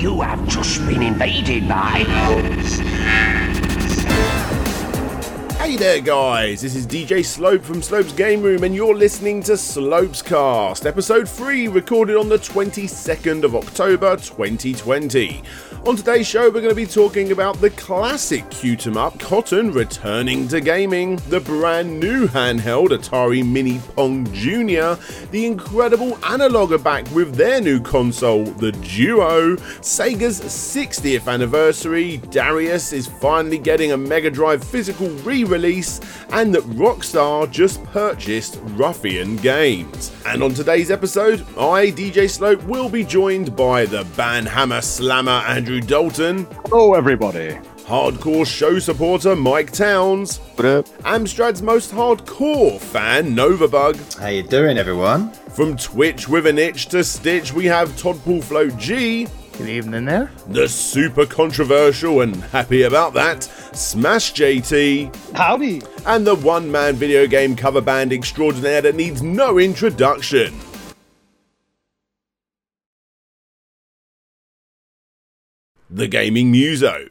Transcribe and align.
You 0.00 0.22
have 0.22 0.48
just 0.48 0.86
been 0.86 1.02
invaded 1.02 1.68
by. 1.68 2.06
Hey 5.70 5.76
there, 5.76 6.00
guys! 6.00 6.62
This 6.62 6.74
is 6.74 6.84
DJ 6.84 7.24
Slope 7.24 7.62
from 7.62 7.80
Slope's 7.80 8.12
Game 8.12 8.42
Room, 8.42 8.64
and 8.64 8.74
you're 8.74 8.92
listening 8.92 9.40
to 9.44 9.56
Slope's 9.56 10.20
Cast, 10.20 10.84
episode 10.84 11.28
3, 11.28 11.68
recorded 11.68 12.16
on 12.16 12.28
the 12.28 12.38
22nd 12.38 13.44
of 13.44 13.54
October 13.54 14.16
2020. 14.16 15.44
On 15.86 15.96
today's 15.96 16.26
show, 16.26 16.46
we're 16.50 16.60
going 16.60 16.68
to 16.70 16.74
be 16.74 16.84
talking 16.84 17.30
about 17.30 17.58
the 17.60 17.70
classic 17.70 18.50
Cute 18.50 18.86
'em 18.86 18.96
Up 18.96 19.18
Cotton 19.20 19.72
returning 19.72 20.48
to 20.48 20.60
gaming, 20.60 21.16
the 21.28 21.40
brand 21.40 22.00
new 22.00 22.26
handheld 22.26 22.88
Atari 22.88 23.46
Mini 23.46 23.80
Pong 23.94 24.26
Jr., 24.34 25.00
the 25.30 25.46
incredible 25.46 26.18
Analogue 26.24 26.72
are 26.72 26.78
back 26.78 27.08
with 27.14 27.36
their 27.36 27.60
new 27.60 27.80
console, 27.80 28.44
the 28.44 28.72
Duo, 28.72 29.56
Sega's 29.80 30.40
60th 30.40 31.28
anniversary, 31.28 32.18
Darius 32.30 32.92
is 32.92 33.06
finally 33.06 33.56
getting 33.56 33.92
a 33.92 33.96
Mega 33.96 34.30
Drive 34.30 34.62
physical 34.62 35.08
re 35.24 35.44
release, 35.44 35.59
and 35.64 36.54
that 36.54 36.62
Rockstar 36.64 37.50
just 37.50 37.82
purchased 37.84 38.58
Ruffian 38.62 39.36
Games. 39.36 40.10
And 40.26 40.42
on 40.42 40.54
today's 40.54 40.90
episode, 40.90 41.40
I, 41.58 41.90
DJ 41.90 42.28
Slope, 42.30 42.62
will 42.64 42.88
be 42.88 43.04
joined 43.04 43.54
by 43.54 43.84
the 43.84 44.04
Banhammer 44.16 44.82
Slammer 44.82 45.42
Andrew 45.46 45.80
Dalton, 45.80 46.46
Hello, 46.66 46.94
everybody. 46.94 47.58
hardcore 47.84 48.46
show 48.46 48.78
supporter 48.78 49.36
Mike 49.36 49.72
Towns, 49.72 50.38
What 50.56 50.64
up? 50.64 50.86
Amstrad's 51.04 51.60
most 51.62 51.92
hardcore 51.92 52.80
fan 52.80 53.34
Novabug. 53.36 54.18
How 54.18 54.28
you 54.28 54.42
doing, 54.42 54.78
everyone? 54.78 55.30
From 55.54 55.76
Twitch 55.76 56.28
with 56.28 56.46
an 56.46 56.58
itch 56.58 56.86
to 56.86 57.04
stitch, 57.04 57.52
we 57.52 57.66
have 57.66 57.96
Todd 57.98 58.18
Paul 58.24 58.40
Float 58.40 58.76
G, 58.78 59.26
Good 59.60 59.68
evening 59.68 60.06
there. 60.06 60.30
the 60.48 60.66
super 60.66 61.26
controversial 61.26 62.22
and 62.22 62.34
happy 62.44 62.84
about 62.84 63.12
that 63.12 63.42
Smash 63.74 64.32
JT, 64.32 65.14
Howdy. 65.36 65.82
and 66.06 66.26
the 66.26 66.34
one 66.34 66.72
man 66.72 66.94
video 66.94 67.26
game 67.26 67.54
cover 67.54 67.82
band 67.82 68.10
extraordinaire 68.10 68.80
that 68.80 68.94
needs 68.94 69.20
no 69.20 69.58
introduction. 69.58 70.58
The 75.90 76.08
Gaming 76.08 76.50
Muso. 76.50 77.04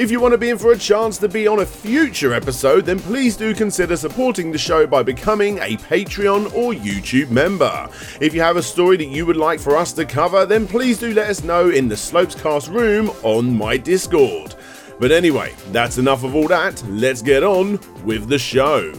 If 0.00 0.10
you 0.10 0.18
want 0.18 0.32
to 0.32 0.38
be 0.38 0.48
in 0.48 0.56
for 0.56 0.72
a 0.72 0.78
chance 0.78 1.18
to 1.18 1.28
be 1.28 1.46
on 1.46 1.58
a 1.58 1.66
future 1.66 2.32
episode, 2.32 2.86
then 2.86 2.98
please 3.00 3.36
do 3.36 3.54
consider 3.54 3.98
supporting 3.98 4.50
the 4.50 4.56
show 4.56 4.86
by 4.86 5.02
becoming 5.02 5.58
a 5.58 5.76
Patreon 5.76 6.54
or 6.54 6.72
YouTube 6.72 7.28
member. 7.28 7.86
If 8.18 8.32
you 8.32 8.40
have 8.40 8.56
a 8.56 8.62
story 8.62 8.96
that 8.96 9.08
you 9.08 9.26
would 9.26 9.36
like 9.36 9.60
for 9.60 9.76
us 9.76 9.92
to 9.92 10.06
cover, 10.06 10.46
then 10.46 10.66
please 10.66 10.98
do 10.98 11.12
let 11.12 11.28
us 11.28 11.44
know 11.44 11.68
in 11.68 11.86
the 11.86 11.96
Slopescast 11.96 12.72
room 12.72 13.10
on 13.22 13.54
my 13.54 13.76
Discord. 13.76 14.54
But 14.98 15.12
anyway, 15.12 15.54
that's 15.70 15.98
enough 15.98 16.24
of 16.24 16.34
all 16.34 16.48
that. 16.48 16.82
Let's 16.88 17.20
get 17.20 17.42
on 17.42 17.78
with 18.02 18.30
the 18.30 18.38
show. 18.38 18.94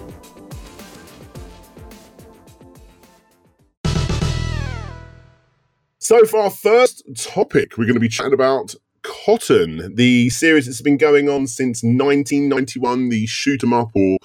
So, 5.98 6.26
for 6.26 6.42
our 6.42 6.52
first 6.52 7.04
topic, 7.18 7.80
we're 7.80 7.86
going 7.86 7.96
to 7.96 8.00
be 8.00 8.08
chatting 8.08 8.34
about 8.34 8.76
Cotton, 9.04 9.96
the 9.96 10.30
series 10.30 10.66
that's 10.66 10.82
been 10.82 10.98
going 10.98 11.30
on 11.30 11.48
since 11.48 11.84
1991, 11.84 13.10
the 13.10 13.26
shoot 13.26 13.64
'em 13.64 13.74
up 13.74 13.92
or 13.96 14.18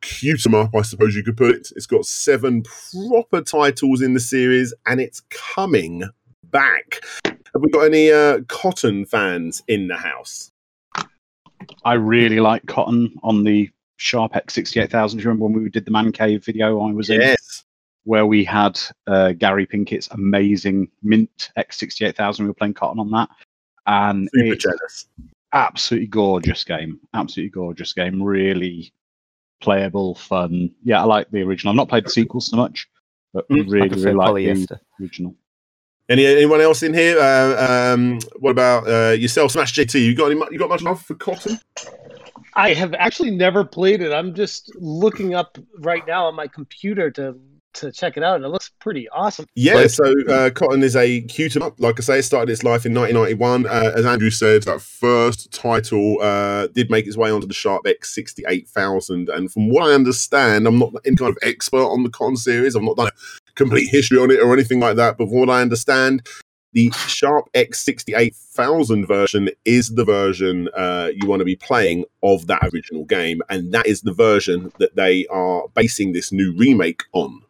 cute 0.00 0.46
'em 0.46 0.54
up, 0.54 0.74
I 0.74 0.82
suppose 0.82 1.14
you 1.14 1.22
could 1.22 1.36
put 1.36 1.54
it. 1.54 1.72
It's 1.76 1.86
got 1.86 2.04
seven 2.06 2.62
proper 2.62 3.40
titles 3.40 4.02
in 4.02 4.14
the 4.14 4.20
series 4.20 4.74
and 4.86 5.00
it's 5.00 5.22
coming 5.30 6.04
back. 6.44 7.00
Have 7.24 7.60
we 7.60 7.70
got 7.70 7.84
any 7.84 8.10
uh, 8.10 8.40
Cotton 8.48 9.04
fans 9.04 9.62
in 9.68 9.88
the 9.88 9.96
house? 9.96 10.50
I 11.84 11.94
really 11.94 12.40
like 12.40 12.66
Cotton 12.66 13.14
on 13.22 13.44
the 13.44 13.70
Sharp 13.96 14.32
X68000. 14.32 15.12
Do 15.12 15.16
you 15.18 15.24
remember 15.24 15.44
when 15.44 15.62
we 15.62 15.70
did 15.70 15.84
the 15.84 15.90
Man 15.90 16.12
Cave 16.12 16.44
video 16.44 16.80
I 16.80 16.92
was 16.92 17.10
in? 17.10 17.20
Yes. 17.20 17.64
Where 18.04 18.26
we 18.26 18.44
had 18.44 18.80
uh, 19.06 19.32
Gary 19.32 19.66
Pinkett's 19.66 20.08
amazing 20.10 20.88
Mint 21.02 21.50
X68000. 21.56 22.40
We 22.40 22.46
were 22.46 22.54
playing 22.54 22.74
Cotton 22.74 22.98
on 22.98 23.10
that. 23.12 23.28
And 23.86 24.28
Super 24.34 24.56
jealous. 24.56 25.06
absolutely 25.52 26.06
gorgeous 26.06 26.64
game. 26.64 27.00
Absolutely 27.14 27.50
gorgeous 27.50 27.92
game. 27.92 28.22
Really 28.22 28.92
playable, 29.60 30.14
fun. 30.14 30.70
Yeah, 30.82 31.00
I 31.00 31.04
like 31.04 31.30
the 31.30 31.42
original. 31.42 31.72
I've 31.72 31.76
not 31.76 31.88
played 31.88 32.04
the 32.04 32.10
sequel 32.10 32.40
so 32.40 32.56
much, 32.56 32.88
but 33.32 33.48
Mm, 33.48 33.70
really, 33.70 33.90
I 33.90 33.94
really 33.94 34.12
like 34.14 34.34
the 34.34 34.78
original. 35.00 35.34
Any 36.08 36.26
anyone 36.26 36.60
else 36.60 36.82
in 36.82 36.92
here? 36.92 37.18
Uh, 37.18 37.92
um, 37.94 38.18
what 38.40 38.50
about 38.50 38.88
uh, 38.88 39.12
yourself, 39.12 39.52
Smash 39.52 39.72
JT? 39.72 40.04
You 40.04 40.14
got 40.14 40.30
any? 40.30 40.40
You 40.50 40.58
got 40.58 40.68
much 40.68 40.82
love 40.82 41.00
for 41.00 41.14
Cotton? 41.14 41.58
I 42.54 42.74
have 42.74 42.92
actually 42.94 43.30
never 43.30 43.64
played 43.64 44.02
it. 44.02 44.12
I'm 44.12 44.34
just 44.34 44.74
looking 44.74 45.34
up 45.34 45.56
right 45.78 46.06
now 46.06 46.26
on 46.26 46.34
my 46.34 46.48
computer 46.48 47.10
to 47.12 47.36
to 47.74 47.92
check 47.92 48.16
it 48.16 48.22
out, 48.22 48.36
and 48.36 48.44
it 48.44 48.48
looks 48.48 48.70
pretty 48.80 49.08
awesome. 49.10 49.46
Yeah, 49.54 49.86
so 49.86 50.12
uh, 50.28 50.50
Cotton 50.50 50.82
is 50.82 50.96
a 50.96 51.22
cute 51.22 51.56
up. 51.56 51.80
Like 51.80 51.98
I 51.98 52.02
say, 52.02 52.18
it 52.18 52.24
started 52.24 52.50
its 52.50 52.62
life 52.62 52.86
in 52.86 52.94
1991. 52.94 53.66
Uh, 53.66 53.92
as 53.96 54.06
Andrew 54.06 54.30
said, 54.30 54.62
that 54.64 54.80
first 54.80 55.52
title 55.52 56.18
uh, 56.20 56.68
did 56.68 56.90
make 56.90 57.06
its 57.06 57.16
way 57.16 57.30
onto 57.30 57.46
the 57.46 57.54
Sharp 57.54 57.84
X68000. 57.84 59.34
And 59.34 59.50
from 59.50 59.68
what 59.68 59.88
I 59.88 59.94
understand, 59.94 60.66
I'm 60.66 60.78
not 60.78 60.92
any 61.04 61.16
kind 61.16 61.30
of 61.30 61.38
expert 61.42 61.86
on 61.86 62.02
the 62.02 62.10
Cotton 62.10 62.36
series. 62.36 62.76
I've 62.76 62.82
not 62.82 62.96
done 62.96 63.08
a 63.08 63.52
complete 63.54 63.88
history 63.90 64.18
on 64.18 64.30
it 64.30 64.40
or 64.40 64.52
anything 64.52 64.80
like 64.80 64.96
that. 64.96 65.18
But 65.18 65.28
from 65.28 65.40
what 65.40 65.50
I 65.50 65.62
understand, 65.62 66.26
the 66.72 66.90
Sharp 67.06 67.52
X68000 67.54 69.06
version 69.06 69.50
is 69.64 69.90
the 69.90 70.04
version 70.04 70.68
uh, 70.74 71.10
you 71.14 71.28
want 71.28 71.40
to 71.40 71.44
be 71.44 71.56
playing 71.56 72.04
of 72.22 72.46
that 72.46 72.62
original 72.72 73.04
game. 73.04 73.42
And 73.50 73.72
that 73.72 73.86
is 73.86 74.02
the 74.02 74.12
version 74.12 74.72
that 74.78 74.96
they 74.96 75.26
are 75.26 75.64
basing 75.74 76.12
this 76.12 76.32
new 76.32 76.54
remake 76.56 77.02
on. 77.12 77.42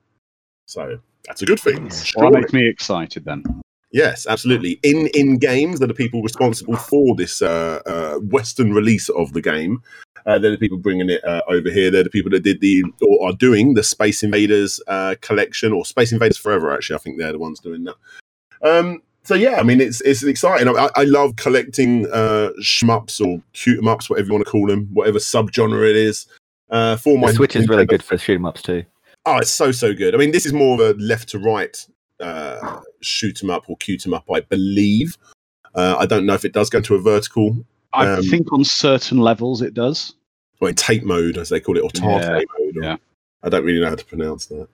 So 0.72 0.98
that's 1.26 1.42
a 1.42 1.46
good 1.46 1.60
thing. 1.60 1.90
Well, 2.16 2.30
that 2.30 2.40
makes 2.40 2.52
me 2.52 2.66
excited 2.66 3.24
then. 3.24 3.44
Yes, 3.92 4.26
absolutely. 4.26 4.80
ININ 4.82 5.38
Games, 5.38 5.78
that 5.80 5.90
are 5.90 5.94
people 5.94 6.22
responsible 6.22 6.76
for 6.76 7.14
this 7.14 7.42
uh, 7.42 7.80
uh, 7.84 8.18
Western 8.20 8.72
release 8.72 9.10
of 9.10 9.34
the 9.34 9.42
game. 9.42 9.82
Uh, 10.24 10.38
they're 10.38 10.52
the 10.52 10.56
people 10.56 10.78
bringing 10.78 11.10
it 11.10 11.22
uh, 11.24 11.42
over 11.48 11.70
here. 11.70 11.90
They're 11.90 12.04
the 12.04 12.10
people 12.10 12.30
that 12.30 12.42
did 12.42 12.60
the 12.62 12.84
or 13.02 13.28
are 13.28 13.34
doing 13.34 13.74
the 13.74 13.82
Space 13.82 14.22
Invaders 14.22 14.80
uh, 14.86 15.16
collection 15.20 15.72
or 15.72 15.84
Space 15.84 16.10
Invaders 16.10 16.38
Forever. 16.38 16.72
Actually, 16.72 16.96
I 16.96 16.98
think 17.00 17.18
they're 17.18 17.32
the 17.32 17.38
ones 17.38 17.60
doing 17.60 17.84
that. 17.84 17.96
Um, 18.62 19.02
so 19.24 19.34
yeah, 19.34 19.56
I 19.60 19.62
mean, 19.62 19.80
it's 19.80 20.00
it's 20.00 20.22
exciting. 20.22 20.68
I, 20.68 20.88
I 20.96 21.04
love 21.04 21.36
collecting 21.36 22.06
uh, 22.12 22.50
shmups 22.62 23.20
or 23.20 23.42
cute 23.52 23.78
'em 23.78 23.88
ups, 23.88 24.08
whatever 24.08 24.28
you 24.28 24.32
want 24.32 24.46
to 24.46 24.50
call 24.50 24.66
them, 24.68 24.88
whatever 24.92 25.18
subgenre 25.18 25.90
it 25.90 25.96
is. 25.96 26.26
Uh, 26.70 26.96
for 26.96 27.18
my 27.18 27.26
The 27.26 27.34
Switch 27.34 27.56
is 27.56 27.68
really 27.68 27.84
good 27.84 28.02
for 28.02 28.16
shoot 28.16 28.36
'em 28.36 28.46
ups 28.46 28.62
too. 28.62 28.84
Oh, 29.24 29.38
it's 29.38 29.50
so 29.50 29.70
so 29.72 29.94
good. 29.94 30.14
I 30.14 30.18
mean, 30.18 30.32
this 30.32 30.46
is 30.46 30.52
more 30.52 30.74
of 30.74 30.80
a 30.80 30.98
left 31.00 31.28
to 31.30 31.38
right 31.38 31.76
uh, 32.20 32.80
shoot 33.00 33.42
'em 33.42 33.50
up 33.50 33.68
or 33.68 33.76
cute 33.78 34.06
'em 34.06 34.14
up, 34.14 34.24
I 34.32 34.40
believe. 34.40 35.16
Uh, 35.74 35.96
I 35.98 36.06
don't 36.06 36.26
know 36.26 36.34
if 36.34 36.44
it 36.44 36.52
does 36.52 36.68
go 36.70 36.80
to 36.80 36.94
a 36.96 37.00
vertical 37.00 37.64
I 37.94 38.06
Um, 38.08 38.22
think 38.24 38.50
on 38.52 38.64
certain 38.64 39.18
levels 39.18 39.60
it 39.62 39.74
does. 39.74 40.14
or 40.60 40.68
in 40.68 40.74
tate 40.74 41.04
mode, 41.04 41.36
as 41.38 41.48
they 41.50 41.60
call 41.60 41.76
it, 41.76 41.80
or 41.82 41.90
tar 41.90 42.20
Yeah, 42.20 42.38
tate 42.38 42.48
mode. 42.58 42.76
Or, 42.78 42.82
yeah. 42.84 42.96
I 43.42 43.48
don't 43.48 43.64
really 43.64 43.80
know 43.80 43.88
how 43.88 43.96
to 43.96 44.04
pronounce 44.04 44.46
that. 44.46 44.68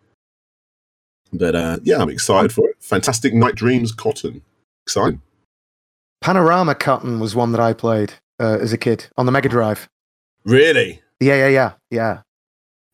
But 1.32 1.54
uh, 1.54 1.78
yeah, 1.82 1.98
I'm 2.00 2.10
excited 2.10 2.52
for 2.52 2.68
it. 2.68 2.76
Fantastic 2.80 3.34
Night 3.34 3.54
Dreams 3.54 3.92
Cotton. 3.92 4.42
Exciting. 4.86 5.20
Panorama 6.20 6.74
Cotton 6.74 7.20
was 7.20 7.34
one 7.34 7.52
that 7.52 7.60
I 7.60 7.72
played 7.72 8.12
uh, 8.40 8.58
as 8.60 8.72
a 8.72 8.78
kid 8.78 9.08
on 9.16 9.26
the 9.26 9.32
Mega 9.32 9.48
Drive. 9.48 9.88
Really? 10.44 11.00
Yeah, 11.20 11.36
yeah, 11.36 11.48
yeah, 11.48 11.72
yeah. 11.90 12.22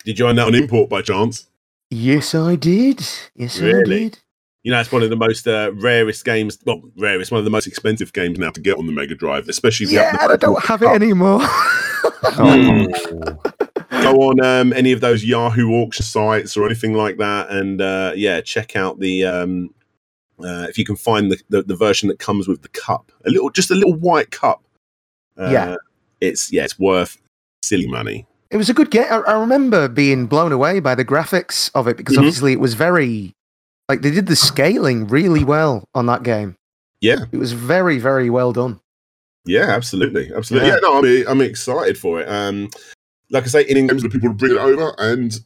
Did 0.05 0.19
you 0.19 0.25
find 0.27 0.39
that 0.39 0.47
on 0.47 0.55
import 0.55 0.89
by 0.91 1.03
chance? 1.03 1.47
Yes, 1.91 2.35
I 2.35 2.57
did. 2.57 3.07
Yes, 3.37 3.61
I 3.61 3.83
did. 3.85 4.19
You 4.63 4.73
know, 4.73 4.81
it's 4.81 4.91
one 4.91 5.03
of 5.03 5.11
the 5.11 5.17
most 5.17 5.47
uh, 5.47 5.73
rarest 5.75 6.25
games. 6.25 6.59
Well, 6.65 6.83
rarest, 6.97 7.31
one 7.31 7.39
of 7.39 7.45
the 7.45 7.51
most 7.51 7.67
expensive 7.67 8.13
games 8.13 8.39
now 8.39 8.51
to 8.51 8.61
get 8.61 8.79
on 8.79 8.87
the 8.87 8.93
Mega 8.93 9.15
Drive, 9.15 9.49
especially 9.49 9.85
if 9.85 9.93
you 9.93 9.99
Yeah, 9.99 10.13
have 10.13 10.23
and 10.23 10.33
I 10.33 10.37
don't 10.37 10.65
have 10.65 10.83
it 10.83 10.89
anymore. 10.89 11.41
Hmm. 12.27 12.87
go 14.03 14.15
on 14.23 14.43
um, 14.45 14.73
any 14.73 14.93
of 14.93 15.01
those 15.01 15.25
Yahoo 15.25 15.71
auction 15.71 16.05
sites 16.05 16.57
or 16.57 16.65
anything 16.65 16.95
like 16.95 17.19
that, 17.19 17.51
and 17.51 17.81
uh, 17.81 18.13
yeah, 18.17 18.41
check 18.41 18.75
out 18.77 18.99
the 18.99 19.25
um, 19.25 19.75
uh, 20.41 20.67
if 20.69 20.79
you 20.79 20.85
can 20.85 20.97
find 20.97 21.31
the, 21.31 21.41
the 21.51 21.63
the 21.63 21.77
version 21.77 22.09
that 22.09 22.19
comes 22.19 22.49
with 22.49 22.63
the 22.63 22.69
cup, 22.69 23.13
a 23.27 23.31
little, 23.31 23.51
just 23.51 23.71
a 23.71 23.75
little 23.75 23.95
white 23.95 24.31
cup. 24.31 24.63
Uh, 25.37 25.51
Yeah. 25.51 25.77
it's 26.21 26.51
yeah, 26.51 26.65
it's 26.65 26.79
worth 26.79 27.19
silly 27.63 27.87
money. 27.87 28.27
It 28.55 28.57
was 28.57 28.71
a 28.71 28.75
good 28.75 28.91
game. 28.93 29.07
I, 29.11 29.17
I 29.19 29.41
remember 29.41 29.89
being 29.89 30.27
blown 30.27 30.53
away 30.53 30.79
by 30.79 30.95
the 30.95 31.05
graphics 31.05 31.71
of 31.75 31.89
it 31.89 31.97
because 31.97 32.15
Mhm. 32.15 32.19
obviously 32.21 32.53
it 32.53 32.61
was 32.61 32.75
very, 32.75 33.35
like 33.89 34.01
they 34.03 34.13
did 34.13 34.29
the 34.29 34.37
scaling 34.37 35.09
really 35.09 35.43
well 35.45 35.89
on 35.93 36.07
that 36.07 36.23
game. 36.23 36.57
Yeah, 37.01 37.25
It 37.33 37.37
was 37.39 37.53
very, 37.53 37.99
very 37.99 38.31
well 38.31 38.53
done. 38.53 38.79
yeah, 39.45 39.67
absolutely, 39.71 40.31
absolutely. 40.35 40.69
Yeah, 40.69 40.77
Yeah. 40.77 40.81
no, 40.89 40.99
I'm 40.99 41.29
I'm 41.29 41.41
excited 41.41 41.99
for 41.99 42.21
it. 42.21 42.29
Um, 42.29 42.71
like 43.31 43.43
I 43.43 43.49
say, 43.49 43.65
ININ 43.65 43.89
Games, 43.89 44.03
the 44.05 44.09
people 44.09 44.33
bring 44.33 44.53
it 44.53 44.59
over, 44.59 44.95
and 44.99 45.39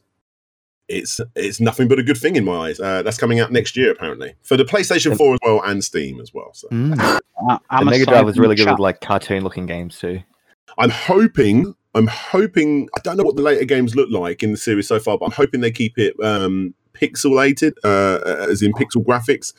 it's 0.87 1.19
it's 1.35 1.59
nothing 1.59 1.87
but 1.87 1.97
a 1.99 2.03
good 2.03 2.17
thing 2.17 2.35
in 2.35 2.45
my 2.45 2.67
eyes. 2.69 2.79
Uh, 2.79 3.01
that's 3.01 3.17
coming 3.17 3.39
out 3.39 3.51
next 3.51 3.75
year 3.75 3.91
apparently 3.91 4.35
for 4.43 4.55
the 4.55 4.63
PlayStation 4.65 5.17
4 5.17 5.33
as 5.33 5.39
well 5.43 5.61
and 5.65 5.83
Steam 5.83 6.21
as 6.21 6.31
well. 6.33 6.51
So 6.53 6.67
Mm. 6.69 6.97
Uh, 7.49 7.57
The 7.79 7.85
Mega 7.85 8.05
Drive 8.05 8.25
was 8.25 8.37
really 8.37 8.55
good 8.55 8.65
chat- 8.65 8.73
with 8.75 8.79
like 8.79 9.01
cartoon 9.01 9.43
looking 9.43 9.65
games 9.65 9.97
too. 9.99 10.21
I'm 10.77 10.91
hoping. 10.91 11.73
I'm 11.95 12.07
hoping. 12.07 12.87
I 12.95 12.99
don't 13.03 13.17
know 13.17 13.23
what 13.23 13.35
the 13.35 13.41
later 13.41 13.65
games 13.65 13.95
look 13.95 14.09
like 14.11 14.43
in 14.43 14.51
the 14.51 14.57
series 14.57 14.87
so 14.87 14.99
far, 14.99 15.17
but 15.17 15.25
I'm 15.25 15.31
hoping 15.31 15.61
they 15.61 15.71
keep 15.71 15.97
it 15.97 16.13
um, 16.23 16.73
pixelated, 16.93 17.73
uh, 17.83 18.19
as 18.49 18.61
in 18.61 18.73
pixel 18.73 19.03
graphics. 19.05 19.53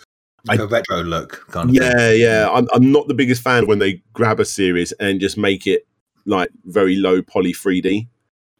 I- 0.48 0.52
Like 0.52 0.60
a 0.60 0.66
retro 0.66 1.02
look 1.02 1.46
kind 1.50 1.68
of 1.70 1.76
thing. 1.76 1.82
Yeah, 1.92 2.10
yeah. 2.12 2.48
I'm, 2.50 2.66
I'm 2.72 2.90
not 2.92 3.08
the 3.08 3.14
biggest 3.14 3.42
fan 3.42 3.66
when 3.66 3.78
they 3.78 4.02
grab 4.14 4.40
a 4.40 4.44
series 4.44 4.92
and 4.92 5.20
just 5.20 5.36
make 5.36 5.66
it 5.66 5.86
like 6.24 6.50
very 6.64 6.96
low 6.96 7.20
poly 7.20 7.52
3D, 7.52 8.06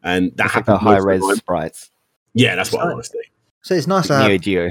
and 0.03 0.31
that 0.35 0.47
It's 0.47 0.55
like 0.55 0.65
the 0.65 0.77
high 0.77 0.93
most 0.95 0.99
of 0.99 1.03
the 1.03 1.07
res 1.07 1.21
time. 1.21 1.35
sprites. 1.37 1.91
Yeah, 2.33 2.55
that's 2.55 2.71
what 2.71 2.83
I 2.83 2.85
want 2.93 3.03
to 3.03 3.09
see. 3.09 3.19
So 3.63 3.73
it's 3.75 3.87
nice 3.87 4.07
to 4.07 4.19
Neo 4.19 4.29
have 4.31 4.41
Geo. 4.41 4.69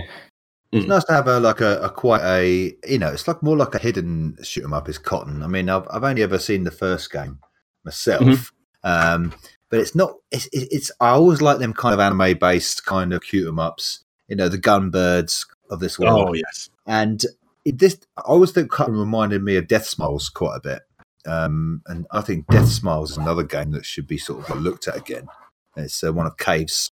It's 0.73 0.87
nice 0.87 1.05
to 1.05 1.13
have 1.13 1.27
a 1.27 1.41
like 1.41 1.61
a, 1.61 1.81
a 1.81 1.91
quite 1.91 2.23
a 2.23 2.75
you 2.87 2.99
know 2.99 3.09
it's 3.09 3.27
like 3.27 3.43
more 3.43 3.57
like 3.57 3.75
a 3.75 3.79
hidden 3.79 4.37
shoot 4.43 4.63
'em 4.65 4.73
up 4.73 4.89
is 4.89 4.99
Cotton. 4.99 5.43
I 5.43 5.47
mean 5.49 5.69
I've 5.69 5.87
I've 5.91 6.05
only 6.05 6.23
ever 6.23 6.39
seen 6.39 6.63
the 6.65 6.71
first 6.71 7.11
game 7.11 7.39
myself, 7.85 8.23
Mhm. 8.23 8.51
Um, 8.83 9.33
but 9.71 9.81
it's 9.81 9.95
not 9.95 10.15
it's, 10.31 10.49
it's 10.53 10.91
I 11.01 11.11
always 11.11 11.41
like 11.43 11.59
them 11.59 11.73
kind 11.73 11.95
of 11.95 12.01
anime 12.01 12.39
based 12.39 12.85
kind 12.87 13.13
of 13.13 13.25
shoot 13.25 13.47
'em 13.47 13.59
ups. 13.59 14.05
You 14.29 14.37
know 14.37 14.49
the 14.49 14.59
Gunbirds 14.59 15.47
of 15.71 15.81
this 15.81 15.99
world, 15.99 16.29
Oh 16.31 16.33
yes. 16.35 16.71
and 16.87 17.25
it, 17.65 17.79
this 17.79 17.99
I 18.17 18.23
always 18.23 18.51
think 18.53 18.71
Cotton 18.71 18.97
reminded 18.97 19.43
me 19.43 19.57
of 19.57 19.67
Deathsmiles 19.67 20.33
quite 20.33 20.57
a 20.57 20.61
bit. 20.61 20.83
Um, 21.27 21.83
and 21.87 22.07
I 22.11 22.23
think 22.23 22.47
Deathsmiles 22.47 23.11
is 23.11 23.17
another 23.19 23.43
game 23.43 23.73
that 23.73 23.85
should 23.85 24.07
be 24.07 24.19
sort 24.19 24.49
of 24.49 24.61
looked 24.61 24.89
at 24.89 24.97
again. 24.97 25.29
It's 25.77 26.03
uh, 26.03 26.13
one 26.13 26.27
of 26.27 26.37
Cave's 26.39 26.91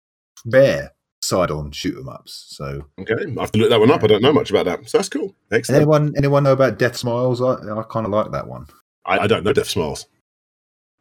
rare 0.46 0.92
side 1.20 1.50
on 1.50 1.70
shoot 1.72 1.98
'em 1.98 2.08
ups. 2.08 2.46
So 2.48 2.86
Okay, 3.00 3.14
I 3.14 3.40
have 3.40 3.52
to 3.52 3.58
look 3.58 3.70
that 3.70 3.80
one 3.80 3.90
up. 3.90 4.02
I 4.04 4.06
don't 4.06 4.22
know 4.22 4.32
much 4.32 4.50
about 4.50 4.66
that, 4.66 4.88
so 4.88 4.98
that's 4.98 5.08
cool. 5.08 5.34
Excellent. 5.50 5.76
Anyone 5.82 6.14
anyone 6.16 6.44
know 6.44 6.52
about 6.52 6.78
Deathsmiles? 6.78 7.40
I, 7.40 7.80
I 7.80 7.82
kind 7.84 8.06
of 8.06 8.12
like 8.12 8.30
that 8.32 8.46
one. 8.46 8.66
I, 9.04 9.18
I 9.20 9.26
don't 9.26 9.42
know 9.44 9.52
Death 9.52 9.68
Smiles. 9.70 10.06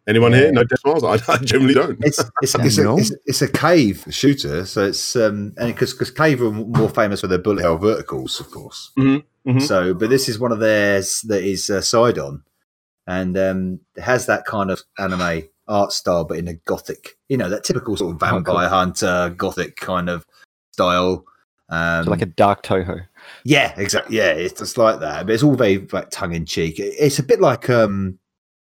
Anyone 0.07 0.33
here? 0.33 0.51
No 0.51 0.63
Death 0.63 0.80
Smiles? 0.80 1.03
I, 1.03 1.13
I 1.33 1.38
generally 1.38 1.74
don't. 1.74 1.98
It's 2.03 2.19
it's, 2.42 2.56
it's, 2.59 2.77
a, 2.77 2.95
it's, 2.95 3.12
it's 3.25 3.42
a 3.42 3.51
cave 3.51 4.06
shooter, 4.09 4.65
so 4.65 4.86
it's 4.86 5.15
um 5.15 5.53
and 5.57 5.74
because 5.74 5.94
because 5.94 6.12
cave 6.12 6.42
are 6.42 6.51
more 6.51 6.89
famous 6.89 7.21
for 7.21 7.27
their 7.27 7.38
bullet 7.38 7.62
hell 7.62 7.77
verticals, 7.77 8.39
of 8.39 8.50
course. 8.51 8.92
Mhm, 8.98 9.24
mhm. 9.48 9.62
So, 9.62 9.94
but 9.94 10.09
this 10.09 10.27
is 10.27 10.39
one 10.39 10.51
of 10.51 10.59
theirs 10.59 11.21
that 11.24 11.44
is 11.44 11.69
uh, 11.69 11.81
side 11.81 12.18
on, 12.18 12.44
and 13.07 13.38
um 13.38 13.80
it 13.95 14.01
has 14.01 14.25
that 14.25 14.45
kind 14.45 14.71
of 14.71 14.81
anime 14.98 15.44
art 15.68 15.92
style, 15.94 16.25
but 16.25 16.38
in 16.38 16.47
a 16.47 16.56
gothic, 16.56 17.18
you 17.30 17.38
know, 17.38 17.50
that 17.50 17.63
typical 17.63 17.95
sort 17.95 18.13
of 18.13 18.19
vampire 18.19 18.69
hunter 18.69 19.33
gothic 19.38 19.77
kind 19.77 20.09
of 20.09 20.25
style. 20.74 21.25
Um, 21.69 22.04
So 22.04 22.09
like 22.12 22.21
a 22.21 22.25
dark 22.25 22.63
Touhou. 22.63 23.06
Yeah, 23.45 23.74
exactly. 23.77 24.18
Yeah, 24.18 24.31
it's 24.31 24.59
just 24.59 24.77
like 24.77 25.00
that, 25.00 25.25
but 25.25 25.33
it's 25.33 25.44
all 25.44 25.56
very 25.56 25.88
like 25.92 26.09
tongue 26.09 26.33
in 26.33 26.45
cheek. 26.45 26.75
It's 26.80 27.19
a 27.19 27.24
bit 27.24 27.39
like 27.39 27.69
um, 27.69 28.19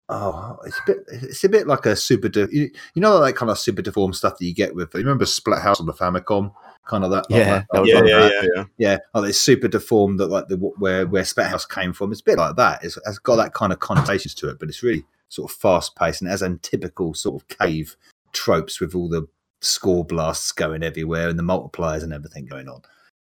oh, 0.10 0.58
it's 0.66 0.78
a 0.80 0.82
bit, 0.86 0.98
it's 1.12 1.44
a 1.44 1.50
bit 1.50 1.68
like 1.68 1.86
a 1.86 1.96
super. 1.96 2.30
De- 2.30 2.48
you, 2.52 2.70
you 2.94 3.02
know 3.02 3.20
that 3.20 3.34
kind 3.36 3.52
of 3.52 3.60
super 3.60 3.82
deformed 3.82 4.16
stuff 4.16 4.38
that 4.38 4.46
you 4.46 4.54
get 4.54 4.76
with. 4.76 4.94
You 4.94 5.00
remember 5.02 5.26
Splatterhouse 5.26 5.80
on 5.80 5.86
the 5.86 5.94
Famicom, 5.94 6.54
kind 6.88 7.04
of 7.04 7.12
that. 7.12 7.30
like 7.30 7.40
Yeah, 7.40 7.46
that, 7.60 7.66
that 7.74 7.86
yeah, 7.86 7.96
like 8.00 8.10
yeah, 8.10 8.20
that. 8.20 8.34
yeah, 8.34 8.50
yeah. 8.56 8.64
yeah. 8.78 8.98
Oh, 9.14 9.24
it's 9.24 9.38
super 9.40 9.68
deformed 9.68 10.20
that 10.20 10.28
like 10.28 10.48
the 10.48 10.56
where 10.58 11.06
where 11.08 11.24
Splatterhouse 11.24 11.68
came 11.70 11.94
from. 11.94 12.12
It's 12.12 12.22
a 12.22 12.26
bit 12.26 12.38
like 12.38 12.56
that. 12.56 12.84
It's, 12.84 12.98
it's 13.06 13.20
got 13.20 13.36
that 13.38 13.54
kind 13.54 13.74
of 13.74 13.80
connotations 13.80 14.34
to 14.36 14.50
it, 14.50 14.60
but 14.60 14.70
it's 14.70 14.84
really 14.84 15.04
sort 15.30 15.52
of 15.52 15.58
fast 15.58 15.96
paced 15.96 16.22
and 16.22 16.30
it 16.30 16.32
has 16.32 16.42
a 16.42 16.56
typical 16.58 17.14
sort 17.14 17.42
of 17.42 17.48
cave 17.58 17.98
tropes 18.32 18.80
with 18.80 18.96
all 18.96 19.10
the 19.10 19.28
score 19.62 20.06
blasts 20.06 20.52
going 20.52 20.84
everywhere 20.84 21.28
and 21.28 21.38
the 21.38 21.44
multipliers 21.44 22.04
and 22.04 22.14
everything 22.14 22.46
going 22.46 22.70
on. 22.70 22.82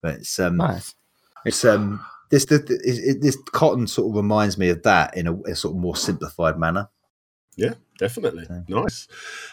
But 0.02 0.16
it's 0.16 0.38
um, 0.38 0.58
Nice. 0.58 0.94
it's 1.44 1.64
um 1.64 2.04
this 2.30 2.44
the, 2.46 2.58
the- 2.58 2.74
it, 2.84 3.16
it- 3.16 3.20
this 3.22 3.36
cotton 3.52 3.86
sort 3.86 4.10
of 4.10 4.16
reminds 4.16 4.56
me 4.58 4.68
of 4.70 4.82
that 4.84 5.16
in 5.16 5.26
a, 5.26 5.34
a 5.42 5.54
sort 5.54 5.74
of 5.74 5.80
more 5.80 5.96
simplified 5.96 6.58
manner. 6.58 6.88
Yeah, 7.56 7.74
definitely 7.98 8.46
nice. 8.68 9.06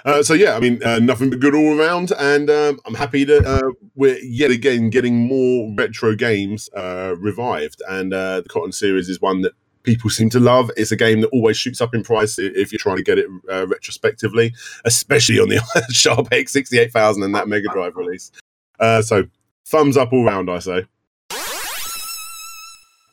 Uh, 0.06 0.24
so 0.24 0.34
yeah, 0.34 0.56
I 0.56 0.60
mean, 0.62 0.82
uh, 0.84 1.00
nothing 1.00 1.30
but 1.30 1.40
good 1.42 1.54
all 1.56 1.78
around, 1.78 2.12
and 2.18 2.50
um, 2.50 2.80
I'm 2.86 2.94
happy 2.94 3.24
that 3.26 3.46
uh, 3.46 3.72
we're 3.96 4.18
yet 4.20 4.50
again 4.52 4.90
getting 4.90 5.16
more 5.28 5.74
retro 5.76 6.16
games 6.16 6.70
uh, 6.74 7.16
revived. 7.18 7.82
And 7.90 8.14
uh, 8.14 8.42
the 8.42 8.50
Cotton 8.50 8.72
series 8.72 9.10
is 9.10 9.20
one 9.20 9.42
that 9.42 9.52
people 9.84 10.10
seem 10.10 10.30
to 10.30 10.40
love. 10.40 10.72
It's 10.78 10.92
a 10.92 10.96
game 10.96 11.20
that 11.22 11.30
always 11.30 11.58
shoots 11.58 11.82
up 11.82 11.94
in 11.94 12.04
price 12.04 12.38
if 12.40 12.72
you're 12.72 12.80
trying 12.80 12.98
to 12.98 13.04
get 13.04 13.18
it 13.18 13.26
uh, 13.52 13.68
retrospectively, 13.68 14.54
especially 14.86 15.40
on 15.40 15.50
the 15.50 15.60
Sharp 15.90 16.28
X 16.32 16.54
68000 16.54 17.24
and 17.24 17.36
that 17.36 17.48
Mega 17.50 17.68
Drive 17.74 17.96
release. 17.98 18.32
Uh, 18.80 19.02
so 19.02 19.26
thumbs 19.66 19.98
up 19.98 20.14
all 20.14 20.24
round, 20.24 20.50
I 20.50 20.60
say. 20.60 20.86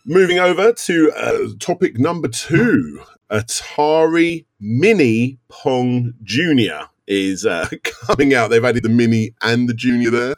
Moving 0.07 0.39
over 0.39 0.73
to 0.73 1.13
uh, 1.17 1.39
topic 1.59 1.99
number 1.99 2.29
two 2.29 3.01
Atari 3.31 4.45
Mini 4.61 5.39
Pong 5.49 6.13
Junior 6.23 6.89
is 7.07 7.47
uh, 7.47 7.69
coming 7.85 8.35
out. 8.35 8.51
They've 8.51 8.65
added 8.65 8.83
the 8.83 8.89
Mini 8.91 9.35
and 9.43 9.69
the 9.69 9.75
Junior 9.75 10.11
there. 10.11 10.35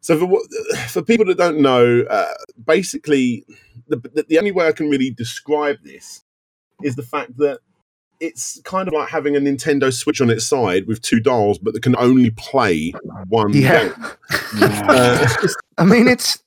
So 0.00 0.18
for 0.18 0.26
what, 0.26 0.42
for 0.88 1.02
people 1.02 1.24
that 1.26 1.38
don't 1.38 1.60
know, 1.60 2.02
uh, 2.10 2.34
basically, 2.66 3.44
the, 3.86 3.96
the 3.96 4.26
the 4.28 4.38
only 4.38 4.52
way 4.52 4.66
I 4.66 4.72
can 4.72 4.88
really 4.90 5.10
describe 5.10 5.78
this 5.82 6.24
is 6.82 6.96
the 6.96 7.02
fact 7.02 7.36
that 7.38 7.60
it's 8.20 8.60
kind 8.64 8.88
of 8.88 8.94
like 8.94 9.08
having 9.08 9.36
a 9.36 9.40
Nintendo 9.40 9.92
Switch 9.92 10.20
on 10.20 10.28
its 10.28 10.44
side 10.44 10.86
with 10.88 11.00
two 11.00 11.20
dials, 11.20 11.58
but 11.58 11.72
that 11.74 11.82
can 11.82 11.96
only 11.96 12.30
play 12.30 12.92
one 13.28 13.52
Yeah. 13.52 13.84
game. 13.88 14.06
Uh, 14.60 15.26
I 15.78 15.84
mean, 15.84 16.08
it's 16.08 16.42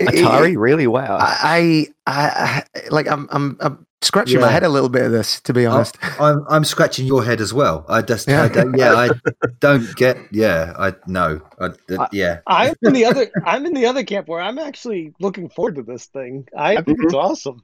Atari, 0.00 0.56
really? 0.56 0.86
Wow. 0.86 1.18
I, 1.20 1.86
I, 2.06 2.64
I 2.74 2.88
like. 2.90 3.06
I'm, 3.08 3.28
I'm, 3.30 3.56
I'm 3.60 3.86
scratching 4.02 4.40
my 4.40 4.50
head 4.50 4.62
a 4.62 4.68
little 4.68 4.88
bit 4.88 5.02
of 5.02 5.12
this, 5.12 5.40
to 5.42 5.52
be 5.52 5.66
honest. 5.66 5.96
I'm 6.20 6.44
I'm 6.48 6.64
scratching 6.64 7.06
your 7.06 7.24
head 7.24 7.40
as 7.40 7.52
well. 7.52 7.84
I 7.88 8.02
just 8.02 8.28
Yeah. 8.28 8.44
I 8.44 8.48
don't, 8.48 8.76
yeah 8.76 8.94
I 8.94 9.10
don't 9.60 9.94
get 9.96 10.18
yeah 10.32 10.72
I 10.78 10.94
no 11.06 11.40
I, 11.58 11.66
uh, 11.94 12.08
yeah 12.12 12.40
I'm 12.46 12.74
in 12.82 12.92
the 12.92 13.04
other. 13.04 13.30
I'm 13.44 13.66
in 13.66 13.74
the 13.74 13.86
other 13.86 14.04
camp 14.04 14.28
where 14.28 14.40
I'm 14.40 14.58
actually 14.58 15.12
looking 15.20 15.48
forward 15.48 15.76
to 15.76 15.82
this 15.82 16.06
thing. 16.06 16.48
I 16.56 16.80
think 16.82 16.98
it's 17.02 17.14
awesome. 17.14 17.62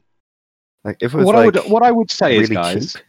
like 0.85 0.99
if 1.01 1.15
it 1.15 1.17
was 1.17 1.27
What 1.27 1.37
I 1.37 1.45
would 1.47 1.57
what 1.71 1.83
I 1.83 1.91
would 1.91 2.11
say 2.11 2.37
is, 2.37 2.51
guys, 2.51 2.93
cheap. 2.95 3.03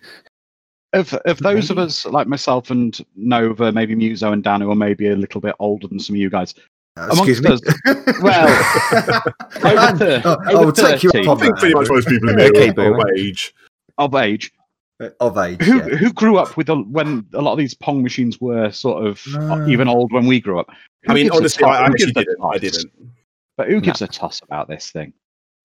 if 0.93 1.13
if 1.25 1.39
those 1.39 1.69
of 1.69 1.77
us 1.77 2.05
like 2.05 2.27
myself 2.27 2.71
and 2.71 2.97
Nova, 3.15 3.71
maybe 3.71 3.95
Muso 3.95 4.31
and 4.31 4.43
Dan, 4.43 4.61
who 4.61 4.71
are 4.71 4.75
maybe 4.75 5.09
a 5.09 5.15
little 5.15 5.41
bit 5.41 5.55
older 5.59 5.87
than 5.87 5.99
some 5.99 6.15
of 6.15 6.19
you 6.19 6.29
guys, 6.29 6.53
Uh, 6.97 7.07
excuse 7.11 7.41
me. 7.41 7.47
Amongst 7.49 8.21
well, 8.23 8.47
over 9.63 9.97
thir- 9.97 10.21
I, 10.25 10.29
I 10.29 10.53
over 10.53 10.65
will 10.65 10.71
take 10.71 11.03
you 11.03 11.09
up 11.11 11.15
I 11.37 11.41
think 11.41 11.57
pretty 11.57 11.75
much 11.75 11.89
most 11.89 12.07
people 12.07 12.29
in 12.29 12.37
there 12.37 12.49
Okay, 12.49 12.69
are 12.69 12.99
of 12.99 13.05
age. 13.15 13.53
of 13.97 14.15
age, 14.15 14.51
of 15.19 15.37
age. 15.37 15.61
who 15.61 15.77
yeah. 15.77 15.83
who 15.97 16.11
grew 16.13 16.37
up 16.37 16.57
with 16.57 16.69
a, 16.69 16.75
when 16.75 17.25
a 17.33 17.41
lot 17.41 17.51
of 17.53 17.57
these 17.59 17.73
Pong 17.73 18.01
machines 18.03 18.41
were 18.41 18.71
sort 18.71 19.05
of 19.05 19.21
No. 19.27 19.67
even 19.67 19.87
old 19.87 20.11
when 20.11 20.25
we 20.25 20.39
grew 20.39 20.59
up. 20.59 20.69
Who 21.03 21.11
I 21.11 21.15
mean, 21.15 21.29
honestly, 21.31 21.63
toss- 21.63 21.77
I 21.77 21.85
actually 21.85 22.13
didn't. 22.13 22.37
I 22.43 22.57
didn't. 22.57 22.91
But 23.57 23.67
who 23.69 23.79
gives 23.81 24.01
a 24.01 24.07
toss 24.07 24.41
about 24.41 24.67
this 24.67 24.91
thing? 24.91 25.13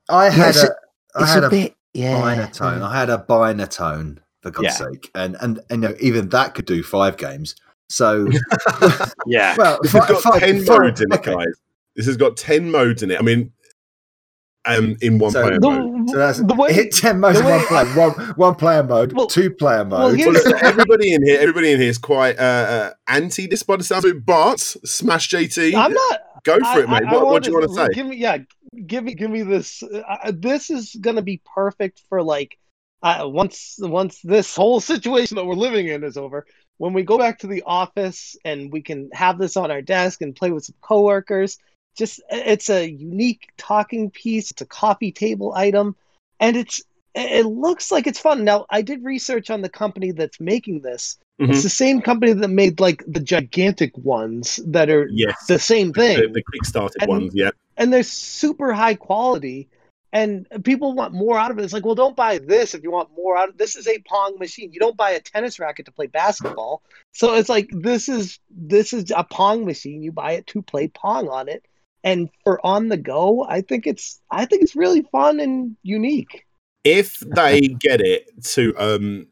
I 0.09 0.29
had 0.31 0.51
it's 0.51 0.63
a, 0.65 0.67
a- 0.69 0.71
I 1.15 1.23
It's 1.23 1.33
had 1.35 1.45
a 1.45 1.47
a, 1.47 1.51
bit, 1.51 1.75
yeah. 1.95 2.21
binatone. 2.21 2.83
I 2.83 2.99
had 2.99 3.11
a 3.11 3.19
binatone 3.29 4.19
for 4.43 4.51
God's 4.51 4.65
Yeah. 4.65 4.91
sake, 4.91 5.11
and 5.15 5.37
and 5.41 5.61
and 5.71 5.83
you 5.83 5.89
know, 5.91 5.95
even 6.01 6.29
that 6.31 6.55
could 6.55 6.65
do 6.67 6.83
five 6.83 7.17
games. 7.17 7.55
So 7.93 8.27
Yeah, 9.27 9.55
well, 9.59 9.79
This 9.83 9.93
has 9.93 10.07
got 10.07 10.23
fi- 10.23 10.39
ten 10.39 10.65
fi- 10.65 10.79
modes 10.79 11.01
in 11.01 11.13
it, 11.13 11.19
okay. 11.21 11.35
guys. 11.35 11.55
This 11.97 12.07
has 12.07 12.17
got 12.17 12.37
ten 12.37 12.71
modes 12.71 13.03
in 13.03 13.11
it. 13.11 13.19
I 13.19 13.23
mean, 13.23 13.53
um, 14.65 14.97
in 15.01 15.19
one 15.19 15.31
So- 15.33 15.43
player 15.43 15.59
The, 15.61 15.71
mode. 15.71 16.11
So 16.11 16.17
that's 16.17 16.39
the 16.39 16.55
way, 16.55 16.73
hit 16.73 16.93
ten 16.93 17.21
modes 17.21 17.39
in 17.41 17.45
one 17.47 17.65
player, 17.67 17.85
one 17.95 18.13
one 18.37 18.55
player 18.55 18.83
mode, 18.83 19.13
Well- 19.13 19.27
two 19.27 19.51
player 19.51 19.85
well, 19.85 20.09
mode. 20.11 20.17
here's- 20.19 20.35
Well, 20.35 20.45
listen, 20.53 20.65
everybody 20.67 21.13
in 21.13 21.25
here, 21.25 21.39
everybody 21.41 21.73
in 21.73 21.81
here 21.81 21.89
is 21.91 21.99
quite 21.99 22.39
uh, 22.39 22.43
uh, 22.43 22.91
anti 23.09 23.47
this 23.47 23.63
by 23.63 23.77
the 23.77 23.85
sounds 23.85 24.05
of 24.05 24.13
it. 24.17 24.25
But 24.25 24.61
Smash 24.61 25.29
JT, 25.31 25.75
I'm 25.75 25.93
not. 25.93 26.21
go 26.45 26.59
for 26.73 26.81
it, 26.81 26.89
mate. 26.89 27.03
I- 27.05 27.11
I 27.11 27.13
what, 27.15 27.27
what 27.27 27.43
do 27.43 27.51
you 27.51 27.57
want 27.59 27.69
to 27.69 27.75
say? 27.75 27.89
Give 27.93 28.07
me, 28.07 28.17
yeah, 28.17 28.39
give 28.87 29.05
me, 29.05 29.15
give 29.15 29.31
me 29.31 29.43
this. 29.43 29.83
Uh, 29.83 30.33
this 30.35 30.71
is 30.71 30.97
gonna 31.01 31.23
be 31.23 31.43
perfect 31.55 32.03
for 32.09 32.23
like, 32.23 32.57
uh, 33.03 33.25
once 33.29 33.77
once 33.81 34.21
this 34.23 34.55
whole 34.57 34.81
situation 34.93 35.35
that 35.37 35.45
we're 35.45 35.55
living 35.55 35.89
in 35.89 36.05
is 36.05 36.17
over. 36.17 36.47
When 36.83 36.95
we 36.95 37.05
go 37.05 37.17
back 37.17 37.39
to 37.39 37.47
the 37.47 37.63
office 37.65 38.37
and 38.45 38.73
we 38.73 38.83
can 38.83 39.09
have 39.13 39.39
this 39.39 39.57
on 39.57 39.71
our 39.71 39.83
desk 39.83 40.21
and 40.21 40.35
play 40.35 40.51
with 40.51 40.65
some 40.65 40.75
coworkers, 40.81 41.59
just 41.97 42.21
it's 42.29 42.71
a 42.71 42.91
unique 42.91 43.51
talking 43.57 44.11
piece. 44.11 44.51
It's 44.51 44.63
a 44.63 44.67
coffee 44.67 45.13
table 45.13 45.53
item, 45.55 45.95
and 46.41 46.57
it's 46.57 46.83
it 47.15 47.47
looks 47.47 47.93
like 47.93 48.09
it's 48.09 48.19
fun. 48.19 48.43
Now 48.43 48.67
I 48.69 48.83
did 48.83 49.05
research 49.05 49.49
on 49.49 49.63
the 49.63 49.69
company 49.69 50.11
that's 50.11 50.41
making 50.41 50.81
this. 50.81 51.19
Mhm. 51.41 51.51
It's 51.51 51.63
the 51.63 51.69
same 51.69 52.01
company 52.01 52.33
that 52.33 52.49
made 52.49 52.81
like 52.81 53.05
the 53.07 53.21
gigantic 53.21 53.97
ones 53.97 54.59
that 54.67 54.91
are 54.91 55.07
Yes, 55.09 55.47
the 55.47 55.61
same 55.61 55.93
thing 55.93 56.33
the 56.33 56.43
quick 56.43 56.65
started 56.65 57.03
And- 57.03 57.09
ones. 57.09 57.33
Yeah, 57.33 57.51
and 57.77 57.93
they're 57.93 58.03
super 58.03 58.73
high 58.73 58.97
quality 58.97 59.69
and 60.13 60.47
people 60.63 60.95
want 60.95 61.15
more 61.15 61.39
out 61.39 61.51
of 61.51 61.59
it. 61.59 61.65
It's 61.65 61.73
like, 61.73 61.87
well, 61.87 61.95
don't 61.95 62.17
buy 62.17 62.39
this 62.39 62.75
if 62.75 62.83
you 62.83 62.91
want 62.91 63.11
more 63.17 63.37
out 63.37 63.49
of 63.49 63.57
this 63.57 63.77
is 63.77 63.89
a 63.89 63.99
pong 64.01 64.39
machine. 64.39 64.73
You 64.73 64.81
don't 64.81 64.97
buy 64.97 65.11
a 65.11 65.21
tennis 65.21 65.59
racket 65.59 65.87
to 65.87 65.93
play 65.93 66.07
basketball. 66.07 66.83
So 67.13 67.35
it's 67.35 67.49
like 67.49 67.71
this 67.73 68.09
is 68.09 68.39
this 68.51 68.93
is 68.93 69.11
a 69.15 69.25
pong 69.25 69.65
machine. 69.65 70.03
You 70.03 70.13
buy 70.13 70.33
it 70.33 70.47
to 70.49 70.63
play 70.63 70.89
pong 70.89 71.29
on 71.29 71.49
it. 71.49 71.65
And 72.05 72.29
for 72.45 72.65
on 72.67 72.89
the 72.89 72.97
go, 72.97 73.45
I 73.49 73.61
think 73.63 73.87
it's 73.87 74.21
I 74.31 74.45
think 74.45 74.63
it's 74.63 74.77
really 74.77 75.03
fun 75.03 75.41
and 75.41 75.77
unique. 75.83 76.47
if 76.85 77.21
they 77.21 77.61
get 77.61 78.01
it 78.01 78.43
to 78.43 78.75
um 78.77 79.29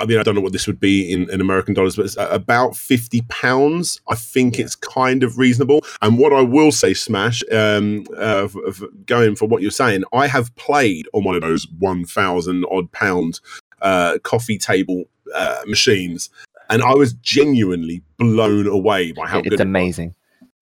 I 0.00 0.06
mean, 0.06 0.18
I 0.18 0.22
don't 0.22 0.34
know 0.34 0.40
what 0.40 0.52
this 0.52 0.66
would 0.66 0.80
be 0.80 1.12
in, 1.12 1.28
in 1.30 1.40
American 1.40 1.74
dollars, 1.74 1.96
but 1.96 2.06
it's 2.06 2.16
uh, 2.16 2.28
about 2.30 2.76
fifty 2.76 3.22
pounds. 3.28 4.00
I 4.08 4.14
think 4.14 4.58
it's 4.58 4.74
kind 4.74 5.22
of 5.22 5.38
reasonable. 5.38 5.84
And 6.00 6.18
what 6.18 6.32
I 6.32 6.40
will 6.40 6.72
say, 6.72 6.94
Smash, 6.94 7.42
um, 7.52 8.04
uh, 8.16 8.44
f- 8.44 8.56
f- 8.68 8.82
going 9.06 9.36
for 9.36 9.46
what 9.46 9.62
you're 9.62 9.70
saying, 9.70 10.04
I 10.12 10.26
have 10.26 10.54
played 10.56 11.08
on 11.12 11.24
one 11.24 11.34
of 11.34 11.42
those 11.42 11.66
one 11.78 12.04
thousand 12.04 12.64
odd 12.70 12.90
pound 12.92 13.40
uh, 13.82 14.18
coffee 14.22 14.58
table 14.58 15.04
uh, 15.34 15.62
machines, 15.66 16.30
and 16.70 16.82
I 16.82 16.94
was 16.94 17.12
genuinely 17.12 18.02
blown 18.16 18.66
away 18.66 19.12
by 19.12 19.26
how 19.26 19.38
it's 19.38 19.44
good 19.44 19.52
it 19.54 19.56
was. 19.56 19.60
amazing. 19.60 20.14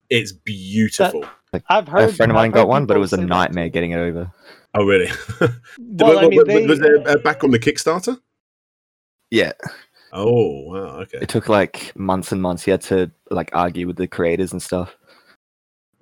It's 0.09 0.33
beautiful. 0.33 1.25
I've 1.69 1.87
heard 1.87 2.09
A 2.09 2.13
friend 2.13 2.31
of 2.31 2.35
mine 2.35 2.51
got 2.51 2.67
one, 2.67 2.85
but 2.85 2.97
it 2.97 2.99
was 2.99 3.13
a 3.13 3.17
say 3.17 3.21
that 3.23 3.27
nightmare 3.27 3.69
getting 3.69 3.91
it 3.91 3.97
over. 3.97 4.31
oh, 4.75 4.85
really? 4.85 5.09
Well, 5.79 6.19
I 6.19 6.27
was, 6.27 6.29
mean, 6.29 6.45
they, 6.47 6.67
was 6.67 6.79
it 6.79 7.07
uh, 7.07 7.17
back 7.17 7.43
on 7.43 7.51
the 7.51 7.59
Kickstarter? 7.59 8.19
Yeah, 9.31 9.53
Oh, 10.13 10.63
wow. 10.63 10.99
Okay. 11.01 11.19
it 11.21 11.29
took 11.29 11.47
like 11.47 11.93
months 11.95 12.33
and 12.33 12.41
months. 12.41 12.63
He 12.65 12.71
had 12.71 12.81
to 12.81 13.09
like 13.29 13.49
argue 13.53 13.87
with 13.87 13.95
the 13.95 14.07
creators 14.07 14.51
and 14.51 14.61
stuff. 14.61 14.93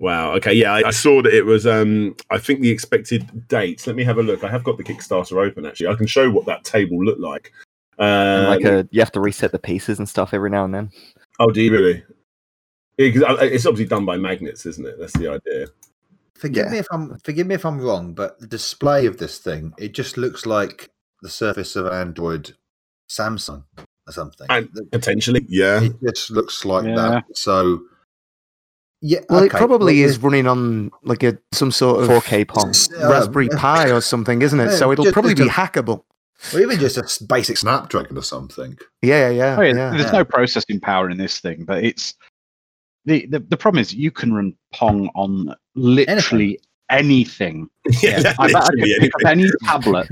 Wow. 0.00 0.32
Okay. 0.34 0.52
Yeah, 0.54 0.72
I, 0.74 0.88
I 0.88 0.90
saw 0.90 1.22
that 1.22 1.32
it 1.32 1.44
was. 1.46 1.64
Um, 1.66 2.16
I 2.30 2.38
think 2.38 2.60
the 2.60 2.70
expected 2.70 3.46
dates. 3.48 3.86
Let 3.86 3.94
me 3.96 4.02
have 4.02 4.18
a 4.18 4.22
look. 4.22 4.42
I 4.42 4.50
have 4.50 4.64
got 4.64 4.78
the 4.78 4.82
Kickstarter 4.84 5.36
open. 5.46 5.64
Actually, 5.64 5.88
I 5.88 5.94
can 5.94 6.06
show 6.08 6.28
what 6.30 6.44
that 6.46 6.64
table 6.64 7.02
looked 7.04 7.20
like. 7.20 7.52
And 7.98 8.44
Um, 8.46 8.50
like 8.50 8.64
a, 8.64 8.88
you 8.90 9.00
have 9.00 9.12
to 9.12 9.20
reset 9.20 9.52
the 9.52 9.58
pieces 9.58 9.98
and 9.98 10.08
stuff 10.08 10.34
every 10.34 10.50
now 10.50 10.64
and 10.64 10.74
then. 10.74 10.90
oh, 11.38 11.50
do 11.50 11.62
you 11.62 11.70
really? 11.70 12.02
Yeah, 12.98 13.12
'cause, 13.12 13.22
uh, 13.22 13.36
it's 13.44 13.66
obviously 13.66 13.88
done 13.88 14.04
by 14.06 14.16
magnets, 14.16 14.66
isn't 14.66 14.86
it? 14.86 14.96
That's 14.98 15.12
the 15.12 15.28
idea. 15.28 15.66
Forgive 16.34 16.66
Yeah. 16.66 16.72
me 16.72 16.78
if 16.78 16.86
I'm 16.90 17.18
forgive 17.18 17.46
me 17.46 17.54
if 17.54 17.64
I'm 17.66 17.80
wrong, 17.80 18.14
but 18.14 18.40
the 18.40 18.46
display 18.46 19.06
of 19.06 19.18
this 19.18 19.38
thing 19.38 19.72
it 19.78 19.92
just 19.92 20.16
looks 20.16 20.46
like 20.46 20.90
the 21.22 21.28
surface 21.28 21.76
of 21.76 21.84
an 21.86 21.92
Android 21.92 22.56
Samsung 23.10 23.64
or 24.06 24.12
something. 24.12 24.46
And 24.48 24.68
potentially, 24.92 25.44
yeah. 25.48 25.82
it 25.82 25.94
just 26.14 26.30
looks 26.30 26.64
like 26.64 26.84
Yeah. 26.86 26.94
that. 26.96 27.24
So 27.36 27.80
yeah, 29.02 29.20
Well, 29.28 29.44
it 29.44 29.50
probably 29.50 30.00
well, 30.00 30.10
is 30.10 30.18
running 30.18 30.46
on 30.46 30.90
like 31.02 31.22
a 31.22 31.38
some 31.52 31.70
sort 31.70 32.02
of 32.02 32.08
4K 32.08 32.46
Pong. 32.46 32.68
uh, 33.02 33.08
Raspberry 33.10 33.48
Pi 33.48 33.90
or 33.90 34.00
something, 34.00 34.42
isn't 34.42 34.60
it? 34.60 34.70
yeah, 34.70 34.76
So 34.76 34.92
it'll 34.92 35.04
just- 35.04 35.14
probably 35.14 35.34
just 35.34 35.48
be 35.48 35.52
hackable. 35.52 36.04
or 36.54 36.60
even 36.60 36.78
just 36.78 36.96
a 36.98 37.24
basic 37.24 37.56
Snapdragon 37.56 38.16
or 38.16 38.22
something. 38.22 38.76
Yeah, 39.02 39.28
yeah, 39.30 39.56
Oh, 39.58 39.62
yeah, 39.62 39.74
yeah. 39.74 39.90
there's 39.90 40.04
yeah. 40.04 40.10
no 40.12 40.24
processing 40.24 40.80
power 40.80 41.10
in 41.10 41.16
this 41.18 41.40
thing, 41.40 41.64
but 41.64 41.82
it's 41.84 42.14
the, 43.06 43.26
the 43.26 43.40
the 43.40 43.56
problem 43.56 43.80
is 43.80 43.94
you 43.94 44.10
can 44.10 44.32
run 44.34 44.54
Pong 44.72 45.08
on 45.14 45.54
literally 45.74 46.60
anything. 46.90 47.68
yeah, 48.02 48.34
I 48.38 48.46
bet 48.52 48.56
I 48.56 48.68
literally 48.74 48.92
could 48.94 49.00
pick 49.00 49.12
up 49.24 49.30
any 49.30 49.46
tablet 49.64 50.08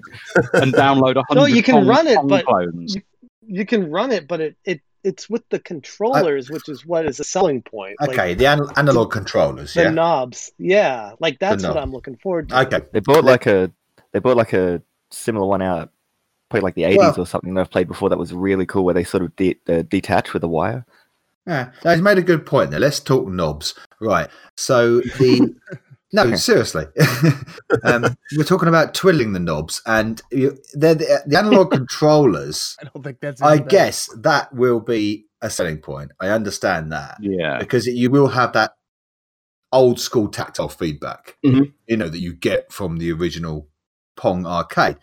and 0.55 0.73
download 0.73 1.17
a 1.17 1.23
hundred. 1.29 1.35
No, 1.41 1.45
you 1.47 1.63
can 1.63 1.75
Pong- 1.77 1.87
run 1.87 2.07
it, 2.07 2.17
Pong 2.17 2.29
but 2.29 2.45
clones. 2.47 2.95
you- 2.95 3.03
you 3.51 3.65
can 3.65 3.91
run 3.91 4.13
it, 4.13 4.29
but 4.29 4.41
it, 4.43 4.57
it 4.67 4.81
it's 5.05 5.31
with 5.31 5.43
the 5.49 5.59
controllers, 5.59 6.51
which 6.51 6.69
is 6.69 6.85
what 6.85 7.07
is 7.07 7.19
a 7.19 7.25
selling 7.25 7.63
point. 7.63 7.97
Like, 7.99 8.11
Okay, 8.11 8.35
the 8.35 8.45
an- 8.47 8.69
analog 8.77 9.11
controllers. 9.11 9.73
the 9.73 9.85
Yeah. 9.85 9.91
knobs. 9.91 10.53
Yeah, 10.59 11.13
like 11.19 11.39
that's 11.39 11.65
what. 11.65 11.77
I'm 11.79 11.91
looking 11.93 12.17
forward 12.17 12.51
to. 12.51 12.61
Okay. 12.67 12.81
They 12.93 13.01
bought 13.01 13.25
like 13.25 13.47
a 13.47 13.71
they 14.13 14.19
bought 14.19 14.37
like 14.37 14.53
a 14.53 14.83
similar 15.11 15.47
one 15.47 15.63
out, 15.63 15.91
probably 16.51 16.65
like 16.67 16.75
the 16.75 16.83
80s 16.83 16.97
Well- 16.99 17.15
or 17.21 17.27
something. 17.27 17.55
That 17.55 17.61
I've 17.63 17.71
played 17.71 17.89
before. 17.89 18.11
That 18.11 18.19
was 18.19 18.35
really 18.35 18.67
cool, 18.67 18.85
where 18.85 18.93
they 18.95 19.05
sort 19.05 19.23
of 19.23 19.35
de- 19.37 19.59
uh, 19.67 19.83
detach 19.83 20.35
with 20.35 20.45
a 20.45 20.49
wire. 20.49 20.85
Yeah, 21.47 21.71
he's 21.83 22.03
made 22.03 22.19
a 22.19 22.23
good 22.23 22.45
point 22.45 22.71
there. 22.71 22.81
Let's 22.81 23.01
talk 23.01 23.27
knobs. 23.29 23.75
Right. 24.01 24.29
So 24.59 25.01
the 25.01 25.55
no, 26.13 26.23
Okay. 26.25 26.37
seriously, 26.37 26.87
um, 27.85 28.17
we're 28.37 28.45
talking 28.45 28.69
about 28.69 28.95
twiddling 28.95 29.33
the 29.33 29.39
knobs, 29.41 29.83
and 29.87 30.21
you, 30.31 30.59
they're 30.75 30.95
the, 30.95 31.23
the 31.27 31.39
analog 31.39 31.71
controllers. 31.73 32.77
I 32.81 32.85
don't 32.85 33.03
think 33.03 33.21
that's. 33.21 33.43
I 33.43 33.53
any 33.53 33.59
better. 33.61 33.69
guess 33.71 34.09
that 34.19 34.53
will 34.55 34.81
be 34.81 35.27
a 35.43 35.51
selling 35.51 35.79
point. 35.79 36.13
I 36.21 36.29
understand 36.29 36.93
that 36.93 37.19
yeah, 37.21 37.59
because 37.59 37.87
you 37.87 38.11
will 38.11 38.29
have 38.29 38.53
that 38.55 38.73
old 39.73 40.01
school 40.01 40.29
tactile 40.29 40.69
feedback, 40.71 41.37
Mhm. 41.45 41.73
you 41.87 41.97
know, 41.97 42.09
that 42.09 42.21
you 42.21 42.33
get 42.33 42.73
from 42.73 42.97
the 42.97 43.13
original 43.13 43.69
Pong 44.17 44.47
arcade. 44.47 44.97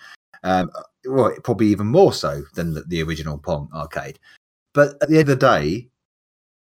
Um, 0.44 0.72
well, 1.08 1.32
probably 1.44 1.68
even 1.68 1.88
more 1.88 2.14
so 2.14 2.44
than 2.56 2.74
the, 2.74 2.82
the 2.82 3.02
original 3.04 3.38
Pong 3.38 3.70
arcade. 3.74 4.20
But 4.74 4.96
at 5.02 5.08
the 5.10 5.20
end 5.20 5.30
of 5.30 5.40
the 5.40 5.46
day, 5.48 5.90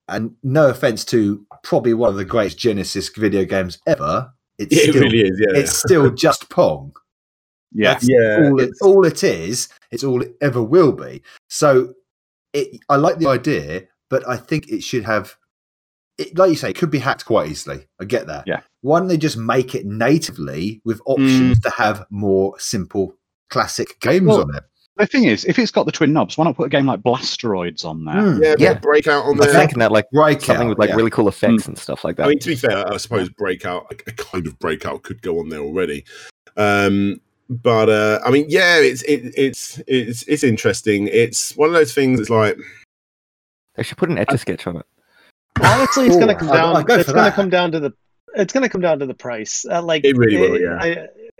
and 0.09 0.35
no 0.43 0.69
offense 0.69 1.05
to 1.07 1.45
probably 1.63 1.95
one 1.95 2.11
of 2.11 2.17
the 2.17 2.25
greatest 2.25 2.59
Genesis 2.59 3.09
video 3.09 3.45
games 3.45 3.79
ever, 3.87 4.33
it's 4.59 4.75
Yeah, 4.75 4.83
it 4.83 4.91
still 4.91 5.03
really 5.03 5.21
is. 5.21 5.41
Yeah. 5.41 5.59
it's 5.61 5.77
still 5.77 6.11
just 6.15 6.49
Pong. 6.51 6.93
yeah. 7.73 7.95
That's 7.95 8.09
Yeah, 8.09 8.37
all 8.51 8.61
it, 8.61 8.63
it's- 8.65 8.81
all 8.83 9.05
it 9.05 9.25
is. 9.25 9.69
It's 9.91 10.05
all 10.05 10.23
it 10.23 10.37
ever 10.41 10.63
will 10.63 10.93
be. 10.93 11.23
So, 11.49 11.95
it, 12.53 12.81
I 12.89 12.97
like 12.97 13.19
the 13.19 13.29
idea, 13.29 13.83
but 14.11 14.27
I 14.29 14.37
think 14.37 14.69
it 14.69 14.83
should 14.83 15.05
have, 15.05 15.37
it, 16.19 16.37
like 16.39 16.51
you 16.51 16.57
say, 16.57 16.71
it 16.71 16.77
could 16.77 16.91
be 16.91 16.99
hacked 17.01 17.25
quite 17.25 17.49
easily. 17.51 17.87
I 18.01 18.05
get 18.05 18.27
that. 18.29 18.45
Yeah. 18.47 18.61
Why 18.83 18.99
don't 19.01 19.09
they 19.09 19.17
just 19.17 19.37
make 19.37 19.75
it 19.75 19.87
natively 19.87 20.81
with 20.85 21.01
options 21.07 21.59
mm. 21.59 21.63
to 21.63 21.71
have 21.71 22.07
more 22.11 22.59
simple 22.61 23.17
classic 23.51 23.99
games 24.01 24.27
Well, 24.27 24.43
on 24.43 24.55
it? 24.57 24.63
The 24.97 25.07
thing 25.07 25.25
is, 25.25 25.45
if 25.45 25.59
it's 25.59 25.73
got 25.73 25.87
the 25.87 25.93
twin 25.93 26.13
knobs, 26.13 26.39
why 26.39 26.45
not 26.45 26.57
put 26.57 26.67
a 26.67 26.69
game 26.69 26.87
like 26.87 27.01
Blasteroids 27.01 27.85
on 27.85 28.05
there? 28.05 28.15
Hmm. 28.35 28.43
yeah, 28.43 28.49
Yeah. 28.51 28.71
yeah. 28.71 28.75
breakout 28.79 29.25
on 29.25 29.35
I 29.35 29.39
was 29.39 29.47
there. 29.47 29.55
thinking 29.61 29.79
that 29.81 29.91
like 29.91 30.09
Breakout, 30.13 30.43
something 30.43 30.69
with 30.69 30.79
like 30.79 30.91
yeah. 30.91 30.95
really 30.97 31.11
cool 31.11 31.27
effects 31.29 31.67
and 31.67 31.77
stuff 31.77 32.05
like 32.05 32.17
that. 32.17 32.27
I 32.27 32.29
mean, 32.29 32.39
to 32.39 32.49
be 32.49 32.55
fair, 32.55 32.87
I 32.93 32.97
suppose 32.99 33.29
breakout, 33.29 33.87
a, 33.91 34.11
a 34.11 34.13
kind 34.13 34.47
of 34.47 34.57
breakout, 34.61 35.03
could 35.03 35.21
go 35.21 35.41
on 35.41 35.49
there 35.49 35.61
already. 35.61 36.05
Um, 36.57 37.21
but 37.51 37.89
uh, 37.91 38.21
I 38.25 38.31
mean, 38.31 38.47
yeah, 38.49 38.79
it's 38.79 39.03
it, 39.03 39.35
it's 39.37 39.83
it's 39.89 40.23
it's 40.25 40.45
interesting. 40.45 41.09
It's 41.09 41.57
one 41.57 41.69
of 41.69 41.75
those 41.75 41.93
things. 41.93 42.21
It's 42.21 42.31
like 42.31 42.57
they 43.75 43.83
should 43.83 43.99
put 43.99 44.11
an 44.11 44.19
etch 44.19 44.33
a 44.33 44.39
sketch 44.39 44.67
on 44.69 44.77
it. 44.77 44.87
Honestly, 45.61 46.07
it's 46.07 46.17
gonna 46.17 46.35
come 46.37 46.51
I'd- 46.51 46.57
down. 46.57 46.77
I'd 46.77 46.87
go 46.87 46.95
it's 46.95 47.13
gonna 47.13 47.33
come 47.33 47.51
down 47.51 47.73
to 47.73 47.81
the. 47.81 47.93
It's 48.37 48.53
gonna 48.53 48.69
come 48.69 48.81
down 48.81 49.01
to 49.01 49.07
the 49.07 49.15
price. 49.15 49.65
Uh, 49.69 49.83
like 49.83 50.05
It 50.05 50.17
really 50.17 50.37
will, 50.37 50.61
yeah. 50.61 50.79
I, 50.81 50.87
I- 50.89 50.97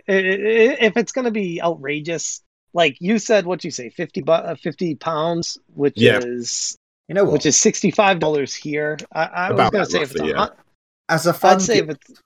I- 0.09 0.77
if 0.81 0.95
it's 0.97 1.11
gonna 1.11 1.31
be 1.31 1.61
outrageous, 1.61 2.41
like 2.75 2.97
you 2.99 3.17
said, 3.17 3.45
what 3.47 3.63
you 3.63 3.71
say, 3.71 3.89
fifty 3.89 4.21
bu- 4.21 4.33
uh, 4.33 4.55
fifty 4.55 4.93
pounds, 4.95 5.57
which 5.73 5.93
Yeah. 5.95 6.19
is 6.19 6.77
You 7.07 7.15
know 7.15 7.23
what? 7.23 7.33
which 7.33 7.45
is 7.47 7.55
sixty 7.57 7.89
five 7.89 8.19
dollars 8.19 8.53
here. 8.53 8.97
I, 9.13 9.23
I 9.23 9.51
was 9.51 9.71
gonna 9.71 9.85
that 9.85 9.91
say 9.91 10.01
if 10.01 10.11
it's 10.11 10.21
a 10.21 10.27
yeah. 10.27 10.37
hun- 10.37 10.51
As 11.09 11.25
a 11.25 11.33
fun, 11.33 11.55
I'd 11.55 11.61
say 11.61 11.77
if 11.79 11.89
it's 11.89 12.21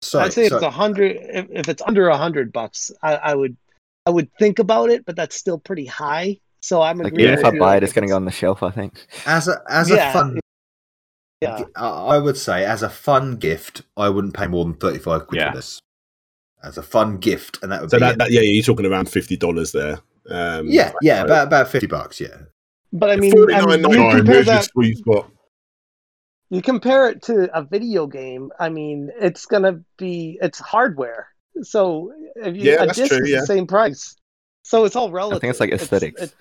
sorry, 0.00 0.24
I'd 0.26 0.32
say 0.32 0.46
if 0.46 0.52
it's 0.52 0.62
a 0.62 0.70
hundred, 0.70 1.16
if, 1.20 1.46
if 1.50 1.68
it's 1.68 1.82
under 1.82 2.08
a 2.08 2.16
hundred 2.16 2.52
bucks, 2.52 2.90
I, 3.02 3.14
I 3.16 3.34
would, 3.34 3.56
I 4.06 4.10
would 4.10 4.32
think 4.38 4.58
about 4.58 4.90
it, 4.90 5.04
but 5.04 5.14
that's 5.14 5.36
still 5.36 5.58
pretty 5.58 5.86
high. 5.86 6.38
So 6.60 6.80
I'm 6.80 6.98
Like 6.98 7.12
agreeing 7.12 7.32
even 7.32 7.38
if 7.40 7.44
I 7.44 7.50
buy 7.50 7.66
like, 7.66 7.76
it, 7.78 7.82
it's 7.84 7.90
if 7.90 7.94
going 7.96 8.06
to 8.08 8.12
go 8.12 8.16
on 8.16 8.24
the 8.24 8.30
shelf. 8.30 8.62
I 8.62 8.70
think. 8.70 9.06
as 9.26 9.48
a 9.48 9.60
as 9.68 9.90
Yeah, 9.90 10.10
a 10.10 10.12
fun. 10.12 10.40
Yeah, 11.42 11.64
I 11.76 11.88
I 12.14 12.18
would 12.18 12.36
say, 12.36 12.64
as 12.64 12.82
a 12.84 12.88
fun 12.88 13.36
gift, 13.36 13.82
I 13.96 14.08
wouldn't 14.08 14.32
pay 14.34 14.46
more 14.46 14.64
than 14.64 14.74
thirty-five 14.74 15.26
quid 15.26 15.40
Yeah. 15.40 15.50
for 15.50 15.56
this. 15.56 15.80
As 16.64 16.78
a 16.78 16.82
fun 16.82 17.16
gift, 17.18 17.58
and 17.62 17.72
that 17.72 17.80
would 17.80 17.90
so 17.90 17.96
be 17.96 18.00
that, 18.00 18.18
that 18.18 18.30
yeah, 18.30 18.40
you're 18.40 18.62
talking 18.62 18.86
around 18.86 19.10
fifty 19.10 19.36
dollars 19.36 19.72
there. 19.72 19.98
Um, 20.30 20.68
yeah, 20.68 20.92
yeah, 21.02 21.20
so- 21.20 21.24
about 21.26 21.46
about 21.48 21.68
fifty 21.68 21.88
bucks. 21.88 22.20
Yeah, 22.20 22.36
but 22.92 23.10
I 23.10 23.16
mean, 23.16 23.32
I 23.52 23.66
mean, 23.66 23.80
you 23.80 23.86
compare 23.86 24.22
There's 24.22 24.46
your 24.46 24.54
that, 24.54 24.64
sweet 24.66 24.98
spot. 24.98 25.28
you 26.50 26.62
compare 26.62 27.08
it 27.08 27.22
to 27.22 27.50
a 27.56 27.64
video 27.64 28.06
game. 28.06 28.52
I 28.60 28.68
mean, 28.68 29.10
it's 29.20 29.46
gonna 29.46 29.80
be 29.98 30.38
it's 30.40 30.60
hardware. 30.60 31.26
So 31.62 32.12
if 32.36 32.54
you, 32.56 32.70
Yeah, 32.70 32.82
a 32.82 32.86
that's 32.86 32.98
disc 32.98 33.12
true, 33.12 33.24
is 33.24 33.30
yeah. 33.30 33.40
the 33.40 33.46
same 33.46 33.66
price. 33.66 34.14
So 34.62 34.84
it's 34.84 34.94
all 34.94 35.10
relative. 35.10 35.38
I 35.38 35.40
think 35.40 35.50
it's 35.50 35.60
like 35.60 35.72
aesthetics. 35.72 36.22
it- 36.22 36.34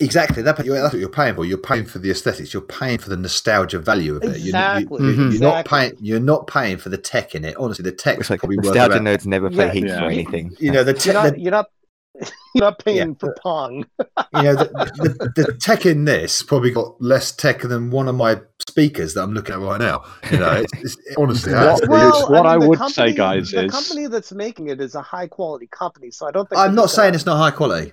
exactly. 0.00 0.42
That, 0.42 0.56
that's 0.56 0.68
what 0.92 0.98
you're 1.00 1.08
paying 1.08 1.34
for. 1.34 1.44
You're 1.44 1.58
paying 1.58 1.84
for 1.84 1.98
the 1.98 2.10
aesthetics. 2.10 2.52
You're 2.52 2.62
paying 2.62 2.98
for 2.98 3.08
the 3.10 3.16
nostalgia 3.16 3.78
value 3.78 4.16
of 4.16 4.22
it. 4.24 4.38
You're, 4.38 4.46
Exactly, 4.56 5.02
you, 5.04 5.10
are 5.10 5.14
Mhm. 5.14 5.40
not 5.40 5.58
exactly. 5.66 5.78
paying. 5.78 5.92
You're 6.00 6.20
not 6.20 6.46
paying 6.46 6.76
for 6.78 6.88
the 6.88 6.98
tech 6.98 7.34
in 7.34 7.44
it. 7.44 7.56
Honestly, 7.56 7.82
the 7.82 7.92
tech 7.92 8.18
It's 8.18 8.30
like 8.30 8.40
probably 8.40 8.56
worth 8.56 8.66
nostalgia 8.66 8.96
about, 8.96 9.02
nerds 9.20 9.26
never 9.26 9.50
play 9.50 9.66
Yeah, 9.66 9.72
Heat 9.72 9.84
yeah. 9.86 9.98
for 10.00 10.04
anything. 10.06 10.56
You 10.58 10.72
know 10.72 10.84
the, 10.84 11.00
you're 11.04 11.14
not, 11.14 11.32
the 11.34 11.40
you're 11.40 11.50
not, 11.52 11.66
you're 12.54 12.64
not 12.64 12.78
paying 12.84 12.96
Yeah. 13.10 13.14
for 13.20 13.36
Pong. 13.42 13.84
you 13.98 14.42
know 14.42 14.54
the, 14.56 15.32
the, 15.34 15.42
the 15.44 15.52
tech 15.60 15.86
in 15.86 16.04
this 16.04 16.42
probably 16.42 16.70
got 16.70 17.00
less 17.00 17.32
tech 17.32 17.60
than 17.62 17.90
one 17.90 18.08
of 18.08 18.14
my 18.14 18.40
speakers 18.68 19.14
that 19.14 19.22
I'm 19.22 19.32
looking 19.32 19.54
at 19.54 19.60
right 19.60 19.80
now. 19.80 20.04
You 20.30 20.38
know, 20.38 20.52
it's, 20.52 20.72
it's, 20.74 20.96
honestly, 21.16 21.52
What- 21.52 21.60
that's- 21.60 21.88
Well, 21.88 22.30
what 22.30 22.46
I 22.46 22.58
the 22.58 22.68
would 22.68 22.78
company- 22.78 23.10
say, 23.12 23.16
guys, 23.16 23.50
the 23.50 23.64
is- 23.64 23.72
the 23.72 23.78
company 23.78 24.06
that's 24.08 24.32
making 24.32 24.68
it 24.68 24.80
is 24.80 24.94
a 24.94 25.02
high 25.02 25.26
quality 25.28 25.66
company. 25.68 26.10
So 26.10 26.26
I 26.26 26.30
don't 26.30 26.48
think 26.48 26.60
I'm 26.60 26.74
not 26.74 26.90
saying 26.90 27.08
gonna- 27.08 27.16
it's 27.16 27.26
not 27.26 27.36
high 27.38 27.50
quality. 27.56 27.92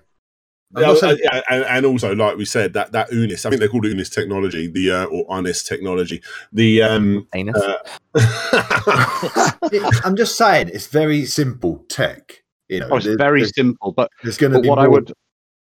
I'm 0.75 0.81
Yeah, 0.81 0.87
not 0.89 0.97
saying- 0.97 1.19
yeah, 1.23 1.41
and, 1.49 1.63
and 1.63 1.85
also, 1.85 2.13
like 2.13 2.35
we 2.37 2.45
said, 2.45 2.73
that 2.73 2.91
that 2.91 3.09
UNIS, 3.11 3.45
I 3.45 3.49
think 3.49 3.61
they 3.61 3.67
called 3.69 3.85
it 3.85 3.95
UNIS 3.95 4.09
technology, 4.09 4.67
the 4.67 4.91
uh, 4.91 5.05
or 5.05 5.25
UNIS 5.27 5.63
technology. 5.65 6.21
The 6.51 6.83
um, 6.83 7.27
Anus. 7.33 7.55
uh, 7.55 7.77
I'm 10.03 10.15
just 10.15 10.35
saying 10.37 10.69
it's 10.73 10.87
very 10.87 11.25
simple 11.25 11.85
tech. 11.89 12.43
You 12.67 12.81
know, 12.81 12.89
Oh, 12.91 12.97
it's 12.97 13.05
there- 13.05 13.17
very 13.17 13.41
there's, 13.41 13.55
simple, 13.55 13.91
but, 13.93 14.11
there's 14.23 14.37
going 14.37 14.51
to 14.53 14.59
be 14.59 14.67
what 14.69 14.75
more... 14.77 14.85
I 14.85 14.87
would 14.89 15.13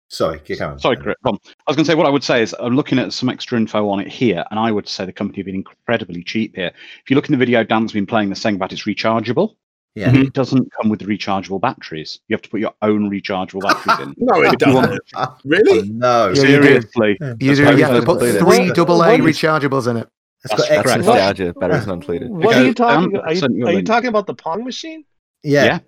Sorry, 0.10 0.40
keep 0.40 0.58
going. 0.60 0.80
sorry, 0.80 0.96
Chris, 0.96 1.16
go. 1.24 1.32
I 1.32 1.36
was 1.68 1.76
going 1.76 1.84
to 1.86 1.92
say 1.92 1.94
what 1.94 2.06
I 2.06 2.10
would 2.10 2.24
say 2.24 2.42
is 2.42 2.56
I'm 2.62 2.78
looking 2.78 2.98
at 2.98 3.12
some 3.12 3.28
extra 3.28 3.58
info 3.58 3.90
on 3.90 4.00
it 4.00 4.08
here, 4.08 4.46
and 4.50 4.60
I 4.60 4.72
would 4.72 4.88
say 4.88 5.06
the 5.06 5.12
company 5.12 5.40
have 5.40 5.46
been 5.48 5.56
incredibly 5.56 6.24
cheap 6.24 6.56
here. 6.56 6.72
If 7.04 7.10
you 7.10 7.16
look 7.18 7.26
in 7.28 7.34
the 7.34 7.38
video 7.38 7.62
Dan's 7.66 7.92
been 7.92 8.06
playing, 8.06 8.30
they're 8.30 8.36
saying 8.38 8.56
about 8.56 8.72
it's 8.72 8.84
rechargeable. 8.86 9.56
Yeah. 9.98 10.16
It 10.16 10.34
doesn't 10.34 10.72
come 10.74 10.90
with 10.90 11.00
rechargeable 11.02 11.60
batteries. 11.60 12.20
You 12.28 12.36
have 12.36 12.42
to 12.44 12.50
put 12.50 12.60
your 12.60 12.74
own 12.84 13.10
rechargeable 13.10 13.62
batteries 13.62 14.08
in. 14.08 14.14
no, 14.26 14.42
it 14.44 14.60
doesn't. 14.60 15.00
Oh, 15.16 15.38
Really? 15.44 15.90
no. 15.90 16.28
Yeah, 16.28 16.30
you 16.30 16.36
do. 16.36 16.42
Seriously, 16.64 17.18
You, 17.20 17.36
do, 17.36 17.56
very 17.56 17.78
you 17.78 17.86
have 17.86 18.00
to 18.00 18.06
put 18.06 18.20
three 18.20 18.42
What- 18.68 18.76
double 18.76 19.02
A 19.04 19.18
rechargeables 19.18 19.88
in 19.90 19.98
it. 19.98 20.08
It's 20.44 20.54
got 20.54 20.58
That's 20.60 20.70
extra. 20.70 20.84
correct. 20.84 21.06
Nostalgia, 21.08 21.54
batteries 21.60 21.88
not 21.88 21.94
included. 21.96 22.30
What 22.30 22.56
are 22.56 22.64
you 22.66 22.74
talking? 22.76 23.10
Dan, 23.12 23.22
Are 23.22 23.34
you, 23.34 23.40
send 23.40 23.56
you 23.58 23.66
a 23.66 23.70
are 23.70 23.74
you 23.74 23.84
talking 23.84 24.10
about 24.10 24.28
the 24.28 24.36
Pong 24.36 24.64
machine? 24.64 25.04
Yeah. 25.42 25.64
Yeah. 25.66 25.80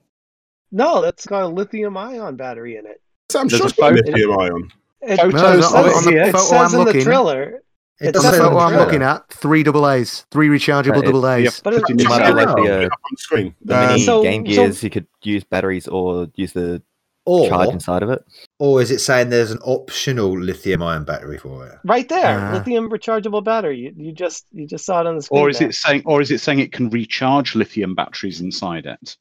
No, 0.72 1.01
that's 1.01 1.25
got 1.28 1.44
a 1.44 1.48
lithium-ion 1.48 2.36
battery 2.36 2.78
in 2.78 2.86
it. 2.88 3.01
So 3.30 3.39
I'm 3.42 3.48
There's 3.48 3.60
sure 3.60 3.68
a 3.68 3.70
it's 3.70 3.78
got 3.80 3.92
photo- 3.96 4.08
lithium 4.12 4.39
ion. 4.39 4.72
It, 5.01 5.18
Photos 5.18 5.34
it 5.34 5.44
No, 5.44 5.62
says, 5.62 5.74
on 5.74 5.84
the- 5.84 5.92
on 5.94 6.04
the 6.06 6.22
it 6.30 6.36
says 6.36 6.51
I'm 6.51 6.66
in 6.66 6.72
the 6.72 6.78
looking- 6.86 7.04
trailer. 7.04 7.63
It 8.01 8.08
It 8.10 8.12
does 8.13 8.24
That's 8.24 8.36
says 8.36 8.41
say 8.41 8.48
in 8.48 8.53
the 8.53 8.60
the 8.60 8.60
photo 8.60 8.75
I'm 8.79 8.86
looking 8.86 9.01
at. 9.03 9.27
Three 9.29 9.63
double 9.63 9.89
A's. 9.89 10.25
Three 10.32 10.48
rechargeable 10.48 10.91
Right, 10.96 11.03
double 11.06 11.27
A's. 11.27 11.44
Yep. 11.46 11.53
But 11.63 11.74
it, 11.74 11.84
It 11.89 12.08
might 12.08 12.25
be 12.27 12.34
like 12.34 12.48
the, 12.56 12.86
uh, 12.86 12.89
on 12.89 13.18
screen. 13.18 13.56
the 13.63 13.75
Uh, 13.77 13.88
mini 13.88 14.03
so- 14.06 14.24
Game 14.24 14.46
so- 14.46 14.51
Gears. 14.51 14.84
you 14.84 14.89
could 14.89 15.08
use 15.24 15.44
batteries 15.44 15.88
or 15.88 16.27
use 16.36 16.53
the 16.53 16.82
charge 17.27 17.68
Or, 17.68 17.74
inside 17.74 18.01
of 18.01 18.10
it. 18.10 18.24
or 18.58 18.82
is 18.82 18.89
it 18.89 19.00
saying 19.00 19.29
there's 19.29 19.51
an 19.51 19.60
optional 19.63 20.32
lithium 20.39 20.82
ion 20.82 21.03
battery 21.03 21.38
for 21.38 21.68
it? 21.68 21.75
right 21.84 22.08
there, 22.10 22.39
Ah. 22.39 22.53
lithium 22.53 22.89
rechargeable 22.89 23.44
battery. 23.44 23.77
You, 23.79 23.94
you 23.96 24.12
just 24.13 24.46
you 24.51 24.65
just 24.65 24.86
saw 24.86 25.01
it 25.01 25.08
on 25.08 25.15
the 25.18 25.22
screen. 25.22 25.41
or 25.41 25.50
is 25.50 25.60
there. 25.60 25.68
it 25.70 25.75
saying, 25.75 26.01
or 26.06 26.22
is 26.22 26.32
it 26.32 26.39
saying 26.39 26.60
it 26.60 26.72
can 26.72 26.89
recharge 26.89 27.53
lithium 27.53 27.94
batteries 27.96 28.41
inside 28.41 28.86
it? 28.88 29.18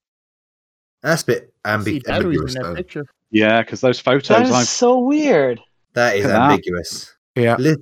That's 1.03 1.23
a 1.23 1.27
bit 1.27 1.55
ambi- 1.65 2.03
batteries 2.05 2.09
ambiguous, 2.39 2.55
in 2.55 2.63
that 2.63 2.69
though. 2.69 2.75
picture. 2.77 3.07
Yeah, 3.31 3.61
because 3.63 3.81
those 3.83 3.99
photos 4.01 4.47
is 4.49 4.53
I've 4.53 4.67
so 4.67 4.99
weird. 5.01 5.61
That 5.93 6.17
is 6.17 6.23
Look 6.25 6.33
that. 6.33 6.51
ambiguous. 6.51 7.15
Yeah. 7.37 7.57
Li- 7.59 7.77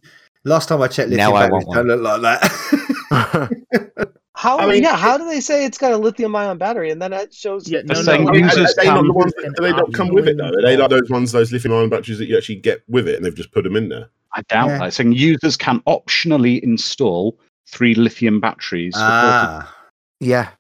Last 0.47 0.69
time 0.69 0.81
I 0.81 0.87
checked, 0.89 1.11
lithium 1.11 1.31
Now 1.31 1.37
batteries 1.37 1.67
want 1.67 1.77
don't 1.89 1.89
look 1.89 2.23
like 2.23 2.41
that. 2.41 4.09
How? 4.35 4.59
I 4.59 4.67
mean- 4.71 4.83
yeah. 4.83 4.97
How 4.97 5.17
do 5.19 5.25
they 5.29 5.41
say 5.41 5.65
it's 5.65 5.79
got 5.79 5.93
a 5.93 5.97
lithium-ion 5.97 6.59
battery, 6.59 6.91
and 6.91 7.01
then 7.01 7.13
it 7.13 7.35
shows? 7.35 7.69
Yeah, 7.69 7.81
They're 7.85 7.97
no, 7.97 8.03
saying 8.03 8.25
no, 8.25 8.31
I 8.31 8.33
mean, 8.33 8.45
users 8.45 8.71
are 8.79 8.85
they 8.85 8.87
not 8.87 9.05
the 9.05 9.13
ones 9.13 9.33
Users 9.37 9.53
that, 9.53 9.57
do 9.57 9.63
they 9.63 9.73
not 9.73 9.93
come 9.93 10.09
with 10.11 10.29
it 10.29 10.37
though? 10.37 10.49
Are 10.49 10.63
they 10.63 10.77
like 10.77 10.91
those 10.91 11.09
ones, 11.11 11.33
those 11.33 11.53
lithium 11.53 11.75
ion 11.75 11.89
batteries 11.89 12.19
that 12.19 12.27
you 12.27 12.37
actually 12.37 12.57
get 12.57 12.83
with 12.89 13.09
it, 13.09 13.17
and 13.17 13.25
they've 13.25 13.35
just 13.35 13.51
put 13.53 13.65
them 13.65 13.77
in 13.77 13.89
there? 13.89 14.11
I 14.35 14.43
doubt 14.43 14.69
Yeah. 14.69 14.79
that. 14.79 14.95
Saying 14.95 15.13
users 15.13 15.57
can 15.57 15.81
optionally 15.81 16.61
install 16.63 17.39
three 17.69 17.95
lithium 17.95 18.41
batteries. 18.41 18.95
ah, 18.97 19.75
yeah. 20.21 20.51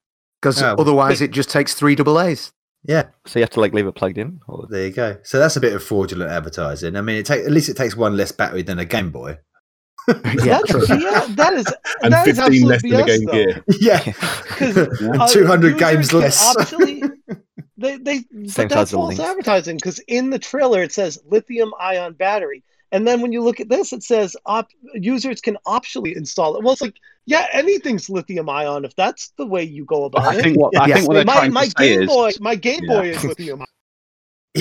Because 0.40 0.62
Oh. 0.62 0.74
otherwise 0.78 1.20
it 1.20 1.30
just 1.30 1.50
takes 1.50 1.74
three 1.74 1.94
double 1.94 2.18
A's. 2.20 2.52
yeah. 2.84 3.04
So 3.26 3.38
you 3.38 3.42
have 3.42 3.50
to 3.50 3.60
like 3.60 3.72
leave 3.74 3.86
it 3.86 3.94
plugged 3.94 4.16
in. 4.18 4.40
Or... 4.48 4.66
There 4.70 4.86
you 4.86 4.92
go. 4.92 5.18
So 5.22 5.38
that's 5.38 5.56
a 5.56 5.60
bit 5.60 5.74
of 5.74 5.82
fraudulent 5.82 6.30
advertising. 6.30 6.96
I 6.96 7.02
mean, 7.02 7.16
it 7.16 7.26
take 7.26 7.44
at 7.44 7.50
least 7.52 7.68
it 7.68 7.76
takes 7.76 7.94
one 7.96 8.16
less 8.16 8.32
battery 8.32 8.62
than 8.62 8.78
a 8.78 8.84
Game 8.84 9.10
Boy. 9.10 9.38
yeah, 10.44 10.60
That's, 10.60 10.70
true. 10.70 10.98
yeah, 11.00 11.26
that 11.30 11.52
is 11.54 11.66
And 12.02 12.12
that 12.12 12.26
is 12.28 12.38
15 12.38 12.62
less 12.66 12.84
absolute 12.84 12.90
than 12.90 13.00
a 13.00 13.06
Game 13.06 13.24
though. 13.26 13.32
Gear. 13.32 13.64
yeah, 13.80 14.02
because 14.48 14.76
uh, 14.76 14.88
And 15.20 15.28
200 15.30 15.78
games 15.78 16.12
less. 16.12 16.54
Optionally, 16.56 17.10
they 17.78 17.96
they 17.98 18.16
Same 18.46 18.68
but 18.68 18.68
that's 18.70 18.90
false 18.92 19.18
links. 19.18 19.20
advertising 19.22 19.76
because 19.76 19.98
in 20.08 20.30
the 20.30 20.38
trailer 20.38 20.82
it 20.82 20.92
says 20.92 21.18
lithium 21.26 21.72
ion 21.80 22.12
battery, 22.14 22.62
and 22.92 23.06
then 23.06 23.20
when 23.20 23.32
you 23.32 23.42
look 23.42 23.58
at 23.60 23.68
this, 23.68 23.92
it 23.92 24.02
says 24.04 24.36
op- 24.46 24.70
users 24.94 25.40
can 25.40 25.58
optionally 25.66 26.14
install 26.16 26.56
it. 26.56 26.62
Well, 26.62 26.72
it's 26.74 26.82
like 26.82 26.96
yeah, 27.26 27.46
anything's 27.52 28.08
lithium 28.08 28.48
ion 28.48 28.84
if 28.84 28.94
that's 28.94 29.30
the 29.36 29.44
way 29.46 29.64
you 29.64 29.84
go 29.84 30.04
about 30.04 30.22
I 30.24 30.38
it. 30.38 30.42
think 30.42 30.58
what 30.58 30.76
I 30.78 30.86
Yes. 30.86 30.98
think 30.98 31.08
what 31.08 31.14
they're 31.14 31.24
my 31.24 31.34
trying 31.34 31.52
my 31.52 31.64
to 31.64 31.70
say 31.76 31.88
Game 31.94 32.02
is, 32.02 32.08
Boy, 32.08 32.30
my 32.40 32.54
Game 32.54 32.80
Yeah. 32.84 32.94
Boy 33.00 33.08
is 33.10 33.24
lithium. 33.24 33.64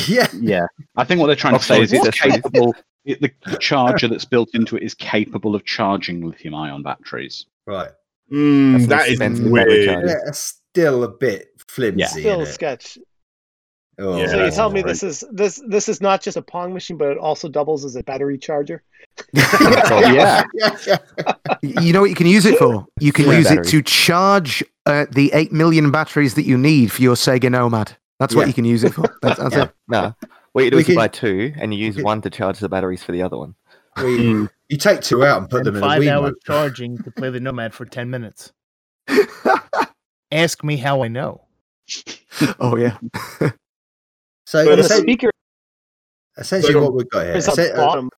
yeah. 0.08 0.28
yeah, 0.42 0.66
I 0.98 1.04
think 1.06 1.22
what 1.22 1.28
they're 1.28 1.36
trying 1.36 1.58
to 1.58 1.64
say 1.64 1.82
is 1.82 1.94
it's 1.94 2.08
Optional 2.08 2.32
capable. 2.42 2.76
It, 3.06 3.22
the 3.22 3.58
charger 3.60 4.08
that's 4.08 4.26
built 4.26 4.50
into 4.56 4.76
it 4.78 4.84
is 4.84 4.94
capable 4.96 5.54
of 5.56 5.64
charging 5.66 6.26
lithium-ion 6.26 6.82
batteries. 6.84 7.46
Right. 7.68 7.90
Mm, 8.32 8.74
That's 8.74 8.88
that 8.88 9.00
an 9.02 9.06
is 9.06 9.12
expensive 9.12 9.54
battery 9.54 9.88
weird. 9.88 10.10
Yeah, 10.10 10.32
still 10.32 11.04
a 11.04 11.10
bit 11.10 11.50
flimsy. 11.68 12.00
Yeah. 12.00 12.08
Still 12.08 12.40
innit? 12.40 12.48
sketch. 12.48 12.98
Oh, 14.00 14.18
Yeah, 14.18 14.28
so 14.28 14.46
you 14.46 14.52
tell 14.52 14.70
me 14.72 14.82
right. 14.82 14.88
this 14.88 15.04
is 15.04 15.24
this 15.32 15.62
this 15.70 15.88
is 15.88 16.02
not 16.02 16.22
just 16.22 16.36
a 16.36 16.42
Pong 16.42 16.74
machine, 16.74 16.98
but 16.98 17.10
it 17.12 17.18
also 17.18 17.48
doubles 17.48 17.86
as 17.86 17.96
a 17.96 18.04
battery 18.04 18.38
charger. 18.38 18.84
yeah. 19.34 20.44
yeah, 20.54 20.78
yeah. 20.88 20.98
You 21.62 21.94
know 21.94 22.02
what 22.02 22.10
you 22.10 22.16
can 22.16 22.28
use 22.28 22.46
it 22.46 22.58
for? 22.58 22.86
You 23.00 23.14
can 23.14 23.26
Yeah. 23.28 23.38
use 23.38 23.48
Battery. 23.48 23.62
it 23.62 23.70
to 23.70 23.82
charge 23.84 24.64
uh, 24.86 25.06
the 25.12 25.32
8 25.34 25.52
million 25.54 25.92
batteries 25.92 26.34
that 26.36 26.44
you 26.44 26.58
need 26.58 26.92
for 26.92 27.02
your 27.02 27.16
Sega 27.16 27.50
Nomad. 27.50 27.96
That's 28.20 28.36
what 28.36 28.48
you 28.48 28.54
can 28.54 28.66
use 28.66 28.84
it 28.84 28.94
for. 28.94 29.04
That's, 29.22 29.40
that's 29.40 29.56
it. 29.56 29.72
No. 29.88 30.14
What 30.56 30.64
you 30.64 30.72
do 30.72 30.78
We 30.78 30.84
is 30.84 30.88
you 30.88 30.94
can- 30.94 31.02
buy 31.02 31.10
two 31.10 31.52
and 31.58 31.74
you 31.74 31.86
use 31.86 31.98
we- 31.98 32.04
one 32.04 32.22
to 32.22 32.30
charge 32.30 32.60
the 32.60 32.70
batteries 32.70 33.04
for 33.04 33.12
the 33.12 33.22
other 33.22 33.38
one. 33.38 33.56
Well, 33.98 34.08
you, 34.08 34.50
you 34.70 34.78
take 34.78 35.02
two 35.02 35.26
out 35.26 35.40
and 35.42 35.50
put 35.50 35.58
and 35.58 35.68
them 35.68 35.76
in 35.76 35.82
five 35.82 36.02
Wii 36.02 36.10
hours 36.10 36.22
mode. 36.32 36.36
charging 36.46 36.98
to 37.00 37.12
play 37.12 37.30
the 37.30 37.42
Nomad 37.42 37.74
for 37.74 37.84
ten 37.86 38.10
minutes. 38.10 38.54
Ask 40.32 40.64
me 40.64 40.78
how 40.78 41.04
I 41.04 41.10
know. 41.10 41.42
Oh, 42.58 42.78
yeah. 42.78 42.98
So 44.46 44.64
But 44.64 44.80
And 44.80 44.84
the 44.84 44.84
speaker 44.84 45.30
essentially, 46.38 46.72
Go 46.72 46.80
on. 46.80 46.86
what 46.86 46.94
we've 46.96 47.10
got 47.10 47.26
here. 47.26 47.36
is 47.36 47.50
at 47.50 47.60
essen- 47.60 47.76
the 47.76 47.82
bottom, 47.82 48.10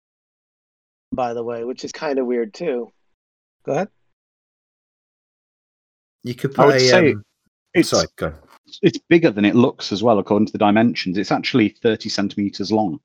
by 1.13 1.33
the 1.33 1.43
way, 1.43 1.65
which 1.65 1.85
is 1.87 1.93
kind 1.93 2.19
of 2.19 2.27
weird 2.27 2.53
too. 2.53 2.93
Go 3.65 3.73
ahead. 3.73 3.89
you 6.23 6.35
could 6.35 6.59
I 6.59 6.67
would 6.67 6.81
say 6.83 7.13
Um, 7.13 7.23
It's 7.77 7.91
sorry, 7.91 8.07
go. 8.17 8.27
on. 8.29 8.35
it's 8.83 8.99
bigger 9.09 9.31
than 9.31 9.45
it 9.45 9.55
looks 9.55 9.93
as 9.93 10.03
well, 10.03 10.19
according 10.19 10.47
to 10.47 10.53
the 10.53 10.59
dimensions. 10.59 11.19
It's 11.19 11.33
actually 11.33 11.69
30 11.69 12.09
centimeters 12.09 12.73
long. 12.73 13.01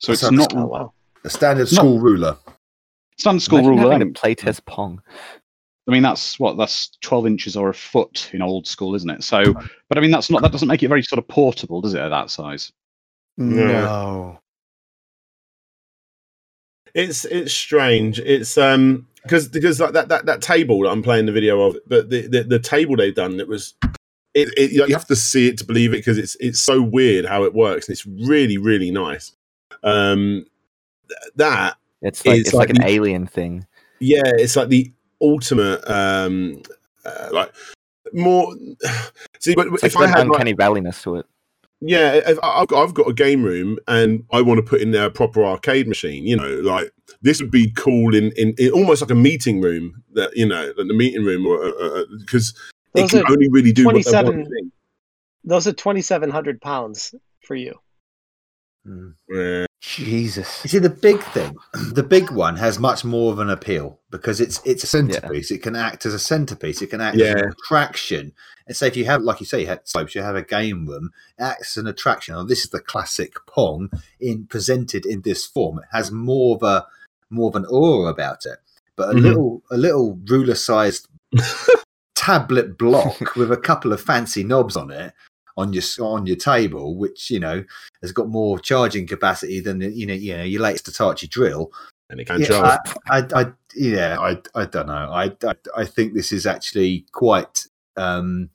So 0.00 0.12
it's 0.12 0.22
That's 0.22 0.32
not 0.32 0.54
Oh 0.56 0.66
wow. 0.66 0.92
A 1.24 1.30
standard 1.30 1.62
Not- 1.72 1.80
school 1.80 1.98
ruler. 1.98 2.36
standard 3.18 3.40
school 3.42 3.58
Imagine 3.58 3.70
rule 3.78 3.90
having 3.90 3.98
length. 4.06 4.14
to 4.14 4.20
play 4.20 4.34
test 4.34 4.64
Pong. 4.66 5.02
I 5.86 5.90
mean, 5.90 6.02
that's 6.02 6.38
what 6.38 6.56
that's 6.58 6.96
12 7.00 7.26
inches 7.26 7.56
or 7.56 7.70
a 7.70 7.74
foot 7.74 8.30
in 8.34 8.42
old 8.42 8.66
school, 8.66 8.94
isn't 8.94 9.08
it? 9.10 9.24
So, 9.24 9.54
but 9.54 9.96
I 9.96 10.00
mean, 10.00 10.10
that's 10.10 10.30
not 10.30 10.42
that 10.42 10.52
doesn't 10.52 10.68
make 10.68 10.82
it 10.82 10.88
very 10.88 11.02
sort 11.02 11.18
of 11.18 11.26
portable, 11.28 11.80
does 11.80 11.94
it? 11.94 12.00
At 12.00 12.10
that 12.10 12.30
size. 12.30 12.70
No. 13.38 14.38
It's 16.98 17.24
it's 17.24 17.52
strange. 17.52 18.18
It's 18.18 18.58
um 18.58 19.06
because 19.22 19.48
because 19.48 19.78
like 19.80 19.92
that, 19.92 20.08
that 20.08 20.26
that 20.26 20.42
table 20.42 20.80
that 20.82 20.90
I'm 20.90 21.02
playing 21.02 21.26
the 21.26 21.32
video 21.32 21.60
of, 21.62 21.76
but 21.86 22.10
the 22.10 22.26
the, 22.26 22.42
the 22.42 22.58
table 22.58 22.96
they've 22.96 23.14
done 23.14 23.38
it 23.38 23.48
was. 23.48 23.74
It, 24.34 24.50
it, 24.56 24.70
you 24.72 24.94
have 24.94 25.06
to 25.06 25.16
see 25.16 25.48
it 25.48 25.58
to 25.58 25.64
believe 25.64 25.92
it 25.92 25.96
because 25.98 26.18
it's 26.18 26.36
it's 26.38 26.60
so 26.60 26.80
weird 26.82 27.24
how 27.24 27.42
it 27.44 27.54
works 27.54 27.88
and 27.88 27.94
it's 27.94 28.06
really 28.06 28.56
really 28.58 28.90
nice. 28.90 29.32
Um, 29.82 30.44
th- 31.08 31.32
that 31.36 31.76
It's 32.02 32.24
like 32.26 32.38
It's 32.40 32.52
like, 32.52 32.68
like 32.68 32.76
an 32.78 32.82
the- 32.82 32.88
alien 32.88 33.26
thing. 33.26 33.66
yeah, 34.00 34.22
it's 34.24 34.54
like 34.54 34.68
the 34.68 34.92
ultimate 35.20 35.82
um 35.90 36.62
uh, 37.04 37.28
like 37.32 37.52
more. 38.12 38.54
See, 39.40 39.54
but 39.56 39.68
It's 39.68 39.84
if 39.84 39.94
like 39.96 40.04
I 40.04 40.08
had 40.18 40.28
like, 40.28 40.40
uncanny 40.40 40.54
valleyness 40.54 41.02
to 41.04 41.16
it. 41.16 41.26
Yeah, 41.80 42.20
I- 42.26 42.60
I've 42.62 42.68
got, 42.68 42.82
I've 42.82 42.94
got 42.94 43.08
a 43.08 43.12
game 43.14 43.42
room 43.42 43.78
and 43.86 44.24
I 44.32 44.42
want 44.42 44.58
to 44.58 44.62
put 44.62 44.80
in 44.80 44.90
there 44.90 45.06
a 45.06 45.10
proper 45.10 45.44
arcade 45.44 45.86
machine. 45.88 46.26
You 46.26 46.36
know, 46.36 46.48
like 46.60 46.90
this 47.22 47.40
would 47.40 47.50
be 47.50 47.70
cool 47.72 48.14
in, 48.14 48.32
in, 48.36 48.54
in 48.58 48.70
almost 48.72 49.00
like 49.00 49.10
a 49.10 49.14
meeting 49.14 49.60
room. 49.60 50.02
That 50.14 50.36
you 50.36 50.46
know, 50.46 50.72
like 50.76 50.88
the 50.88 50.94
meeting 50.94 51.24
room, 51.24 51.46
or 51.46 51.62
uh, 51.62 51.70
uh, 51.70 52.00
uh, 52.00 52.04
because 52.18 52.54
it 52.94 53.08
can 53.10 53.24
only 53.30 53.48
really 53.50 53.72
do 53.72 53.84
what 53.86 54.04
they 54.04 54.12
want 54.12 54.26
27 54.26 54.44
to 54.44 54.70
those 55.44 55.66
are 55.66 55.72
twenty 55.72 56.02
seven 56.02 56.30
hundred 56.30 56.60
pounds 56.60 57.14
for 57.46 57.54
you. 57.54 57.78
Hmm. 58.84 59.10
Yeah. 59.28 59.66
Jesus. 59.80 60.60
You 60.64 60.68
see, 60.70 60.78
the 60.78 60.90
big 60.90 61.22
thing, 61.22 61.56
the 61.92 62.02
big 62.02 62.30
one 62.30 62.56
has 62.56 62.78
much 62.78 63.04
more 63.04 63.32
of 63.32 63.38
an 63.38 63.48
appeal 63.50 64.00
because 64.10 64.40
it's 64.40 64.60
it's 64.64 64.82
a 64.82 64.88
centerpiece. 64.88 65.50
It 65.50 65.62
can 65.62 65.76
act 65.76 66.04
as 66.04 66.14
a 66.14 66.18
centerpiece. 66.18 66.82
It 66.82 66.88
can 66.88 67.00
act 67.00 67.16
as 67.16 67.22
Yeah. 67.22 67.38
an 67.38 67.52
attraction. 67.52 68.32
And 68.66 68.76
so, 68.76 68.86
if 68.86 68.96
you 68.96 69.04
have, 69.04 69.22
like 69.22 69.40
you 69.40 69.46
say, 69.46 69.60
you 69.60 69.66
have 69.68 69.80
slopes, 69.84 70.14
you 70.14 70.22
have 70.22 70.34
a 70.36 70.42
game 70.42 70.86
room, 70.86 71.10
it 71.38 71.42
acts 71.42 71.76
as 71.76 71.82
an 71.82 71.86
attraction. 71.86 72.34
Oh, 72.34 72.44
this 72.44 72.64
is 72.64 72.70
the 72.70 72.80
classic 72.80 73.34
Pong 73.46 73.90
in 74.20 74.46
presented 74.46 75.06
in 75.06 75.22
this 75.22 75.46
form. 75.46 75.78
It 75.78 75.84
has 75.92 76.10
more 76.10 76.56
of 76.56 76.62
a 76.64 76.86
more 77.30 77.48
of 77.48 77.56
an 77.56 77.66
aura 77.70 78.10
about 78.10 78.46
it. 78.46 78.58
But 78.96 79.10
a 79.10 79.14
Mhm. 79.14 79.22
little 79.22 79.62
a 79.70 79.76
little 79.76 80.18
ruler 80.28 80.56
sized 80.56 81.06
tablet 82.16 82.76
block 82.76 83.36
with 83.36 83.52
a 83.52 83.56
couple 83.56 83.92
of 83.92 84.00
fancy 84.00 84.42
knobs 84.42 84.76
on 84.76 84.90
it 84.90 85.14
on 85.58 85.72
your 85.72 85.82
on 86.00 86.24
your 86.26 86.36
table, 86.36 86.96
which 86.96 87.30
you 87.30 87.40
know 87.40 87.64
has 88.00 88.12
got 88.12 88.28
more 88.28 88.58
charging 88.60 89.06
capacity 89.06 89.60
than 89.60 89.80
you 89.80 90.06
know 90.06 90.14
you 90.14 90.36
know 90.36 90.44
your 90.44 90.62
latest 90.62 90.86
Hitachi 90.86 91.26
drill. 91.26 91.70
And 92.10 92.20
it 92.20 92.26
can 92.26 92.40
Yeah, 92.40 92.46
charge. 92.46 92.78
I, 93.10 93.18
I, 93.18 93.40
I, 93.42 93.52
yeah, 93.74 94.16
I, 94.18 94.38
I 94.54 94.64
don't 94.64 94.86
know. 94.86 95.10
I, 95.12 95.24
I, 95.44 95.54
I 95.76 95.84
think 95.84 96.14
this 96.14 96.32
is 96.32 96.46
actually 96.46 97.04
quite. 97.12 97.66
Um, 97.98 98.48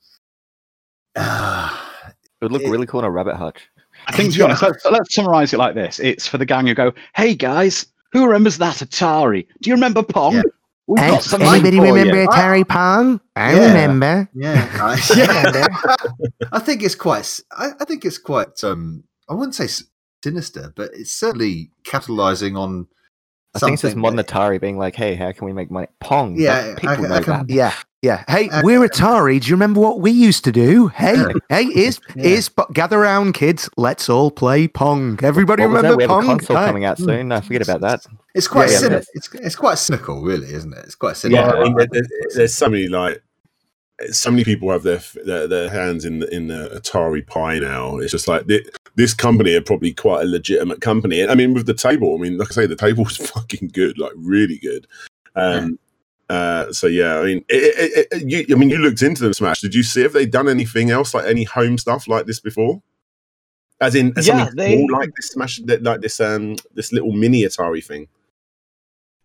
ah, 1.16 1.89
It 2.42 2.46
would 2.46 2.52
look 2.52 2.63
It- 2.63 2.70
really 2.70 2.88
cool 2.88 3.02
in 3.02 3.06
a 3.06 3.12
rabbit 3.12 3.36
hutch. 3.36 3.70
I 4.08 4.12
think 4.12 4.32
to 4.34 4.38
be 4.39 4.44
honest, 4.44 4.62
let's, 4.63 4.84
let's 4.86 5.13
summarize 5.13 5.54
it 5.54 5.58
like 5.60 5.76
this: 5.76 6.00
it's 6.00 6.28
for 6.28 6.38
the 6.38 6.46
gang 6.46 6.66
who 6.68 6.74
go, 6.74 6.92
"Hey 7.16 7.36
guys, 7.36 7.86
who 8.12 8.26
remembers 8.26 8.58
that 8.58 8.78
Atari? 8.78 9.46
Do 9.62 9.70
you 9.70 9.76
remember 9.76 10.04
Pong? 10.04 10.34
Yeah. 10.34 10.42
We've 10.88 11.02
Hey, 11.02 11.12
got 11.12 11.24
some 11.24 11.41
anybody 11.41 11.80
remember 11.80 12.22
you." 12.22 12.28
Atari 12.28 12.67
Pong? 12.67 13.22
I 13.36 13.56
Yeah. 13.56 13.67
remember. 13.67 14.30
Yeah, 14.34 14.69
I, 14.82 15.02
yeah. 15.15 15.67
I 16.52 16.60
think 16.60 16.84
it's 16.84 16.96
quite. 16.96 17.39
I 17.58 17.86
think 17.86 18.04
it's 18.06 18.17
quite. 18.17 18.62
Um, 18.63 19.04
I 19.30 19.34
wouldn't 19.34 19.56
say 19.56 19.67
sinister, 20.24 20.74
but 20.76 20.91
it's 20.93 21.12
certainly 21.13 21.72
capitalising 21.86 22.58
on. 22.60 22.88
I 23.56 23.60
think 23.60 23.74
it's 23.74 23.82
just 23.84 23.93
something 23.93 24.02
modern 24.02 24.19
Atari 24.19 24.60
being 24.60 24.78
like, 24.78 24.96
hey, 24.96 25.15
how 25.15 25.32
can 25.32 25.46
we 25.46 25.54
make 25.54 25.69
money? 25.72 25.88
Pong. 26.02 26.36
Yeah, 26.39 26.62
that- 26.62 26.78
people 26.78 27.06
I- 27.06 27.08
know 27.08 27.15
I 27.15 27.22
can- 27.22 27.48
that. 27.48 27.54
Yeah, 27.54 27.74
yeah. 28.04 28.24
Hey, 28.28 28.50
Uh, 28.50 28.62
we're 28.63 28.82
Atari. 28.82 29.42
Do 29.42 29.48
you 29.48 29.56
remember 29.56 29.80
what 29.80 30.00
we 30.02 30.12
used 30.12 30.44
to 30.44 30.52
do? 30.52 30.89
Hey, 30.89 31.16
hey, 31.50 31.63
is 31.63 32.00
Yeah. 32.16 32.24
is 32.26 32.52
gather 32.74 33.00
around, 33.00 33.34
kids. 33.34 33.68
Let's 33.78 34.10
all 34.10 34.30
play 34.30 34.68
Pong. 34.68 35.18
Everybody 35.24 35.63
What 35.63 35.72
was 35.72 35.82
that? 35.82 35.88
remember 35.92 35.98
We 35.98 36.04
have 36.04 36.12
a 36.12 36.13
Pong? 36.13 36.26
console 36.38 36.58
Hi. 36.58 36.68
coming 36.68 36.86
out 36.86 36.98
soon. 37.00 37.30
No, 37.30 37.42
forget 37.42 37.62
about 37.63 37.82
that. 37.82 38.06
It's 38.36 38.48
quite 38.48 38.68
Yeah, 38.68 38.74
yeah, 38.74 38.80
cynical. 38.80 39.06
It's, 39.16 39.30
it's 39.34 39.56
quite 39.56 39.78
cynical, 39.80 40.22
really, 40.22 40.54
isn't 40.54 40.74
it? 40.74 40.84
It's 40.86 40.96
quite 40.96 41.12
Yeah, 41.12 41.13
cynical. 41.48 41.50
I 41.60 41.63
mean, 41.63 41.76
there- 41.78 41.88
there- 41.92 42.04
there's 42.36 42.54
so 42.54 42.70
many 42.70 42.88
like 42.88 43.24
so 44.12 44.32
many 44.32 44.44
people 44.44 44.70
have 44.72 44.84
their 44.84 45.00
their, 45.26 45.48
their 45.48 45.70
hands 45.70 46.04
in 46.04 46.20
the, 46.20 46.28
in 46.36 46.48
the 46.48 46.70
Atari 46.76 47.26
pie 47.26 47.60
now. 47.60 47.98
It's 47.98 48.12
just 48.12 48.28
like 48.28 48.46
thi- 48.48 48.66
this 48.96 49.13
company 49.13 49.54
are 49.56 49.62
probably 49.62 49.94
quite 49.94 50.24
a 50.24 50.26
legitimate 50.26 50.82
company. 50.82 51.26
I 51.26 51.36
mean, 51.36 51.54
with 51.54 51.68
the 51.68 51.74
table, 51.74 52.13
I 52.16 52.22
mean, 52.22 52.38
like 52.38 52.52
I 52.52 52.54
say, 52.54 52.66
the 52.66 52.76
table 52.76 53.04
was 53.06 53.18
fucking 53.34 53.70
good, 53.72 53.98
like 53.98 54.12
really 54.18 54.58
good. 54.58 54.88
Um, 55.36 55.80
uh, 56.29 56.71
so 56.71 56.88
yeah, 56.88 57.19
I 57.19 57.23
mean, 57.25 57.45
it, 57.49 58.07
it, 58.07 58.07
it, 58.12 58.47
you, 58.49 58.55
I 58.55 58.59
mean, 58.59 58.69
you 58.69 58.77
looked 58.77 59.01
into 59.01 59.23
them, 59.23 59.33
Smash. 59.33 59.62
Did 59.62 59.75
you 59.75 59.83
see 59.83 60.03
if 60.03 60.13
they 60.13 60.25
done 60.25 60.47
anything 60.47 60.89
else, 60.91 61.13
like 61.13 61.25
any 61.25 61.43
home 61.43 61.77
stuff 61.77 62.07
like 62.07 62.25
this 62.25 62.39
before? 62.39 62.81
As 63.81 63.95
in, 63.95 64.13
Yeah, 64.21 64.49
they- 64.55 64.77
cool 64.77 64.88
like 64.91 65.09
this 65.15 65.27
Smash, 65.29 65.59
like 65.59 66.01
this 66.01 66.19
um 66.19 66.55
this 66.73 66.91
little 66.93 67.12
mini 67.12 67.43
Atari 67.43 67.83
thing. 67.86 68.07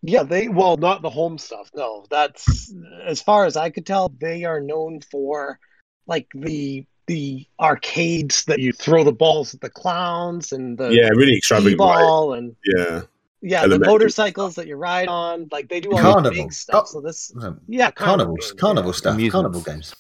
Yeah, 0.03 0.23
they 0.23 0.49
well, 0.49 0.77
not 0.77 1.03
the 1.03 1.11
home 1.11 1.39
stuff. 1.39 1.71
No, 1.75 2.07
that's 2.11 2.73
as 3.05 3.21
far 3.21 3.47
as 3.47 3.57
I 3.57 3.71
could 3.71 3.85
tell, 3.87 4.11
they 4.21 4.45
are 4.45 4.61
known 4.61 5.01
for 5.11 5.59
like 6.07 6.29
the 6.35 6.87
the 7.07 7.47
arcades 7.59 8.45
that 8.45 8.59
you 8.59 8.73
throw 8.73 9.03
the 9.03 9.13
balls 9.13 9.55
at 9.55 9.61
the 9.61 9.71
clowns 9.71 10.53
and 10.53 10.77
the 10.79 10.91
Yeah, 10.91 11.09
really 11.09 11.37
extravagant. 11.37 11.81
right? 11.81 11.99
ball 12.01 12.35
and 12.35 12.55
Yeah. 12.65 13.03
Yeah, 13.43 13.67
the 13.67 13.79
motorcycles 13.79 14.55
that 14.57 14.67
you 14.67 14.77
ride 14.77 15.09
on. 15.09 15.49
Like 15.53 15.69
they 15.69 15.81
do 15.81 15.93
all 15.93 15.99
Carnival. 15.99 16.31
the 16.31 16.43
big 16.43 16.53
stuff. 16.53 16.85
Oh. 16.89 16.93
So 16.93 17.01
this, 17.01 17.33
Um, 17.41 17.61
yeah, 17.69 17.91
Carnivals, 17.91 18.51
games, 18.53 18.61
carnival 18.61 18.91
yeah. 18.93 18.97
stuff, 18.97 19.15
Amusements. 19.15 19.33
carnival 19.33 19.61
games. 19.63 19.95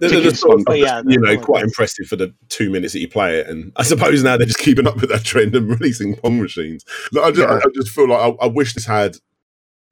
They're, 0.00 0.10
they're 0.10 0.18
Ticket 0.20 0.30
just 0.30 0.42
sort. 0.42 0.60
Yeah, 0.76 1.02
you 1.06 1.18
know, 1.18 1.26
that's- 1.28 1.44
quite 1.44 1.64
impressive 1.64 2.06
for 2.06 2.14
the 2.16 2.32
two 2.48 2.70
minutes 2.70 2.92
that 2.92 3.00
you 3.00 3.08
play 3.08 3.40
it. 3.40 3.48
And 3.48 3.72
I 3.76 3.82
suppose 3.82 4.22
now 4.22 4.36
they're 4.36 4.46
just 4.46 4.58
keeping 4.60 4.86
up 4.86 5.00
with 5.00 5.10
that 5.10 5.24
trend 5.24 5.56
and 5.56 5.68
releasing 5.68 6.14
Pong 6.16 6.40
machines. 6.40 6.84
Like, 7.12 7.24
I, 7.24 7.28
just, 7.30 7.40
Yeah. 7.40 7.54
I, 7.54 7.58
I 7.58 7.70
just 7.74 7.90
feel 7.90 8.08
like 8.08 8.20
I, 8.20 8.44
I 8.44 8.46
wish 8.46 8.74
this 8.74 8.86
had 8.86 9.16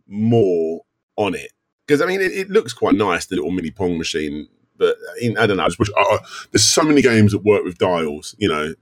more 0.06 0.82
on 1.16 1.34
it. 1.34 1.52
Because, 1.86 2.00
I 2.02 2.06
mean, 2.06 2.20
it, 2.20 2.32
it 2.32 2.50
looks 2.50 2.72
quite 2.72 2.94
nice, 2.94 3.26
the 3.26 3.36
little 3.36 3.50
mini 3.50 3.70
Pong 3.70 3.98
machine. 3.98 4.48
But 4.78 4.96
I, 5.16 5.20
mean, 5.26 5.38
I 5.38 5.46
don't 5.46 5.56
know. 5.56 5.64
I 5.64 5.68
just 5.68 5.78
wish, 5.78 5.88
uh, 5.96 6.18
there's 6.52 6.64
so 6.64 6.82
many 6.82 7.02
games 7.02 7.32
that 7.32 7.44
work 7.44 7.64
with 7.64 7.78
dials, 7.78 8.34
you 8.38 8.48
know. 8.48 8.74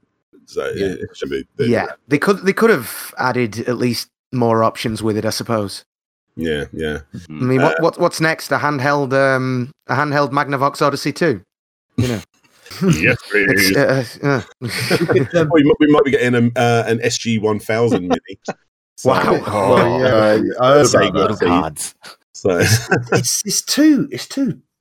So 0.45 0.67
Yeah. 0.75 0.85
it, 0.87 0.99
it 1.01 1.09
should 1.17 1.29
be. 1.29 1.45
they- 1.57 1.67
Yeah, 1.67 1.87
they 2.07 2.17
could 2.19 2.39
they 2.45 2.53
could 2.53 2.69
have 2.69 3.13
added 3.17 3.67
at 3.67 3.77
least 3.77 4.09
more 4.31 4.63
options 4.63 5.01
with 5.03 5.17
it, 5.17 5.25
I 5.25 5.29
suppose. 5.31 5.83
Yeah, 6.35 6.65
yeah. 6.73 6.99
I 7.29 7.31
mean, 7.31 7.61
what, 7.61 7.81
what 7.81 7.99
what's 7.99 8.19
next? 8.19 8.51
A 8.51 8.57
handheld 8.57 9.13
um 9.13 9.71
a 9.87 9.95
handheld 9.95 10.31
Magnavox 10.31 10.81
Odyssey 10.81 11.13
two. 11.13 11.41
You 11.97 12.07
know, 12.09 12.21
yes, 12.91 13.17
it's, 13.33 13.71
please. 13.71 13.77
uh, 13.77 14.05
uh, 14.23 14.41
we, 14.61 15.63
might, 15.63 15.75
we 15.79 15.87
might 15.87 16.03
be 16.03 16.11
getting 16.11 16.35
um, 16.35 16.51
uh, 16.57 16.83
an 16.87 16.99
SG 16.99 17.39
1000 17.41 18.01
mini. 18.07 18.19
So- 18.45 18.53
Wow. 19.03 19.43
Oh, 19.47 19.99
yeah, 19.99 20.41
I 20.61 20.67
heard 20.73 20.87
Say 20.87 21.07
about 21.09 21.13
good. 21.13 21.21
that. 21.21 21.29
Little 21.41 21.47
cards. 21.61 21.95
So, 22.33 22.59
it's 23.13 23.43
it's 23.45 23.61
too 23.61 24.07
it's 24.11 24.27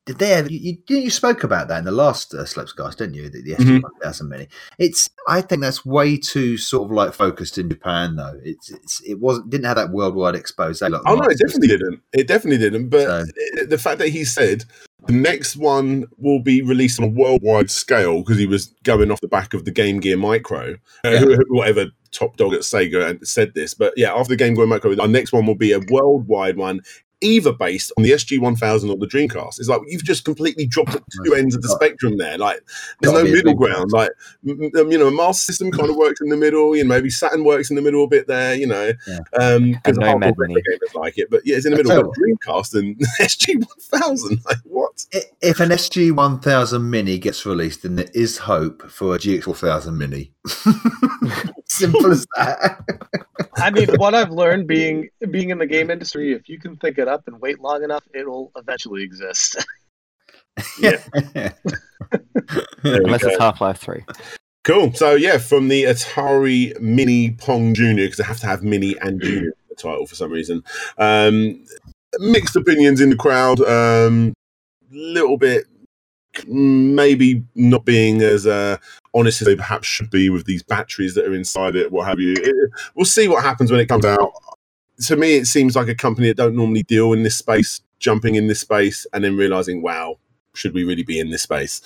too 0.07 0.13
there. 0.15 0.47
You, 0.47 0.77
you, 0.89 0.97
you 0.99 1.11
spoke 1.11 1.45
about 1.45 1.69
that 1.69 1.79
in 1.79 1.85
the 1.85 1.91
last 1.93 2.35
uh, 2.35 2.45
Slopes 2.45 2.73
Cast, 2.73 2.99
didn't 2.99 3.15
you? 3.15 3.29
The, 3.31 3.43
the 3.43 3.55
SG 3.55 3.81
Mhm. 3.81 3.83
thousand 4.03 4.29
mini. 4.29 4.49
It's 4.79 5.09
I 5.29 5.41
think 5.41 5.63
that's 5.63 5.85
way 5.87 6.17
too 6.17 6.57
sort 6.59 6.85
of 6.87 6.91
like 6.93 7.15
focused 7.15 7.59
in 7.59 7.69
Japan 7.71 8.17
though. 8.17 8.39
It's, 8.45 8.71
it's 8.71 9.01
it 9.03 9.19
wasn't 9.21 9.51
didn't 9.51 9.67
have 9.67 9.77
that 9.77 9.91
worldwide 9.91 10.35
expose. 10.35 10.83
Like 10.83 10.93
Oh 11.07 11.15
no, 11.15 11.25
it 11.29 11.39
definitely 11.39 11.69
didn't. 11.69 12.01
It 12.13 12.27
definitely 12.29 12.59
didn't. 12.59 12.89
But 12.89 13.07
So- 13.07 13.25
it- 13.37 13.71
the 13.71 13.79
fact 13.79 13.99
that 13.99 14.09
he 14.09 14.25
said 14.25 14.65
the 15.07 15.13
next 15.13 15.57
one 15.57 16.07
will 16.17 16.41
be 16.41 16.63
released 16.63 16.99
on 16.99 17.05
a 17.05 17.09
worldwide 17.09 17.71
scale 17.71 18.21
because 18.23 18.39
he 18.39 18.47
was 18.47 18.69
going 18.85 19.11
off 19.11 19.21
the 19.21 19.29
back 19.29 19.53
of 19.53 19.67
the 19.67 19.71
Game 19.71 20.01
Gear 20.01 20.17
Micro, 20.17 20.77
uh, 21.05 21.11
Yeah. 21.11 21.19
who- 21.21 21.45
whatever 21.51 21.87
top 22.11 22.37
dog 22.37 22.55
at 22.55 22.61
Sega 22.61 23.11
and 23.11 23.27
said 23.27 23.53
this. 23.55 23.75
But 23.75 23.93
yeah, 23.97 24.15
after 24.15 24.31
the 24.31 24.37
Game 24.37 24.55
Gear 24.55 24.67
Micro, 24.67 24.97
our 24.99 25.09
next 25.09 25.33
one 25.33 25.45
will 25.47 25.57
be 25.57 25.73
a 25.73 25.81
worldwide 25.91 26.57
one. 26.57 26.81
Either 27.21 27.53
based 27.53 27.91
on 27.97 28.03
the 28.05 28.11
SG 28.11 28.39
1000 28.39 28.91
or 28.91 28.97
the 28.97 29.07
Dreamcast. 29.07 29.59
It's 29.59 29.69
like 29.69 29.81
you've 29.87 30.05
just 30.05 30.25
completely 30.25 30.67
dropped 30.67 30.95
at 30.95 31.03
two 31.25 31.35
ends 31.35 31.55
of 31.55 31.63
the 31.63 31.69
spectrum 31.69 32.19
there. 32.19 32.37
Like, 32.37 32.61
there's 33.01 33.15
no 33.15 33.25
middle 33.25 33.55
ground. 33.55 33.93
Like, 33.93 34.11
m- 34.47 34.71
m- 34.77 34.91
you 34.93 34.99
know, 34.99 35.07
a 35.07 35.11
Master 35.11 35.53
System 35.53 35.71
kind 35.71 35.89
of 35.89 35.97
works 35.97 36.21
in 36.21 36.29
the 36.29 36.37
middle. 36.37 36.77
You 36.77 36.85
know, 36.85 36.89
maybe 36.89 37.09
Saturn 37.09 37.45
works 37.45 37.71
in 37.71 37.77
the 37.77 37.83
middle 37.83 38.05
a 38.05 38.09
bit 38.09 38.27
there. 38.27 38.55
You 38.55 38.67
know, 38.67 38.93
Yeah. 39.07 39.19
um, 39.41 39.73
because 39.73 39.97
no 39.97 40.07
hardcore 40.07 40.21
Mad 40.21 40.35
retro 40.37 40.55
gamers 40.57 40.95
like 40.95 41.17
it. 41.17 41.31
But 41.31 41.43
yeah, 41.47 41.57
it's 41.57 41.65
in 41.65 41.73
the 41.73 41.79
middle. 41.83 42.03
But 42.03 42.13
Dreamcast 42.13 42.75
and 42.75 42.99
SG 43.21 43.55
1000. 43.91 44.41
Like, 44.45 44.59
what? 44.65 45.07
If 45.41 45.61
an 45.61 45.71
SG 45.71 46.13
one 46.13 46.41
thousand 46.41 46.91
mini 46.91 47.19
gets 47.19 47.47
released, 47.47 47.85
then 47.85 47.97
there 47.97 48.11
is 48.13 48.39
hope 48.39 48.91
for 48.91 49.15
a 49.15 49.19
GX 49.19 49.45
four 49.45 49.55
thousand 49.55 49.97
mini. 49.97 50.33
Simple 51.67 52.13
as 52.13 52.27
that. 52.37 52.85
I 53.57 53.71
mean, 53.71 53.89
what 53.97 54.15
I've 54.15 54.31
learned 54.31 54.67
being 54.67 55.09
being 55.31 55.51
in 55.51 55.59
the 55.59 55.67
game 55.67 55.91
industry, 55.91 56.33
if 56.33 56.49
you 56.49 56.59
can 56.59 56.77
think 56.77 56.99
it 56.99 57.09
up 57.09 57.27
and 57.27 57.41
wait 57.41 57.61
long 57.61 57.83
enough, 57.83 58.05
it'll 58.15 58.53
eventually 58.57 59.03
exist. 59.03 59.65
Yeah. 60.79 61.03
There 62.85 63.03
Unless 63.03 63.23
go. 63.23 63.31
it's 63.31 63.41
Half 63.41 63.61
Life 63.61 63.79
3. 63.79 64.05
Cool. 64.63 64.93
So 64.93 65.15
yeah, 65.15 65.39
from 65.39 65.67
the 65.69 65.85
Atari 65.85 66.79
Mini 66.81 67.33
Pong 67.33 67.75
Junior, 67.75 68.05
because 68.05 68.21
I 68.21 68.27
have 68.27 68.39
to 68.41 68.47
have 68.47 68.63
Mini 68.63 68.97
and 69.01 69.21
Junior 69.21 69.49
in 69.49 69.53
the 69.69 69.75
title 69.75 70.07
for 70.07 70.15
some 70.15 70.31
reason. 70.31 70.63
Um, 70.97 71.65
mixed 72.21 72.55
opinions 72.55 73.01
in 73.01 73.11
the 73.11 73.17
crowd. 73.17 73.61
Um, 73.63 74.35
little 74.93 75.39
bit, 75.39 75.67
maybe 76.47 77.43
not 77.55 77.85
being 77.85 78.21
as 78.23 78.47
uh, 78.47 78.77
honest 79.15 79.41
as 79.43 79.47
they 79.47 79.57
perhaps 79.57 79.87
should 79.87 80.11
be 80.11 80.31
with 80.31 80.45
these 80.47 80.63
batteries 80.63 81.15
that 81.15 81.27
are 81.27 81.35
inside 81.35 81.77
it. 81.77 81.93
What 81.93 82.07
have 82.07 82.21
you? 82.21 82.35
It- 82.37 82.71
we'll 82.95 83.05
see 83.05 83.29
what 83.29 83.43
happens 83.43 83.71
when 83.71 83.81
it 83.81 83.87
comes 83.87 84.05
out. 84.05 84.33
To 85.07 85.17
me, 85.17 85.35
it 85.37 85.47
seems 85.47 85.75
like 85.75 85.89
a 85.89 85.95
company 85.95 86.29
that 86.29 86.37
don't 86.37 86.55
normally 86.55 86.85
deal 86.85 87.13
in 87.13 87.25
this 87.25 87.37
space, 87.37 87.81
jumping 87.99 88.37
in 88.37 88.47
this 88.47 88.61
space, 88.61 89.07
and 89.13 89.25
then 89.25 89.37
realizing, 89.37 89.83
wow, 89.83 90.19
should 90.55 90.73
we 90.75 90.85
really 90.85 91.03
be 91.03 91.19
in 91.19 91.31
this 91.31 91.43
space? 91.43 91.83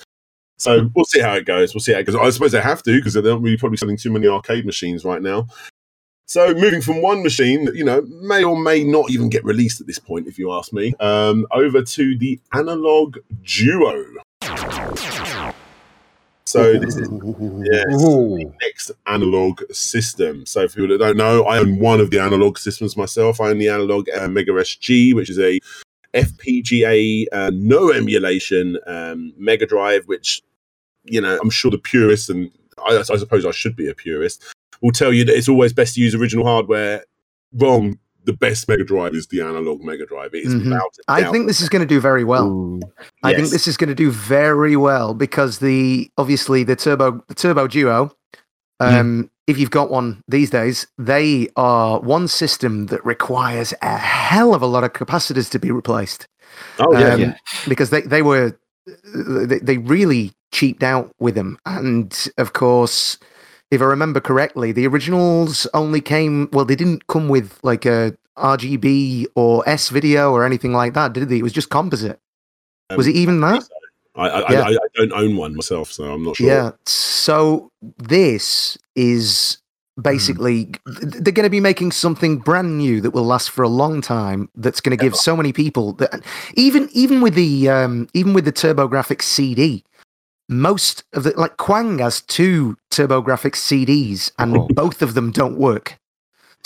So 0.57 0.89
we'll 0.93 1.05
see 1.05 1.21
how 1.21 1.33
it 1.35 1.45
goes. 1.45 1.73
We'll 1.73 1.81
see 1.81 1.93
how 1.93 1.99
it 1.99 2.05
goes. 2.05 2.15
I 2.15 2.29
suppose 2.29 2.51
they 2.51 2.61
have 2.61 2.83
to 2.83 2.95
because 2.95 3.13
they're 3.13 3.23
not 3.23 3.41
really 3.41 3.57
probably 3.57 3.77
selling 3.77 3.97
too 3.97 4.11
many 4.11 4.27
arcade 4.27 4.65
machines 4.65 5.05
right 5.05 5.21
now. 5.21 5.47
So 6.25 6.53
moving 6.53 6.81
from 6.81 7.01
one 7.01 7.23
machine 7.23 7.65
that 7.65 7.75
you 7.75 7.83
know 7.83 8.01
may 8.01 8.43
or 8.43 8.55
may 8.55 8.83
not 8.83 9.09
even 9.09 9.29
get 9.29 9.43
released 9.43 9.81
at 9.81 9.87
this 9.87 9.97
point, 9.97 10.27
if 10.27 10.37
you 10.37 10.51
ask 10.53 10.71
me, 10.71 10.93
um, 10.99 11.47
over 11.51 11.81
to 11.81 12.17
the 12.17 12.39
Analogue 12.53 13.17
Duo. 13.43 14.05
So 16.49 16.79
this 16.79 16.95
is 16.95 17.07
yeah, 17.11 17.83
it's 17.87 18.03
Ooh. 18.03 18.37
the 18.37 18.51
next 18.63 18.91
analog 19.05 19.61
system. 19.71 20.47
So 20.47 20.67
for 20.67 20.77
people 20.77 20.87
that 20.89 20.97
don't 20.97 21.17
know, 21.17 21.43
I 21.43 21.59
own 21.59 21.77
one 21.77 21.99
of 21.99 22.09
the 22.09 22.19
analog 22.19 22.57
systems 22.57 22.97
myself. 22.97 23.39
I 23.39 23.49
own 23.49 23.59
the 23.59 23.69
analog 23.69 24.09
uh, 24.09 24.27
Mega 24.27 24.51
SG, 24.51 25.13
which 25.13 25.29
is 25.29 25.37
a 25.37 25.59
FPGA 26.15 27.25
uh, 27.31 27.51
no 27.53 27.91
emulation 27.91 28.79
um, 28.87 29.31
Mega 29.37 29.67
Drive, 29.67 30.07
which 30.07 30.41
you 31.03 31.21
know 31.21 31.37
I'm 31.39 31.51
sure 31.51 31.69
the 31.69 31.77
purists 31.77 32.29
and 32.29 32.49
I, 32.83 32.97
I 32.97 33.03
suppose 33.03 33.45
I 33.45 33.51
should 33.51 33.75
be 33.75 33.87
a 33.87 33.93
purist 33.93 34.43
will 34.81 34.91
tell 34.91 35.13
you 35.13 35.25
that 35.25 35.37
it's 35.37 35.49
always 35.49 35.73
best 35.73 35.95
to 35.95 36.01
use 36.01 36.15
original 36.15 36.45
hardware. 36.45 37.03
Wrong. 37.53 37.99
The 38.25 38.33
best 38.33 38.67
Mega 38.67 38.83
Drive 38.83 39.15
is 39.15 39.27
the 39.27 39.41
analog 39.41 39.83
Mega 39.83 40.05
Drive. 40.05 40.33
It 40.33 40.45
is 40.45 40.53
Mhm. 40.53 40.65
without 40.65 40.81
a 41.07 41.11
I 41.11 41.21
doubt. 41.21 41.31
think 41.33 41.47
this 41.47 41.61
is 41.61 41.69
going 41.69 41.81
to 41.81 41.85
do 41.85 41.99
very 41.99 42.23
well. 42.23 42.47
Ooh. 42.47 42.79
I 43.23 43.33
think 43.33 43.49
this 43.49 43.67
is 43.67 43.77
going 43.77 43.87
to 43.87 43.95
do 43.95 44.11
very 44.11 44.75
well 44.75 45.13
because 45.13 45.59
the 45.59 46.09
obviously 46.17 46.63
the 46.63 46.75
turbo 46.75 47.23
the 47.27 47.33
turbo 47.35 47.67
duo. 47.67 48.11
Um, 48.79 49.29
If 49.47 49.57
you've 49.57 49.71
got 49.71 49.89
one 49.89 50.21
these 50.27 50.51
days, 50.51 50.85
they 50.99 51.49
are 51.55 51.99
one 52.01 52.27
system 52.27 52.85
that 52.87 53.03
requires 53.03 53.73
a 53.81 53.97
hell 53.97 54.53
of 54.53 54.61
a 54.61 54.67
lot 54.67 54.83
of 54.83 54.93
capacitors 54.93 55.49
to 55.49 55.57
be 55.59 55.71
replaced 55.71 56.27
Oh 56.77 56.93
yeah, 56.93 57.13
um, 57.13 57.19
yeah. 57.19 57.33
because 57.67 57.89
they 57.89 58.01
they 58.01 58.21
were 58.21 58.53
they, 59.15 59.57
they 59.59 59.77
really 59.79 60.33
cheaped 60.51 60.83
out 60.83 61.11
with 61.19 61.33
them, 61.35 61.57
and 61.65 62.27
of 62.37 62.53
course, 62.53 63.17
if 63.71 63.81
I 63.81 63.85
remember 63.85 64.19
correctly, 64.19 64.71
the 64.71 64.87
originals 64.87 65.67
only 65.73 66.01
came 66.01 66.49
well. 66.51 66.65
They 66.65 66.75
didn't 66.75 67.07
come 67.07 67.27
with 67.29 67.59
like 67.63 67.85
a 67.85 68.15
RGB 68.37 69.27
or 69.35 69.67
S 69.67 69.89
video 69.89 70.31
or 70.31 70.45
anything 70.45 70.73
like 70.73 70.93
that, 70.93 71.13
did 71.13 71.29
they? 71.29 71.39
It 71.39 71.43
was 71.43 71.53
just 71.53 71.69
composite. 71.69 72.19
Was 72.95 73.05
Um, 73.07 73.11
it 73.13 73.15
even 73.15 73.41
that? 73.41 73.63
I 74.15 74.29
I, 74.29 74.51
Yeah. 74.51 74.61
I, 74.61 74.69
I 74.71 74.77
don't 74.95 75.13
own 75.13 75.35
one 75.37 75.55
myself, 75.55 75.91
so 75.91 76.05
I'm 76.11 76.23
not 76.23 76.37
sure. 76.37 76.47
Yeah. 76.47 76.71
So 76.85 77.71
this 77.97 78.77
is 78.95 79.57
basically 80.01 80.65
th- 80.65 81.13
they're 81.21 81.33
going 81.33 81.43
to 81.45 81.49
be 81.49 81.59
making 81.59 81.91
something 81.91 82.37
brand 82.39 82.77
new 82.77 83.01
that 83.01 83.11
will 83.11 83.25
last 83.25 83.49
for 83.51 83.63
a 83.63 83.69
long 83.69 84.01
time. 84.01 84.49
That's 84.55 84.79
going 84.81 84.97
to 84.97 85.01
give 85.03 85.15
so 85.15 85.35
many 85.35 85.51
people 85.53 85.93
that 85.93 86.21
even 86.55 86.89
even 86.93 87.21
with 87.21 87.35
the 87.35 87.69
um, 87.69 88.07
even 88.13 88.33
with 88.33 88.45
the 88.45 88.53
TurboGrafx 88.53 89.21
CD, 89.21 89.83
most 90.49 91.03
of 91.13 91.23
the 91.23 91.31
like 91.39 91.57
Quang 91.57 91.99
has 91.99 92.21
two 92.21 92.75
TurboGrafx 92.91 93.55
CDs 93.55 94.31
and 94.39 94.57
Oh. 94.57 94.67
both 94.71 95.01
of 95.01 95.13
them 95.13 95.31
don't 95.31 95.57
work. 95.57 95.97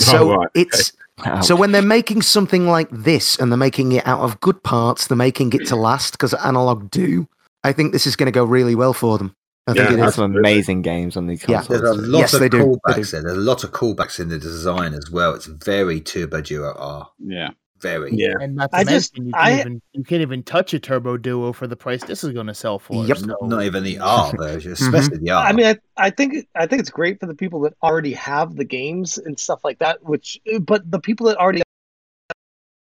Oh, 0.01 0.03
So 0.05 0.35
right, 0.37 0.47
it's 0.55 0.93
Ouch. 1.25 1.45
so 1.45 1.55
when 1.55 1.71
they're 1.73 1.81
making 1.81 2.21
something 2.23 2.67
like 2.67 2.89
this 2.89 3.37
and 3.37 3.51
they're 3.51 3.57
making 3.57 3.91
it 3.91 4.07
out 4.07 4.21
of 4.21 4.39
good 4.39 4.63
parts, 4.63 5.07
they're 5.07 5.17
making 5.17 5.53
it 5.53 5.67
to 5.67 5.75
last 5.75 6.13
because 6.13 6.33
analog 6.35 6.89
do. 6.89 7.27
I 7.63 7.71
think 7.73 7.91
this 7.93 8.07
is 8.07 8.15
going 8.15 8.25
to 8.27 8.31
go 8.31 8.43
really 8.45 8.73
well 8.75 8.93
for 8.93 9.17
them. 9.17 9.35
I 9.67 9.73
think 9.73 9.85
Yeah, 9.89 9.93
it 9.93 9.97
There's 9.97 10.09
is. 10.09 10.15
some 10.15 10.35
amazing 10.35 10.81
games 10.81 11.15
on 11.15 11.27
these 11.27 11.43
Yeah. 11.47 11.59
consoles. 11.59 11.81
There's 11.81 11.97
a 11.97 12.01
lot 12.01 12.19
Yes, 12.19 12.33
of 12.33 12.39
they 12.41 12.49
do. 12.49 12.57
They 12.57 12.63
callbacks 12.93 12.95
do. 12.95 13.03
there. 13.11 13.21
There's 13.23 13.37
a 13.37 13.41
lot 13.41 13.63
of 13.63 13.71
callbacks 13.71 14.19
in 14.19 14.27
the 14.29 14.37
design 14.37 14.93
as 14.93 15.09
well. 15.11 15.33
It's 15.33 15.45
very 15.45 16.01
Turbo 16.01 16.41
Duo 16.41 16.73
R. 16.77 17.09
Yeah. 17.19 17.51
Very. 17.83 18.11
Yeah. 18.13 18.33
And 18.41 18.55
not 18.55 18.71
to 18.71 18.77
I 18.77 18.83
mention, 18.85 18.95
just- 18.95 19.17
you, 19.17 19.31
can't 19.31 19.59
even, 19.59 19.81
you 19.91 20.03
can't 20.03 20.21
even 20.21 20.41
touch 20.41 20.73
a 20.73 20.79
Turbo 20.79 21.17
Duo 21.17 21.51
for 21.53 21.67
the 21.67 21.75
price 21.75 22.03
this 22.03 22.23
is 22.23 22.31
going 22.31 22.47
to 22.47 22.53
sell 22.53 22.79
for. 22.79 23.05
Yep. 23.05 23.17
so- 23.17 23.37
Not 23.43 23.63
even 23.63 23.83
the 23.83 23.99
R 24.01 24.31
version, 24.35 24.71
mm-hmm. 24.71 24.95
especially 24.95 25.17
the 25.17 25.31
R. 25.31 25.45
I 25.45 25.51
mean, 25.51 25.65
I, 25.65 25.77
I 25.97 26.09
think 26.09 26.47
I 26.55 26.65
think 26.65 26.79
it's 26.79 26.89
great 26.89 27.19
for 27.19 27.27
the 27.27 27.35
people 27.35 27.59
that 27.61 27.73
already 27.83 28.13
have 28.13 28.55
the 28.55 28.65
games 28.65 29.17
and 29.19 29.37
stuff 29.37 29.59
like 29.63 29.79
that. 29.79 30.01
Which, 30.03 30.39
but 30.61 30.89
the 30.89 30.99
people 30.99 31.27
that 31.27 31.37
already 31.37 31.61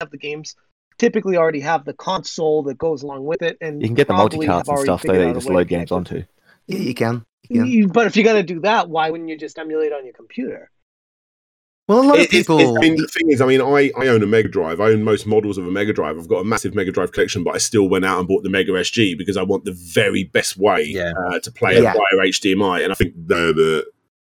have 0.01 0.11
the 0.11 0.19
games 0.19 0.57
typically 0.99 1.37
already 1.37 1.61
have 1.61 1.85
the 1.85 1.95
console 1.95 2.65
that 2.65 2.77
goes 2.77 3.03
along 3.03 3.25
with 3.25 3.43
it, 3.43 3.57
and 3.61 3.81
You 3.81 3.89
can 3.89 3.95
get 3.95 4.09
the 4.09 4.15
probably 4.15 4.47
and 4.47 4.65
stuff 4.65 5.03
though 5.03 5.15
that 5.15 5.29
you 5.29 5.35
just 5.35 5.49
load 5.49 5.69
games 5.69 5.93
onto. 5.93 6.25
Yeah, 6.67 6.79
you 6.79 6.95
can. 6.95 7.25
You 7.49 7.85
can. 7.85 7.93
But 7.93 8.07
if 8.07 8.17
you're 8.17 8.25
gonna 8.25 8.43
do 8.43 8.61
that, 8.61 8.91
why 8.91 9.11
wouldn't 9.11 9.29
you 9.29 9.39
just 9.39 9.59
emulate 9.59 9.93
on 9.93 10.05
your 10.05 10.15
computer? 10.15 10.71
Well, 11.89 12.01
a 12.01 12.05
lot 12.05 12.15
of 12.15 12.21
It- 12.21 12.33
it's- 12.33 12.43
people. 12.43 12.61
it's- 12.61 12.77
I 12.77 12.81
mean, 12.81 12.97
the 12.97 13.09
thing 13.09 13.31
is, 13.31 13.41
I 13.41 13.47
mean, 13.47 13.61
I, 13.61 13.91
I 13.99 14.07
own 14.09 14.23
a 14.23 14.27
Mega 14.27 14.49
Drive. 14.49 14.81
I 14.81 14.91
own 14.91 15.03
most 15.03 15.27
models 15.27 15.59
of 15.59 15.67
a 15.67 15.71
Mega 15.73 15.93
Drive. 15.93 16.17
I've 16.19 16.29
got 16.29 16.41
a 16.41 16.45
massive 16.45 16.75
Mega 16.75 16.93
Drive 16.93 17.11
collection, 17.13 17.43
but 17.43 17.55
I 17.57 17.59
still 17.59 17.89
went 17.89 18.05
out 18.05 18.21
and 18.21 18.29
bought 18.29 18.45
the 18.45 18.51
Mega 18.51 18.71
SG 18.73 19.15
because 19.19 19.37
I 19.37 19.43
want 19.43 19.65
the 19.65 19.73
very 19.73 20.23
best 20.25 20.57
way 20.57 20.85
Yeah. 20.85 21.13
uh, 21.31 21.41
to 21.41 21.51
play 21.51 21.75
Yeah. 21.83 21.91
it 21.93 21.97
via 21.97 22.27
HDMI. 22.29 22.83
And 22.85 22.93
I 22.93 22.95
think 22.95 23.15
the, 23.17 23.53
the 23.53 23.87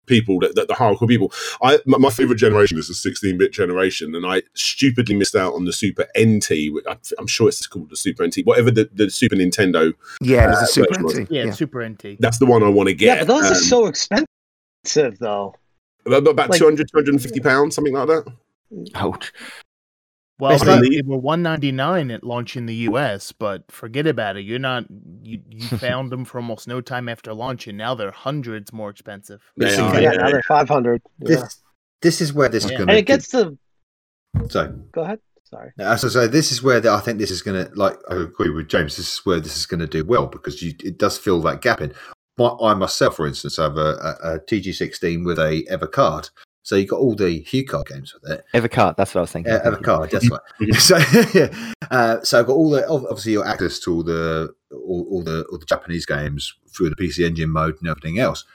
people, 0.07 0.39
that 0.39 0.55
the, 0.55 0.65
the 0.65 0.73
hardcore 0.73 1.07
people, 1.07 1.31
I 1.61 1.77
my, 1.85 1.99
my 1.99 2.09
favorite 2.09 2.37
generation 2.37 2.79
is 2.79 2.87
the 2.87 2.93
16-bit 3.09 3.53
generation, 3.53 4.15
and 4.15 4.25
I 4.25 4.41
stupidly 4.55 5.13
missed 5.15 5.35
out 5.35 5.53
on 5.53 5.65
the 5.65 5.73
Super 5.73 6.07
NT. 6.19 6.73
which 6.73 6.85
I, 6.89 6.97
I'm 7.19 7.27
sure 7.27 7.47
it's 7.49 7.67
called 7.67 7.91
the 7.91 7.95
Super 7.95 8.25
NT, 8.25 8.37
whatever 8.45 8.71
the, 8.71 8.89
the 8.91 9.11
Super 9.11 9.35
Nintendo. 9.35 9.93
yeah, 10.21 10.47
there's 10.47 10.57
uh, 10.57 10.63
a 10.63 10.67
Super 10.67 10.99
NT. 10.99 11.27
Yeah, 11.29 11.45
Yeah. 11.45 11.51
Super 11.51 11.87
NT. 11.87 12.17
That's 12.19 12.39
the 12.39 12.47
one 12.47 12.63
I 12.63 12.69
want 12.69 12.89
to 12.89 12.95
get. 12.95 13.05
Yeah, 13.17 13.23
but 13.25 13.27
those 13.35 13.45
Um, 13.45 13.51
are 13.51 13.55
so 13.55 13.85
expensive, 13.85 15.19
though. 15.19 15.53
About, 16.05 16.27
about 16.27 16.49
like- 16.49 16.59
200, 16.59 16.87
250 16.89 17.39
pounds, 17.39 17.75
something 17.75 17.93
like 17.93 18.07
that. 18.07 18.33
Ouch. 18.95 19.31
Well, 20.39 20.51
It's 20.53 20.63
they, 20.63 21.01
were 21.05 21.17
one 21.17 21.43
ninety 21.43 21.71
nine 21.71 22.09
at 22.09 22.23
launch 22.23 22.57
in 22.57 22.65
the 22.65 22.73
U.S., 22.75 23.31
but 23.31 23.71
forget 23.71 24.07
about 24.07 24.35
it. 24.35 24.41
You're 24.41 24.57
not 24.59 24.85
you, 25.21 25.39
you 25.47 25.61
found 25.77 26.11
them 26.11 26.25
for 26.25 26.39
almost 26.39 26.67
no 26.67 26.81
time 26.81 27.07
after 27.07 27.33
launch, 27.33 27.67
and 27.67 27.77
now 27.77 27.93
they're 27.93 28.11
hundreds 28.11 28.73
more 28.73 28.89
expensive. 28.89 29.41
They 29.55 29.65
This 29.67 29.79
are, 29.79 29.93
yeah, 30.01 30.11
yeah. 30.11 30.17
now 30.17 30.31
they're 30.31 30.43
five 30.43 30.67
hundred. 30.67 31.01
this 31.19 31.39
Yeah. 31.39 31.47
this 32.01 32.19
is 32.19 32.33
where 32.33 32.49
this 32.49 32.65
is 32.65 32.71
going 32.71 32.81
and 32.81 32.89
to 32.89 32.97
it 32.97 33.05
gets 33.05 33.29
to 33.29 33.57
so 34.49 34.67
go 34.91 35.01
ahead. 35.01 35.19
Sorry. 35.43 35.71
So, 35.97 36.09
so 36.09 36.27
this 36.27 36.51
is 36.51 36.63
where 36.63 36.79
the, 36.79 36.91
I 36.91 36.99
think 36.99 37.19
this 37.19 37.29
is 37.29 37.43
going 37.43 37.63
to, 37.63 37.71
like, 37.75 37.95
I 38.09 38.15
agree 38.15 38.49
with 38.49 38.67
James. 38.67 38.97
This 38.97 39.13
is 39.13 39.25
where 39.25 39.39
this 39.39 39.55
is 39.55 39.67
going 39.67 39.81
to 39.81 39.87
do 39.87 40.03
well 40.03 40.25
because 40.25 40.63
you, 40.63 40.73
it 40.83 40.97
does 40.97 41.15
fill 41.15 41.41
that 41.43 41.61
gap 41.61 41.79
in. 41.79 41.93
My, 42.37 42.49
I 42.61 42.73
myself, 42.73 43.17
for 43.17 43.27
instance, 43.27 43.57
have 43.57 43.77
a, 43.77 44.17
a, 44.23 44.33
a 44.35 44.39
TG16 44.39 45.25
with 45.25 45.39
a 45.39 45.63
Evercard. 45.69 46.29
So 46.63 46.77
you've 46.77 46.89
got 46.89 46.99
all 46.99 47.13
the 47.13 47.43
HuCard 47.43 47.87
games 47.87 48.13
with 48.13 48.31
it. 48.31 48.45
Evercard, 48.53 48.95
that's 48.95 49.13
what 49.13 49.19
I 49.19 49.23
was 49.23 49.31
thinking. 49.31 49.51
Uh, 49.51 49.59
Evercard, 49.65 50.09
that's 50.09 50.29
right. 50.29 50.75
so, 50.79 50.97
yeah. 51.37 51.73
uh, 51.91 52.21
so 52.23 52.39
I've 52.39 52.47
got 52.47 52.53
all 52.53 52.69
the 52.69 52.87
obviously 52.87 53.33
your 53.33 53.45
access 53.45 53.79
to 53.79 53.93
all 53.93 54.03
the 54.03 54.53
all, 54.71 55.05
all 55.11 55.21
the 55.21 55.43
all 55.51 55.57
the 55.57 55.65
Japanese 55.65 56.05
games 56.05 56.53
through 56.75 56.89
the 56.89 56.95
PC 56.95 57.25
Engine 57.25 57.49
mode 57.49 57.75
and 57.79 57.89
everything 57.89 58.17
else. 58.17 58.45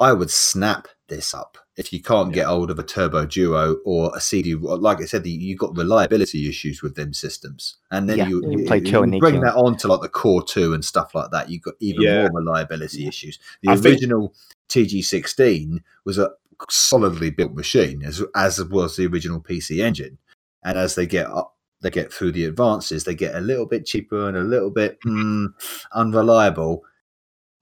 I 0.00 0.12
would 0.12 0.30
snap 0.30 0.88
this 1.08 1.32
up 1.32 1.58
if 1.78 1.92
you 1.92 2.02
can't 2.02 2.32
get 2.34 2.46
hold 2.46 2.70
of 2.70 2.78
a 2.78 2.82
Turbo 2.82 3.24
Duo 3.24 3.76
or 3.84 4.10
a 4.14 4.20
CD. 4.20 4.54
Like 4.56 5.00
I 5.00 5.04
said, 5.06 5.24
you- 5.26 5.38
you've 5.38 5.58
got 5.60 5.76
reliability 5.76 6.48
issues 6.48 6.82
with 6.82 6.96
them 6.96 7.12
systems, 7.14 7.76
and 7.92 8.08
then 8.08 8.18
Yeah, 8.18 8.28
you, 8.28 8.42
you 8.50 8.58
you, 8.60 8.66
play 8.66 8.78
you 8.78 8.82
Kill 8.90 9.06
bring 9.20 9.40
that 9.42 9.54
on 9.54 9.76
to 9.78 9.88
like 9.88 10.00
the 10.02 10.08
Core 10.08 10.42
Two 10.42 10.74
and 10.74 10.84
stuff 10.84 11.14
like 11.14 11.30
that. 11.30 11.48
You've 11.48 11.62
got 11.62 11.74
even 11.78 12.02
Yeah. 12.02 12.22
more 12.28 12.40
reliability 12.40 13.06
issues. 13.06 13.38
The 13.62 13.70
I 13.70 13.76
think- 13.76 13.86
original 13.86 14.34
TG16 14.68 15.80
was 16.04 16.18
a 16.18 16.32
solidly 16.68 17.30
built 17.30 17.54
machine, 17.54 18.02
as 18.02 18.22
as 18.34 18.62
was 18.64 18.96
the 18.96 19.06
original 19.06 19.40
PC 19.40 19.80
Engine, 19.82 20.18
and 20.64 20.76
as 20.76 20.94
they 20.94 21.06
get 21.06 21.26
up. 21.28 21.54
They 21.80 21.90
get 21.90 22.12
through 22.12 22.32
the 22.32 22.44
advances, 22.44 23.04
they 23.04 23.14
get 23.14 23.36
a 23.36 23.40
little 23.40 23.64
bit 23.64 23.86
cheaper 23.86 24.26
and 24.28 24.36
a 24.36 24.42
little 24.42 24.70
bit 24.70 24.98
mm, 25.06 25.46
unreliable. 25.92 26.82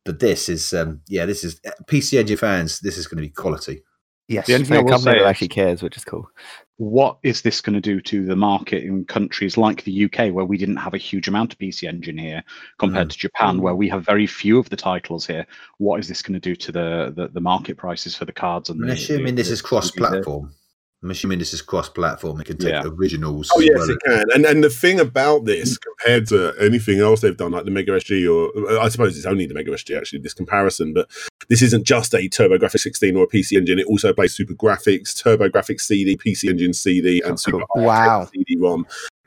But 0.07 0.21
this 0.21 0.49
is, 0.49 0.73
um, 0.73 1.03
yeah, 1.07 1.27
this 1.27 1.45
is 1.45 1.61
PC 1.87 2.19
Engine 2.19 2.39
fans. 2.39 2.81
This 2.81 2.97
is 2.97 3.07
going 3.07 3.19
to 3.19 3.29
be 3.29 3.29
quality. 3.29 3.83
Yes. 4.29 4.47
The 4.47 4.55
only 4.55 4.67
thing 4.67 4.77
I 4.77 4.81
a 4.81 4.83
will 4.83 4.91
company 4.91 5.13
say 5.13 5.19
that 5.19 5.25
is- 5.25 5.31
actually 5.31 5.49
cares, 5.49 5.83
which 5.83 5.97
is 5.97 6.05
cool. 6.05 6.29
what 6.79 7.17
is 7.23 7.41
this 7.43 7.61
going 7.61 7.75
to 7.75 7.81
do 7.81 8.01
to 8.03 8.27
the 8.27 8.37
market 8.37 8.83
in 8.85 9.05
countries 9.05 9.57
like 9.57 9.85
the 9.85 10.05
UK, 10.05 10.31
where 10.33 10.45
we 10.45 10.59
didn't 10.59 10.77
have 10.77 10.95
a 10.95 10.99
huge 10.99 11.27
amount 11.29 11.53
of 11.53 11.59
PC 11.59 11.89
Engine 11.89 12.19
here, 12.19 12.43
compared 12.79 13.09
mm. 13.09 13.13
to 13.13 13.19
Japan, 13.19 13.57
mm. 13.57 13.61
where 13.61 13.75
we 13.75 13.89
have 13.89 14.05
very 14.05 14.27
few 14.27 14.59
of 14.59 14.69
the 14.69 14.77
titles 14.77 15.27
here? 15.27 15.47
What 15.79 16.01
is 16.01 16.09
this 16.09 16.23
going 16.23 16.35
to 16.35 16.41
do 16.41 16.55
to 16.57 16.73
the, 16.73 17.13
the, 17.17 17.29
the 17.29 17.41
market 17.41 17.77
prices 17.77 18.15
for 18.17 18.25
the 18.25 18.33
cards? 18.33 18.69
And 18.69 18.81
I'm 18.83 18.89
the, 18.89 18.95
assuming 18.95 19.37
the- 19.37 19.41
this 19.43 19.49
the 19.49 19.55
is 19.55 19.63
cross-platform. 19.63 20.53
I'm 21.03 21.11
assuming 21.11 21.39
this 21.39 21.53
is 21.53 21.61
cross-platform. 21.63 22.41
It 22.41 22.47
can 22.47 22.57
take 22.57 22.71
Yeah. 22.71 22.83
originals. 22.87 23.51
Oh 23.55 23.61
yes, 23.61 23.77
well 23.77 23.91
it 23.91 23.99
can. 24.05 24.25
And 24.35 24.45
and 24.47 24.65
the 24.65 24.71
thing 24.71 24.99
about 24.99 25.45
this 25.45 25.77
compared 25.79 26.27
to 26.29 26.55
anything 26.59 27.01
else 27.01 27.21
they've 27.21 27.37
done, 27.37 27.53
like 27.53 27.65
the 27.65 27.71
Mega 27.71 27.93
SG, 27.93 28.27
or 28.27 28.51
uh, 28.73 28.81
I 28.81 28.89
suppose 28.89 29.17
it's 29.17 29.27
only 29.27 29.47
the 29.47 29.55
Mega 29.55 29.71
SG 29.73 29.97
actually. 29.97 30.21
This 30.21 30.35
comparison, 30.35 30.95
but 30.95 31.09
this 31.49 31.61
isn't 31.63 31.85
just 31.87 32.15
a 32.15 32.19
TurboGrafx 32.29 32.81
16 32.81 33.15
or 33.17 33.25
a 33.25 33.29
PC 33.29 33.57
Engine. 33.59 33.79
It 33.79 33.87
also 33.87 34.13
plays 34.15 34.37
SuperGrafx, 34.37 35.23
TurboGrafx 35.23 35.81
CD, 35.83 36.17
PC 36.17 36.49
Engine 36.49 36.73
CD, 36.73 37.21
and 37.25 37.39
Super. 37.39 37.65
Wow. 37.77 38.29
CD-ROM. 38.33 38.87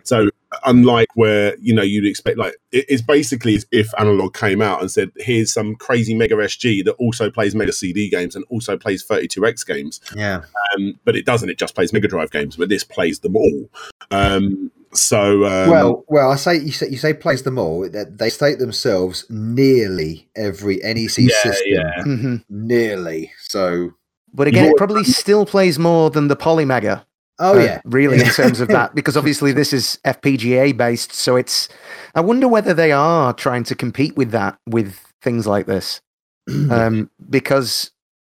So 0.10 0.30
unlike 0.66 1.08
where 1.16 1.56
you 1.62 1.74
know 1.74 1.84
you'd 1.84 2.06
expect, 2.06 2.38
like 2.38 2.56
it's 2.72 3.02
basically 3.02 3.56
as 3.56 3.66
if 3.72 3.88
Analogue 4.00 4.34
came 4.36 4.62
out 4.62 4.82
and 4.82 4.90
said, 4.90 5.12
"Here's 5.18 5.54
some 5.54 5.76
crazy 5.76 6.14
Mega 6.16 6.36
SG 6.36 6.84
that 6.86 6.94
also 6.94 7.30
plays 7.30 7.54
Mega 7.54 7.72
CD 7.72 8.10
games 8.10 8.36
and 8.36 8.44
also 8.50 8.76
plays 8.78 9.06
32X 9.06 9.66
games." 9.66 10.02
Yeah. 10.16 10.42
um, 10.76 11.00
but 11.06 11.16
it 11.16 11.26
doesn't. 11.26 11.50
It 11.50 11.58
just 11.60 11.76
plays 11.76 11.94
Mega 11.94 12.08
Drive 12.08 12.32
games, 12.32 12.56
but 12.56 12.70
this 12.70 12.84
plays 12.84 13.20
them 13.20 13.36
all. 13.36 13.70
Um, 14.12 14.72
so 14.94 15.46
um, 15.46 15.70
well, 15.70 16.04
well, 16.08 16.32
I 16.32 16.36
say 16.36 16.58
you 16.58 16.72
say 16.72 16.88
you 16.90 16.98
say 16.98 17.14
plays 17.14 17.44
them 17.44 17.60
all. 17.60 17.88
That 17.88 18.18
they 18.18 18.30
state 18.32 18.58
themselves 18.58 19.26
nearly 19.30 20.28
every 20.36 20.78
NEC 20.78 21.18
Yeah, 21.20 21.42
system. 21.44 21.68
yeah. 21.68 22.04
hmm 22.04 22.36
Nearly. 22.50 23.32
So. 23.40 23.92
But 24.34 24.48
again, 24.48 24.64
You're- 24.66 24.74
it 24.74 24.78
probably 24.78 25.04
still 25.06 25.46
plays 25.46 25.80
more 25.80 26.10
than 26.12 26.28
the 26.28 26.36
Polymega. 26.36 27.04
Oh 27.40 27.58
uh, 27.58 27.64
yeah. 27.64 27.82
really, 27.86 28.20
in 28.20 28.28
terms 28.28 28.60
of 28.60 28.68
that, 28.68 28.94
because 28.96 29.16
obviously 29.16 29.52
this 29.52 29.74
is 29.74 30.00
FPGA 30.06 30.76
based. 30.76 31.14
So 31.14 31.36
it's. 31.36 31.70
I 32.16 32.22
wonder 32.22 32.48
whether 32.48 32.74
they 32.74 32.92
are 32.92 33.34
trying 33.34 33.64
to 33.66 33.76
compete 33.76 34.16
with 34.16 34.32
that 34.32 34.58
with 34.68 35.00
things 35.22 35.48
like 35.48 35.66
this, 35.66 36.02
um, 36.70 37.10
because 37.30 37.92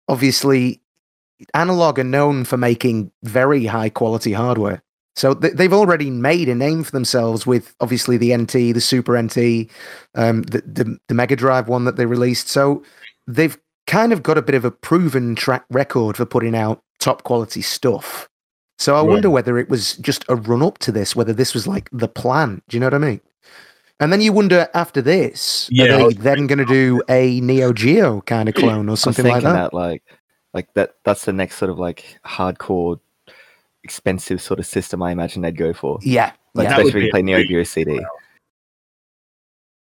obviously 0.07 0.81
analog 1.53 1.99
are 1.99 2.03
known 2.03 2.45
for 2.45 2.57
making 2.57 3.11
very 3.23 3.65
high 3.65 3.89
quality 3.89 4.31
hardware. 4.31 4.81
So 5.15 5.33
th- 5.33 5.53
they've 5.53 5.73
already 5.73 6.09
made 6.09 6.49
a 6.49 6.55
name 6.55 6.83
for 6.83 6.91
themselves 6.91 7.45
with 7.45 7.75
obviously 7.79 8.17
the 8.17 8.35
NT, 8.35 8.51
the 8.73 8.81
Super 8.81 9.21
NT, 9.21 9.69
um, 10.15 10.43
the, 10.43 10.63
the 10.65 10.97
the 11.07 11.13
Mega 11.13 11.35
Drive 11.35 11.67
one 11.67 11.85
that 11.85 11.97
they 11.97 12.05
released. 12.05 12.47
So 12.47 12.83
they've 13.27 13.57
kind 13.85 14.13
of 14.13 14.23
got 14.23 14.37
a 14.37 14.41
bit 14.41 14.55
of 14.55 14.65
a 14.65 14.71
proven 14.71 15.35
track 15.35 15.65
record 15.69 16.17
for 16.17 16.25
putting 16.25 16.55
out 16.55 16.81
top 16.99 17.23
quality 17.23 17.61
stuff. 17.61 18.29
So 18.83 18.97
I 18.97 18.99
Right. 18.99 19.11
wonder 19.11 19.29
whether 19.29 19.57
it 19.57 19.69
was 19.69 19.95
just 19.95 20.25
a 20.27 20.35
run 20.35 20.61
up 20.61 20.77
to 20.79 20.91
this, 20.91 21.15
whether 21.15 21.31
this 21.31 21.53
was 21.53 21.65
like 21.65 21.89
the 21.93 22.09
plan. 22.09 22.61
Do 22.67 22.75
you 22.75 22.81
know 22.81 22.87
what 22.87 22.93
I 22.95 22.97
mean? 22.97 23.21
And 24.01 24.11
then 24.11 24.19
you 24.19 24.33
wonder 24.33 24.67
after 24.73 25.01
this, 25.01 25.69
yeah, 25.71 25.85
are 25.85 26.09
they 26.09 26.13
then 26.15 26.47
going 26.47 26.59
to 26.59 26.65
do 26.65 27.01
a 27.07 27.39
Neo 27.39 27.71
Geo 27.71 28.19
kind 28.19 28.49
of 28.49 28.55
clone 28.61 28.89
or 28.89 28.91
I 28.91 28.91
was 28.91 28.99
something 28.99 29.25
like 29.25 29.41
that? 29.41 29.53
that, 29.53 29.73
like, 29.73 30.03
like 30.53 30.73
that. 30.73 30.95
That's 31.05 31.23
the 31.23 31.31
next 31.31 31.55
sort 31.59 31.71
of 31.71 31.79
like 31.79 32.19
hardcore, 32.25 32.99
expensive 33.85 34.41
sort 34.41 34.59
of 34.59 34.65
system. 34.65 35.01
I 35.01 35.11
imagine 35.11 35.43
they'd 35.43 35.55
go 35.55 35.71
for, 35.71 35.99
Yeah, 36.01 36.33
like, 36.53 36.65
yeah. 36.65 36.71
especially 36.71 36.89
if 36.89 36.93
when 36.95 37.03
you 37.05 37.11
play 37.11 37.21
Neo 37.21 37.43
Geo 37.45 37.63
CD. 37.63 38.05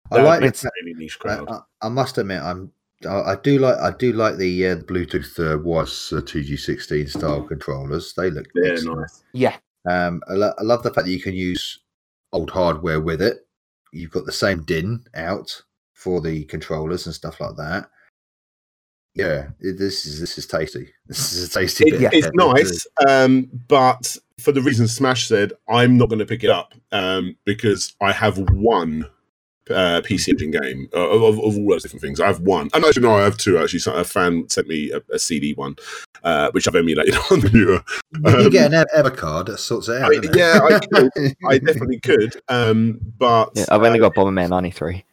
I 0.09 0.23
like 0.23 0.41
it's 0.41 0.65
it. 0.65 0.69
a 0.69 0.71
really 0.83 0.95
niche 0.97 1.19
I, 1.23 1.59
I 1.83 1.89
must 1.89 2.17
admit, 2.17 2.41
I'm. 2.41 2.71
I, 3.05 3.33
I 3.33 3.35
do 3.43 3.59
like. 3.59 3.77
I 3.77 3.91
do 3.91 4.13
like 4.13 4.37
the 4.37 4.67
uh, 4.67 4.75
Bluetooth 4.77 5.37
uh, 5.39 5.59
wireless 5.59 6.11
uh, 6.13 6.17
TG16 6.21 7.09
style 7.09 7.43
controllers. 7.43 8.13
They 8.15 8.29
look. 8.31 8.47
yeah, 8.55 8.73
nice. 8.83 9.23
yeah, 9.33 9.57
Um, 9.89 10.21
I, 10.29 10.33
lo- 10.33 10.53
I 10.57 10.63
love 10.63 10.83
the 10.83 10.93
fact 10.93 11.05
that 11.05 11.11
you 11.13 11.21
can 11.21 11.35
use 11.35 11.79
old 12.33 12.49
hardware 12.51 12.99
with 12.99 13.21
it. 13.21 13.45
You've 13.93 14.11
got 14.11 14.25
the 14.25 14.31
same 14.31 14.63
DIN 14.63 15.05
out. 15.13 15.61
for 15.93 16.21
the 16.21 16.43
controllers 16.45 17.05
and 17.05 17.15
stuff 17.15 17.39
like 17.41 17.55
that. 17.57 17.89
Yeah, 19.15 19.47
this 19.59 20.05
is 20.05 20.19
this 20.19 20.37
is 20.37 20.45
tasty. 20.47 20.93
This 21.07 21.33
is 21.33 21.49
a 21.49 21.59
tasty 21.59 21.85
It- 21.87 21.91
bit. 21.91 22.01
Yeah. 22.01 22.09
it's 22.13 22.29
nice, 22.35 22.87
um, 23.07 23.49
but 23.67 24.15
for 24.39 24.51
the 24.51 24.61
reason 24.61 24.87
Smash 24.87 25.27
said, 25.27 25.53
I'm 25.69 25.97
not 25.97 26.09
going 26.09 26.19
to 26.19 26.25
pick 26.25 26.43
it 26.43 26.49
up 26.51 26.73
um, 26.91 27.35
because 27.45 27.95
I 28.01 28.11
have 28.11 28.37
one 28.37 29.09
uh, 29.71 30.01
PC 30.01 30.29
Engine 30.29 30.51
game 30.51 30.89
uh, 30.93 31.09
of, 31.09 31.21
of 31.23 31.39
all 31.39 31.69
those 31.69 31.83
different 31.83 32.01
things. 32.01 32.19
I 32.19 32.27
have 32.27 32.39
one, 32.41 32.69
and 32.73 32.83
actually 32.85 33.03
no, 33.03 33.13
I 33.15 33.23
have 33.23 33.37
two. 33.37 33.57
Actually, 33.57 33.79
So 33.79 33.93
a 33.93 34.03
fan 34.03 34.47
sent 34.49 34.67
me 34.67 34.91
a, 34.91 35.01
a 35.13 35.19
CD 35.19 35.53
one, 35.53 35.75
uh, 36.23 36.51
which 36.51 36.67
I've 36.67 36.75
emulated 36.75 37.15
on 37.31 37.39
the 37.41 37.49
newer. 37.49 37.83
You 38.33 38.45
Um, 38.45 38.49
get 38.49 38.67
an 38.67 38.73
Ev- 38.73 38.87
Ever 38.93 39.11
card 39.11 39.47
that 39.47 39.57
sorts 39.59 39.87
it 39.89 40.01
out. 40.01 40.05
I 40.05 40.09
mean, 40.09 40.21
doesn't 40.21 40.35
it? 40.35 40.39
yeah, 40.39 40.59
I 40.63 40.79
could. 41.09 41.35
I 41.49 41.57
definitely 41.57 41.99
could, 41.99 42.41
um, 42.49 42.99
but 43.17 43.51
Yeah, 43.55 43.65
I've 43.69 43.83
only 43.83 43.99
uh, 43.99 44.09
got 44.09 44.15
Bomberman 44.15 44.49
93. 44.49 45.03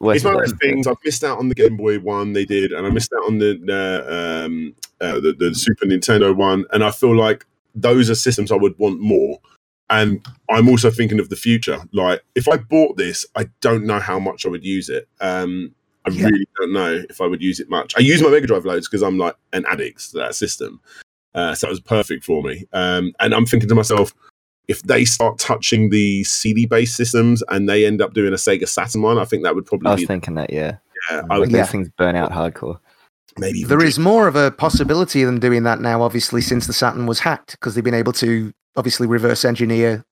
Worst 0.00 0.16
it's 0.16 0.24
one 0.24 0.34
of 0.34 0.40
those 0.42 0.54
things. 0.60 0.86
I've 0.86 0.96
missed 1.04 1.24
out 1.24 1.38
on 1.38 1.48
the 1.48 1.56
Game 1.56 1.76
Boy 1.76 1.98
one 1.98 2.32
they 2.32 2.44
did, 2.44 2.72
and 2.72 2.86
I 2.86 2.90
missed 2.90 3.12
out 3.18 3.26
on 3.26 3.38
the 3.38 3.58
uh, 3.68 4.44
um, 4.46 4.74
uh, 5.00 5.18
the, 5.20 5.32
the 5.32 5.52
Super 5.54 5.86
Nintendo 5.86 6.34
one, 6.36 6.64
and 6.72 6.84
I 6.84 6.92
feel 6.92 7.16
like 7.16 7.44
those 7.74 8.08
are 8.08 8.14
systems 8.14 8.52
I 8.52 8.56
would 8.56 8.78
want 8.78 9.00
more. 9.00 9.38
And 9.90 10.24
I'm 10.50 10.68
also 10.68 10.90
thinking 10.90 11.18
of 11.20 11.28
the 11.30 11.36
future. 11.36 11.78
Like, 11.92 12.22
if 12.34 12.46
I 12.48 12.56
bought 12.58 12.96
this, 12.96 13.24
I 13.36 13.46
don't 13.60 13.84
know 13.84 13.98
how 14.00 14.18
much 14.18 14.44
I 14.44 14.50
would 14.50 14.64
use 14.64 14.88
it. 14.88 15.08
Um, 15.20 15.74
I 16.06 16.10
Yeah. 16.10 16.26
really 16.26 16.46
don't 16.58 16.72
know 16.72 17.04
if 17.08 17.20
I 17.20 17.26
would 17.26 17.42
use 17.42 17.58
it 17.60 17.68
much. 17.70 17.94
I 17.96 18.00
use 18.00 18.22
my 18.22 18.28
Mega 18.30 18.46
Drive 18.46 18.64
loads 18.64 18.88
because 18.88 19.02
I'm 19.02 19.18
like 19.18 19.34
an 19.52 19.64
addict 19.68 20.10
to 20.10 20.18
that 20.18 20.34
system. 20.34 20.80
Uh, 21.34 21.54
so 21.54 21.66
it 21.68 21.70
was 21.70 21.80
perfect 21.80 22.24
for 22.24 22.42
me. 22.42 22.64
Um, 22.72 23.12
and 23.20 23.34
I'm 23.34 23.46
thinking 23.46 23.68
to 23.68 23.74
myself, 23.74 24.14
if 24.68 24.82
they 24.82 25.04
start 25.04 25.38
touching 25.38 25.88
the 25.90 26.24
CD 26.24 26.66
based 26.66 26.96
systems 26.96 27.42
and 27.48 27.68
they 27.68 27.86
end 27.86 28.02
up 28.02 28.12
doing 28.12 28.32
a 28.32 28.36
Sega 28.36 28.68
Saturn 28.68 29.02
one, 29.02 29.18
I 29.18 29.24
think 29.24 29.42
that 29.44 29.54
would 29.54 29.64
probably. 29.66 29.88
I 29.88 29.92
was 29.92 30.00
be 30.02 30.06
thinking 30.06 30.34
that, 30.34 30.52
yeah. 30.52 30.76
yeah, 31.10 31.22
I 31.30 31.36
Like 31.36 31.40
would 31.40 31.50
Yeah. 31.52 31.62
these 31.62 31.70
things 31.70 31.88
burn 31.96 32.16
out 32.16 32.32
hardcore. 32.32 32.78
maybe 33.38 33.60
even 33.60 33.68
There 33.68 33.78
drink- 33.78 33.88
is 33.90 33.98
more 33.98 34.26
of 34.26 34.34
a 34.36 34.50
possibility 34.50 35.22
of 35.22 35.26
them 35.28 35.38
doing 35.38 35.62
that 35.62 35.80
now, 35.80 36.02
obviously, 36.02 36.40
since 36.42 36.66
the 36.66 36.72
Saturn 36.72 37.06
was 37.06 37.20
hacked, 37.20 37.52
because 37.52 37.74
they've 37.74 37.84
been 37.84 37.94
able 37.94 38.12
to 38.14 38.52
obviously 38.78 39.06
reverse 39.06 39.44
engineer 39.44 40.04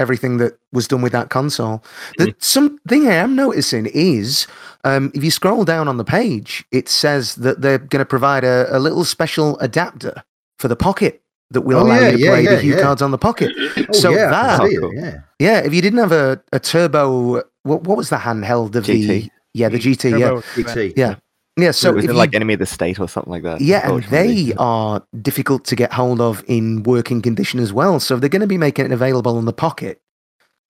everything 0.00 0.38
that 0.38 0.58
was 0.72 0.88
done 0.88 1.02
with 1.02 1.12
that 1.12 1.30
console. 1.30 1.84
The, 2.18 2.34
something 2.40 3.06
I 3.06 3.12
am 3.14 3.36
noticing 3.36 3.86
is 3.86 4.48
um, 4.82 5.12
if 5.14 5.22
you 5.22 5.30
scroll 5.30 5.64
down 5.64 5.86
on 5.86 5.98
the 5.98 6.04
page, 6.04 6.64
it 6.72 6.88
says 6.88 7.36
that 7.36 7.60
they're 7.60 7.78
going 7.78 8.00
to 8.00 8.04
provide 8.04 8.42
a, 8.42 8.66
a 8.76 8.80
little 8.80 9.04
special 9.04 9.56
adapter 9.60 10.24
for 10.58 10.66
the 10.66 10.74
pocket 10.74 11.22
that 11.50 11.60
will 11.60 11.78
Oh, 11.78 11.82
allow 11.86 12.00
yeah, 12.00 12.06
you 12.08 12.16
to 12.16 12.18
yeah, 12.18 12.30
play 12.30 12.42
yeah, 12.42 12.54
the 12.56 12.62
HuCards 12.72 13.02
on 13.02 13.12
the 13.12 13.18
pocket. 13.18 13.52
Oh, 13.88 13.92
so 13.92 14.10
yeah, 14.10 14.30
that- 14.30 14.60
it, 14.64 14.94
yeah. 14.94 15.16
Yeah, 15.38 15.58
if 15.60 15.72
you 15.74 15.80
didn't 15.82 15.98
have 16.00 16.10
a, 16.12 16.42
a 16.52 16.58
turbo, 16.58 17.42
what, 17.62 17.84
what 17.84 17.96
was 17.96 18.08
the 18.10 18.16
handheld 18.16 18.74
of 18.74 18.86
the? 18.86 19.30
Yeah, 19.52 19.68
the 19.68 19.78
GT. 19.78 20.18
Yeah, 20.18 20.30
GT. 20.56 20.94
Yeah. 20.96 21.16
Yeah. 21.56 21.70
So 21.70 21.90
it 21.90 21.94
was 21.96 22.04
if 22.04 22.10
in 22.10 22.14
you 22.14 22.18
like 22.18 22.34
Enemy 22.34 22.54
of 22.54 22.60
the 22.60 22.66
State 22.66 22.98
or 23.00 23.08
something 23.08 23.30
like 23.30 23.42
that. 23.44 23.60
yeah, 23.60 23.90
and 23.90 24.02
they 24.04 24.52
are 24.58 25.04
difficult 25.22 25.64
to 25.66 25.76
get 25.76 25.92
hold 25.92 26.20
of 26.20 26.42
in 26.46 26.82
working 26.82 27.22
condition 27.22 27.60
as 27.60 27.72
well. 27.72 28.00
So 28.00 28.16
they're 28.16 28.28
going 28.28 28.40
to 28.40 28.46
be 28.46 28.58
making 28.58 28.86
it 28.86 28.92
available 28.92 29.36
on 29.36 29.44
the 29.44 29.52
pocket. 29.52 30.00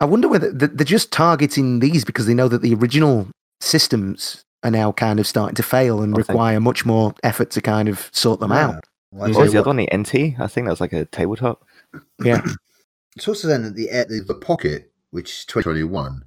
I 0.01 0.05
wonder 0.07 0.29
whether 0.29 0.51
they're 0.53 0.85
just 0.85 1.13
targeting 1.13 1.79
these 1.81 2.05
because 2.05 2.27
they 2.27 2.35
know 2.35 2.49
that 2.49 2.63
the 2.63 2.75
original 2.75 3.29
systems 3.61 4.45
are 4.63 4.71
now 4.71 4.93
kind 4.93 5.21
of 5.21 5.27
starting 5.27 5.55
to 5.55 5.63
fail 5.63 6.03
and 6.03 6.15
I 6.15 6.17
think- 6.17 6.29
require 6.29 6.61
much 6.61 6.85
more 6.85 7.15
effort 7.23 7.51
to 7.53 7.61
kind 7.61 7.89
of 7.89 8.09
sort 8.13 8.41
them 8.41 8.51
Yeah. 8.51 8.67
out. 8.69 8.85
Well, 9.13 9.25
I 9.25 9.29
What 9.31 9.39
was 9.39 9.47
you 9.47 9.53
the 9.53 9.59
other 9.61 9.69
one? 9.69 9.77
The 9.77 9.89
NT? 9.97 10.41
I 10.41 10.47
think 10.49 10.67
that 10.67 10.71
was 10.73 10.81
like 10.81 10.93
a 10.93 11.05
tabletop. 11.05 11.65
Yeah, 12.23 12.45
It's 13.17 13.29
also 13.29 13.47
then 13.47 13.63
that 13.63 13.77
the 13.77 13.87
the, 14.09 14.25
the 14.27 14.35
pocket, 14.35 14.91
which 15.13 15.31
is 15.31 15.45
twenty 15.45 15.63
twenty 15.65 15.85
one, 15.85 16.25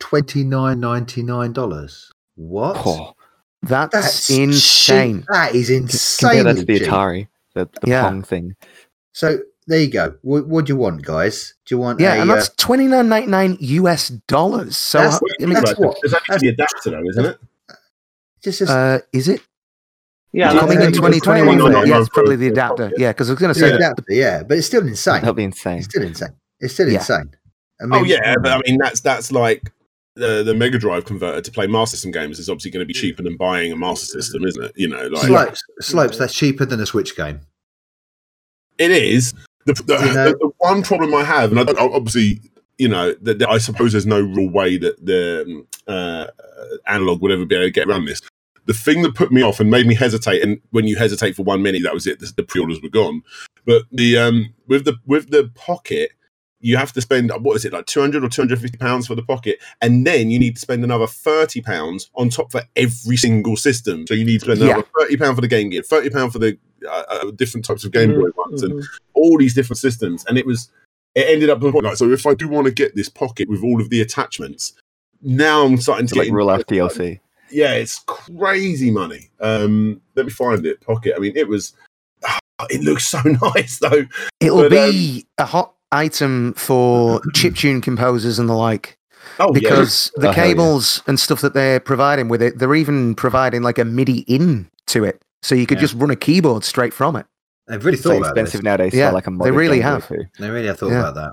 twenty 0.00 0.42
nine 0.44 0.80
ninety 0.80 1.22
nine 1.22 1.52
dollars. 1.52 2.10
What? 2.36 2.76
Oh, 2.86 3.12
that's, 3.62 4.26
cheap. 4.26 4.40
insane. 4.42 5.24
That 5.28 5.54
is 5.54 5.68
compare 5.68 5.82
insane. 5.82 6.44
that 6.44 6.56
to 6.56 6.64
the 6.64 6.80
Atari, 6.80 7.28
the, 7.54 7.68
the 7.80 7.88
Yeah. 7.90 8.02
Pong 8.02 8.22
thing. 8.22 8.56
So 9.12 9.38
there 9.66 9.80
you 9.80 9.90
go. 9.90 10.14
What, 10.22 10.48
what 10.48 10.66
do 10.66 10.72
you 10.72 10.76
want, 10.76 11.02
guys? 11.02 11.54
Do 11.66 11.74
you 11.74 11.78
want? 11.80 12.00
Yeah, 12.00 12.14
a, 12.14 12.20
and 12.22 12.30
uh, 12.30 12.34
that's 12.34 12.48
twenty 12.56 12.86
nine 12.86 13.08
ninety 13.08 13.28
nine 13.30 13.56
US 13.60 14.08
dollars. 14.08 14.76
So 14.76 14.98
That's- 14.98 15.20
I 15.40 15.44
mean, 15.44 15.54
that's 15.54 15.78
what- 15.78 15.96
There's 16.02 16.14
actually 16.14 16.38
the 16.38 16.48
adapter 16.54 16.90
though, 16.90 17.08
isn't 17.10 17.24
it? 17.26 17.38
just, 18.42 18.58
just 18.58 18.72
uh, 18.72 18.98
is 19.12 19.28
it 19.28 19.40
Yeah, 20.32 20.52
Yeah, 20.52 20.60
coming 20.60 20.80
yeah, 20.80 20.86
in 20.86 20.92
twenty 20.92 21.20
twenty 21.20 21.42
one? 21.46 21.58
$29.99 21.58 21.86
Yeah, 21.86 21.98
it's 22.00 22.08
for- 22.08 22.14
probably 22.14 22.36
the 22.36 22.48
adapter. 22.48 22.90
Yeah, 22.96 23.12
because 23.12 23.28
I 23.30 23.32
was 23.34 23.40
going 23.40 23.54
to 23.54 23.60
the 23.60 23.68
say 23.68 23.74
adapter, 23.76 24.04
yeah, 24.08 24.42
but 24.42 24.58
it's 24.58 24.66
still 24.66 24.84
insane. 24.86 25.20
That'd 25.20 25.36
be 25.36 25.44
insane. 25.44 25.78
It's 25.78 25.86
still 25.86 26.02
insane. 26.02 26.34
It's 26.58 26.74
still 26.74 26.88
Yeah. 26.88 26.98
insane. 26.98 27.30
I 27.80 27.84
oh 27.98 28.02
yeah, 28.04 28.34
but 28.42 28.52
I 28.52 28.60
mean 28.66 28.78
that's 28.80 29.00
that's 29.00 29.30
like 29.32 29.72
the 30.14 30.42
the 30.42 30.54
Mega 30.54 30.78
Drive 30.78 31.04
converter 31.04 31.40
to 31.40 31.50
play 31.50 31.66
Master 31.66 31.96
System 31.96 32.10
games 32.12 32.38
is 32.38 32.48
obviously 32.48 32.70
going 32.70 32.82
to 32.82 32.86
be 32.86 32.92
cheaper 32.94 33.22
than 33.22 33.36
buying 33.36 33.72
a 33.72 33.76
Master 33.76 34.06
System, 34.06 34.44
isn't 34.44 34.64
it? 34.64 34.72
You 34.76 34.88
know, 34.88 35.06
like 35.08 35.26
slopes, 35.26 35.62
slopes. 35.80 36.18
That's 36.18 36.34
cheaper 36.34 36.64
than 36.64 36.80
a 36.80 36.86
Switch 36.86 37.16
game. 37.16 37.40
it 38.78 38.90
is. 38.90 39.32
The, 39.64 39.74
the, 39.74 39.94
You 39.94 40.14
know- 40.14 40.24
the, 40.32 40.38
the 40.38 40.50
one 40.58 40.82
problem 40.82 41.14
I 41.14 41.22
have, 41.24 41.50
and 41.52 41.60
I 41.60 41.64
don't, 41.64 41.78
obviously, 41.78 42.40
you 42.78 42.88
know, 42.88 43.12
that 43.22 43.38
that 43.38 43.48
I 43.48 43.58
suppose 43.58 43.92
there's 43.92 44.06
no 44.06 44.20
real 44.20 44.50
way 44.50 44.76
that 44.78 45.04
the 45.04 45.64
uh, 45.86 46.26
Analogue 46.86 47.22
would 47.22 47.30
ever 47.30 47.46
be 47.46 47.54
able 47.54 47.66
to 47.66 47.70
get 47.70 47.88
around 47.88 48.06
this. 48.06 48.20
The 48.66 48.74
thing 48.74 49.02
that 49.02 49.14
put 49.14 49.32
me 49.32 49.42
off 49.42 49.58
and 49.60 49.70
made 49.70 49.86
me 49.86 49.94
hesitate, 49.94 50.42
and 50.42 50.60
when 50.70 50.86
you 50.86 50.96
hesitate 50.96 51.34
for 51.36 51.42
one 51.42 51.62
minute, 51.62 51.82
that 51.84 51.94
was 51.94 52.06
it. 52.06 52.20
The, 52.20 52.32
the 52.36 52.42
pre-orders 52.44 52.80
were 52.80 52.88
gone. 52.88 53.22
But 53.64 53.82
the 53.90 54.18
um, 54.18 54.54
with 54.68 54.84
the 54.84 54.96
with 55.06 55.30
the 55.30 55.50
pocket, 55.54 56.10
you 56.62 56.76
have 56.76 56.92
to 56.94 57.00
spend 57.00 57.30
what 57.44 57.56
is 57.56 57.64
it 57.64 57.72
like 57.72 57.86
200 57.86 58.24
or 58.24 58.28
250 58.28 58.78
pounds 58.78 59.06
for 59.06 59.14
the 59.14 59.22
pocket 59.22 59.58
and 59.80 60.06
then 60.06 60.30
you 60.30 60.38
need 60.38 60.54
to 60.54 60.60
spend 60.60 60.82
another 60.84 61.06
30 61.06 61.60
pounds 61.60 62.08
on 62.14 62.28
top 62.30 62.50
for 62.52 62.62
every 62.76 63.16
single 63.16 63.56
system. 63.56 64.06
So 64.06 64.14
you 64.14 64.24
need 64.24 64.38
to 64.40 64.44
spend 64.46 64.60
Yeah. 64.60 64.74
another 64.74 64.86
30 65.00 65.16
pound 65.18 65.34
for 65.36 65.40
the 65.42 65.48
game 65.48 65.68
gear 65.70 65.82
30 65.82 66.10
pound 66.10 66.32
for 66.32 66.38
the 66.38 66.56
uh, 66.88 67.02
uh, 67.10 67.30
different 67.32 67.64
types 67.64 67.84
of 67.84 67.92
game 67.92 68.12
boy 68.14 68.30
ones 68.36 68.62
and 68.62 68.82
all 69.14 69.36
these 69.38 69.54
different 69.54 69.78
systems. 69.78 70.24
And 70.26 70.38
it 70.38 70.46
was 70.46 70.70
it 71.14 71.26
ended 71.28 71.50
up 71.50 71.62
like 71.62 71.96
so 71.96 72.10
if 72.10 72.26
i 72.26 72.32
do 72.32 72.48
want 72.48 72.64
to 72.66 72.72
get 72.72 72.94
this 72.96 73.10
pocket 73.10 73.46
with 73.48 73.62
all 73.62 73.82
of 73.82 73.90
the 73.90 74.00
attachments 74.00 74.72
now 75.20 75.62
i'm 75.66 75.76
starting 75.76 76.06
to 76.06 76.12
It's 76.12 76.16
like 76.16 76.26
get 76.28 76.32
real 76.32 76.46
life 76.46 76.64
DLC. 76.66 77.20
yeah 77.50 77.74
it's 77.74 77.98
crazy 78.06 78.90
money. 78.90 79.28
Um 79.40 80.00
let 80.14 80.24
me 80.26 80.32
find 80.32 80.64
it 80.64 80.80
pocket. 80.80 81.12
I 81.16 81.18
mean 81.20 81.36
it 81.36 81.48
was 81.48 81.74
it 82.70 82.82
looks 82.82 83.06
so 83.06 83.20
nice 83.54 83.78
though. 83.78 84.06
It'll 84.40 84.68
But, 84.68 84.72
um, 84.72 84.90
be 84.92 85.26
a 85.38 85.44
hot 85.44 85.74
item 85.92 86.54
for 86.54 87.20
chiptune 87.34 87.82
composers 87.82 88.38
and 88.38 88.48
the 88.48 88.54
like 88.54 88.98
oh 89.38 89.46
yeah 89.54 89.60
because 89.60 90.10
the 90.16 90.28
Oh, 90.28 90.32
hell 90.32 90.44
yeah. 90.44 90.50
cables 90.52 91.02
and 91.06 91.18
stuff 91.20 91.40
that 91.42 91.54
they're 91.54 91.80
providing 91.80 92.28
with 92.28 92.42
it, 92.42 92.58
they're 92.58 92.74
even 92.74 93.14
providing 93.14 93.62
like 93.62 93.78
a 93.78 93.84
MIDI 93.84 94.20
in 94.26 94.68
to 94.88 95.04
it, 95.04 95.22
so 95.42 95.54
you 95.54 95.66
could 95.66 95.78
Yeah. 95.78 95.82
just 95.82 95.94
run 95.94 96.10
a 96.10 96.16
keyboard 96.16 96.64
straight 96.64 96.92
from 96.92 97.16
it. 97.16 97.26
They've 97.68 97.82
really 97.84 97.96
thought 97.96 98.10
so 98.10 98.16
about 98.18 98.30
expensive 98.30 98.60
this. 98.60 98.64
nowadays. 98.64 98.92
Yeah, 98.94 99.06
Yeah, 99.06 99.10
like 99.12 99.26
a 99.28 99.30
they 99.30 99.50
really 99.52 99.80
have. 99.80 100.08
too. 100.08 100.24
They 100.40 100.50
really 100.50 100.66
have 100.66 100.78
thought 100.78 100.90
Yeah. 100.90 101.00
about 101.08 101.14
that. 101.14 101.32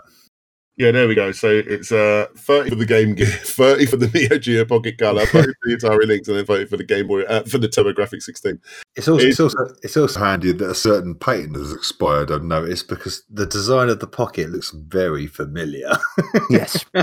Yeah, 0.80 0.92
there 0.92 1.10
we 1.10 1.14
go. 1.14 1.34
So 1.34 1.50
it's 1.50 1.92
uh, 1.92 2.28
30 2.38 2.70
for 2.70 2.76
the 2.78 2.86
Game 2.86 3.14
Gear, 3.14 3.26
30 3.28 3.86
for 3.88 3.98
the 3.98 4.08
Neo 4.08 4.38
Geo 4.40 4.64
Pocket 4.64 4.98
Color, 4.98 5.26
30 5.26 5.48
for 5.48 5.54
the 5.66 5.76
Atari 5.78 6.08
Lynx, 6.08 6.28
and 6.30 6.38
then 6.38 6.46
30 6.46 6.68
for 6.68 6.78
the 6.78 6.86
Game 6.86 7.06
Boy, 7.08 7.24
uh, 7.24 7.44
for 7.44 7.58
the 7.58 7.68
TurboGrafx 7.68 8.22
16. 8.22 8.58
It's 8.96 9.10
also, 9.10 9.26
It- 9.26 9.30
it's 9.32 9.40
also 9.42 9.58
it's 9.84 9.98
also 9.98 10.20
handy 10.22 10.54
that 10.54 10.70
a 10.70 10.74
certain 10.74 11.16
patent 11.16 11.58
has 11.58 11.74
expired. 11.74 12.32
I've 12.32 12.44
noticed 12.44 12.88
because 12.88 13.24
the 13.30 13.46
design 13.46 13.90
of 13.90 14.00
the 14.00 14.08
pocket 14.08 14.52
looks 14.52 14.72
very 14.72 15.28
familiar 15.28 15.92
Yes, 16.50 16.86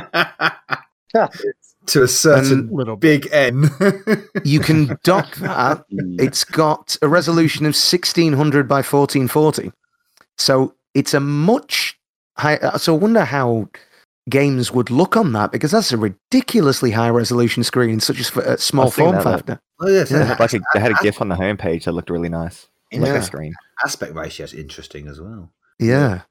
to 1.87 2.03
a 2.03 2.09
certain 2.09 2.69
Little 2.73 2.97
big 2.97 3.29
N. 3.31 3.69
you 4.43 4.61
can 4.61 4.99
dock 5.05 5.37
that. 5.37 5.85
It's 6.19 6.45
got 6.45 6.97
a 7.03 7.09
resolution 7.09 7.67
of 7.67 7.75
1600 7.77 8.67
by 8.67 8.77
1440, 8.77 9.71
so 10.39 10.75
it's 10.95 11.13
a 11.13 11.21
much 11.21 11.86
high. 12.39 12.57
uh, 12.57 12.79
So 12.79 12.95
I 12.95 12.99
wonder 12.99 13.25
how 13.25 13.69
games 14.29 14.73
would 14.73 14.91
look 14.91 15.17
on 15.17 15.33
that 15.33 15.53
because 15.53 15.71
that's 15.71 15.93
a 15.93 15.97
ridiculously 15.97 16.91
high 16.91 17.11
resolution 17.11 17.63
screen 17.63 17.91
in 17.91 18.01
such 18.01 18.17
a 18.19 18.21
s- 18.21 18.37
a 18.37 18.59
small 18.59 18.87
I've 18.87 18.93
seen 18.95 19.05
form 19.05 19.17
that, 19.17 19.25
that- 19.25 19.37
factor. 19.39 19.61
oh 19.81 19.89
yes, 19.89 20.09
They 20.11 20.19
Yeah. 20.19 20.25
had 20.25 20.41
like 20.41 20.53
a, 20.55 20.61
they 20.75 20.81
had 20.81 20.93
a 20.93 21.03
GIF 21.03 21.21
on 21.21 21.29
the 21.29 21.37
homepage 21.37 21.85
that 21.85 21.93
looked 21.93 22.11
really 22.11 22.29
nice. 22.29 22.67
Like 22.93 23.11
a 23.11 23.23
screen. 23.23 23.53
aspect 23.85 24.15
ratio 24.15 24.45
is 24.45 24.55
interesting 24.55 25.07
as 25.09 25.21
well. 25.21 25.51
Yeah. 25.79 26.23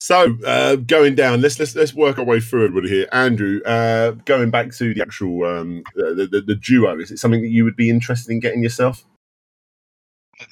So 0.00 0.36
uh, 0.46 0.76
going 0.76 1.14
down, 1.14 1.40
let's 1.40 1.58
let's 1.58 1.74
let's 1.74 1.94
work 1.94 2.18
our 2.18 2.24
way 2.24 2.40
through 2.40 2.64
everybody 2.66 2.88
here. 2.88 3.08
Andrew, 3.12 3.60
uh, 3.64 4.10
going 4.26 4.50
back 4.50 4.72
to 4.74 4.92
the 4.94 5.00
actual 5.00 5.44
um, 5.44 5.82
uh, 5.98 6.12
the, 6.14 6.26
the 6.30 6.40
the 6.42 6.54
duo, 6.54 6.98
is 6.98 7.10
it 7.10 7.18
something 7.18 7.40
that 7.40 7.48
you 7.48 7.64
would 7.64 7.76
be 7.76 7.88
interested 7.88 8.30
in 8.32 8.40
getting 8.40 8.62
yourself? 8.62 9.04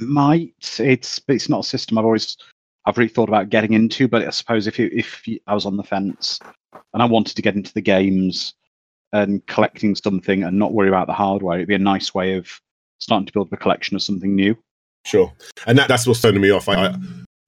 might 0.01 0.55
it's 0.81 1.19
but 1.19 1.37
it's 1.37 1.49
not 1.51 1.61
a 1.61 1.69
system 1.69 1.99
I've 1.99 2.05
always 2.07 2.37
I've 2.87 2.99
really 2.99 3.09
thought 3.09 3.29
about 3.29 3.51
getting 3.51 3.73
into. 3.73 4.09
But 4.09 4.27
I 4.27 4.31
suppose 4.31 4.67
if 4.67 4.79
you, 4.79 4.91
if 4.93 5.27
you, 5.27 5.41
I 5.47 5.55
was 5.55 5.67
on 5.67 5.77
the 5.77 5.83
fence 5.83 6.39
and 6.93 7.03
I 7.03 7.07
wanted 7.07 7.37
to 7.37 7.43
get 7.43 7.55
into 7.55 7.73
the 7.73 7.81
games 7.81 8.55
and 9.13 9.47
collecting 9.47 9.95
something 9.95 10.43
and 10.43 10.59
not 10.59 10.73
worry 10.73 10.89
about 10.89 11.07
the 11.07 11.13
hardware, 11.13 11.57
it'd 11.57 11.69
be 11.69 11.75
a 11.75 11.79
nice 11.79 12.15
way 12.15 12.35
of 12.35 12.61
starting 12.99 13.27
to 13.27 13.33
build 13.33 13.53
a 13.53 13.57
collection 13.57 13.95
of 13.97 14.03
something 14.03 14.35
new. 14.35 14.57
Sure, 15.07 15.33
and 15.67 15.77
that, 15.79 15.89
that's 15.89 16.07
what's 16.07 16.23
turning 16.23 16.41
me 16.41 16.51
off. 16.51 16.67
I, 16.67 16.87
I 16.87 16.95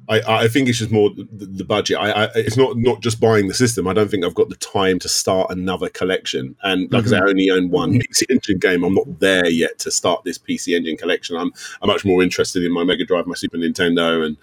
I, 0.09 0.49
think 0.49 0.69
it's 0.69 0.79
just 0.79 0.93
more 0.93 1.11
the, 1.11 1.27
the 1.33 1.65
budget. 1.65 1.97
I, 1.99 2.11
I, 2.11 2.29
it's 2.37 2.57
not 2.57 2.77
not 2.77 3.01
just 3.01 3.19
buying 3.19 3.49
the 3.49 3.55
system. 3.55 3.89
I 3.89 3.93
don't 3.93 4.11
think 4.11 4.25
I've 4.25 4.35
got 4.35 4.49
the 4.49 4.57
time 4.57 4.99
to 5.01 5.09
start 5.09 5.51
another 5.51 5.89
collection. 5.89 6.55
And 6.63 6.93
like 6.93 7.05
I 7.07 7.09
say, 7.09 7.17
mm-hmm. 7.17 7.27
I 7.27 7.31
only 7.31 7.51
own 7.51 7.71
one 7.71 7.93
PC 8.01 8.25
Engine 8.31 8.59
game. 8.59 8.85
I'm 8.85 8.95
not 8.95 9.19
there 9.19 9.49
yet 9.49 9.79
to 9.81 9.91
start 9.91 10.23
this 10.25 10.39
PC 10.39 10.77
Engine 10.77 10.97
collection. 10.97 11.37
I'm 11.37 11.51
I'm 11.83 11.89
much 11.89 12.05
more 12.05 12.23
interested 12.23 12.63
in 12.63 12.73
my 12.73 12.85
Mega 12.85 13.05
Drive, 13.05 13.27
my 13.27 13.35
Super 13.35 13.57
Nintendo, 13.57 14.25
and 14.25 14.37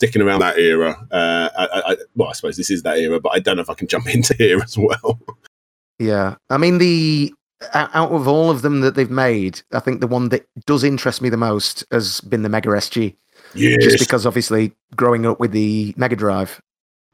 sticking 0.00 0.22
around 0.22 0.40
that 0.40 0.58
era. 0.58 0.96
Uh, 1.10 1.50
I, 1.54 1.92
I, 1.92 1.96
well, 2.16 2.30
I 2.30 2.32
suppose 2.32 2.56
this 2.56 2.70
is 2.70 2.82
that 2.84 2.96
era, 2.96 3.20
but 3.20 3.32
I 3.34 3.38
don't 3.38 3.56
know 3.56 3.62
if 3.62 3.68
I 3.68 3.74
can 3.74 3.86
jump 3.86 4.06
into 4.14 4.34
here 4.34 4.58
as 4.60 4.78
well. 4.78 5.20
Yeah, 5.98 6.36
I 6.48 6.56
mean 6.56 6.78
the 6.78 7.34
out 7.74 8.10
of 8.10 8.26
all 8.26 8.50
of 8.50 8.62
them 8.62 8.80
that 8.80 8.94
they've 8.94 9.10
made, 9.10 9.60
I 9.72 9.80
think 9.80 10.00
the 10.00 10.06
one 10.06 10.30
that 10.30 10.48
does 10.64 10.82
interest 10.82 11.20
me 11.20 11.28
the 11.28 11.36
most 11.36 11.84
has 11.90 12.22
been 12.22 12.40
the 12.40 12.48
Mega 12.48 12.70
SG, 12.70 13.14
yes. 13.52 13.84
just 13.84 13.98
because 13.98 14.24
obviously 14.24 14.72
growing 14.96 15.26
up 15.26 15.38
with 15.38 15.52
the 15.52 15.92
Mega 15.98 16.16
Drive, 16.16 16.62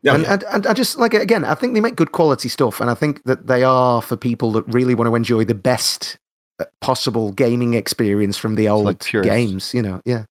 Yeah, 0.02 0.14
and, 0.14 0.22
yeah. 0.22 0.34
and 0.34 0.44
and 0.44 0.66
I 0.68 0.72
just 0.72 0.98
like 0.98 1.14
again, 1.14 1.44
I 1.44 1.56
think 1.56 1.74
they 1.74 1.80
make 1.80 1.96
good 1.96 2.12
quality 2.12 2.48
stuff, 2.48 2.80
and 2.80 2.88
I 2.88 2.94
think 2.94 3.24
that 3.24 3.48
they 3.48 3.64
are 3.64 4.00
for 4.00 4.16
people 4.16 4.52
that 4.52 4.72
really 4.72 4.94
want 4.94 5.08
to 5.08 5.16
enjoy 5.16 5.44
the 5.44 5.56
best 5.56 6.16
uh, 6.60 6.66
possible 6.80 7.32
gaming 7.32 7.74
experience 7.74 8.36
from 8.36 8.54
the 8.54 8.68
old 8.68 8.84
like 8.84 9.04
games. 9.24 9.74
You 9.74 9.82
know, 9.82 10.00
yeah, 10.04 10.26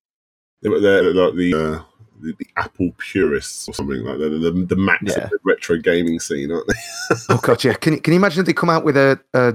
They're, 0.62 0.80
they're 0.80 1.12
like 1.12 1.34
the, 1.34 1.52
uh, 1.54 1.82
the 2.20 2.32
the 2.38 2.46
Apple 2.56 2.90
purists 2.98 3.68
or 3.68 3.74
something 3.74 4.02
like 4.04 4.18
that. 4.18 4.28
The, 4.30 4.38
the, 4.50 4.64
the 4.66 4.76
Macs 4.76 5.02
Yeah. 5.16 5.24
of 5.24 5.30
the 5.30 5.38
retro 5.44 5.76
gaming 5.78 6.20
scene, 6.20 6.50
aren't 6.52 6.66
they? 6.68 6.74
oh 7.30 7.38
god, 7.42 7.62
yeah. 7.64 7.74
Can 7.74 7.94
you 7.94 8.00
can 8.00 8.12
you 8.12 8.18
imagine 8.18 8.40
if 8.40 8.46
they 8.46 8.52
come 8.52 8.70
out 8.70 8.84
with 8.84 8.96
a, 8.96 9.18
a, 9.34 9.54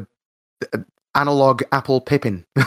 a 0.73 0.83
Analogue 1.15 1.63
Apple 1.71 2.01
Pippin? 2.01 2.45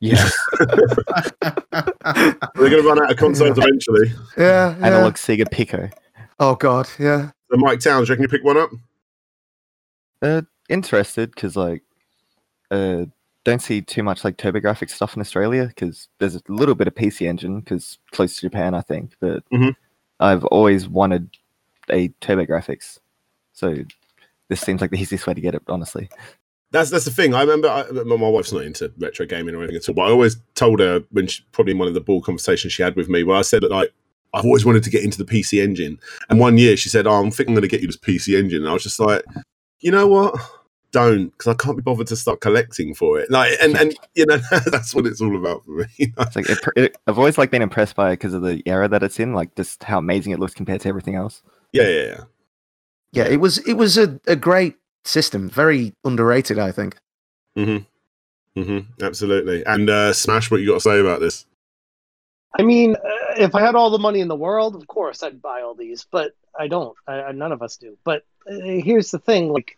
Yes. 0.00 0.36
They're 0.58 2.34
going 2.56 2.70
to 2.70 2.82
run 2.82 3.02
out 3.02 3.10
of 3.10 3.16
consoles 3.16 3.56
eventually. 3.56 4.08
yeah, 4.36 4.76
yeah. 4.78 4.86
Analogue 4.86 5.14
Sega 5.14 5.50
Pico. 5.50 5.88
Oh 6.38 6.56
god, 6.56 6.88
yeah. 6.98 7.30
So 7.50 7.56
Mike 7.56 7.80
Towns, 7.80 8.08
do 8.08 8.12
you 8.12 8.18
reckon 8.18 8.22
you 8.24 8.28
pick 8.28 8.44
one 8.44 8.58
up? 8.58 8.70
Uh, 10.20 10.42
interested 10.68 11.30
because 11.34 11.56
like, 11.56 11.82
uh, 12.70 13.06
don't 13.44 13.60
see 13.62 13.82
too 13.82 14.02
much 14.02 14.24
like 14.24 14.36
TurboGrafx 14.38 14.90
stuff 14.90 15.14
in 15.14 15.20
Australia 15.20 15.66
because 15.66 16.08
there's 16.18 16.34
a 16.36 16.40
little 16.48 16.74
bit 16.74 16.88
of 16.88 16.94
PC 16.94 17.26
Engine 17.28 17.60
because 17.60 17.98
close 18.10 18.34
to 18.36 18.40
Japan, 18.42 18.74
I 18.74 18.80
think. 18.80 19.12
But 19.20 19.42
Mhm. 19.52 19.76
I've 20.20 20.44
always 20.46 20.88
wanted 20.88 21.28
a 21.90 22.08
TurboGrafx, 22.20 22.98
so 23.52 23.76
this 24.48 24.60
seems 24.60 24.80
like 24.80 24.90
the 24.90 24.98
easiest 25.00 25.26
way 25.26 25.34
to 25.34 25.40
get 25.40 25.54
it. 25.54 25.62
Honestly, 25.68 26.08
That's 26.70 26.90
that's 26.90 27.04
the 27.04 27.10
thing. 27.10 27.34
I 27.34 27.40
remember 27.42 27.68
I, 27.68 27.84
my 27.90 28.16
my 28.16 28.28
wife's 28.28 28.52
not 28.52 28.64
into 28.64 28.92
retro 28.98 29.26
gaming 29.26 29.54
or 29.54 29.58
anything 29.58 29.76
at 29.76 29.88
all, 29.88 29.94
but 29.94 30.02
I 30.02 30.10
always 30.10 30.36
told 30.54 30.80
her 30.80 31.04
when 31.12 31.26
she, 31.26 31.42
probably 31.52 31.72
in 31.72 31.78
one 31.78 31.88
of 31.88 31.94
the 31.94 32.00
ball 32.00 32.20
conversations 32.22 32.72
she 32.72 32.82
had 32.82 32.96
with 32.96 33.08
me, 33.08 33.22
where 33.22 33.36
I 33.36 33.42
said 33.42 33.62
that 33.62 33.70
like 33.70 33.92
I've 34.32 34.44
always 34.44 34.64
wanted 34.64 34.82
to 34.84 34.90
get 34.90 35.04
into 35.04 35.18
the 35.18 35.24
PC 35.24 35.62
engine, 35.62 36.00
and 36.28 36.40
one 36.40 36.58
year 36.58 36.76
she 36.76 36.88
said, 36.88 37.06
"Oh, 37.06 37.12
I'm 37.12 37.30
thinking 37.30 37.52
I'm 37.52 37.60
going 37.60 37.62
to 37.62 37.68
get 37.68 37.80
you 37.82 37.86
this 37.86 37.96
PC 37.96 38.36
engine," 38.36 38.62
and 38.62 38.68
I 38.68 38.72
was 38.72 38.82
just 38.82 38.98
like, 38.98 39.22
you 39.80 39.92
know 39.92 40.06
what? 40.08 40.34
Don't 40.94 41.30
because 41.30 41.48
I 41.48 41.54
can't 41.54 41.76
be 41.76 41.82
bothered 41.82 42.06
to 42.06 42.16
start 42.16 42.40
collecting 42.40 42.94
for 42.94 43.18
it. 43.18 43.28
Like, 43.28 43.52
and 43.60 43.76
and 43.76 43.96
you 44.14 44.26
know 44.26 44.36
that's 44.66 44.94
what 44.94 45.06
it's 45.06 45.20
all 45.20 45.36
about 45.36 45.64
for 45.64 45.72
me. 45.72 45.86
it's 45.98 46.36
like 46.36 46.48
it, 46.48 46.58
it, 46.76 46.96
I've 47.08 47.18
always 47.18 47.36
like 47.36 47.50
been 47.50 47.62
impressed 47.62 47.96
by 47.96 48.10
it 48.10 48.18
because 48.18 48.32
of 48.32 48.42
the 48.42 48.62
era 48.64 48.86
that 48.86 49.02
it's 49.02 49.18
in, 49.18 49.34
like 49.34 49.56
just 49.56 49.82
how 49.82 49.98
amazing 49.98 50.32
it 50.32 50.38
looks 50.38 50.54
compared 50.54 50.80
to 50.82 50.88
everything 50.88 51.16
else. 51.16 51.42
yeah, 51.72 51.88
yeah, 51.88 52.02
yeah. 52.02 52.20
Yeah, 53.10 53.24
it 53.24 53.40
was 53.40 53.58
it 53.58 53.74
was 53.74 53.98
a, 53.98 54.20
a 54.28 54.36
great 54.36 54.76
system, 55.04 55.48
very 55.48 55.94
underrated, 56.04 56.60
I 56.60 56.70
think. 56.70 56.96
Mm-hmm. 57.58 58.60
Mm-hmm. 58.60 59.02
Absolutely. 59.04 59.66
And 59.66 59.90
uh, 59.90 60.12
Smash, 60.12 60.50
what 60.50 60.60
you 60.60 60.68
got 60.68 60.74
to 60.74 60.80
say 60.80 61.00
about 61.00 61.18
this? 61.18 61.44
I 62.56 62.62
mean, 62.62 62.94
uh, 62.94 63.34
if 63.36 63.54
I 63.56 63.60
had 63.60 63.74
all 63.74 63.90
the 63.90 63.98
money 63.98 64.20
in 64.20 64.28
the 64.28 64.36
world, 64.36 64.76
of 64.76 64.86
course 64.86 65.22
I'd 65.24 65.42
buy 65.42 65.62
all 65.62 65.74
these, 65.74 66.06
but 66.10 66.36
I 66.58 66.68
don't. 66.68 66.96
I, 67.06 67.22
I, 67.22 67.32
none 67.32 67.50
of 67.50 67.62
us 67.62 67.76
do. 67.76 67.96
But 68.04 68.24
uh, 68.48 68.54
here's 68.60 69.10
the 69.10 69.18
thing: 69.18 69.52
like, 69.52 69.76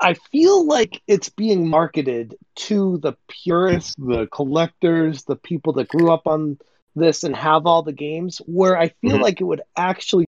I 0.00 0.14
feel 0.14 0.66
like 0.66 1.02
it's 1.06 1.28
being 1.28 1.68
marketed 1.68 2.36
to 2.56 2.98
the 2.98 3.14
purists, 3.28 3.94
the 3.96 4.26
collectors, 4.32 5.22
the 5.24 5.36
people 5.36 5.72
that 5.74 5.88
grew 5.88 6.10
up 6.10 6.26
on 6.26 6.58
this 6.96 7.24
and 7.24 7.34
have 7.36 7.66
all 7.66 7.82
the 7.82 7.92
games. 7.92 8.38
Where 8.46 8.76
I 8.76 8.88
feel 8.88 9.18
Mhm. 9.18 9.22
like 9.22 9.40
it 9.40 9.44
would 9.44 9.62
actually 9.76 10.26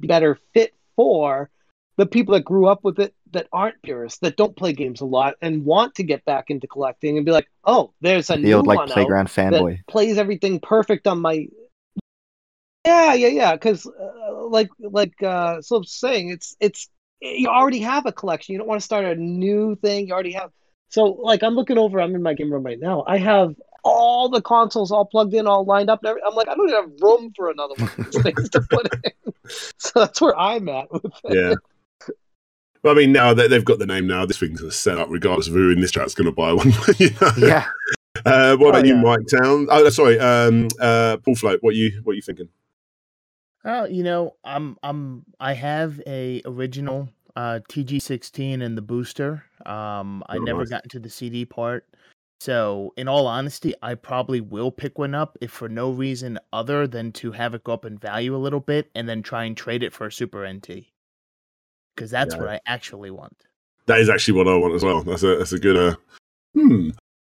be 0.00 0.08
better 0.08 0.38
fit 0.52 0.74
for 0.96 1.50
the 1.96 2.06
people 2.06 2.34
that 2.34 2.44
grew 2.44 2.66
up 2.66 2.82
with 2.82 2.98
it 2.98 3.14
that 3.32 3.46
aren't 3.52 3.80
purists, 3.82 4.18
that 4.20 4.36
don't 4.36 4.56
play 4.56 4.72
games 4.72 5.00
a 5.00 5.04
lot 5.06 5.34
and 5.40 5.64
want 5.64 5.94
to 5.96 6.02
get 6.02 6.24
back 6.24 6.50
into 6.50 6.66
collecting 6.66 7.16
and 7.16 7.24
be 7.26 7.32
like, 7.32 7.48
oh, 7.64 7.92
there's 8.00 8.30
a 8.30 8.36
The 8.36 8.42
new 8.42 8.56
old 8.56 8.66
like 8.66 8.84
playground 8.86 9.28
fanboy. 9.28 9.78
that 9.78 9.86
plays 9.88 10.18
everything 10.18 10.58
perfect 10.60 11.06
on 11.06 11.20
my 11.20 11.46
yeah 12.84 13.14
yeah 13.14 13.28
yeah 13.28 13.52
because 13.54 13.86
uh, 13.86 14.46
like 14.48 14.68
like 14.80 15.22
uh 15.22 15.60
so 15.62 15.82
saying 15.82 16.30
it's 16.30 16.56
it's 16.60 16.88
you 17.20 17.48
already 17.48 17.80
have 17.80 18.06
a 18.06 18.12
collection 18.12 18.52
you 18.52 18.58
don't 18.58 18.68
want 18.68 18.80
to 18.80 18.84
start 18.84 19.04
a 19.04 19.14
new 19.14 19.76
thing 19.76 20.06
you 20.08 20.12
already 20.12 20.32
have 20.32 20.50
so 20.88 21.04
like 21.04 21.42
i'm 21.42 21.54
looking 21.54 21.78
over 21.78 22.00
i'm 22.00 22.14
in 22.14 22.22
my 22.22 22.34
game 22.34 22.52
room 22.52 22.62
right 22.64 22.80
now 22.80 23.02
i 23.06 23.16
have 23.18 23.54
all 23.82 24.28
the 24.28 24.40
consoles 24.42 24.90
all 24.90 25.04
plugged 25.04 25.34
in 25.34 25.46
all 25.46 25.64
lined 25.64 25.88
up 25.90 26.00
and 26.02 26.10
every- 26.10 26.22
i'm 26.26 26.34
like 26.34 26.48
i 26.48 26.54
don't 26.54 26.68
even 26.68 26.82
have 26.82 26.90
room 27.00 27.32
for 27.36 27.50
another 27.50 27.74
one 27.76 27.88
of 27.88 28.04
these 28.04 28.18
things 28.22 28.48
to 28.50 28.60
put 28.70 28.88
in 29.04 29.12
so 29.78 29.90
that's 30.00 30.20
where 30.20 30.36
i'm 30.38 30.68
at 30.68 30.90
with 30.92 31.04
it 31.04 31.12
Yeah. 31.34 31.54
Well, 32.82 32.92
I 32.92 32.96
mean, 32.98 33.12
now 33.12 33.32
that 33.32 33.48
they've 33.48 33.64
got 33.64 33.78
the 33.78 33.86
name 33.86 34.06
now, 34.06 34.26
this 34.26 34.36
thing's 34.38 34.60
going 34.60 34.70
to 34.70 34.76
set 34.76 34.98
up 34.98 35.08
regardless 35.10 35.46
of 35.48 35.54
who 35.54 35.70
in 35.70 35.80
this 35.80 35.90
chat's 35.90 36.14
going 36.14 36.26
to 36.26 36.32
buy 36.32 36.52
one. 36.52 36.70
you 36.98 37.08
know? 37.18 37.30
Yeah, 37.38 37.64
Uh, 38.26 38.56
what 38.58 38.66
Oh, 38.66 38.68
about 38.68 38.86
you. 38.86 38.96
Mike 38.96 39.26
Town? 39.26 39.66
Oh, 39.70 39.88
sorry, 39.88 40.18
um, 40.20 40.68
uh, 40.78 41.16
Paul 41.24 41.34
Float. 41.34 41.62
What 41.62 41.74
you 41.76 42.02
what 42.04 42.14
you 42.14 42.20
thinking? 42.20 42.50
Oh, 43.64 43.84
you 43.86 44.02
know, 44.02 44.36
I'm 44.44 44.76
I'm 44.82 45.24
I 45.40 45.54
have 45.54 46.00
a 46.06 46.42
original 46.44 47.08
uh 47.36 47.60
TG16 47.68 48.62
and 48.62 48.76
the 48.76 48.82
booster. 48.82 49.44
Um 49.66 50.22
I 50.28 50.36
Oh, 50.36 50.40
never 50.42 50.60
nice. 50.60 50.70
got 50.70 50.84
into 50.84 50.98
the 50.98 51.10
CD 51.10 51.44
part. 51.44 51.86
So, 52.40 52.92
in 52.98 53.08
all 53.08 53.26
honesty, 53.26 53.72
I 53.80 53.94
probably 53.94 54.40
will 54.40 54.70
pick 54.70 54.98
one 54.98 55.14
up 55.14 55.38
if 55.40 55.50
for 55.50 55.68
no 55.68 55.90
reason 55.90 56.38
other 56.52 56.86
than 56.86 57.10
to 57.12 57.32
have 57.32 57.54
it 57.54 57.64
go 57.64 57.72
up 57.72 57.84
in 57.86 57.96
value 57.96 58.36
a 58.36 58.38
little 58.38 58.60
bit 58.60 58.90
and 58.94 59.08
then 59.08 59.22
try 59.22 59.44
and 59.44 59.56
trade 59.56 59.82
it 59.82 59.94
for 59.94 60.06
a 60.06 60.12
Super 60.12 60.44
NT. 60.46 60.92
Cuz 61.96 62.10
that's 62.10 62.34
Yeah. 62.34 62.40
what 62.40 62.50
I 62.50 62.60
actually 62.66 63.10
want. 63.10 63.46
That 63.86 64.00
is 64.00 64.10
actually 64.10 64.34
what 64.34 64.48
I 64.48 64.56
want 64.56 64.74
as 64.74 64.82
well. 64.84 65.02
That's 65.02 65.22
a 65.22 65.36
that's 65.36 65.52
a 65.52 65.58
good. 65.58 65.76
Uh, 65.76 65.96
hmm. 66.54 66.90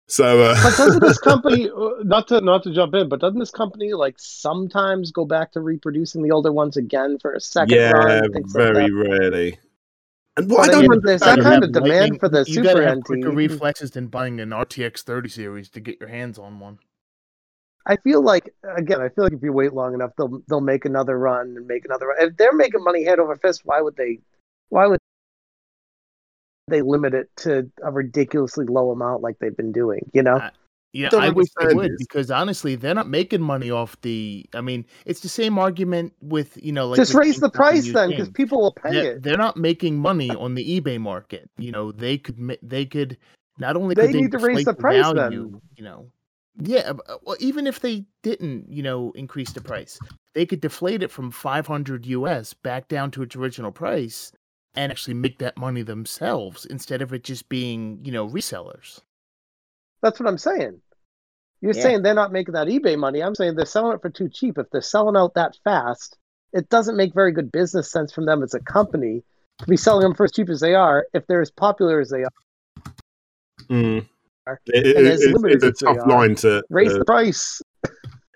So 0.08 0.42
uh, 0.42 0.54
but 0.62 0.76
doesn't 0.76 1.00
this 1.00 1.18
company 1.30 1.70
uh, 1.70 1.90
not 2.02 2.28
to 2.28 2.40
not 2.40 2.62
to 2.64 2.72
jump 2.74 2.94
in 2.94 3.08
but 3.08 3.20
doesn't 3.20 3.38
this 3.38 3.50
company 3.50 3.94
like 3.94 4.16
sometimes 4.18 5.10
go 5.10 5.24
back 5.24 5.52
to 5.52 5.60
reproducing 5.60 6.22
the 6.22 6.30
older 6.32 6.52
ones 6.52 6.76
again 6.76 7.18
for 7.18 7.32
a 7.34 7.40
second 7.40 7.76
yeah, 7.76 7.92
run 7.92 8.32
things 8.32 8.54
like 8.54 8.64
very 8.64 8.90
rarely. 8.92 9.58
And 10.36 10.50
what 10.50 10.60
I 10.60 10.64
I 10.64 10.66
don't 10.72 10.82
mean, 10.82 10.92
understand 10.92 11.08
there's 11.08 11.20
that 11.20 11.38
is- 11.38 11.44
kind 11.44 11.64
of 11.64 11.72
demand 11.72 11.88
lightning- 12.00 12.18
for 12.18 12.28
the 12.28 12.38
you 12.46 12.54
Super 12.54 12.62
gotta 12.68 12.86
have 12.86 12.98
NT. 12.98 13.04
quicker 13.04 13.30
reflexes 13.30 13.90
than 13.92 14.06
buying 14.08 14.40
an 14.40 14.50
RTX 14.50 15.02
30 15.02 15.28
series 15.28 15.68
to 15.70 15.80
get 15.80 16.00
your 16.00 16.08
hands 16.08 16.38
on 16.38 16.58
one. 16.58 16.78
I 17.86 17.96
feel 17.96 18.22
like 18.22 18.54
again, 18.76 19.00
I 19.00 19.08
feel 19.08 19.24
like 19.24 19.32
if 19.32 19.42
you 19.42 19.52
wait 19.52 19.72
long 19.74 19.92
enough, 19.94 20.12
they'll 20.16 20.40
they'll 20.48 20.60
make 20.60 20.84
another 20.84 21.18
run 21.18 21.54
and 21.56 21.66
make 21.66 21.84
another 21.84 22.06
run. 22.08 22.16
If 22.20 22.36
they're 22.36 22.52
making 22.54 22.82
money 22.84 23.04
hand 23.04 23.18
over 23.20 23.34
fist, 23.36 23.62
why 23.64 23.80
would 23.80 23.96
they? 23.96 24.20
Why 24.68 24.86
would 24.86 25.00
they 26.68 26.82
limit 26.82 27.14
it 27.14 27.28
to 27.38 27.70
a 27.82 27.90
ridiculously 27.90 28.66
low 28.66 28.90
amount 28.90 29.22
like 29.22 29.38
they've 29.40 29.56
been 29.56 29.72
doing? 29.72 30.10
You 30.12 30.22
know, 30.22 30.36
I- 30.36 30.50
Yeah, 30.92 31.08
don't 31.08 31.22
I 31.22 31.30
wish 31.30 31.48
they 31.58 31.74
would 31.74 31.92
because 31.98 32.30
honestly, 32.30 32.74
they're 32.76 32.94
not 32.94 33.08
making 33.08 33.40
money 33.40 33.70
off 33.70 33.98
the. 34.02 34.44
I 34.54 34.60
mean, 34.60 34.84
it's 35.06 35.20
the 35.20 35.28
same 35.28 35.58
argument 35.58 36.12
with 36.20 36.62
you 36.62 36.72
know, 36.72 36.88
like 36.88 36.96
just 36.96 37.14
with 37.14 37.24
raise 37.24 37.40
the 37.40 37.50
price 37.50 37.90
then, 37.92 38.10
because 38.10 38.28
people 38.28 38.60
will 38.60 38.74
pay 38.74 38.90
They're, 38.90 39.12
it. 39.12 39.22
they're 39.22 39.38
not 39.38 39.56
making 39.56 39.98
money 39.98 40.30
on 40.30 40.54
the 40.54 40.80
eBay 40.80 41.00
market. 41.00 41.48
You 41.56 41.72
know, 41.72 41.92
they 41.92 42.18
could 42.18 42.58
they 42.62 42.84
could 42.84 43.16
not 43.58 43.76
only 43.76 43.94
They 43.94 44.08
could 44.08 44.14
they 44.14 44.20
need 44.20 44.32
to 44.32 44.38
raise 44.38 44.64
the 44.64 44.74
price 44.74 45.12
then. 45.14 45.60
You 45.76 45.84
know, 45.84 46.10
yeah. 46.60 46.92
uh, 47.08 47.16
Well, 47.22 47.36
even 47.40 47.66
if 47.66 47.80
they 47.80 48.04
didn't, 48.22 48.70
you 48.70 48.82
know, 48.82 49.12
increase 49.12 49.52
the 49.52 49.62
price, 49.62 49.98
they 50.34 50.44
could 50.44 50.60
deflate 50.60 51.02
it 51.02 51.10
from 51.10 51.30
500 51.30 52.06
US 52.06 52.52
back 52.52 52.88
down 52.88 53.10
to 53.12 53.22
its 53.22 53.34
original 53.34 53.72
price 53.72 54.30
and 54.74 54.90
actually 54.92 55.14
make 55.14 55.38
that 55.38 55.56
money 55.56 55.82
themselves 55.82 56.64
instead 56.66 57.02
of 57.02 57.12
it 57.12 57.24
just 57.24 57.48
being, 57.48 58.00
you 58.04 58.12
know, 58.12 58.26
resellers. 58.28 59.00
That's 60.02 60.18
what 60.18 60.28
I'm 60.28 60.38
saying. 60.38 60.80
You're 61.60 61.74
Yeah. 61.74 61.82
saying 61.82 62.02
they're 62.02 62.14
not 62.14 62.32
making 62.32 62.54
that 62.54 62.66
eBay 62.66 62.98
money. 62.98 63.22
I'm 63.22 63.34
saying 63.34 63.54
they're 63.54 63.66
selling 63.66 63.94
it 63.94 64.02
for 64.02 64.10
too 64.10 64.28
cheap. 64.28 64.58
If 64.58 64.68
they're 64.70 64.80
selling 64.80 65.16
out 65.16 65.34
that 65.34 65.56
fast, 65.62 66.16
it 66.52 66.68
doesn't 66.70 66.96
make 66.96 67.14
very 67.14 67.32
good 67.32 67.52
business 67.52 67.90
sense 67.90 68.12
from 68.12 68.26
them 68.26 68.42
as 68.42 68.54
a 68.54 68.60
company 68.60 69.22
to 69.58 69.66
be 69.66 69.76
selling 69.76 70.02
them 70.02 70.14
for 70.14 70.24
as 70.24 70.32
cheap 70.32 70.48
as 70.50 70.60
they 70.60 70.74
are 70.74 71.06
if 71.14 71.26
they're 71.26 71.40
as 71.40 71.50
popular 71.52 72.00
as 72.00 72.10
they 72.10 72.24
are. 72.24 72.30
Mm. 73.70 74.08
are, 74.46 74.60
It- 74.66 74.86
it- 74.86 75.06
it's, 75.06 75.22
it's 75.22 75.42
a 75.44 75.46
as 75.48 75.60
they 75.60 75.70
tough 75.86 75.98
are, 75.98 76.06
line 76.08 76.34
to. 76.36 76.64
Raise 76.68 76.92
to- 76.92 76.98
the 76.98 77.04
price. 77.04 77.61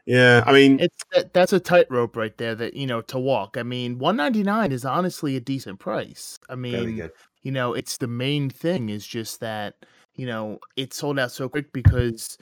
Yeah, 0.07 0.45
I 0.47 0.53
mean, 0.53 0.79
It's 0.79 0.97
that, 1.13 1.35
that's 1.35 1.53
a 1.53 1.59
tightrope 1.59 2.17
right 2.17 2.37
there 2.39 2.55
that 2.55 2.75
you 2.75 2.87
know 2.87 3.01
to 3.03 3.19
walk. 3.19 3.57
I 3.59 3.65
mean, 3.65 3.99
one 3.99 4.17
ninety 4.17 4.45
nine 4.45 4.71
is 4.71 4.85
honestly 4.85 5.37
a 5.37 5.41
decent 5.41 5.81
price. 5.81 6.39
I 6.49 6.55
mean, 6.55 7.11
you 7.43 7.51
know, 7.51 7.75
it's 7.75 7.99
the 7.99 8.07
main 8.07 8.49
thing 8.49 8.89
is 8.89 9.07
just 9.07 9.41
that 9.41 9.85
you 10.15 10.27
know 10.27 10.61
it 10.77 10.95
sold 10.95 11.19
out 11.19 11.33
so 11.33 11.49
quick 11.49 11.73
because 11.73 12.39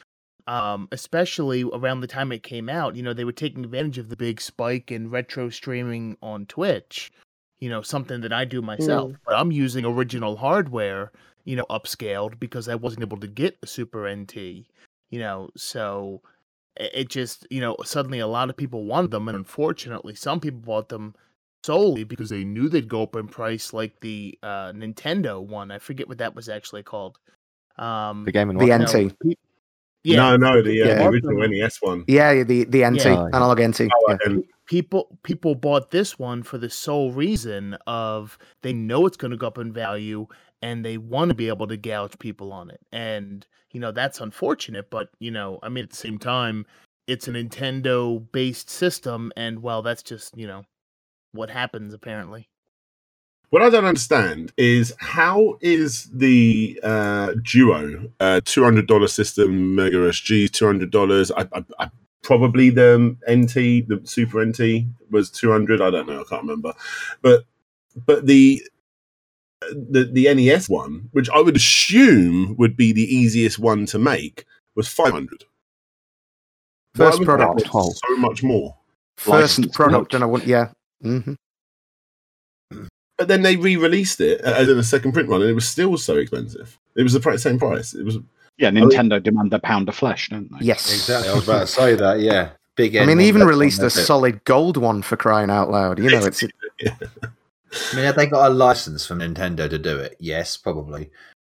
um, 0.47 0.89
especially 0.93 1.65
around 1.65 2.01
the 2.01 2.07
time 2.07 2.33
it 2.33 2.43
came 2.43 2.69
out. 2.69 2.97
You 2.97 3.03
know, 3.03 3.15
they 3.15 3.25
were 3.25 3.33
taking 3.33 3.65
advantage 3.65 3.97
of 3.97 4.11
the 4.11 4.17
big 4.17 4.43
spike 4.43 4.93
in 4.93 5.11
retro 5.11 5.49
streaming 5.49 6.19
on 6.23 6.45
Twitch. 6.47 7.11
You 7.61 7.71
know, 7.71 7.81
something 7.81 8.21
that 8.21 8.33
I 8.33 8.45
do 8.45 8.61
myself, 8.61 9.13
but 9.25 9.37
I'm 9.37 9.51
using 9.51 9.87
original 9.87 10.37
hardware. 10.37 11.13
You 11.45 11.57
know, 11.57 11.67
upscaled 11.71 12.39
because 12.39 12.69
I 12.69 12.75
wasn't 12.75 13.05
able 13.05 13.21
to 13.21 13.27
get 13.27 13.57
a 13.63 13.67
Super 13.67 14.07
NT. 14.15 14.37
You 15.11 15.19
know, 15.19 15.49
so 15.57 16.21
it 16.77 16.91
it 16.95 17.09
just 17.09 17.47
you 17.51 17.61
know 17.61 17.77
suddenly 17.85 18.19
a 18.19 18.27
lot 18.27 18.51
of 18.51 18.57
people 18.57 18.85
wanted 18.85 19.11
them, 19.11 19.29
and 19.29 19.37
unfortunately, 19.37 20.15
some 20.15 20.41
people 20.41 20.61
bought 20.61 20.89
them 20.89 21.15
solely 21.65 22.05
because 22.05 22.29
they 22.31 22.45
knew 22.45 22.69
they'd 22.69 22.89
go 22.89 23.03
up 23.03 23.17
in 23.17 23.27
price, 23.29 23.73
like 23.73 23.99
the 24.01 24.39
uh, 24.43 24.73
Nintendo 24.73 25.43
one. 25.43 25.71
I 25.71 25.79
forget 25.79 26.09
what 26.09 26.19
that 26.19 26.35
was 26.35 26.49
actually 26.49 26.83
called. 26.83 27.19
Um, 27.79 28.25
The 28.25 28.33
Game 28.33 28.51
and 28.51 28.61
The 28.61 28.69
Watch. 28.71 28.93
no, 28.95 29.01
NT. 29.05 29.19
pe- 29.23 29.35
yeah, 30.05 30.17
No, 30.17 30.37
no, 30.37 30.63
the, 30.63 30.83
uh, 30.83 30.87
Yeah. 30.87 30.95
the 30.97 31.09
original 31.09 31.49
NES 31.49 31.79
one. 31.81 32.05
Yeah, 32.07 32.45
the 32.45 32.65
the 32.65 32.85
NT 32.85 33.05
Yeah. 33.07 33.29
Analogue 33.33 33.63
NT. 33.63 33.89
Oh, 33.91 34.17
yeah. 34.29 34.37
people 34.67 35.19
people 35.23 35.55
bought 35.55 35.91
this 35.91 36.19
one 36.19 36.43
for 36.43 36.59
the 36.59 36.69
sole 36.69 37.11
reason 37.13 37.75
of 37.87 38.37
they 38.63 38.75
know 38.75 39.07
it's 39.07 39.17
going 39.17 39.31
to 39.31 39.37
go 39.39 39.47
up 39.47 39.57
in 39.59 39.73
value 39.73 40.27
and 40.65 40.83
they 40.83 40.97
want 40.97 41.29
to 41.29 41.35
be 41.35 41.49
able 41.49 41.67
to 41.69 41.77
gouge 41.77 42.19
people 42.19 42.51
on 42.51 42.71
it 42.71 42.81
and 42.91 43.47
you 43.73 43.79
know 43.79 43.93
that's 43.93 44.21
unfortunate 44.21 44.89
but 44.91 45.11
you 45.21 45.31
know 45.31 45.59
i 45.63 45.69
mean 45.69 45.85
at 45.85 45.91
the 45.91 45.97
same 45.97 46.19
time 46.19 46.65
it's 47.07 47.29
a 47.29 47.31
nintendo 47.31 48.25
based 48.33 48.71
system 48.71 49.31
and 49.37 49.63
well 49.63 49.83
that's 49.83 50.03
just 50.03 50.37
you 50.39 50.47
know 50.47 50.65
what 51.33 51.51
happens 51.51 51.93
apparently 51.93 52.49
What 53.51 53.63
I 53.63 53.71
don't 53.71 53.85
understand 53.85 54.53
is 54.57 54.95
how 54.99 55.59
is 55.61 56.11
the 56.13 56.81
uh, 56.83 57.35
Duo 57.43 58.11
uh, 58.21 58.41
two 58.45 58.65
hundred 58.65 58.89
dollar 58.89 59.09
system 59.09 59.77
Mega 59.77 59.99
SG 59.99 60.51
two 60.51 60.67
hundred 60.67 60.91
dollars? 60.91 61.31
I, 61.31 61.43
I, 61.53 61.65
I 61.79 61.91
probably 62.23 62.71
the 62.71 63.17
NT 63.31 63.55
the 63.89 64.01
Super 64.05 64.45
NT 64.45 64.87
was 65.11 65.31
two 65.31 65.53
hundred. 65.53 65.81
I 65.81 65.91
don't 65.91 66.09
know. 66.09 66.23
I 66.23 66.25
can't 66.25 66.43
remember, 66.43 66.73
but 67.23 67.45
but 68.07 68.27
the 68.27 68.63
the 69.73 70.05
the 70.13 70.33
NES 70.35 70.69
one, 70.69 71.09
which 71.13 71.29
I 71.31 71.41
would 71.41 71.57
assume 71.57 72.57
would 72.59 72.77
be 72.77 72.93
the 72.93 73.03
easiest 73.15 73.59
one 73.59 73.87
to 73.87 73.99
make, 73.99 74.45
was 74.75 74.89
five 74.89 75.13
hundred. 75.13 75.45
First 76.95 77.23
product. 77.23 77.67
so 77.71 78.17
much 78.19 78.43
more. 78.43 78.77
First 79.17 79.59
Licensed 79.59 79.75
product, 79.75 80.13
note. 80.13 80.15
and 80.15 80.25
I 80.25 80.27
want 80.27 80.47
yeah. 80.47 80.69
hmm 81.03 81.35
But 83.19 83.29
then 83.29 83.43
they 83.43 83.57
re-released 83.57 84.21
it 84.21 84.41
as 84.41 84.69
in 84.69 84.77
a 84.79 84.83
second 84.83 85.13
print 85.13 85.29
run, 85.29 85.41
and 85.41 85.51
it 85.51 85.55
was 85.55 85.69
still 85.69 85.97
so 85.97 86.17
expensive. 86.17 86.79
It 86.97 87.03
was 87.03 87.13
the 87.13 87.21
pri- 87.21 87.37
same 87.37 87.59
price. 87.59 87.95
It 87.95 88.05
was 88.05 88.19
Yeah, 88.59 88.71
Nintendo 88.71 89.23
demand 89.23 89.53
a 89.55 89.59
pound 89.61 89.89
of 89.89 89.95
flesh, 89.97 90.29
don't 90.31 90.51
they? 90.53 90.67
Yes, 90.67 90.93
Exactly. 90.93 91.31
I 91.31 91.35
was 91.35 91.45
about 91.45 91.61
to 91.61 91.67
say 91.67 91.95
that. 91.95 92.21
Yeah. 92.21 92.51
Big. 92.77 92.97
I 92.97 93.01
N 93.01 93.07
mean, 93.09 93.19
they 93.19 93.27
even 93.29 93.45
released 93.45 93.81
a 93.83 93.91
solid 93.91 94.43
gold 94.45 94.77
one 94.77 95.03
for 95.03 95.17
crying 95.17 95.51
out 95.51 95.71
loud. 95.71 95.99
You 96.01 96.11
know, 96.11 96.25
it's 96.25 96.43
I 97.93 97.97
mean, 97.97 98.05
have 98.05 98.17
they 98.17 98.27
got 98.27 98.51
a 98.51 98.55
license 98.55 99.07
from 99.07 99.19
Nintendo 99.21 99.69
to 99.69 99.79
do 99.79 99.99
it? 99.99 100.17
Yes, 100.21 100.57
probably. 100.57 101.11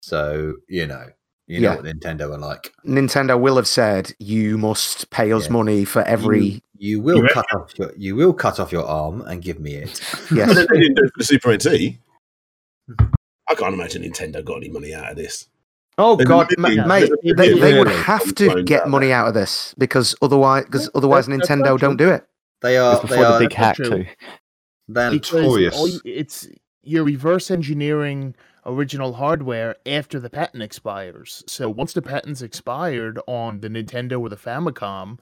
So 0.02 0.56
you 0.70 0.86
know, 0.88 1.08
you 1.48 1.60
know 1.62 1.72
Yeah. 1.72 1.76
what 1.76 1.86
Nintendo 1.86 2.34
are 2.34 2.38
like. 2.38 2.74
Nintendo 2.86 3.40
will 3.40 3.56
have 3.58 3.68
said 3.68 4.14
you 4.20 4.58
must 4.58 5.10
pay 5.10 5.32
us 5.32 5.46
Yeah. 5.46 5.52
money 5.54 5.86
for 5.86 6.02
every. 6.04 6.46
You, 6.46 6.62
you 6.78 7.02
will 7.02 7.18
You 7.24 7.30
cut 7.34 7.46
off 7.56 7.72
your 7.78 7.92
you 7.98 8.16
will 8.16 8.34
cut 8.34 8.60
off 8.60 8.72
your 8.72 8.86
arm 8.86 9.22
and 9.22 9.42
give 9.42 9.60
me 9.60 9.76
it. 9.76 10.00
Yes, 10.32 10.54
then 10.56 10.68
they 10.72 10.80
didn't 10.80 10.96
do 10.96 11.04
it 11.06 11.12
for 11.14 11.20
the 11.20 11.24
Super 11.24 11.54
NT. 11.54 11.98
Hmm. 13.00 13.06
I 13.50 13.56
can't 13.56 13.74
imagine 13.74 14.02
Nintendo 14.04 14.44
got 14.44 14.58
any 14.58 14.70
money 14.70 14.94
out 14.94 15.12
of 15.12 15.18
this. 15.18 15.48
Oh 15.98 16.16
There's 16.16 16.28
God, 16.28 16.50
million- 16.58 16.88
ma- 16.88 17.00
mate, 17.00 17.10
there's 17.24 17.36
they, 17.38 17.54
million 17.54 17.60
they 17.62 17.78
would 17.80 17.88
really 17.88 18.02
have 18.02 18.36
to 18.36 18.64
get 18.64 18.82
out 18.82 18.90
money 18.90 19.12
out 19.14 19.28
of 19.30 19.34
this 19.34 19.74
because 19.78 20.14
otherwise, 20.22 20.66
because 20.66 20.90
otherwise 20.94 21.28
that's 21.28 21.48
Nintendo 21.48 21.66
not 21.72 21.80
don't 21.80 21.98
do 21.98 22.10
it. 22.10 22.26
They 22.62 22.76
It 22.76 22.80
are 22.80 22.94
was 22.94 23.02
they 23.04 23.08
before 23.08 23.24
the 23.24 23.34
are 23.34 23.40
big 23.40 23.54
hack 23.54 23.76
true. 23.78 23.90
too. 23.90 24.06
They're 24.88 25.12
because 25.12 25.34
notorious. 25.44 25.76
all 25.76 25.90
it's 26.06 26.48
you're 26.84 27.04
reverse 27.04 27.50
engineering 27.50 28.36
original 28.66 29.14
hardware 29.14 29.76
after 29.86 30.20
the 30.20 30.30
patent 30.30 30.62
expires. 30.64 31.44
So 31.48 31.70
once 31.70 31.94
the 31.94 32.02
patent's 32.02 32.42
expired 32.42 33.20
on 33.28 33.60
the 33.62 33.70
Nintendo 33.70 34.20
or 34.20 34.30
the 34.30 34.36
Famicom, 34.38 35.20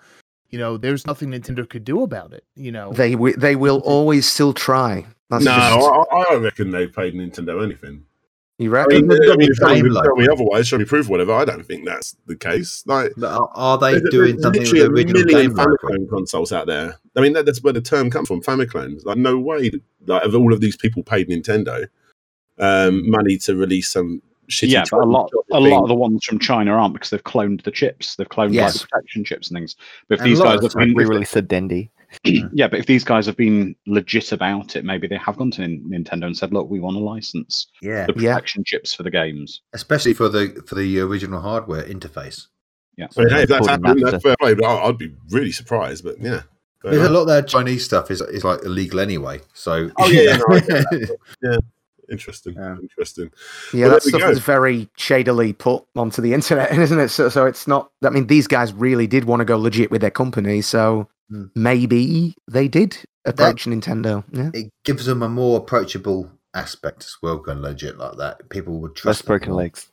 you 0.49 0.59
know, 0.59 0.77
there's 0.77 1.05
nothing 1.07 1.29
Nintendo 1.31 1.67
could 1.69 1.83
do 1.83 2.03
about 2.03 2.31
it. 2.33 2.45
You 2.55 2.71
know, 2.71 2.93
They 2.93 3.11
wi- 3.13 3.35
they 3.37 3.55
will 3.55 3.79
always 3.79 4.25
still 4.27 4.53
try. 4.53 5.05
That's 5.29 5.43
no, 5.45 5.51
just- 5.51 6.09
I, 6.11 6.15
I 6.17 6.23
don't 6.29 6.43
reckon 6.43 6.71
they 6.71 6.87
paid 6.87 7.15
Nintendo 7.15 7.63
anything. 7.63 8.05
you 8.59 8.69
I 8.69 8.83
reckon? 8.83 9.07
mean, 9.07 9.19
I 9.31 9.35
mean, 9.35 9.49
the 9.49 9.55
tell, 9.59 9.75
me, 9.75 9.89
like- 9.89 10.03
tell 10.05 10.15
me 10.15 10.27
otherwise, 10.31 10.67
show 10.67 10.77
me 10.77 10.85
proof, 10.85 11.09
whatever. 11.09 11.33
I 11.33 11.43
don't 11.45 11.65
think 11.65 11.85
that's 11.85 12.15
the 12.27 12.35
case. 12.35 12.83
Like, 12.85 13.11
But 13.17 13.31
are, 13.33 13.49
are 13.55 13.77
they 13.77 13.99
doing 14.11 14.39
something 14.39 14.61
with 14.61 14.71
literally 14.71 14.79
the 14.81 14.85
a 14.85 14.89
original 15.15 15.23
million 15.25 15.49
game 15.49 15.55
library? 15.55 15.77
Famiclone 15.83 16.09
consoles 16.09 16.51
out 16.53 16.67
there. 16.67 16.95
I 17.15 17.21
mean, 17.21 17.33
that, 17.33 17.45
that's 17.45 17.61
where 17.63 17.73
the 17.73 17.81
term 17.81 18.09
comes 18.09 18.27
from, 18.27 18.41
Famiclones. 18.41 19.05
Like, 19.05 19.17
no 19.17 19.37
way, 19.37 19.71
like, 20.07 20.23
of 20.23 20.33
all 20.35 20.51
of 20.53 20.61
these 20.61 20.75
people 20.77 21.03
paid 21.03 21.29
Nintendo 21.29 21.85
um, 22.59 23.09
money 23.09 23.37
to 23.39 23.55
release 23.55 23.89
some 23.89 24.21
shitty. 24.49 24.69
yeah, 24.69 24.83
but 24.91 25.01
a 25.01 25.05
lot, 25.05 25.31
a 25.51 25.55
thing. 25.61 25.71
lot 25.71 25.83
of 25.83 25.87
the 25.89 25.95
ones 25.95 26.23
from 26.25 26.39
China 26.39 26.71
aren't 26.71 26.93
because 26.93 27.09
they've 27.09 27.23
cloned 27.23 27.63
the 27.63 27.71
chips. 27.71 28.15
They've 28.15 28.27
cloned 28.29 28.53
Yes. 28.53 28.75
like 28.75 28.81
the 28.81 28.87
protection 28.87 29.23
chips 29.23 29.49
and 29.49 29.57
things. 29.57 29.75
But 30.07 30.15
if 30.15 30.21
And 30.21 30.31
these 30.31 30.39
guys 30.41 30.61
have 30.61 30.73
been, 30.73 30.93
We 30.93 31.05
released 31.05 31.35
a 31.35 31.41
Dendy. 31.41 31.91
yeah, 32.23 32.67
but 32.67 32.77
if 32.79 32.85
these 32.85 33.03
guys 33.03 33.25
have 33.25 33.37
been 33.37 33.75
legit 33.87 34.31
about 34.31 34.75
it, 34.75 34.85
maybe 34.85 35.07
they 35.07 35.17
have 35.17 35.35
gone 35.37 35.49
to 35.51 35.61
Nin- 35.61 35.83
Nintendo 35.89 36.25
and 36.25 36.37
said, 36.37 36.53
"Look, 36.53 36.69
we 36.69 36.79
want 36.79 36.95
a 36.95 36.99
license 36.99 37.65
Yeah, 37.81 38.05
the 38.05 38.13
Yeah. 38.15 38.35
protection 38.35 38.63
chips 38.63 38.93
for 38.93 39.01
the 39.01 39.09
games." 39.09 39.61
especially 39.73 40.13
for 40.13 40.29
the 40.29 40.61
for 40.67 40.75
the 40.75 40.99
original 40.99 41.41
hardware 41.41 41.81
interface. 41.83 42.47
Yeah, 42.97 43.07
I 43.17 43.19
mean, 43.21 43.29
hey, 43.33 43.41
if 43.43 43.49
that's 43.49 43.65
happened, 43.67 44.03
that's 44.05 44.21
fair 44.23 44.35
play, 44.39 44.53
but 44.53 44.65
I'd 44.83 44.99
be 44.99 45.11
really 45.31 45.51
surprised. 45.51 46.03
But 46.03 46.21
yeah. 46.21 46.43
Fair 46.83 46.91
There's 46.91 47.07
a 47.07 47.09
lot 47.09 47.21
of 47.21 47.27
their 47.27 47.41
Chinese 47.41 47.83
stuff 47.85 48.11
is 48.11 48.21
is 48.21 48.43
like 48.43 48.63
illegal 48.63 48.99
anyway. 48.99 49.39
So 49.53 49.89
Oh, 49.97 50.07
yeah, 50.07 50.21
yeah, 50.21 50.37
no, 50.37 50.55
I 50.55 50.59
get 50.59 51.59
Interesting. 52.11 52.53
Yeah. 52.55 52.75
Interesting. 52.81 53.31
Yeah, 53.73 53.85
Well, 53.85 53.93
that 53.95 54.03
stuff 54.03 54.21
go. 54.21 54.29
is 54.29 54.39
very 54.39 54.89
shadily 54.97 55.53
put 55.53 55.85
onto 55.95 56.21
the 56.21 56.33
internet, 56.37 56.71
isn't 56.77 56.99
it? 56.99 57.07
So, 57.09 57.29
so 57.29 57.45
it's 57.45 57.65
not. 57.65 57.89
I 58.03 58.09
mean, 58.09 58.27
these 58.27 58.45
guys 58.45 58.73
really 58.73 59.07
did 59.07 59.23
want 59.23 59.39
to 59.39 59.45
go 59.45 59.57
legit 59.57 59.89
with 59.89 60.01
their 60.01 60.11
company, 60.11 60.61
so 60.61 61.07
Hmm. 61.29 61.45
maybe 61.55 62.35
they 62.51 62.67
did 62.67 62.97
approach 63.23 63.63
Nintendo. 63.63 64.25
Yeah, 64.33 64.51
it 64.53 64.69
gives 64.83 65.05
them 65.05 65.23
a 65.23 65.29
more 65.29 65.57
approachable 65.59 66.29
aspect 66.53 67.03
as 67.05 67.15
well, 67.23 67.37
going 67.37 67.61
legit 67.61 67.97
like 67.97 68.17
that. 68.17 68.49
People 68.49 68.81
would 68.81 68.93
trust. 68.97 69.21
them 69.21 69.27
broken 69.27 69.51
more. 69.53 69.61
legs. 69.61 69.87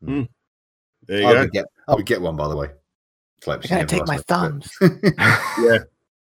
There 0.00 1.20
you 1.20 1.26
I 1.26 1.32
go. 1.32 1.40
would 1.40 1.50
get. 1.52 1.66
I 1.88 1.94
would 1.96 2.06
get 2.06 2.20
one, 2.22 2.36
by 2.36 2.46
the 2.48 2.56
way. 2.56 2.68
Slopes 3.44 3.68
They're 3.68 3.84
gonna 3.84 3.86
take 3.86 4.06
my 4.06 4.16
thumbs. 4.16 4.70
yeah. 4.80 5.78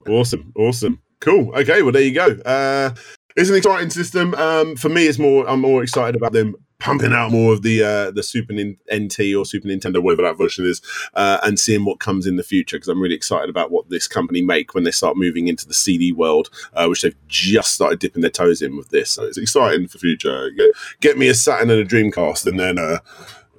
Awesome, 0.08 0.54
awesome, 0.56 1.02
cool. 1.20 1.54
Okay, 1.56 1.82
well 1.82 1.92
there 1.92 2.04
you 2.04 2.14
go. 2.14 2.28
Uh, 2.46 2.92
it's 3.36 3.50
an 3.50 3.56
exciting 3.56 3.90
system. 3.90 4.36
Um, 4.36 4.76
for 4.76 4.90
me, 4.90 5.08
it's 5.08 5.18
more. 5.18 5.50
I'm 5.50 5.60
more 5.60 5.82
excited 5.82 6.16
about 6.16 6.34
them 6.34 6.56
pumping 6.78 7.12
out 7.12 7.32
more 7.32 7.52
of 7.52 7.64
the 7.64 7.84
uh, 7.84 8.12
the 8.12 8.22
Super 8.22 8.54
Nin- 8.54 8.78
NT 8.94 9.34
or 9.36 9.44
Super 9.44 9.68
Nintendo, 9.68 10.04
whatever 10.04 10.22
that 10.22 10.38
version 10.38 10.68
is, 10.68 10.84
uh, 11.16 11.40
and 11.44 11.60
seeing 11.60 11.84
what 11.84 12.00
comes 12.00 12.28
in 12.28 12.36
the 12.36 12.44
future. 12.44 12.78
Because 12.78 12.88
I'm 12.88 13.02
really 13.02 13.16
excited 13.16 13.50
about 13.50 13.72
what 13.72 13.90
this 13.90 14.08
company 14.08 14.44
make 14.44 14.76
when 14.76 14.84
they 14.84 14.92
start 14.92 15.18
moving 15.18 15.48
into 15.48 15.68
the 15.68 15.74
CD 15.74 16.12
world, 16.12 16.52
uh, 16.74 16.86
which 16.88 17.02
they've 17.02 17.28
just 17.28 17.74
started 17.74 17.98
dipping 17.98 18.22
their 18.22 18.30
toes 18.30 18.62
in 18.62 18.78
with 18.78 18.90
this. 18.90 19.10
So 19.10 19.24
it's 19.24 19.38
exciting 19.38 19.88
for 19.88 19.98
future. 19.98 20.52
Get, 20.52 20.72
get 21.02 21.18
me 21.18 21.28
a 21.28 21.34
Saturn 21.34 21.72
and 21.72 21.82
a 21.82 21.86
Dreamcast, 21.86 22.46
and 22.46 22.60
then 22.60 22.78
uh, 22.78 23.00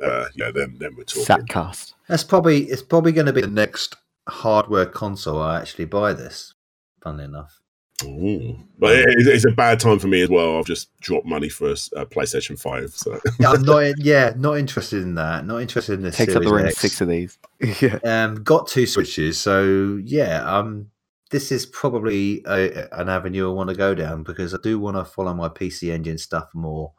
uh, 0.01 0.27
yeah, 0.37 0.53
then 0.53 0.77
then 0.79 0.95
we're 0.97 1.03
talking. 1.03 1.25
Satcast. 1.25 1.95
That's 2.11 2.25
probably. 2.25 2.65
It's 2.65 2.83
probably 2.83 3.13
going 3.13 3.27
to 3.27 3.33
be 3.33 3.41
the 3.41 3.47
next 3.47 3.97
hardware 4.29 4.87
console 4.87 5.41
I 5.41 5.61
actually 5.61 5.87
buy. 5.87 6.13
This, 6.13 6.55
funnily 7.03 7.25
enough. 7.25 7.57
Ooh. 8.05 8.57
But 8.79 8.97
it, 8.97 9.09
it's- 9.11 9.27
it's 9.27 9.45
a 9.45 9.51
bad 9.51 9.79
time 9.79 9.99
for 9.99 10.07
me 10.09 10.23
as 10.23 10.29
well. 10.31 10.59
I've 10.59 10.65
just 10.65 10.89
dropped 11.01 11.27
money 11.27 11.49
for 11.51 11.71
a 11.71 12.07
PlayStation 12.07 12.59
Five. 12.59 12.91
So 12.93 13.21
Yeah, 13.39 13.51
I'm 13.53 13.63
not. 13.63 13.85
Yeah, 13.99 14.33
not 14.37 14.59
interested 14.59 15.03
in 15.03 15.15
that. 15.17 15.45
Not 15.47 15.61
interested 15.61 15.95
in 15.95 16.03
this. 16.03 16.17
Takes 16.17 16.35
up 16.35 16.43
the 16.43 16.49
Series 16.49 16.79
six 16.79 17.01
of 17.01 17.09
these. 17.09 17.39
yeah. 17.81 17.99
Um, 18.05 18.43
got 18.43 18.67
two 18.69 18.87
switches, 18.87 19.39
so 19.39 20.01
yeah. 20.05 20.43
Um, 20.51 20.91
this 21.31 21.53
is 21.53 21.65
probably 21.67 22.43
a, 22.47 22.89
an 22.99 23.09
avenue 23.09 23.49
I 23.49 23.53
want 23.53 23.71
to 23.71 23.77
go 23.77 23.95
down 23.95 24.25
because 24.25 24.53
I 24.53 24.59
do 24.63 24.81
want 24.81 24.97
to 24.97 25.05
follow 25.05 25.33
my 25.35 25.49
PC 25.49 25.93
Engine 25.93 26.19
stuff 26.19 26.51
more. 26.55 26.93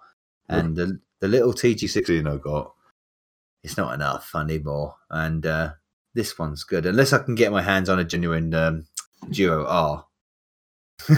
And 0.48 0.76
the 0.76 1.00
the 1.20 1.28
little 1.28 1.54
TG16 1.54 2.32
I 2.32 2.38
got, 2.38 2.74
it's 3.64 3.78
not 3.78 3.94
enough. 3.94 4.32
I 4.34 4.44
need 4.44 4.66
more, 4.66 4.96
and 5.10 5.46
uh, 5.46 5.72
this 6.14 6.38
one's 6.38 6.64
good. 6.64 6.86
Unless 6.86 7.14
I 7.14 7.20
can 7.20 7.36
get 7.36 7.52
my 7.52 7.62
hands 7.62 7.90
on 7.90 8.00
a 8.00 8.04
genuine 8.04 8.54
um, 8.54 8.88
Duo 9.30 9.66
R. 9.66 10.06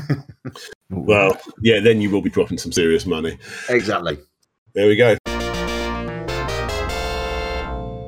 well, 0.89 1.39
yeah, 1.61 1.79
then 1.79 2.01
you 2.01 2.09
will 2.09 2.21
be 2.21 2.29
dropping 2.29 2.57
some 2.57 2.71
serious 2.71 3.05
money. 3.05 3.37
exactly. 3.69 4.17
There 4.73 4.87
we 4.87 4.95
go. 4.95 5.17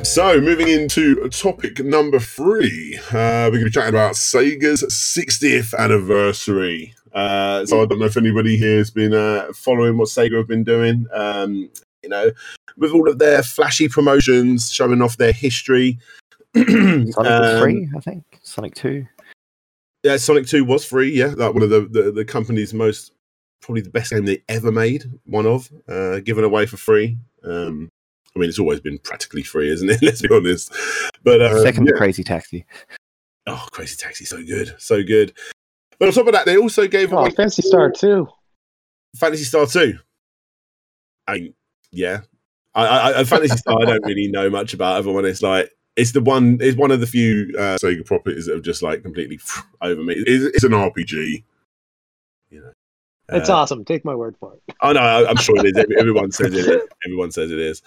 So, 0.04 0.40
moving 0.40 0.68
into 0.68 1.28
topic 1.30 1.84
number 1.84 2.20
three, 2.20 2.98
uh, 3.10 3.50
we're 3.50 3.50
going 3.50 3.60
to 3.60 3.66
be 3.66 3.72
chatting 3.72 3.90
about 3.90 4.14
Sega's 4.14 4.84
60th 4.84 5.78
anniversary. 5.78 6.94
Uh, 7.12 7.66
so, 7.66 7.82
I 7.82 7.86
don't 7.86 8.00
know 8.00 8.06
if 8.06 8.16
anybody 8.16 8.56
here 8.56 8.78
has 8.78 8.92
been 8.92 9.14
uh, 9.14 9.48
following 9.54 9.98
what 9.98 10.08
Sega 10.08 10.38
have 10.38 10.48
been 10.48 10.64
doing. 10.64 11.08
Um, 11.12 11.70
you 12.06 12.10
know, 12.10 12.32
with 12.78 12.92
all 12.92 13.10
of 13.10 13.18
their 13.20 13.42
flashy 13.42 13.88
promotions, 13.90 14.72
showing 14.72 15.02
off 15.02 15.18
their 15.18 15.32
history. 15.32 15.98
Sonic 16.56 17.16
was 17.16 17.18
Um, 17.18 17.62
free, 17.62 17.90
I 17.96 18.00
think. 18.00 18.24
Sonic 18.44 18.76
Two. 18.76 19.06
Yeah, 20.04 20.18
Sonic 20.18 20.46
Two 20.46 20.64
was 20.64 20.86
free. 20.86 21.12
Yeah, 21.12 21.34
like 21.36 21.54
one 21.56 21.64
of 21.64 21.70
the, 21.72 21.82
the 21.82 22.12
the 22.12 22.24
company's 22.26 22.74
most 22.74 23.12
probably 23.62 23.82
the 23.82 23.90
best 23.90 24.12
game 24.12 24.26
they 24.26 24.44
ever 24.48 24.72
made. 24.72 25.04
One 25.26 25.48
of 25.48 25.72
uh, 25.90 26.20
given 26.20 26.44
away 26.44 26.68
for 26.68 26.78
free. 26.78 27.18
Um, 27.44 27.90
I 28.36 28.40
mean, 28.40 28.50
it's 28.50 28.60
always 28.60 28.80
been 28.82 29.00
practically 29.00 29.42
free, 29.44 29.70
isn't 29.72 29.90
it? 29.90 30.00
Let's 30.04 30.22
be 30.22 30.30
honest. 30.32 30.72
But 31.24 31.42
uh, 31.42 31.62
Second 31.64 31.88
yeah. 31.88 31.98
Crazy 31.98 32.24
Taxi. 32.24 32.66
oh, 33.48 33.68
Crazy 33.72 33.96
Taxi, 33.98 34.26
so 34.26 34.44
good, 34.44 34.76
so 34.78 35.02
good. 35.04 35.34
But 35.98 36.10
on 36.10 36.14
top 36.14 36.28
of 36.28 36.34
that, 36.34 36.46
they 36.46 36.58
also 36.58 36.88
gave 36.88 37.12
Oh, 37.14 37.20
away 37.20 37.32
Phantasy 37.32 37.64
Star 37.64 37.90
Two. 37.90 38.28
Phantasy 39.16 39.46
Star 39.46 39.66
Two. 39.66 39.98
I 41.28 41.52
yeah, 41.96 42.22
I, 42.76 42.86
I, 42.86 43.20
I 43.20 43.24
Phantasy 43.24 43.58
Star. 43.58 43.78
I 43.82 43.86
don't 43.86 44.06
really 44.06 44.28
know 44.28 44.50
much 44.50 44.74
about. 44.74 44.98
Everyone, 44.98 45.26
I'm 45.26 45.42
like 45.42 45.72
it's 45.96 46.12
the 46.12 46.22
one. 46.22 46.58
It's 46.62 46.78
one 46.78 46.92
of 46.92 47.00
the 47.00 47.08
few 47.08 47.54
uh, 47.58 47.78
Sega 47.82 48.06
properties 48.06 48.46
that 48.48 48.54
have 48.56 48.64
just 48.64 48.84
like 48.84 49.02
completely 49.02 49.40
over 49.82 50.04
me. 50.04 50.14
It's, 50.18 50.44
it's 50.56 50.64
an 50.64 50.72
RPG. 50.72 51.44
You 52.52 52.60
know, 52.62 52.72
It's 53.30 53.50
Uh, 53.50 53.56
awesome. 53.56 53.86
Take 53.86 54.04
my 54.06 54.14
word 54.14 54.36
for 54.40 54.54
it. 54.54 54.76
Oh 54.82 54.92
no, 54.92 55.00
I- 55.00 55.30
I'm 55.30 55.38
sure 55.38 55.56
it 55.58 55.66
is. 55.78 55.86
Everyone 55.98 56.32
says 56.32 56.54
it 56.54 56.68
is. 56.68 56.82
Everyone 57.06 57.32
says 57.32 57.50
it 57.52 57.60
is. 57.60 57.82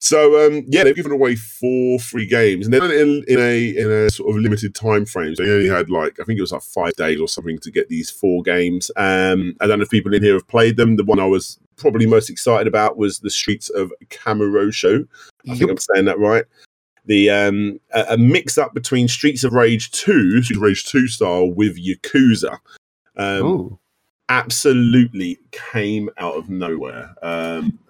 So 0.00 0.46
um, 0.46 0.64
yeah, 0.68 0.84
they've 0.84 0.94
given 0.94 1.12
away 1.12 1.34
four 1.34 1.98
free 1.98 2.26
games, 2.26 2.66
and 2.66 2.72
they're 2.72 2.84
in, 2.84 3.24
in 3.26 3.38
a 3.40 3.76
in 3.76 3.90
a 3.90 4.10
sort 4.10 4.30
of 4.30 4.40
limited 4.40 4.74
time 4.74 5.04
frame. 5.04 5.34
So 5.34 5.44
they 5.44 5.50
only 5.50 5.68
had 5.68 5.90
like 5.90 6.20
I 6.20 6.24
think 6.24 6.38
it 6.38 6.42
was 6.42 6.52
like 6.52 6.62
five 6.62 6.94
days 6.94 7.20
or 7.20 7.26
something 7.26 7.58
to 7.58 7.70
get 7.70 7.88
these 7.88 8.08
four 8.08 8.42
games. 8.42 8.92
Um, 8.96 9.56
I 9.60 9.66
don't 9.66 9.78
know 9.78 9.82
if 9.82 9.90
people 9.90 10.14
in 10.14 10.22
here 10.22 10.34
have 10.34 10.46
played 10.46 10.76
them. 10.76 10.96
The 10.96 11.04
one 11.04 11.18
I 11.18 11.26
was 11.26 11.58
probably 11.76 12.06
most 12.06 12.30
excited 12.30 12.68
about 12.68 12.96
was 12.96 13.18
the 13.18 13.30
Streets 13.30 13.70
of 13.70 13.92
Kamurocho. 14.06 15.06
I 15.48 15.56
think 15.56 15.70
I'm 15.70 15.78
saying 15.78 16.04
that 16.04 16.18
right. 16.18 16.44
The 17.06 17.30
um, 17.30 17.80
a, 17.92 18.06
a 18.10 18.18
mix 18.18 18.56
up 18.56 18.74
between 18.74 19.08
Streets 19.08 19.42
of 19.42 19.52
Rage 19.52 19.90
Two, 19.90 20.42
Streets 20.42 20.58
of 20.58 20.62
Rage 20.62 20.84
Two 20.84 21.08
style, 21.08 21.50
with 21.50 21.76
Yakuza. 21.76 22.58
Um, 23.16 23.42
absolutely 24.28 25.38
came 25.50 26.08
out 26.18 26.34
of 26.34 26.48
nowhere. 26.48 27.14
Um, 27.20 27.80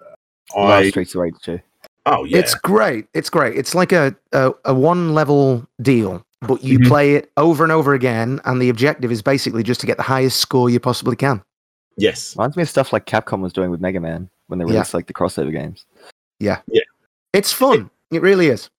I 0.57 0.89
Streets 0.89 1.13
of 1.13 1.21
Rage 1.21 1.35
2. 1.43 1.59
Oh 2.05 2.23
yeah, 2.23 2.37
It's 2.39 2.55
great. 2.55 3.07
It's 3.13 3.29
great. 3.29 3.55
It's 3.57 3.75
like 3.75 3.91
a, 3.91 4.15
a, 4.31 4.51
a 4.65 4.73
one 4.73 5.13
level 5.13 5.67
deal, 5.81 6.25
but 6.41 6.63
you 6.63 6.79
Mhm. 6.79 6.87
play 6.87 7.15
it 7.15 7.31
over 7.37 7.63
and 7.63 7.71
over 7.71 7.93
again, 7.93 8.39
and 8.45 8.61
the 8.61 8.69
objective 8.69 9.11
is 9.11 9.21
basically 9.21 9.63
just 9.63 9.81
to 9.81 9.87
get 9.87 9.97
the 9.97 10.03
highest 10.03 10.39
score 10.39 10.69
you 10.69 10.79
possibly 10.79 11.15
can. 11.15 11.41
yes, 11.97 12.35
Reminds 12.37 12.55
me 12.55 12.63
of 12.63 12.69
stuff 12.69 12.93
like 12.93 13.05
Capcom 13.05 13.41
was 13.41 13.51
doing 13.51 13.69
with 13.71 13.81
Mega 13.81 13.99
Man 13.99 14.29
when 14.47 14.57
they 14.59 14.65
Yeah. 14.65 14.71
released 14.71 14.93
like 14.93 15.07
the 15.07 15.13
crossover 15.13 15.51
games. 15.51 15.85
Yeah, 16.39 16.61
yeah, 16.67 16.81
it's 17.33 17.51
fun. 17.51 17.89
It 18.11 18.21
really 18.21 18.47
is. 18.47 18.69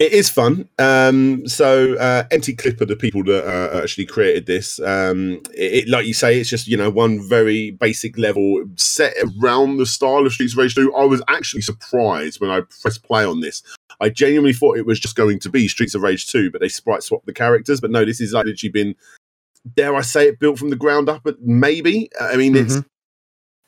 It 0.00 0.12
is 0.12 0.28
fun. 0.30 0.66
Um, 0.78 1.46
so 1.46 1.94
uh, 1.96 2.24
Empty 2.30 2.54
Clipper, 2.54 2.86
the 2.86 2.96
people 2.96 3.22
that 3.24 3.46
uh, 3.46 3.80
actually 3.82 4.06
created 4.06 4.46
this, 4.46 4.80
um, 4.80 5.42
it, 5.54 5.84
it- 5.84 5.88
like 5.88 6.06
you 6.06 6.14
say, 6.14 6.40
it's 6.40 6.48
just 6.50 6.66
you 6.66 6.76
know 6.76 6.90
one 6.90 7.20
very 7.28 7.70
basic 7.70 8.16
level 8.18 8.64
set 8.76 9.14
around 9.40 9.76
the 9.76 9.86
style 9.86 10.26
of 10.26 10.32
Streets 10.32 10.54
of 10.54 10.58
Rage 10.58 10.74
2. 10.74 10.94
I 10.96 11.04
was 11.04 11.22
actually 11.28 11.60
surprised 11.62 12.40
when 12.40 12.50
I 12.50 12.62
pressed 12.82 13.04
play 13.04 13.24
on 13.24 13.40
this. 13.40 13.62
I 14.00 14.08
genuinely 14.08 14.54
thought 14.54 14.78
it 14.78 14.86
was 14.86 14.98
just 14.98 15.14
going 15.14 15.38
to 15.40 15.50
be 15.50 15.68
Streets 15.68 15.94
of 15.94 16.00
Rage 16.02 16.26
2, 16.26 16.50
but 16.50 16.60
they 16.62 16.68
sprite 16.68 17.02
swapped 17.02 17.26
the 17.26 17.34
characters. 17.34 17.80
But 17.82 17.90
no, 17.90 18.04
this 18.06 18.20
is 18.22 18.32
like 18.32 18.46
literally 18.46 18.72
been, 18.72 18.94
dare 19.76 19.94
I 19.94 20.00
say 20.00 20.28
it, 20.28 20.38
built 20.40 20.58
from 20.58 20.70
the 20.70 20.76
ground 20.76 21.10
up. 21.10 21.20
But 21.22 21.42
maybe 21.42 22.08
I 22.18 22.36
mean 22.36 22.56
it's 22.56 22.76
Mhm. 22.76 22.84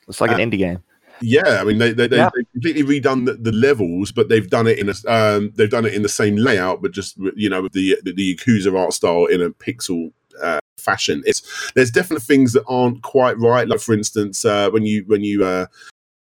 It's 0.09 0.21
like 0.21 0.31
an 0.31 0.41
Uh, 0.41 0.45
indie 0.45 0.59
game. 0.59 0.83
Yeah, 1.23 1.59
I 1.61 1.65
mean 1.65 1.79
they 1.79 1.93
they, 1.93 2.07
they 2.07 2.17
Yeah. 2.17 2.31
they've 2.35 2.51
completely 2.53 2.83
redone 2.83 3.27
the, 3.27 3.35
the 3.35 3.53
levels, 3.53 4.13
but 4.13 4.29
they've 4.29 4.49
done 4.49 4.67
it 4.67 4.79
in 4.79 4.89
a 4.91 4.95
um, 5.11 5.53
they've 5.57 5.71
done 5.71 5.87
it 5.87 5.95
in 5.95 6.03
the 6.03 6.09
same 6.09 6.37
layout, 6.37 6.83
but 6.83 6.93
just 6.93 7.17
you 7.37 7.49
know 7.49 7.63
with 7.63 7.73
the 7.73 7.99
the, 8.03 8.13
the 8.13 8.37
Yakuza 8.37 8.79
art 8.79 8.93
style 8.93 9.27
in 9.27 9.41
a 9.41 9.51
pixel 9.51 10.13
uh, 10.43 10.61
fashion. 10.79 11.23
It's 11.25 11.43
there's 11.75 11.91
definitely 11.91 12.25
things 12.25 12.53
that 12.53 12.65
aren't 12.67 13.03
quite 13.03 13.39
right. 13.39 13.69
Like 13.69 13.81
for 13.81 13.95
instance, 13.95 14.45
uh, 14.45 14.71
when 14.71 14.85
you 14.85 15.05
when 15.07 15.23
you 15.23 15.45
uh, 15.45 15.67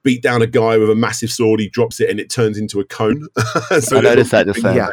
beat 0.04 0.22
down 0.22 0.42
a 0.42 0.48
guy 0.48 0.78
with 0.78 0.90
a 0.90 0.96
massive 0.96 1.32
sword, 1.32 1.60
he 1.60 1.70
drops 1.70 2.00
it 2.00 2.10
and 2.10 2.20
it 2.20 2.30
turns 2.30 2.58
into 2.58 2.80
a 2.80 2.86
cone. 2.86 3.28
so 3.38 3.44
I 3.72 3.80
there's 3.80 3.92
noticed 4.02 4.34
a 4.34 4.44
that 4.44 4.54
few 4.54 4.64
just. 4.64 4.76
Yeah. 4.76 4.92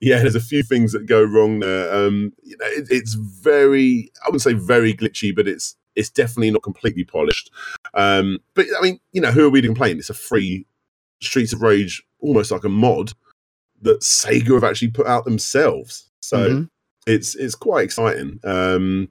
yeah, 0.00 0.18
there's 0.20 0.34
a 0.34 0.40
few 0.40 0.62
things 0.62 0.92
that 0.92 1.06
go 1.06 1.22
wrong 1.22 1.60
there. 1.60 1.94
Um, 1.94 2.32
you 2.42 2.56
know, 2.58 2.66
it, 2.66 2.86
it's 2.90 3.14
very, 3.14 4.10
I 4.22 4.28
wouldn't 4.28 4.42
say 4.42 4.52
very 4.54 4.94
glitchy, 4.94 5.34
but 5.34 5.48
it's 5.48 5.76
it's 5.98 6.08
definitely 6.10 6.50
not 6.50 6.62
completely 6.62 7.04
polished. 7.04 7.50
Um, 7.94 8.38
but 8.54 8.66
I 8.78 8.82
mean, 8.82 9.00
you 9.12 9.20
know, 9.20 9.32
who 9.32 9.44
are 9.46 9.50
we 9.50 9.60
to 9.60 9.68
complain? 9.68 9.98
It's 9.98 10.08
a 10.10 10.14
free 10.14 10.64
Streets 11.20 11.52
of 11.52 11.60
Rage, 11.62 12.02
almost 12.20 12.50
like 12.50 12.64
a 12.64 12.68
mod 12.68 13.12
that 13.82 14.00
Sega 14.00 14.54
have 14.54 14.64
actually 14.64 14.88
put 14.92 15.06
out 15.06 15.24
themselves. 15.24 16.08
So 16.20 16.38
Mhm. 16.38 16.68
it's 17.06 17.34
it's 17.34 17.54
quite 17.56 17.84
exciting. 17.84 18.38
Um, 18.44 19.08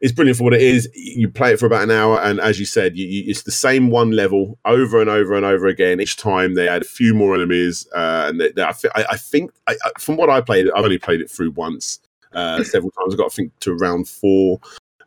it's 0.00 0.12
brilliant 0.12 0.38
for 0.38 0.44
what 0.44 0.54
it 0.54 0.62
is. 0.62 0.88
You 0.94 1.28
play 1.28 1.52
it 1.52 1.60
for 1.60 1.66
about 1.66 1.82
an 1.84 1.90
hour, 1.92 2.18
and 2.20 2.40
as 2.40 2.58
you 2.58 2.64
said, 2.66 2.96
you, 2.96 3.06
you, 3.06 3.24
it's 3.30 3.42
the 3.44 3.52
same 3.52 3.88
one 3.90 4.10
level 4.12 4.58
over 4.64 5.00
and 5.00 5.08
over 5.08 5.34
and 5.34 5.44
over 5.44 5.66
again. 5.68 6.00
Each 6.00 6.16
time 6.16 6.54
they 6.54 6.66
add 6.68 6.82
a 6.82 6.86
few 6.86 7.14
more 7.14 7.34
enemies, 7.34 7.86
uh, 7.94 8.24
and 8.28 8.40
they, 8.40 8.50
they, 8.52 8.62
I, 8.62 8.72
thi- 8.72 8.88
I, 8.96 9.04
I 9.10 9.16
think 9.16 9.52
I, 9.68 9.76
from 9.98 10.16
what 10.16 10.28
I 10.30 10.40
played, 10.40 10.66
it, 10.66 10.72
I've 10.74 10.84
only 10.84 10.98
played 10.98 11.20
it 11.20 11.30
through 11.30 11.52
once, 11.52 12.00
uh, 12.32 12.64
several 12.74 12.90
times. 12.92 13.14
I 13.14 13.16
got 13.18 13.26
I 13.26 13.34
think 13.34 13.52
to 13.60 13.74
round 13.74 14.08
four. 14.08 14.58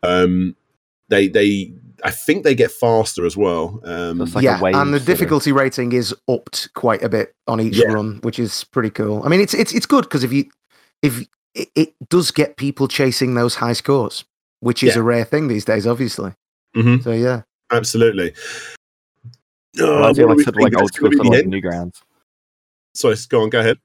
Um, 0.04 0.56
they 1.10 1.28
they 1.28 1.74
I 2.04 2.12
think 2.12 2.44
they 2.44 2.54
get 2.56 2.72
faster 2.72 3.26
as 3.26 3.36
well. 3.38 3.80
Um, 3.84 4.26
So 4.28 4.36
like 4.36 4.44
yeah, 4.44 4.62
wave 4.62 4.76
and 4.76 4.94
the 4.94 5.00
sort 5.00 5.02
of- 5.02 5.06
difficulty 5.08 5.52
rating 5.52 5.92
is 5.94 6.14
upped 6.28 6.70
quite 6.74 7.02
a 7.04 7.10
bit 7.10 7.34
on 7.48 7.60
each 7.62 7.78
Yeah. 7.78 7.94
run, 7.94 8.20
which 8.22 8.38
is 8.40 8.64
pretty 8.66 8.90
cool. 8.90 9.22
I 9.24 9.30
mean, 9.30 9.40
it's 9.42 9.54
it's 9.54 9.74
it's 9.74 9.86
good 9.86 10.04
because 10.04 10.24
if 10.24 10.32
you 10.34 10.46
if 11.02 11.26
it, 11.54 11.70
it 11.76 11.94
does 12.10 12.32
get 12.32 12.58
people 12.58 12.88
chasing 12.88 13.34
those 13.36 13.56
high 13.56 13.74
scores, 13.74 14.26
which 14.60 14.84
is 14.84 14.96
Yeah. 14.96 15.02
a 15.02 15.04
rare 15.04 15.24
thing 15.26 15.48
these 15.48 15.66
days, 15.66 15.88
obviously. 15.88 16.34
Mhm. 16.76 17.04
So 17.04 17.12
yeah, 17.12 17.44
absolutely. 17.72 18.34
Oh, 19.80 19.96
Reminds 19.96 20.20
me 20.20 20.26
what 20.26 20.32
of 20.32 20.38
do 20.38 20.52
we 20.58 20.64
like 20.64 20.74
sort 20.74 20.74
of 20.74 20.74
like 20.74 20.82
old 20.82 20.94
school 20.94 21.10
gonna 21.10 21.18
sort 21.18 21.28
of 21.28 21.34
like 21.34 21.44
end? 21.44 21.54
Newgrounds. 21.54 22.02
Sorry, 22.94 23.16
go 23.30 23.42
on, 23.44 23.50
go 23.50 23.60
ahead. 23.60 23.78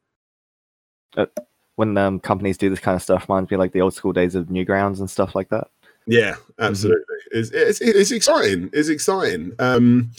When 1.77 1.97
um, 1.97 2.21
companies 2.21 2.59
do 2.59 2.69
this 2.71 2.79
kind 2.81 2.95
of 2.95 3.03
stuff, 3.03 3.27
reminds 3.29 3.51
me 3.51 3.55
of 3.55 3.59
like 3.61 3.73
the 3.73 3.81
old 3.81 3.95
school 3.95 4.13
days 4.13 4.35
of 4.35 4.47
Newgrounds 4.47 5.01
and 5.01 5.09
stuff 5.11 5.35
like 5.35 5.49
that. 5.49 5.69
Yeah, 6.07 6.37
absolutely. 6.59 7.05
It's, 7.33 7.51
it's 7.51 7.81
it's 7.81 8.11
exciting. 8.11 8.71
It's 8.73 8.89
exciting. 8.89 9.53
Um, 9.59 10.11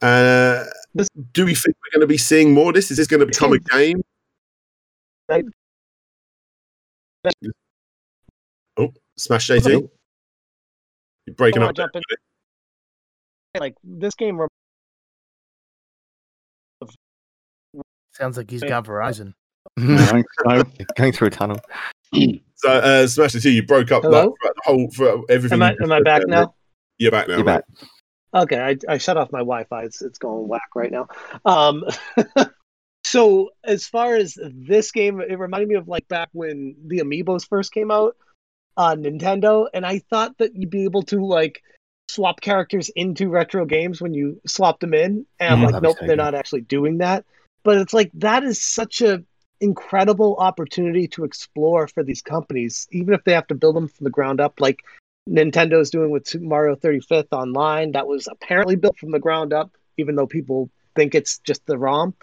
uh, 0.00 0.64
This- 0.94 1.08
do 1.32 1.44
we 1.44 1.54
think 1.54 1.76
we're 1.76 1.98
going 1.98 2.00
to 2.00 2.06
be 2.08 2.18
seeing 2.18 2.52
more 2.52 2.70
of 2.70 2.74
this? 2.74 2.90
Is 2.90 2.96
this 2.96 3.06
going 3.06 3.20
to 3.20 3.26
become 3.26 3.52
a 3.52 3.58
game? 3.58 4.00
Oh, 8.76 8.92
Smash 9.16 9.48
JT. 9.48 9.62
Hello? 9.62 9.90
You're 11.26 11.34
breaking 11.36 11.62
up. 11.62 11.74
jump 11.76 11.94
in. 11.94 12.02
Like 13.60 13.74
this 13.84 14.14
game, 14.14 14.40
rem- 14.40 14.48
Sounds 18.12 18.36
like 18.36 18.50
he's 18.50 18.62
got 18.62 18.84
Verizon. 18.84 19.34
No, 19.76 20.22
no. 20.46 20.62
Going 20.96 21.12
through 21.12 21.28
a 21.28 21.30
tunnel. 21.30 21.60
So, 22.62 22.70
uh, 22.70 23.06
Smash 23.08 23.32
JT, 23.32 23.52
you 23.52 23.64
broke 23.64 23.90
up 23.90 24.04
Hello? 24.04 24.36
like, 24.40 24.54
the 24.54 24.62
whole 24.64 24.88
for 24.92 25.24
everything. 25.28 25.56
am 25.56 25.62
I 25.62 25.70
am 25.82 25.90
I 25.90 25.96
said 25.96 26.04
back 26.04 26.20
there, 26.20 26.28
now? 26.28 26.40
mate. 26.40 26.48
You're 26.98 27.10
back 27.10 27.26
now. 27.26 27.34
You're 27.34 27.44
mate. 27.44 27.52
back. 27.52 27.64
Okay, 28.34 28.60
I, 28.60 28.76
I 28.88 28.98
shut 28.98 29.16
off 29.16 29.32
my 29.32 29.40
Wi-Fi. 29.40 29.82
It's 29.82 30.00
it's 30.00 30.18
going 30.18 30.46
whack 30.46 30.68
right 30.76 30.92
now. 30.92 31.08
Um, 31.44 31.82
so 33.04 33.50
as 33.64 33.86
far 33.86 34.14
as 34.14 34.38
this 34.40 34.92
game, 34.92 35.20
it 35.20 35.40
reminded 35.40 35.70
me 35.70 35.74
of 35.74 35.88
like 35.88 36.06
back 36.06 36.28
when 36.32 36.76
the 36.86 37.00
Amiibos 37.00 37.48
first 37.48 37.72
came 37.72 37.90
out 37.90 38.16
on 38.76 39.02
Nintendo, 39.02 39.66
and 39.74 39.84
I 39.84 39.98
thought 39.98 40.38
that 40.38 40.54
you'd 40.54 40.70
be 40.70 40.84
able 40.84 41.02
to 41.04 41.24
like 41.26 41.64
swap 42.08 42.40
characters 42.40 42.90
into 42.90 43.28
retro 43.28 43.66
games 43.66 44.00
when 44.00 44.14
you 44.14 44.40
swapped 44.46 44.82
them 44.82 44.94
in, 44.94 45.26
and 45.40 45.54
I'm 45.54 45.62
like, 45.64 45.82
nope, 45.82 45.96
they're 46.00 46.14
not 46.14 46.36
actually 46.36 46.60
doing 46.60 46.98
that. 46.98 47.24
But 47.64 47.78
it's 47.78 47.92
like 47.92 48.12
that 48.14 48.44
is 48.44 48.62
such 48.62 49.02
a 49.02 49.24
incredible 49.62 50.36
opportunity 50.36 51.06
to 51.08 51.24
explore 51.24 51.86
for 51.86 52.02
these 52.02 52.20
companies, 52.20 52.88
even 52.90 53.14
if 53.14 53.24
they 53.24 53.32
have 53.32 53.46
to 53.46 53.54
build 53.54 53.76
them 53.76 53.88
from 53.88 54.04
the 54.04 54.10
ground 54.10 54.40
up, 54.40 54.60
like 54.60 54.82
Nintendo's 55.28 55.90
doing 55.90 56.10
with 56.10 56.26
Super 56.26 56.44
Mario 56.44 56.76
35th 56.76 57.32
Online. 57.32 57.92
That 57.92 58.06
was 58.06 58.28
apparently 58.30 58.76
built 58.76 58.98
from 58.98 59.12
the 59.12 59.20
ground 59.20 59.52
up, 59.52 59.70
even 59.96 60.16
though 60.16 60.26
people 60.26 60.68
think 60.96 61.14
it's 61.14 61.38
just 61.38 61.64
the 61.66 61.78
ROM. 61.78 62.14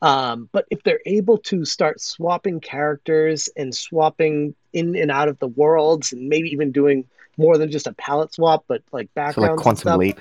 Um, 0.00 0.48
but 0.52 0.64
if 0.70 0.82
they're 0.82 1.00
able 1.06 1.38
to 1.38 1.64
start 1.64 2.00
swapping 2.00 2.60
characters 2.60 3.48
and 3.56 3.74
swapping 3.74 4.54
in 4.72 4.96
and 4.96 5.10
out 5.10 5.28
of 5.28 5.38
the 5.40 5.48
worlds, 5.48 6.12
and 6.12 6.28
maybe 6.28 6.48
even 6.50 6.72
doing 6.72 7.04
more 7.36 7.58
than 7.58 7.70
just 7.70 7.86
a 7.86 7.92
palette 7.94 8.32
swap, 8.32 8.64
but 8.66 8.82
like 8.92 9.06
So 9.06 9.12
backgrounds 9.14 9.58
like 9.58 9.62
Quantum 9.62 9.80
stuff, 9.80 9.98
Leap. 9.98 10.20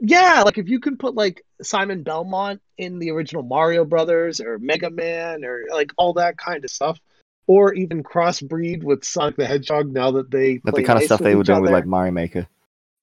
Yeah, 0.00 0.42
like 0.44 0.58
if 0.58 0.68
you 0.68 0.80
can 0.80 0.96
put 0.98 1.14
like 1.14 1.42
Simon 1.62 2.02
Belmont 2.02 2.60
in 2.78 2.98
the 2.98 3.10
original 3.10 3.42
Mario 3.42 3.84
Brothers 3.84 4.40
or 4.40 4.58
Mega 4.58 4.90
Man 4.90 5.44
or 5.44 5.64
like 5.72 5.92
all 5.96 6.12
that 6.14 6.36
kind 6.36 6.64
of 6.64 6.70
stuff, 6.70 6.98
or 7.46 7.72
even 7.74 8.02
crossbreed 8.02 8.82
with 8.82 9.04
Sonic 9.04 9.36
the 9.36 9.46
Hedgehog 9.46 9.92
now 9.92 10.10
that 10.12 10.30
they 10.30 10.60
Like 10.64 10.74
play 10.74 10.82
the 10.82 10.86
kind 10.86 10.98
of 10.98 11.04
stuff 11.04 11.20
they 11.20 11.34
were 11.34 11.42
each 11.42 11.46
doing 11.46 11.62
with 11.62 11.70
like 11.70 11.86
Mario 11.86 12.12
Maker. 12.12 12.46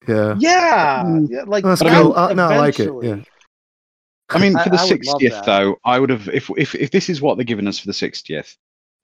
yeah. 0.08 0.36
yeah, 0.38 1.04
Mm. 1.06 1.28
yeah, 1.30 1.44
like 1.48 1.64
That's 1.64 1.82
that 1.82 2.02
cool. 2.02 2.14
Uh, 2.16 2.34
no, 2.34 2.48
I 2.48 2.58
like 2.58 2.80
it, 2.80 2.84
eventually. 2.84 3.08
yeah. 3.08 3.24
I 4.30 4.40
mean, 4.40 4.54
for 4.64 4.70
the 4.70 4.78
I 4.78 4.82
would 4.84 4.88
sixtieth 4.90 5.46
though, 5.46 5.78
I 5.86 6.00
would 6.00 6.10
have 6.10 6.28
if 6.30 6.50
if 6.58 6.76
if 6.76 6.92
this 6.92 7.10
is 7.10 7.22
what 7.22 7.38
they're 7.38 7.44
giving 7.46 7.68
us 7.68 7.80
for 7.80 7.88
the 7.88 7.94
sixtieth, 7.94 8.56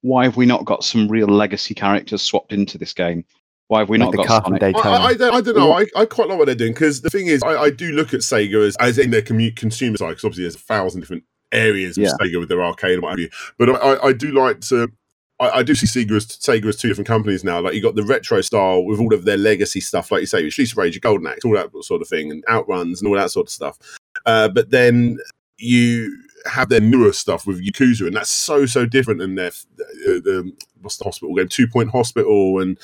why 0.02 0.26
have 0.26 0.38
we 0.38 0.46
not 0.46 0.66
got 0.66 0.84
some 0.84 1.08
real 1.08 1.28
legacy 1.28 1.74
characters 1.74 2.22
swapped 2.22 2.54
into 2.54 2.78
this 2.78 2.94
game? 2.94 3.26
Why 3.70 3.80
have 3.80 3.90
we 3.90 4.00
Like 4.00 4.08
not 4.08 4.12
the 4.12 4.18
got 4.18 4.28
car 4.28 4.42
from 4.42 4.54
Sonic? 4.54 4.64
I, 4.64 4.72
Daytona. 4.72 4.90
I, 4.90 5.06
I 5.06 5.14
don't, 5.14 5.34
I 5.36 5.42
don't 5.42 5.56
know. 5.56 5.74
I, 5.74 5.86
I 5.96 6.06
quite 6.06 6.28
like 6.28 6.40
what 6.40 6.46
they're 6.46 6.56
doing 6.56 6.74
because 6.74 7.02
the 7.02 7.10
thing 7.12 7.28
is, 7.28 7.44
I, 7.44 7.56
I 7.56 7.70
do 7.70 7.92
look 7.92 8.16
at 8.16 8.22
Sega 8.22 8.66
as, 8.68 8.76
as 8.78 8.98
in 8.98 9.12
their 9.12 9.22
commu- 9.22 9.56
consumer 9.56 9.96
side 9.98 10.10
because 10.10 10.24
obviously 10.24 10.46
there's 10.46 10.56
a 10.56 10.60
thousand 10.60 11.02
different 11.02 11.24
areas 11.52 11.96
of 11.96 12.06
Yeah. 12.06 12.14
Sega 12.20 12.40
with 12.40 12.50
their 12.50 12.64
arcade 12.64 12.94
and 12.94 13.04
what 13.04 13.12
have 13.12 13.20
you. 13.20 13.30
But 13.60 13.70
I, 13.70 13.74
I, 13.76 14.08
I 14.08 14.14
do 14.14 14.32
like 14.32 14.62
to. 14.62 14.92
I, 15.40 15.50
I 15.60 15.64
do 15.64 15.76
see 15.76 15.86
Sega 15.86 16.18
as, 16.18 16.26
Sega 16.26 16.66
as 16.66 16.78
two 16.78 16.88
different 16.88 17.08
companies 17.08 17.44
now. 17.44 17.62
Like 17.62 17.76
you 17.76 17.82
got 17.84 17.94
the 17.94 18.04
retro 18.04 18.42
style 18.42 18.84
with 18.84 19.00
all 19.00 19.14
of 19.14 19.26
their 19.26 19.38
legacy 19.38 19.82
stuff, 19.82 20.12
like 20.12 20.22
you 20.22 20.26
say, 20.26 20.44
with 20.44 20.54
Streets 20.54 20.72
of 20.72 20.80
Rage, 20.80 21.00
Golden 21.00 21.28
Axe, 21.28 21.46
all 21.46 21.54
that 21.54 21.70
sort 21.84 22.02
of 22.02 22.08
thing, 22.08 22.32
and 22.32 22.44
Outruns 22.50 23.02
and 23.02 23.08
all 23.08 23.16
that 23.18 23.30
sort 23.30 23.46
of 23.46 23.52
stuff. 23.52 23.78
Uh, 24.26 24.50
but 24.50 24.72
then 24.72 25.20
you 25.60 26.18
have 26.46 26.70
their 26.70 26.82
newer 26.82 27.14
stuff 27.14 27.46
with 27.46 27.64
Yakuza, 27.64 28.08
and 28.08 28.16
that's 28.16 28.32
so 28.32 28.66
so 28.66 28.88
different 28.88 29.20
than 29.20 29.36
their 29.36 29.50
uh, 29.50 30.18
the 30.26 30.52
what's 30.82 30.98
the 30.98 31.04
hospital 31.04 31.36
game, 31.36 31.48
Two 31.48 31.68
Point 31.68 31.92
Hospital, 31.92 32.60
and 32.60 32.80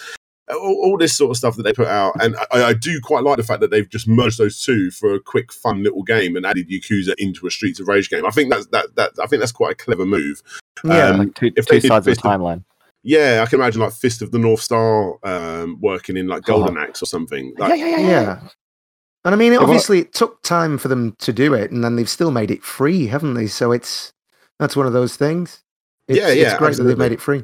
all, 0.50 0.80
all 0.84 0.98
this 0.98 1.16
sort 1.16 1.32
of 1.32 1.38
stuff 1.38 1.56
that 1.56 1.64
they 1.64 1.74
put 1.74 1.88
out. 1.88 2.14
And 2.22 2.36
I, 2.52 2.64
I 2.66 2.74
do 2.74 3.00
quite 3.02 3.24
like 3.24 3.38
the 3.38 3.43
fact 3.43 3.62
that 3.62 3.72
they've 3.72 3.89
just 3.89 4.08
merged 4.08 4.38
those 4.38 4.62
two 4.62 4.91
for 4.91 5.14
a 5.16 5.20
quick, 5.20 5.52
fun 5.52 5.82
little 5.84 6.04
game 6.04 6.36
and 6.36 6.46
added 6.46 6.70
Yakuza 6.70 7.14
into 7.18 7.48
a 7.48 7.52
Streets 7.52 7.80
of 7.80 7.88
Rage 7.88 8.10
game. 8.10 8.26
I 8.26 8.30
think 8.32 8.52
that's 8.52 8.68
that 8.68 8.96
that 8.96 9.12
I 9.22 9.26
think 9.28 9.39
that's 9.39 9.52
quite 9.52 9.72
a 9.72 9.76
clever 9.76 10.06
move. 10.06 10.41
Yeah. 10.84 11.08
Um, 11.10 11.18
like 11.20 11.34
two, 11.36 11.52
two 11.52 11.80
sides 11.82 12.06
of 12.08 12.12
Fist 12.12 12.22
the 12.22 12.30
of- 12.30 12.39
timeline. 12.41 12.64
Yeah, 13.08 13.43
I 13.46 13.50
can 13.50 13.60
imagine 13.60 13.82
like 13.82 13.93
Fist 13.93 14.24
of 14.24 14.32
the 14.32 14.39
North 14.39 14.62
Star 14.62 15.18
um, 15.24 15.78
working 15.80 16.18
in 16.18 16.28
like 16.28 16.41
Golden 16.43 16.76
Axe 16.76 17.04
or 17.04 17.06
something. 17.06 17.54
Like, 17.58 17.78
yeah. 17.78 17.86
Yeah, 17.86 18.00
yeah. 18.00 18.39
And 19.24 19.34
I 19.36 19.38
mean, 19.38 19.54
what- 19.54 19.62
obviously, 19.64 20.00
it 20.00 20.14
took 20.14 20.41
time 20.41 20.78
for 20.80 20.88
them 20.88 21.16
to 21.20 21.32
do 21.32 21.54
it, 21.54 21.70
and 21.72 21.84
then 21.84 21.96
they've 21.96 22.10
still 22.10 22.32
made 22.32 22.50
it 22.50 22.64
free, 22.64 23.06
haven't 23.08 23.36
they? 23.36 23.46
So 23.48 23.72
it's 23.72 24.12
that's 24.60 24.76
one 24.76 24.88
of 24.88 24.93
those 24.93 25.18
things. 25.18 25.62
It's, 26.08 26.20
Yeah, 26.20 26.30
yeah, 26.30 26.50
It's 26.52 26.58
great 26.58 26.78
that 26.78 26.84
they've 26.84 26.98
made 26.98 27.12
it 27.12 27.22
free. 27.22 27.43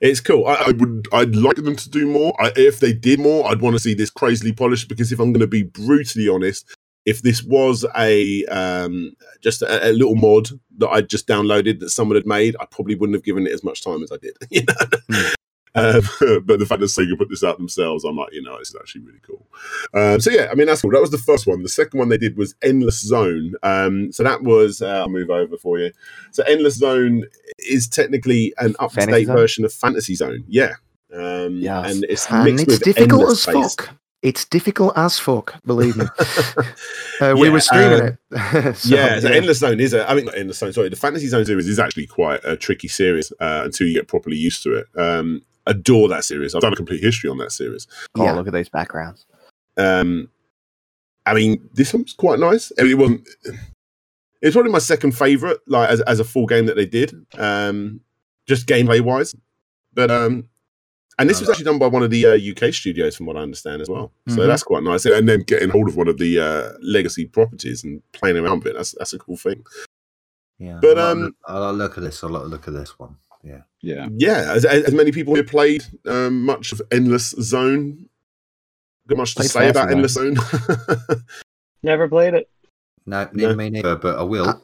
It's 0.00 0.20
cool. 0.20 0.46
I, 0.46 0.54
I 0.54 0.72
would. 0.72 1.06
I'd 1.12 1.36
like 1.36 1.56
them 1.56 1.76
to 1.76 1.90
do 1.90 2.06
more. 2.06 2.34
I, 2.40 2.52
if 2.56 2.80
they 2.80 2.92
did 2.92 3.20
more, 3.20 3.48
I'd 3.48 3.60
want 3.60 3.74
to 3.76 3.80
see 3.80 3.94
this 3.94 4.10
crazily 4.10 4.52
polished. 4.52 4.88
Because 4.88 5.12
if 5.12 5.18
I'm 5.18 5.32
going 5.32 5.40
to 5.40 5.46
be 5.46 5.62
brutally 5.62 6.28
honest, 6.28 6.76
if 7.06 7.22
this 7.22 7.42
was 7.42 7.84
a 7.96 8.44
um, 8.46 9.14
just 9.42 9.62
a, 9.62 9.90
a 9.90 9.92
little 9.92 10.14
mod 10.14 10.48
that 10.78 10.88
I 10.88 11.02
just 11.02 11.28
downloaded 11.28 11.80
that 11.80 11.90
someone 11.90 12.16
had 12.16 12.26
made, 12.26 12.56
I 12.60 12.66
probably 12.66 12.94
wouldn't 12.94 13.16
have 13.16 13.24
given 13.24 13.46
it 13.46 13.52
as 13.52 13.64
much 13.64 13.82
time 13.82 14.02
as 14.02 14.10
I 14.12 14.16
did. 14.16 14.36
You 14.50 14.64
know. 14.64 15.30
Um, 15.74 16.02
but 16.44 16.58
the 16.58 16.66
fact 16.66 16.80
that 16.80 16.86
Sega 16.86 17.16
put 17.18 17.28
this 17.28 17.42
out 17.44 17.58
themselves, 17.58 18.04
I'm 18.04 18.16
like, 18.16 18.32
you 18.32 18.42
know, 18.42 18.58
this 18.58 18.68
is 18.70 18.76
actually 18.78 19.02
really 19.02 19.20
cool. 19.26 19.46
Um, 19.92 20.20
so 20.20 20.30
yeah, 20.30 20.48
I 20.50 20.54
mean, 20.54 20.66
that's 20.66 20.82
cool. 20.82 20.90
That 20.92 21.00
was 21.00 21.10
the 21.10 21.18
first 21.18 21.46
one. 21.46 21.62
The 21.62 21.68
second 21.68 21.98
one 21.98 22.08
they 22.08 22.18
did 22.18 22.36
was 22.36 22.54
Endless 22.62 23.00
Zone. 23.00 23.54
Um, 23.62 24.12
so 24.12 24.22
that 24.22 24.42
was. 24.42 24.82
Uh, 24.82 25.00
I'll 25.00 25.08
move 25.08 25.30
over 25.30 25.56
for 25.56 25.78
you. 25.78 25.92
So 26.30 26.42
Endless 26.44 26.76
Zone 26.76 27.24
is 27.58 27.88
technically 27.88 28.52
an 28.58 28.76
up 28.78 28.92
to 28.92 29.06
date 29.06 29.26
version 29.26 29.64
of 29.64 29.72
Fantasy 29.72 30.14
Zone. 30.14 30.44
Yeah. 30.48 30.74
Um, 31.12 31.56
Yes. 31.58 31.94
and 31.94 32.04
it's 32.08 32.26
And 32.30 32.60
it's 32.60 32.78
difficult 32.80 33.30
as 33.30 33.42
space. 33.42 33.74
fuck. 33.74 33.90
It's 34.22 34.46
difficult 34.46 34.94
as 34.96 35.18
fuck, 35.18 35.62
believe 35.66 35.96
me. 35.96 36.06
Uh, 37.20 37.32
we 37.38 37.46
Yeah, 37.46 37.52
were 37.52 37.60
streaming 37.60 38.00
um, 38.00 38.18
it. 38.32 38.76
So, 38.76 38.96
yeah, 38.96 39.20
so 39.20 39.28
Endless 39.28 39.58
Zone 39.60 39.78
is 39.78 39.92
a. 39.94 40.08
I 40.10 40.14
mean, 40.16 40.24
not 40.24 40.36
Endless 40.36 40.58
Zone. 40.58 40.72
Sorry, 40.72 40.88
the 40.88 40.96
Fantasy 40.96 41.28
Zone 41.28 41.44
series 41.44 41.68
is 41.68 41.78
actually 41.78 42.06
quite 42.08 42.40
a 42.44 42.56
tricky 42.56 42.88
series 42.88 43.32
uh, 43.38 43.62
until 43.64 43.86
you 43.86 43.94
get 43.94 44.08
properly 44.08 44.36
used 44.36 44.64
to 44.64 44.74
it. 44.74 44.86
Um, 44.96 45.42
adore 45.66 46.08
that 46.08 46.24
series. 46.24 46.54
I've 46.54 46.62
done 46.62 46.72
a 46.72 46.76
complete 46.76 47.02
history 47.02 47.30
on 47.30 47.38
that 47.38 47.52
series. 47.52 47.86
Oh, 48.16 48.24
Yeah. 48.24 48.32
look 48.32 48.46
at 48.46 48.52
those 48.52 48.68
backgrounds. 48.68 49.26
Um, 49.76 50.28
I 51.26 51.34
mean, 51.34 51.68
this 51.72 51.92
one's 51.94 52.12
quite 52.12 52.38
nice. 52.38 52.70
I 52.78 52.82
mean, 52.82 52.92
it 52.92 52.98
wasn't. 52.98 53.28
It's 54.42 54.54
probably 54.54 54.72
my 54.72 54.78
second 54.78 55.12
favorite, 55.16 55.58
like 55.66 55.88
as, 55.88 56.00
as 56.02 56.20
a 56.20 56.24
full 56.24 56.46
game 56.46 56.66
that 56.66 56.76
they 56.76 56.84
did, 56.84 57.14
um, 57.38 58.00
just 58.46 58.66
gameplay 58.66 59.00
wise. 59.00 59.34
But 59.94 60.10
um, 60.10 60.48
and 61.18 61.30
this 61.30 61.40
was 61.40 61.48
actually 61.48 61.64
done 61.64 61.78
by 61.78 61.86
one 61.86 62.02
of 62.02 62.10
the 62.10 62.26
uh, 62.26 62.34
UK 62.68 62.74
studios, 62.74 63.16
from 63.16 63.24
what 63.26 63.36
I 63.36 63.40
understand 63.40 63.80
as 63.80 63.88
well. 63.88 64.12
So 64.28 64.40
Mhm. 64.40 64.46
that's 64.48 64.62
quite 64.62 64.82
nice. 64.82 65.06
And 65.06 65.26
then 65.28 65.40
getting 65.44 65.70
hold 65.70 65.88
of 65.88 65.96
one 65.96 66.08
of 66.08 66.18
the 66.18 66.40
uh, 66.40 66.72
legacy 66.82 67.24
properties 67.24 67.84
and 67.84 68.02
playing 68.12 68.36
around 68.36 68.58
with 68.64 68.66
it, 68.68 68.76
that's 68.76 68.92
that's 68.98 69.14
a 69.14 69.18
cool 69.18 69.36
thing. 69.38 69.64
Yeah, 70.58 70.78
But, 70.82 70.98
I 70.98 71.12
like 71.12 71.24
um, 71.24 71.36
I 71.46 71.58
like 71.58 71.74
look 71.76 71.98
at 71.98 72.04
this. 72.04 72.22
I 72.22 72.26
like 72.28 72.44
look 72.46 72.68
at 72.68 72.74
this 72.74 72.98
one. 72.98 73.16
Yeah, 73.44 73.60
Yeah. 73.82 74.08
Yeah, 74.16 74.52
as, 74.54 74.64
as 74.64 74.94
many 74.94 75.12
people 75.12 75.34
here 75.34 75.44
played 75.44 75.84
um, 76.06 76.42
much 76.44 76.72
of 76.72 76.80
Endless 76.90 77.30
Zone. 77.40 78.08
Got 79.06 79.18
much 79.18 79.34
to 79.34 79.40
Played 79.40 79.50
say 79.50 79.68
about 79.68 79.90
Endless 79.90 80.14
Zone. 80.14 80.36
Never 81.82 82.08
played 82.08 82.34
it. 82.34 82.48
no, 83.06 83.24
No. 83.24 83.30
neither 83.34 83.56
me 83.56 83.68
neither, 83.70 83.96
but 83.96 84.18
I 84.18 84.22
will. 84.22 84.62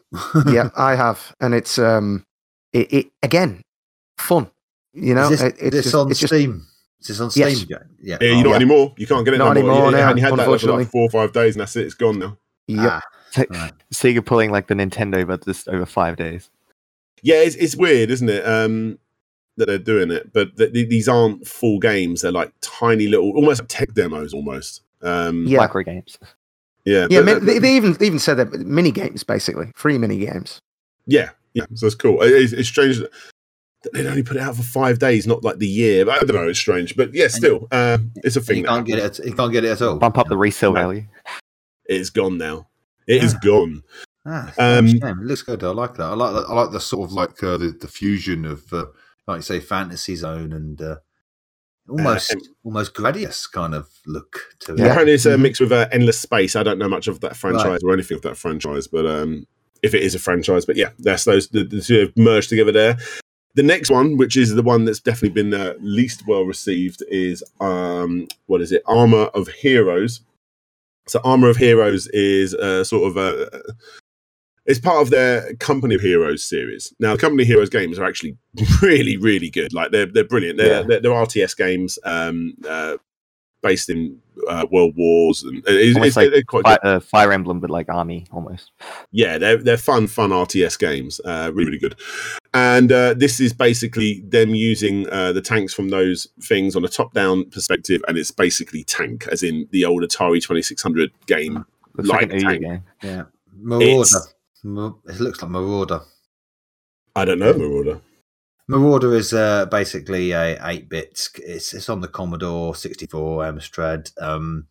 yeah, 0.51 0.71
I 0.77 0.95
have, 0.95 1.35
and 1.41 1.53
it's 1.55 1.79
um, 1.79 2.25
it, 2.73 2.91
it 2.93 3.07
again, 3.23 3.61
fun. 4.17 4.51
You 4.95 5.15
know, 5.15 5.25
is 5.31 5.41
this, 5.41 5.43
it, 5.43 5.55
is 5.57 5.61
it's 5.63 5.71
this 5.77 5.85
just, 5.85 5.95
on 5.95 6.11
it's 6.11 6.21
just 6.21 6.33
Steam? 6.33 6.67
Is 7.01 7.09
this 7.09 7.21
on 7.21 7.31
Steam? 7.31 7.49
Yes. 7.49 7.65
Game? 7.65 7.79
Yeah. 8.01 8.17
Yeah, 8.21 8.29
you 8.29 8.35
Oh, 8.39 8.43
not 8.43 8.49
yeah. 8.51 8.57
anymore. 8.57 8.95
You 8.97 9.07
can't 9.07 9.25
get 9.27 9.35
it 9.35 9.39
Not 9.39 9.55
no 9.55 9.63
more. 9.63 9.71
anymore 9.73 9.91
You, 9.91 9.97
now, 9.97 10.15
you 10.15 10.23
had 10.23 10.33
that 10.33 10.37
like, 10.37 10.37
for 10.39 10.41
unfortunately. 10.55 10.85
like 10.85 10.91
four 10.93 11.03
or 11.03 11.11
five 11.11 11.33
days, 11.33 11.55
and 11.55 11.61
that's 11.61 11.77
it. 11.77 11.85
It's 11.85 11.95
gone 11.95 12.19
now. 12.19 12.37
yep. 12.67 12.79
Ah, 12.91 13.03
So, 13.33 13.45
right. 13.51 13.73
Sega 13.95 14.25
pulling 14.27 14.51
like 14.51 14.67
the 14.67 14.75
Nintendo, 14.75 15.25
but 15.27 15.45
just 15.45 15.69
over 15.69 15.87
five 15.87 16.17
days. 16.17 16.51
Yeah, 17.23 17.37
it's, 17.43 17.57
it's 17.57 17.77
weird, 17.77 18.11
isn't 18.11 18.29
it? 18.29 18.47
Um, 18.47 18.99
that 19.57 19.67
they're 19.67 19.79
doing 19.79 20.11
it, 20.11 20.33
but 20.33 20.57
th- 20.57 20.73
th- 20.73 20.89
these 20.89 21.09
aren't 21.09 21.47
full 21.47 21.79
games. 21.79 22.23
They're 22.23 22.33
like 22.33 22.53
tiny 22.63 23.09
little, 23.09 23.31
almost 23.33 23.61
like 23.61 23.69
tech 23.69 23.93
demos, 23.95 24.33
almost. 24.33 24.83
Um, 25.03 25.45
Yeah. 25.47 25.59
Micro 25.59 25.83
games. 25.83 26.19
yeah, 26.85 27.07
Yeah, 27.11 27.21
but- 27.23 27.43
mi- 27.43 27.47
they, 27.53 27.59
they 27.59 27.77
even 27.77 27.93
they 27.95 28.07
even 28.07 28.19
said 28.19 28.35
that 28.39 28.53
mini 28.61 28.91
games 28.91 29.23
basically, 29.25 29.71
free 29.75 29.99
mini 29.99 30.19
games. 30.19 30.61
yeah, 31.07 31.31
yeah. 31.53 31.65
So 31.75 31.87
it's 31.87 31.95
cool. 31.97 32.23
It- 32.23 32.33
It's, 32.33 32.53
it's 32.53 32.69
strange 32.69 32.99
that 32.99 33.11
they'd 33.93 34.07
only 34.07 34.23
put 34.23 34.37
it 34.37 34.43
out 34.43 34.57
for 34.57 34.63
five 34.63 34.99
days, 34.99 35.27
not 35.27 35.43
like 35.45 35.59
the 35.59 35.67
year. 35.69 36.05
But 36.07 36.23
I 36.23 36.27
don't 36.27 36.37
know. 36.37 36.49
It's 36.49 36.59
strange, 36.59 36.97
but 36.97 37.13
yeah, 37.15 37.29
still, 37.29 37.67
uh, 37.73 37.99
it's 38.17 38.37
a 38.37 38.41
thing. 38.41 38.59
you 38.59 38.65
can't 38.65 38.87
get 38.87 38.99
it. 38.99 39.19
At, 39.21 39.27
you 39.27 39.35
can't 39.35 39.53
get 39.53 39.65
it 39.65 39.69
at 39.71 39.83
all. 39.83 39.97
Bump 39.99 40.17
up 40.19 40.29
the 40.29 40.37
resale 40.39 40.73
No. 40.73 40.81
value. 40.81 41.05
It's 41.87 42.09
gone 42.11 42.39
now. 42.39 42.69
It 43.07 43.23
is 43.25 43.33
Yeah. 43.35 43.39
gone. 43.43 43.83
Ah, 44.27 44.53
Um, 44.59 44.87
it 44.87 45.17
looks 45.19 45.43
good. 45.43 45.63
I 45.65 45.71
like 45.71 45.95
that. 45.95 46.05
I 46.05 46.15
like. 46.15 46.35
The, 46.35 46.41
I 46.51 46.55
like 46.55 46.73
the 46.73 46.81
sort 46.81 47.09
of 47.09 47.13
like 47.13 47.43
uh, 47.43 47.57
the, 47.57 47.71
the 47.81 47.89
fusion 47.89 48.45
of, 48.45 48.71
uh, 48.73 48.87
like 49.27 49.39
you 49.39 49.43
say, 49.43 49.61
fantasy 49.61 50.15
zone 50.17 50.53
and 50.53 50.81
uh, 50.81 50.97
almost 51.89 52.33
and- 52.33 52.49
almost 52.65 52.95
Gradius 52.95 53.51
kind 53.51 53.75
of 53.75 53.89
look 54.07 54.41
to 54.61 54.75
Yeah. 54.77 54.85
it. 54.85 54.91
Apparently, 54.91 55.15
it's 55.15 55.27
a 55.27 55.31
Mhm. 55.37 55.41
mix 55.43 55.61
with 55.61 55.73
uh, 55.73 55.89
Endless 55.91 56.19
Space. 56.21 56.55
I 56.57 56.63
don't 56.63 56.79
know 56.79 56.89
much 56.89 57.09
of 57.09 57.21
that 57.21 57.37
franchise 57.37 57.81
or 57.83 57.93
anything 57.93 58.17
of 58.17 58.23
that 58.23 58.37
franchise, 58.37 58.87
but 58.87 59.07
um, 59.07 59.47
if 59.83 59.95
it 59.95 60.03
is 60.03 60.15
a 60.15 60.19
franchise, 60.19 60.67
but 60.67 60.77
yeah, 60.77 60.91
that's 60.99 61.25
those 61.25 61.49
the, 61.49 61.65
the 61.65 61.81
two 61.81 62.01
have 62.01 62.17
merged 62.17 62.51
together 62.51 62.73
there. 62.73 62.99
The 63.57 63.63
next 63.65 63.91
one, 63.91 64.17
which 64.17 64.37
is 64.37 64.55
the 64.55 64.63
one 64.63 64.85
that's 64.85 65.01
definitely 65.01 65.43
been 65.43 65.53
uh, 65.55 65.75
least 65.81 66.25
well 66.29 66.43
received, 66.45 67.03
is 67.09 67.43
um, 67.61 68.29
what 68.47 68.61
is 68.61 68.71
it? 68.71 68.83
Armor 68.87 69.25
of 69.35 69.49
Heroes. 69.49 70.21
So, 71.09 71.21
Armor 71.25 71.49
of 71.49 71.57
Heroes 71.57 72.07
is 72.09 72.55
uh, 72.55 72.85
sort 72.85 73.11
of 73.11 73.17
a. 73.17 73.61
It's 74.67 74.79
part 74.81 75.01
of 75.03 75.11
their 75.11 75.55
Company 75.57 75.95
of 75.95 76.01
Heroes 76.01 76.45
series. 76.45 76.93
Now, 77.01 77.13
the 77.15 77.19
Company 77.21 77.43
of 77.45 77.49
Heroes 77.49 77.71
games 77.71 77.99
are 77.99 78.05
actually 78.05 78.37
really, 78.83 79.17
really 79.17 79.51
good. 79.51 79.73
Like 79.73 79.91
they're 79.91 80.07
they're 80.07 80.25
brilliant. 80.25 80.59
They're 80.59 80.81
Yeah. 80.81 80.83
they're, 80.87 81.01
they're 81.01 81.13
RTS 81.13 81.57
games 81.57 81.99
um, 82.05 82.55
uh, 82.69 82.97
based 83.63 83.91
in 83.91 84.19
uh, 84.49 84.67
World 84.71 84.95
Wars, 84.97 85.43
and 85.43 85.63
it's, 85.67 85.99
it's, 85.99 86.17
like 86.17 86.31
they're 86.31 86.43
quite 86.43 86.65
Fi 86.65 86.77
good. 86.83 86.89
uh, 86.89 87.01
Fire 87.01 87.33
Emblem, 87.33 87.61
but 87.61 87.69
like 87.71 87.89
Army 87.89 88.27
almost. 88.33 88.71
Yeah, 89.13 89.39
they're 89.39 89.57
they're 89.59 89.77
fun, 89.77 90.07
fun 90.07 90.31
RTS 90.31 90.79
games. 90.79 91.21
Uh, 91.25 91.51
really, 91.53 91.67
really 91.67 91.79
good. 91.79 91.97
And 92.55 92.91
uh, 92.91 93.15
this 93.15 93.39
is 93.39 93.53
basically 93.53 94.21
them 94.27 94.55
using 94.55 95.09
uh, 95.11 95.33
the 95.33 95.41
tanks 95.43 95.73
from 95.73 95.89
those 95.91 96.27
things 96.43 96.75
on 96.75 96.85
a 96.85 96.89
top-down 96.89 97.49
perspective, 97.51 98.03
and 98.09 98.17
it's 98.19 98.31
basically 98.31 98.83
tank, 98.85 99.27
as 99.31 99.43
in 99.43 99.69
the 99.73 99.85
old 99.85 100.03
Atari 100.03 100.43
Twenty 100.43 100.63
Six 100.63 100.83
Hundred 100.83 101.13
game. 101.27 101.65
Looks 101.97 102.09
Like 102.09 102.33
like, 102.33 102.41
tank. 102.43 102.63
Game. 102.63 102.83
Yeah, 103.03 103.23
Marauder. 103.57 103.85
It's- 103.87 104.13
Ma- 104.15 104.21
It 104.63 105.21
looks 105.21 105.43
like 105.43 105.51
Marauder. 105.51 106.01
I 107.17 107.25
don't 107.25 107.39
know, 107.39 107.53
Marauder. 107.53 108.01
Marauder 108.69 109.15
is 109.17 109.33
uh, 109.33 109.67
basically 109.67 110.31
a 110.33 110.59
eight 110.69 110.89
bits. 110.89 111.31
It's 111.37 111.75
it's 111.75 111.89
on 111.89 112.01
the 112.01 112.09
Commodore 112.09 112.75
sixty 112.75 113.07
four 113.07 113.43
Amstrad. 113.43 114.11
Um, 114.23 114.67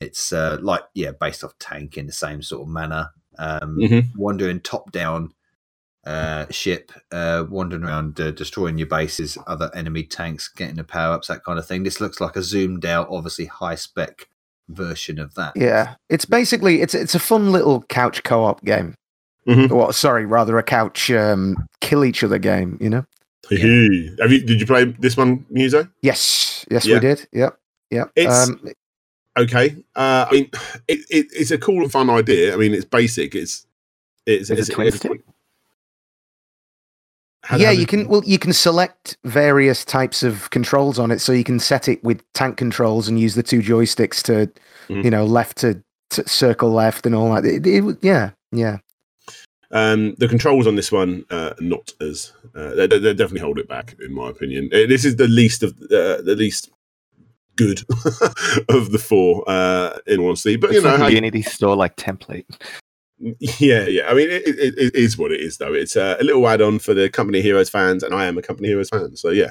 it's 0.00 0.32
uh, 0.32 0.58
like 0.60 0.82
yeah, 0.94 1.12
based 1.18 1.42
off 1.44 1.58
tank 1.58 1.96
in 1.96 2.06
the 2.06 2.12
same 2.12 2.42
sort 2.42 2.62
of 2.62 2.68
manner. 2.68 3.10
Um, 3.38 3.78
Mhm. 3.78 4.16
wandering 4.16 4.60
top 4.60 4.90
down 4.92 5.32
uh, 6.04 6.46
ship, 6.50 6.90
uh, 7.12 7.44
wandering 7.48 7.84
around, 7.84 8.18
uh, 8.20 8.30
destroying 8.32 8.78
your 8.78 8.86
bases, 8.88 9.38
other 9.46 9.70
enemy 9.74 10.02
tanks, 10.02 10.48
getting 10.48 10.76
the 10.76 10.84
power 10.84 11.14
ups, 11.14 11.28
that 11.28 11.44
kind 11.44 11.58
of 11.58 11.66
thing. 11.66 11.82
This 11.84 12.00
looks 12.00 12.20
like 12.20 12.34
a 12.36 12.42
zoomed 12.42 12.84
out, 12.84 13.08
obviously 13.10 13.44
high 13.46 13.74
spec 13.76 14.28
version 14.68 15.18
of 15.18 15.34
that. 15.34 15.52
Yeah, 15.56 15.94
it's 16.08 16.24
basically 16.24 16.82
it's 16.82 16.94
it's 16.94 17.14
a 17.14 17.18
fun 17.20 17.52
little 17.52 17.82
couch 17.84 18.22
co-op 18.24 18.64
game. 18.64 18.94
Mhm. 19.48 19.70
Well, 19.70 19.92
sorry, 19.92 20.26
rather 20.26 20.58
a 20.58 20.62
couch 20.62 21.10
um, 21.10 21.56
kill 21.80 22.04
each 22.04 22.22
other 22.22 22.38
game. 22.38 22.76
You 22.80 22.90
know? 22.90 23.06
Have 23.50 23.58
you? 23.60 24.14
Did 24.44 24.60
you 24.60 24.66
play 24.66 24.84
this 24.84 25.16
one, 25.16 25.46
Muso? 25.48 25.88
Yes, 26.02 26.66
yes, 26.70 26.84
Yeah. 26.86 26.96
we 26.96 27.00
did. 27.00 27.26
Yep, 27.32 27.58
yep. 27.90 28.10
It's- 28.14 28.48
um, 28.48 28.60
Okay. 29.38 29.76
Uh, 29.94 30.26
I 30.28 30.32
mean, 30.32 30.50
it, 30.88 30.98
it, 31.10 31.26
it's 31.32 31.50
a 31.52 31.58
cool 31.58 31.82
and 31.82 31.92
fun 31.92 32.10
idea. 32.10 32.52
I 32.52 32.56
mean, 32.56 32.74
it's 32.74 32.84
basic. 32.84 33.34
It's 33.36 33.66
it's, 34.26 34.50
Is 34.50 34.58
it's, 34.58 34.68
it 34.68 34.72
twin 34.74 34.88
it's 34.88 34.96
stick? 34.98 35.22
How- 37.44 37.56
yeah, 37.56 37.66
how 37.66 37.72
you 37.72 37.78
did- 37.80 37.88
can. 37.88 38.08
Well, 38.08 38.22
you 38.24 38.38
can 38.38 38.52
select 38.52 39.16
various 39.24 39.84
types 39.84 40.22
of 40.22 40.50
controls 40.50 40.98
on 40.98 41.10
it, 41.10 41.20
so 41.20 41.32
you 41.32 41.44
can 41.44 41.58
set 41.60 41.88
it 41.88 42.02
with 42.04 42.22
tank 42.34 42.56
controls 42.56 43.08
and 43.08 43.18
use 43.18 43.34
the 43.34 43.42
two 43.42 43.60
joysticks 43.60 44.22
to, 44.24 44.50
Mhm. 44.92 45.04
you 45.04 45.10
know, 45.10 45.24
left 45.24 45.56
to, 45.58 45.82
to 46.10 46.28
circle 46.28 46.70
left 46.72 47.06
and 47.06 47.14
all 47.14 47.32
that. 47.34 47.46
It, 47.46 47.66
it 47.66 47.98
yeah, 48.02 48.30
yeah. 48.52 48.78
Um, 49.70 50.14
the 50.14 50.28
controls 50.28 50.66
on 50.66 50.76
this 50.76 50.90
one, 50.90 51.24
uh, 51.30 51.54
not 51.60 51.92
as 52.00 52.32
uh, 52.54 52.74
they, 52.74 52.86
they 52.86 53.12
definitely 53.12 53.40
hold 53.40 53.58
it 53.58 53.68
back, 53.68 53.94
in 54.00 54.14
my 54.14 54.30
opinion. 54.30 54.70
Uh, 54.72 54.86
This 54.86 55.04
is 55.04 55.16
the 55.16 55.28
least 55.28 55.62
of 55.62 55.72
uh, 55.82 56.22
the 56.22 56.34
least 56.36 56.70
good 57.56 57.80
of 58.70 58.92
the 58.92 58.98
four, 59.02 59.44
uh, 59.48 59.98
in 60.06 60.22
one 60.22 60.30
honesty. 60.30 60.56
But 60.56 60.70
you 60.70 60.78
It's 60.78 60.84
know, 60.86 60.96
like 60.96 61.12
Unity 61.12 61.42
store 61.42 61.76
like 61.76 61.96
template. 61.96 62.46
yeah, 63.18 63.84
yeah. 63.86 64.08
I 64.08 64.14
mean, 64.14 64.30
it, 64.30 64.42
it, 64.46 64.74
it 64.78 64.94
is 64.94 65.18
what 65.18 65.32
it 65.32 65.40
is, 65.40 65.58
though. 65.58 65.74
It's 65.74 65.96
uh, 65.96 66.16
a 66.20 66.24
little 66.24 66.48
add-on 66.48 66.78
for 66.78 66.94
the 66.94 67.10
Company 67.10 67.42
Heroes 67.42 67.68
fans, 67.68 68.02
and 68.02 68.14
I 68.14 68.26
am 68.26 68.38
a 68.38 68.42
Company 68.42 68.68
Heroes 68.68 68.88
fan, 68.88 69.16
so 69.16 69.30
yeah. 69.30 69.50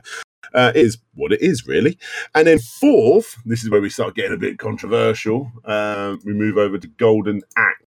Uh, 0.54 0.72
it 0.74 0.86
is 0.86 0.98
what 1.16 1.34
it 1.34 1.42
is, 1.42 1.68
really. 1.68 1.98
And 2.34 2.48
then 2.48 2.60
fourth, 2.60 3.36
this 3.46 3.64
is 3.64 3.70
where 3.70 3.82
we 3.82 3.90
start 3.90 4.16
getting 4.16 4.34
a 4.34 4.38
bit 4.38 4.58
controversial. 4.58 5.52
Um, 5.66 6.22
we 6.24 6.34
move 6.34 6.58
over 6.58 6.78
to 6.78 6.88
Golden 6.88 7.42
Axe. 7.58 7.84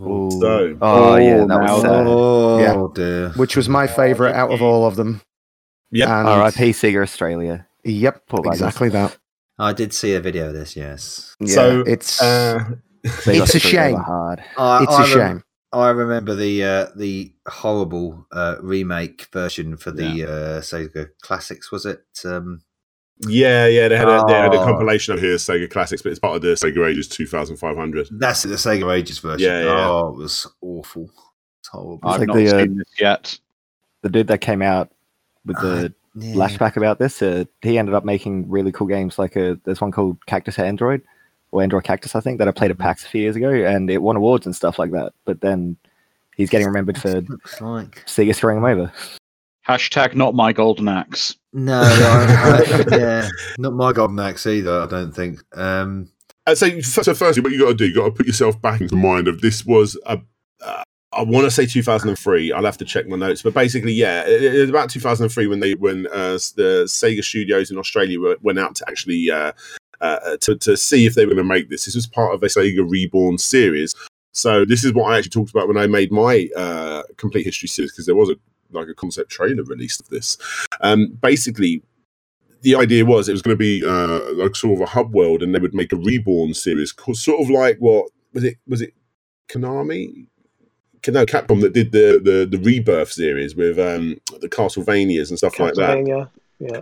Ooh. 0.00 0.30
So- 0.30 0.76
oh, 0.80 1.16
yeah, 1.16 1.36
Oh, 1.42 1.46
that 1.46 1.60
was 1.60 1.82
sad. 1.82 2.06
Oh 2.06 2.58
Yeah. 2.60 2.86
dear. 2.94 3.28
Which 3.36 3.56
was 3.56 3.68
my 3.68 3.86
favorite 3.86 4.34
out 4.34 4.50
of 4.52 4.62
all 4.62 4.86
of 4.86 4.96
them. 4.96 5.20
Yeah. 5.90 6.20
And- 6.20 6.28
R.I.P. 6.28 6.70
Sega 6.70 7.02
Australia. 7.02 7.66
Yep, 7.84 8.26
Poor 8.28 8.40
buggers. 8.40 8.52
exactly 8.52 8.88
that. 8.90 9.16
I 9.58 9.72
did 9.72 9.92
see 9.92 10.14
a 10.14 10.20
video 10.20 10.48
of 10.48 10.54
this. 10.54 10.76
Yes. 10.76 11.34
Yeah, 11.40 11.54
So, 11.54 11.80
it's 11.86 12.20
Uh, 12.22 12.64
It's 13.04 13.54
a 13.54 13.58
shame. 13.58 13.96
Hard. 13.96 14.42
I, 14.56 14.82
it's 14.82 14.92
I 14.92 15.04
a 15.04 15.16
rem- 15.16 15.28
shame. 15.36 15.44
I 15.72 15.90
remember 15.90 16.34
the 16.34 16.64
uh, 16.64 16.86
the 16.96 17.32
horrible 17.48 18.26
uh, 18.32 18.56
remake 18.60 19.28
version 19.32 19.76
for 19.76 19.90
the 19.92 20.24
uh, 20.24 20.60
Sega 20.60 21.08
Classics. 21.22 21.70
Was 21.70 21.86
it? 21.86 22.02
Um, 22.24 22.60
yeah, 23.28 23.66
yeah. 23.66 23.88
They 23.88 23.96
had 23.96 24.08
a, 24.08 24.24
they 24.26 24.32
had 24.34 24.54
a 24.54 24.58
Oh. 24.60 24.64
compilation 24.64 25.14
of 25.14 25.20
here 25.20 25.36
Sega 25.36 25.70
Classics, 25.70 26.02
but 26.02 26.10
it's 26.10 26.18
part 26.18 26.36
of 26.36 26.42
the 26.42 26.48
Sega 26.48 26.88
Ages 26.90 27.08
2500. 27.08 28.08
that's 28.12 28.42
the 28.44 28.54
Sega 28.54 28.92
Ages 28.94 29.18
version. 29.18 29.48
Yeah, 29.50 29.62
yeah. 29.64 29.88
Oh, 29.88 30.08
it 30.08 30.16
was 30.16 30.46
awful. 30.60 31.10
It's 31.60 31.68
horrible. 31.68 32.00
I've 32.08 32.20
like 32.20 32.28
not 32.28 32.36
the, 32.36 32.46
uh, 32.48 32.60
seen 32.62 32.76
this 32.78 32.88
yet. 32.98 33.38
The 34.02 34.08
dude 34.08 34.28
that 34.28 34.38
came 34.40 34.62
out 34.62 34.90
with 35.44 35.56
the 35.60 35.92
Yeah. 36.14 36.34
flashback 36.34 36.76
about 36.76 36.98
this, 36.98 37.20
uh, 37.22 37.44
he 37.62 37.78
ended 37.78 37.94
up 37.94 38.04
making 38.04 38.48
really 38.48 38.72
cool 38.72 38.86
games. 38.86 39.18
Like 39.18 39.36
uh 39.36 39.56
there's 39.64 39.80
one 39.80 39.92
called 39.92 40.24
Cactus 40.26 40.58
Android, 40.58 41.02
or 41.52 41.62
Android 41.62 41.84
Cactus, 41.84 42.14
I 42.14 42.20
think, 42.20 42.38
that 42.38 42.48
I 42.48 42.52
played 42.52 42.70
at 42.70 42.78
Mm-hmm. 42.78 42.84
PAX 42.84 43.04
a 43.04 43.08
few 43.08 43.20
years 43.22 43.36
ago, 43.36 43.50
and 43.50 43.90
it 43.90 43.98
won 44.02 44.16
awards 44.16 44.46
and 44.46 44.56
stuff 44.56 44.78
like 44.78 44.92
that. 44.92 45.12
But 45.24 45.40
then 45.42 45.76
he's 46.36 46.48
getting 46.50 46.66
remembered 46.66 46.96
for 46.98 47.20
Looks 47.20 47.60
like 47.60 48.04
Sega 48.06 48.34
screwing 48.34 48.58
him 48.58 48.64
over. 48.64 48.92
Hashtag 49.70 50.14
not 50.16 50.34
my 50.34 50.52
golden 50.52 50.88
axe. 50.88 51.36
no, 51.52 51.80
I, 51.80 52.84
I, 52.92 52.96
yeah, 52.98 53.28
not 53.58 53.72
my 53.74 53.92
Golden 53.92 54.18
Axe 54.18 54.46
either. 54.46 54.80
I 54.82 54.86
don't 54.86 55.12
think. 55.12 55.38
Um, 55.56 56.10
Uh, 56.46 56.54
so, 56.56 56.66
f- 56.66 56.84
so 56.84 57.14
firstly, 57.14 57.42
what 57.42 57.52
you 57.52 57.60
got 57.60 57.68
to 57.68 57.74
do, 57.74 57.86
you 57.86 57.94
got 57.94 58.06
to 58.06 58.10
put 58.10 58.26
yourself 58.26 58.60
back 58.60 58.80
into 58.80 58.94
the 58.94 59.00
mind 59.00 59.28
of 59.28 59.40
this 59.40 59.64
was 59.64 59.96
a. 60.06 60.20
Uh, 60.60 60.82
I 61.12 61.22
want 61.22 61.44
to 61.44 61.50
say 61.50 61.66
2003. 61.66 62.52
I'll 62.52 62.64
have 62.64 62.78
to 62.78 62.84
check 62.84 63.06
my 63.06 63.16
notes, 63.16 63.42
but 63.42 63.54
basically, 63.54 63.92
yeah, 63.92 64.22
it, 64.26 64.42
it 64.42 64.60
was 64.60 64.70
about 64.70 64.90
2003 64.90 65.46
when 65.46 65.60
they 65.60 65.74
when 65.74 66.06
uh, 66.08 66.38
the 66.56 66.84
Sega 66.88 67.22
Studios 67.22 67.70
in 67.70 67.78
Australia 67.78 68.20
were, 68.20 68.36
went 68.42 68.58
out 68.58 68.74
to 68.76 68.84
actually 68.88 69.30
uh, 69.30 69.52
uh, 70.00 70.36
to 70.40 70.56
to 70.56 70.76
see 70.76 71.06
if 71.06 71.14
they 71.14 71.26
were 71.26 71.34
going 71.34 71.48
to 71.48 71.54
make 71.54 71.68
this. 71.70 71.84
This 71.84 71.94
was 71.94 72.06
part 72.08 72.34
of 72.34 72.42
a 72.42 72.46
Sega 72.46 72.88
Reborn 72.88 73.38
series. 73.38 73.94
So 74.32 74.64
this 74.64 74.84
is 74.84 74.92
what 74.94 75.12
I 75.12 75.18
actually 75.18 75.30
talked 75.30 75.50
about 75.50 75.66
when 75.66 75.76
I 75.76 75.88
made 75.88 76.12
my 76.12 76.48
uh, 76.56 77.02
complete 77.16 77.44
history 77.44 77.68
series 77.68 77.92
because 77.92 78.06
there 78.06 78.14
was 78.14 78.30
a 78.30 78.36
like 78.72 78.88
a 78.88 78.94
concept 78.94 79.30
trailer 79.30 79.62
released 79.64 80.00
of 80.00 80.08
this. 80.08 80.36
Um, 80.80 81.18
basically, 81.20 81.82
the 82.62 82.74
idea 82.74 83.04
was 83.04 83.28
it 83.28 83.32
was 83.32 83.42
going 83.42 83.56
to 83.56 83.58
be 83.58 83.82
uh, 83.84 84.32
like 84.34 84.54
sort 84.56 84.74
of 84.74 84.80
a 84.80 84.90
hub 84.90 85.14
world, 85.14 85.42
and 85.42 85.54
they 85.54 85.58
would 85.58 85.74
make 85.74 85.92
a 85.92 85.96
reborn 85.96 86.54
series, 86.54 86.94
sort 87.12 87.40
of 87.40 87.50
like 87.50 87.78
what 87.78 88.10
was 88.32 88.44
it? 88.44 88.56
Was 88.66 88.82
it 88.82 88.94
Konami? 89.48 90.26
No, 91.08 91.24
Capcom 91.24 91.62
that 91.62 91.72
did 91.72 91.92
the 91.92 92.20
the, 92.22 92.46
the 92.46 92.62
rebirth 92.62 93.10
series 93.12 93.56
with 93.56 93.78
um, 93.78 94.20
the 94.40 94.48
Castlevanias 94.48 95.30
and 95.30 95.38
stuff 95.38 95.58
like 95.58 95.74
that. 95.74 96.06
Yeah. 96.06 96.26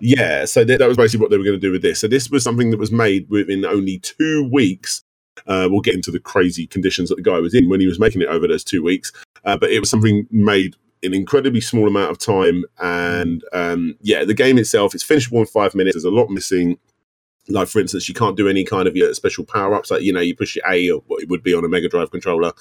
Yeah, 0.01 0.45
so 0.45 0.64
that, 0.64 0.80
that 0.80 0.89
was 0.89 0.97
basically 0.97 1.22
what 1.22 1.30
they 1.30 1.39
were 1.39 1.45
going 1.45 1.55
to 1.55 1.61
do 1.61 1.70
with 1.70 1.82
this. 1.82 2.01
So 2.01 2.09
this 2.09 2.28
was 2.30 2.43
something 2.43 2.72
that 2.72 2.80
was 2.80 2.91
made 2.91 3.30
within 3.30 3.64
only 3.64 4.01
two 4.01 4.49
weeks. 4.53 5.05
Uh, 5.47 5.68
we'll 5.70 5.82
get 5.82 5.95
into 5.95 6.11
the 6.11 6.18
crazy 6.18 6.66
conditions 6.66 7.09
that 7.09 7.14
the 7.14 7.22
guy 7.22 7.39
was 7.39 7.55
in 7.55 7.68
when 7.68 7.78
he 7.78 7.86
was 7.86 8.01
making 8.01 8.20
it 8.22 8.28
over 8.28 8.49
those 8.49 8.64
two 8.64 8.82
weeks. 8.82 9.12
Uh, 9.45 9.57
but 9.57 9.70
it 9.70 9.78
was 9.78 9.89
something 9.89 10.26
made 10.32 10.74
an 11.03 11.14
incredibly 11.14 11.61
small 11.61 11.86
amount 11.86 12.11
of 12.11 12.18
time. 12.18 12.64
And 12.80 13.44
um, 13.53 13.96
yeah, 14.01 14.24
the 14.24 14.34
game 14.34 14.59
itself 14.59 14.94
is 14.94 15.03
finishable 15.03 15.40
in 15.40 15.46
five 15.46 15.74
minutes. 15.74 15.94
There's 15.96 16.05
a 16.05 16.11
lot 16.11 16.30
missing. 16.30 16.78
Like 17.51 17.68
for 17.68 17.80
instance, 17.80 18.09
you 18.09 18.14
can't 18.14 18.36
do 18.36 18.46
any 18.46 18.62
kind 18.62 18.86
of 18.86 18.94
your 18.94 19.12
special 19.14 19.44
power 19.44 19.74
ups. 19.74 19.90
Like 19.90 20.03
you 20.03 20.12
know, 20.12 20.20
you 20.20 20.36
push 20.36 20.55
your 20.57 20.70
A 20.70 20.90
or 20.90 21.03
what 21.07 21.22
it 21.22 21.28
would 21.30 21.42
be 21.42 21.55
on 21.55 21.64
a 21.64 21.68
Mega 21.68 21.88
Drive 21.88 22.11
controller, 22.11 22.53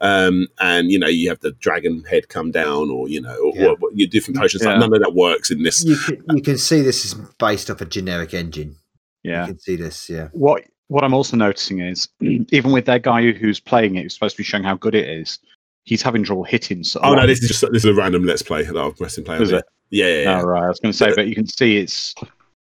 um, 0.00 0.48
and 0.60 0.90
you 0.90 0.98
know 0.98 1.06
you 1.06 1.30
have 1.30 1.40
the 1.40 1.52
dragon 1.52 2.04
head 2.04 2.28
come 2.28 2.50
down, 2.50 2.90
or 2.90 3.08
you 3.08 3.22
know, 3.22 3.36
or, 3.36 3.52
Yeah. 3.54 3.66
or 3.68 3.76
your 3.94 4.06
different 4.08 4.38
potions. 4.38 4.62
Like, 4.62 4.78
none 4.78 4.92
of 4.92 5.00
that 5.00 5.14
works 5.14 5.50
in 5.50 5.62
this. 5.62 5.82
you 5.82 5.96
can 5.96 6.36
you 6.36 6.42
can 6.42 6.58
see 6.58 6.82
this 6.82 7.06
is 7.06 7.14
based 7.38 7.70
off 7.70 7.80
a 7.80 7.86
generic 7.86 8.34
engine. 8.34 8.76
Yeah. 9.22 9.46
You 9.46 9.52
can 9.54 9.58
see 9.60 9.76
this. 9.76 10.10
Yeah. 10.10 10.28
What 10.32 10.64
what 10.88 11.04
I'm 11.04 11.14
also 11.14 11.36
noticing 11.38 11.80
is 11.80 12.08
even 12.20 12.70
with 12.72 12.84
their 12.84 12.98
guy 12.98 13.32
who's 13.32 13.60
playing 13.60 13.94
it, 13.96 14.02
who's 14.02 14.12
supposed 14.14 14.36
to 14.36 14.40
be 14.40 14.44
showing 14.44 14.64
how 14.64 14.76
good 14.76 14.94
it 14.94 15.08
is, 15.08 15.38
he's 15.84 16.02
having 16.02 16.24
trouble 16.24 16.44
hitting. 16.44 16.82
So 16.84 17.00
Oh 17.02 17.14
no, 17.14 17.26
this 17.26 17.42
is 17.42 17.48
just 17.48 17.60
this 17.72 17.84
is 17.84 17.90
a 17.90 17.94
random 17.94 18.24
let's 18.24 18.42
play 18.42 18.62
that 18.62 18.76
I've 18.76 18.96
pressed 18.96 19.18
and 19.18 19.26
play. 19.26 19.38
Is 19.38 19.52
it? 19.52 19.64
Yeah, 19.90 20.06
yeah, 20.06 20.22
yeah. 20.22 20.40
Oh, 20.40 20.44
right. 20.44 20.64
I 20.64 20.68
was 20.68 20.80
going 20.80 20.92
to 20.92 20.98
say, 20.98 21.12
but 21.14 21.28
you 21.28 21.34
can 21.34 21.46
see 21.46 21.78
it's. 21.78 22.14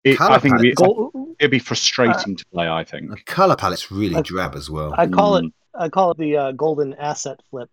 It, 0.05 0.21
I 0.21 0.39
think 0.39 0.55
it'd 0.55 0.63
be, 0.63 0.73
Gold, 0.75 1.13
it'd 1.41 1.51
be 1.51 1.59
frustrating 1.59 2.37
to 2.37 2.47
play. 2.53 2.69
I 2.69 2.85
think. 2.85 3.11
The 3.11 3.17
color 3.23 3.57
palette's 3.57 3.91
really 3.91 4.17
I- 4.17 4.23
drab 4.23 4.55
as 4.55 4.71
well. 4.71 4.95
I 4.97 5.07
call 5.07 5.37
it 5.37 5.45
Mm. 5.45 5.53
I 5.79 5.89
call 5.91 6.13
it 6.13 6.17
the 6.19 6.37
uh, 6.37 6.53
golden 6.53 6.95
asset 6.95 7.41
flip. 7.51 7.69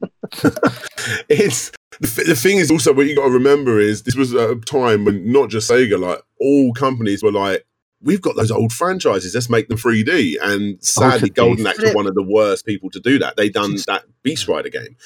It's 1.28 1.70
the, 2.00 2.06
th- 2.06 2.28
the 2.28 2.36
thing 2.36 2.58
is 2.58 2.70
also 2.70 2.92
what 2.92 3.06
you 3.06 3.16
got 3.16 3.26
to 3.26 3.30
remember 3.32 3.80
is 3.80 4.02
this 4.02 4.16
was 4.16 4.32
a 4.32 4.56
time 4.56 5.04
when 5.04 5.32
not 5.32 5.48
just 5.50 5.70
Sega, 5.70 5.98
like 5.98 6.20
all 6.40 6.72
companies 6.74 7.22
were 7.22 7.32
like, 7.32 7.64
we've 8.02 8.22
got 8.22 8.36
those 8.36 8.50
old 8.50 8.72
franchises, 8.72 9.34
let's 9.34 9.50
make 9.50 9.68
them 9.68 9.76
3D. 9.78 10.36
And 10.42 10.82
sadly, 10.82 11.12
Altered 11.12 11.34
Golden 11.34 11.66
Axe 11.66 11.82
were 11.82 11.92
one 11.92 12.06
of 12.06 12.14
the 12.14 12.22
worst 12.22 12.64
people 12.66 12.90
to 12.90 13.00
do 13.00 13.18
that. 13.18 13.36
They 13.36 13.48
done 13.48 13.76
that 13.86 14.04
Beast 14.22 14.48
Rider 14.48 14.70
game. 14.70 14.96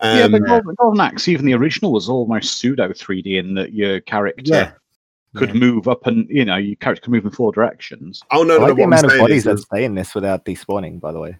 Um, 0.00 0.18
yeah, 0.18 0.28
but 0.28 0.44
Golden, 0.44 0.74
Golden 0.74 1.00
Axe, 1.00 1.28
even 1.28 1.46
the 1.46 1.54
original, 1.54 1.92
was 1.92 2.08
almost 2.08 2.58
pseudo 2.58 2.88
3D 2.88 3.38
in 3.38 3.54
that 3.54 3.72
your 3.72 4.00
character 4.00 4.42
yeah. 4.44 4.72
could 5.36 5.50
Yeah. 5.50 5.60
move 5.60 5.88
up 5.88 6.06
and 6.06 6.26
you 6.28 6.44
know 6.44 6.56
your 6.56 6.76
character 6.76 7.02
could 7.02 7.12
move 7.12 7.24
in 7.24 7.30
four 7.30 7.52
directions. 7.52 8.22
oh 8.32 8.42
no, 8.42 8.56
I 8.56 8.58
no, 8.58 8.64
like 8.66 8.76
the 8.76 8.82
amount 8.82 9.04
of 9.04 9.18
bodies 9.18 9.38
is, 9.38 9.44
that 9.44 9.58
stay 9.58 9.84
in 9.84 9.94
this 9.94 10.14
without 10.14 10.44
despawning, 10.44 11.00
by 11.00 11.12
the 11.12 11.20
way. 11.20 11.36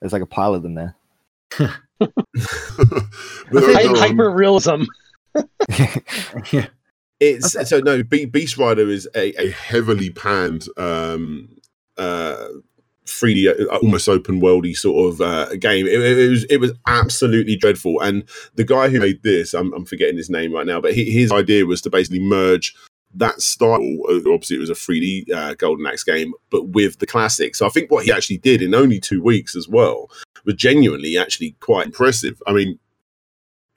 There's 0.00 0.12
like 0.12 0.22
a 0.22 0.26
pile 0.26 0.54
of 0.54 0.62
them 0.62 0.74
there. 0.74 0.96
But 1.58 1.70
think- 2.00 3.74
Hy- 3.76 3.82
no, 3.82 3.90
um, 3.90 3.96
Hyper 3.96 4.30
realism. 4.30 4.84
yeah. 6.52 6.66
It's 7.20 7.68
so 7.68 7.80
no. 7.80 8.02
Be- 8.02 8.24
Beast 8.24 8.56
Rider 8.56 8.88
is 8.88 9.06
a, 9.14 9.32
a 9.40 9.50
heavily 9.50 10.08
panned, 10.10 10.66
um, 10.78 11.48
uh, 11.98 12.48
3D, 13.06 13.60
uh, 13.60 13.76
almost 13.76 14.08
open 14.08 14.40
worldy 14.40 14.74
sort 14.76 15.12
of 15.12 15.20
uh, 15.20 15.54
game. 15.56 15.86
It, 15.86 16.00
it- 16.00 16.30
was 16.30 16.44
it 16.44 16.56
was 16.58 16.72
absolutely 16.86 17.56
dreadful. 17.56 18.00
And 18.00 18.24
the 18.54 18.64
guy 18.64 18.88
who 18.88 19.00
made 19.00 19.22
this, 19.22 19.52
I'm, 19.52 19.72
I'm 19.74 19.84
forgetting 19.84 20.16
his 20.16 20.30
name 20.30 20.52
right 20.52 20.66
now, 20.66 20.80
but 20.80 20.94
he, 20.94 21.10
his 21.10 21.30
idea 21.30 21.66
was 21.66 21.82
to 21.82 21.90
basically 21.90 22.20
merge 22.20 22.74
that 23.14 23.42
style. 23.42 23.82
uh, 24.08 24.16
Obviously, 24.32 24.56
it 24.56 24.60
was 24.60 24.70
a 24.70 24.74
3D 24.74 25.30
uh, 25.30 25.54
Golden 25.54 25.86
Axe 25.86 26.04
game, 26.04 26.32
but 26.50 26.68
with 26.68 27.00
the 27.00 27.06
classic. 27.06 27.54
So 27.54 27.66
I 27.66 27.68
think 27.70 27.90
what 27.90 28.04
he 28.06 28.12
actually 28.12 28.38
did 28.38 28.62
in 28.62 28.74
only 28.74 28.98
two 28.98 29.22
weeks 29.22 29.54
as 29.54 29.68
well 29.68 30.08
was 30.46 30.54
genuinely 30.54 31.18
actually 31.18 31.56
quite 31.60 31.84
impressive. 31.86 32.40
I 32.46 32.52
mean, 32.54 32.78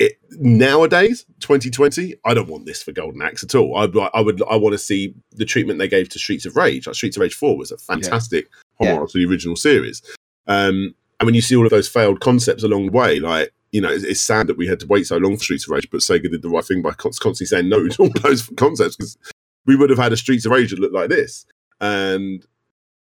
it, 0.06 0.14
nowadays, 0.32 1.26
2020, 1.40 2.16
I 2.26 2.34
don't 2.34 2.48
want 2.50 2.66
this 2.66 2.82
for 2.84 2.92
Golden 2.92 3.22
Axe 3.22 3.44
at 3.44 3.56
all. 3.56 3.78
I'd, 3.78 3.96
I 4.14 4.22
would, 4.22 4.42
I 4.50 4.56
want 4.56 4.74
to 4.74 4.78
see 4.78 5.14
the 5.32 5.46
treatment 5.46 5.80
they 5.80 5.88
gave 5.88 6.10
to 6.10 6.20
Streets 6.20 6.46
of 6.46 6.56
Rage. 6.56 6.88
Like 6.88 6.96
Streets 6.96 7.18
of 7.18 7.22
Rage 7.22 7.36
4 7.36 7.58
was 7.58 7.72
a 7.72 7.78
fantastic 7.78 8.48
Yeah. 8.80 8.94
homage 8.96 9.12
to 9.12 9.18
the 9.20 9.30
original 9.32 9.56
series. 9.56 10.02
Um, 10.48 10.94
and 11.20 11.26
when 11.26 11.36
you 11.36 11.42
see 11.42 11.56
all 11.56 11.66
of 11.66 11.72
those 11.72 11.88
failed 11.88 12.20
concepts 12.20 12.64
along 12.64 12.88
the 12.88 12.92
way, 12.92 13.20
like, 13.20 13.52
you 13.72 13.82
know, 13.82 13.90
it's, 13.90 14.04
it's 14.04 14.22
sad 14.22 14.48
that 14.48 14.58
we 14.58 14.68
had 14.68 14.80
to 14.82 14.88
wait 14.88 15.08
so 15.08 15.18
long 15.18 15.38
for 15.38 15.44
Streets 15.44 15.66
of 15.68 15.72
Rage, 15.72 15.90
but 15.92 16.02
Sega 16.02 16.30
did 16.30 16.42
the 16.42 16.50
right 16.50 16.66
thing 16.66 16.82
by 16.82 16.92
constantly 16.92 17.46
saying 17.46 17.70
no 17.70 17.88
to 17.88 18.04
all 18.04 18.10
those 18.22 18.48
concepts 18.58 18.96
because 18.96 19.18
we 19.66 19.76
would 19.76 19.90
have 19.90 20.00
had 20.00 20.14
a 20.14 20.18
Streets 20.18 20.46
of 20.46 20.52
Rage 20.52 20.72
that 20.72 20.80
looked 20.80 20.94
like 20.94 21.10
this. 21.10 21.46
And 21.82 22.46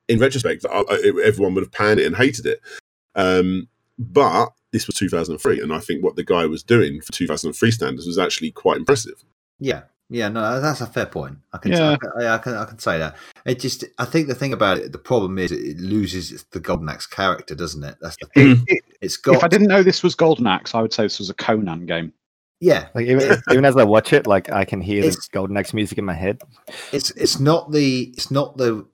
in 0.09 0.18
retrospect, 0.18 0.64
I, 0.70 0.80
I, 0.88 1.12
everyone 1.24 1.55
would 1.55 1.64
have 1.64 1.72
panned 1.72 2.01
it 2.01 2.07
and 2.07 2.16
hated 2.16 2.46
it. 2.46 2.61
Um, 3.14 3.68
but 3.99 4.51
this 4.72 4.86
was 4.86 4.96
2003, 4.96 5.60
and 5.60 5.72
I 5.72 5.78
think 5.80 6.02
what 6.04 6.16
the 6.16 6.24
guy 6.24 6.46
was 6.46 6.62
doing 6.62 7.00
for 7.00 7.12
2003 7.12 7.70
standards 7.70 8.06
was 8.06 8.18
actually 8.18 8.50
quite 8.50 8.76
impressive. 8.76 9.24
Yeah, 9.58 9.82
yeah, 10.10 10.28
no, 10.28 10.40
uh, 10.40 10.60
that's 10.60 10.80
a 10.80 10.86
fair 10.86 11.06
point. 11.06 11.38
I 11.52 11.58
can, 11.58 11.72
Yeah. 11.72 11.90
I, 11.92 11.96
can 11.96 12.10
I 12.26 12.38
can, 12.38 12.54
I 12.54 12.64
can 12.64 12.78
say 12.78 12.98
that. 12.98 13.16
It 13.44 13.60
just, 13.60 13.84
I 13.98 14.04
think 14.04 14.28
the 14.28 14.34
thing 14.34 14.52
about 14.52 14.78
it, 14.78 14.92
the 14.92 14.98
problem 14.98 15.38
is 15.38 15.52
it 15.52 15.78
loses 15.78 16.44
the 16.52 16.60
Golden 16.60 16.88
Axe 16.88 17.06
character, 17.06 17.54
doesn't 17.54 17.82
it? 17.84 17.96
That's 18.00 18.16
the 18.20 18.26
thing. 18.34 18.64
It- 18.68 18.84
It's 19.00 19.16
got. 19.16 19.36
if 19.36 19.44
I 19.44 19.48
didn't 19.48 19.68
know 19.68 19.82
this 19.82 20.02
was 20.02 20.14
Golden 20.14 20.46
Axe, 20.46 20.74
I 20.74 20.80
would 20.82 20.92
say 20.92 21.04
this 21.04 21.18
was 21.20 21.30
a 21.30 21.34
Conan 21.34 21.86
game. 21.86 22.12
yeah, 22.60 22.88
Like 22.94 23.06
even, 23.06 23.38
even 23.50 23.64
as 23.64 23.76
I 23.76 23.84
watch 23.84 24.12
it, 24.12 24.26
like 24.26 24.50
I 24.50 24.64
can 24.64 24.80
hear 24.80 25.02
the 25.02 25.16
Golden 25.32 25.56
Axe 25.56 25.72
music 25.72 25.98
in 25.98 26.04
my 26.04 26.14
head. 26.14 26.40
it's 26.92 27.10
it's 27.12 27.38
not 27.38 27.70
the 27.70 28.12
it's 28.16 28.30
not 28.30 28.56
the 28.56 28.84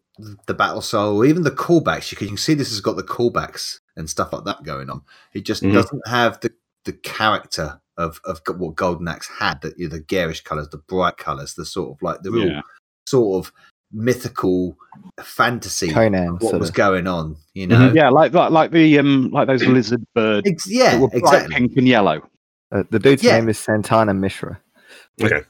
the 0.46 0.54
battle 0.54 0.80
soul 0.80 1.24
even 1.24 1.42
the 1.42 1.50
callbacks. 1.50 2.10
You 2.12 2.16
can, 2.16 2.26
you 2.26 2.30
can 2.32 2.36
see 2.38 2.54
this 2.54 2.70
has 2.70 2.80
got 2.80 2.96
the 2.96 3.02
callbacks 3.02 3.78
and 3.96 4.08
stuff 4.08 4.32
like 4.32 4.44
that 4.44 4.62
going 4.62 4.88
on. 4.90 5.02
It 5.32 5.44
just 5.44 5.62
Mhm. 5.62 5.72
doesn't 5.74 6.06
have 6.08 6.40
the 6.40 6.52
the 6.84 6.92
character 6.92 7.80
of 7.96 8.20
of 8.24 8.40
what 8.58 8.76
Golden 8.76 9.08
Axe 9.08 9.28
had. 9.38 9.60
The, 9.62 9.74
you 9.76 9.88
know, 9.88 9.96
the 9.96 10.00
garish 10.02 10.42
colors, 10.42 10.68
the 10.68 10.78
bright 10.78 11.16
colors, 11.16 11.54
the 11.54 11.64
sort 11.64 11.96
of 11.96 12.02
like 12.02 12.22
the 12.22 12.30
real 12.30 12.48
Yeah. 12.48 12.60
sort 13.08 13.44
of 13.46 13.52
mythical 13.92 14.76
fantasy. 15.22 15.88
Conan, 15.90 16.36
what 16.40 16.58
was 16.60 16.68
of. 16.70 16.74
going 16.74 17.06
on? 17.06 17.36
You 17.54 17.66
know, 17.68 17.92
Yeah, 17.94 18.10
like 18.10 18.32
like 18.34 18.50
like 18.50 18.70
the 18.70 18.98
um 18.98 19.30
like 19.32 19.46
those 19.46 19.64
lizard 19.64 20.04
birds 20.14 20.48
Ex- 20.48 20.68
yeah, 20.68 20.92
that 20.92 21.00
were 21.00 21.08
exactly. 21.12 21.54
pink 21.54 21.76
and 21.76 21.88
yellow. 21.88 22.22
Uh, 22.72 22.82
the 22.90 22.98
dude's 22.98 23.22
Yeah. 23.22 23.36
name 23.38 23.48
is 23.48 23.58
Santana 23.58 24.12
Mishra. 24.14 24.60
Okay. 25.22 25.42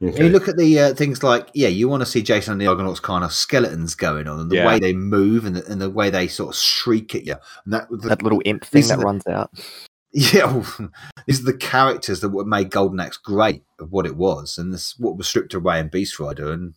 And 0.00 0.16
you 0.18 0.28
look 0.30 0.48
at 0.48 0.56
the 0.56 0.78
uh, 0.80 0.94
things 0.94 1.22
like, 1.22 1.48
yeah, 1.52 1.68
you 1.68 1.88
want 1.88 2.00
to 2.00 2.06
see 2.06 2.22
Jason 2.22 2.52
and 2.52 2.60
the 2.60 2.66
Argonauts 2.66 3.00
kind 3.00 3.22
of 3.22 3.32
skeletons 3.32 3.94
going 3.94 4.26
on, 4.28 4.40
and 4.40 4.50
the 4.50 4.56
Yeah. 4.56 4.66
way 4.66 4.78
they 4.78 4.94
move, 4.94 5.44
and 5.44 5.56
the, 5.56 5.66
and 5.70 5.80
the 5.80 5.90
way 5.90 6.08
they 6.08 6.26
sort 6.26 6.54
of 6.54 6.58
shriek 6.60 7.14
at 7.14 7.26
you, 7.26 7.34
and 7.64 7.74
that, 7.74 7.88
the, 7.90 8.08
That 8.08 8.22
little 8.22 8.40
imp 8.46 8.64
thing 8.64 8.86
that 8.88 8.98
the- 8.98 9.04
runs 9.04 9.26
out. 9.26 9.50
yeah, 10.12 10.46
well, 10.46 10.90
these 11.26 11.40
are 11.40 11.44
the 11.52 11.56
characters 11.56 12.20
that 12.20 12.30
what 12.30 12.46
made 12.46 12.70
Golden 12.70 12.98
Axe 12.98 13.16
great 13.18 13.62
of 13.78 13.92
what 13.92 14.06
it 14.06 14.16
was, 14.16 14.56
and 14.58 14.72
this 14.72 14.98
what 14.98 15.16
was 15.18 15.28
stripped 15.28 15.54
away 15.54 15.78
in 15.78 15.88
Beast 15.88 16.18
Rider, 16.18 16.50
and 16.50 16.74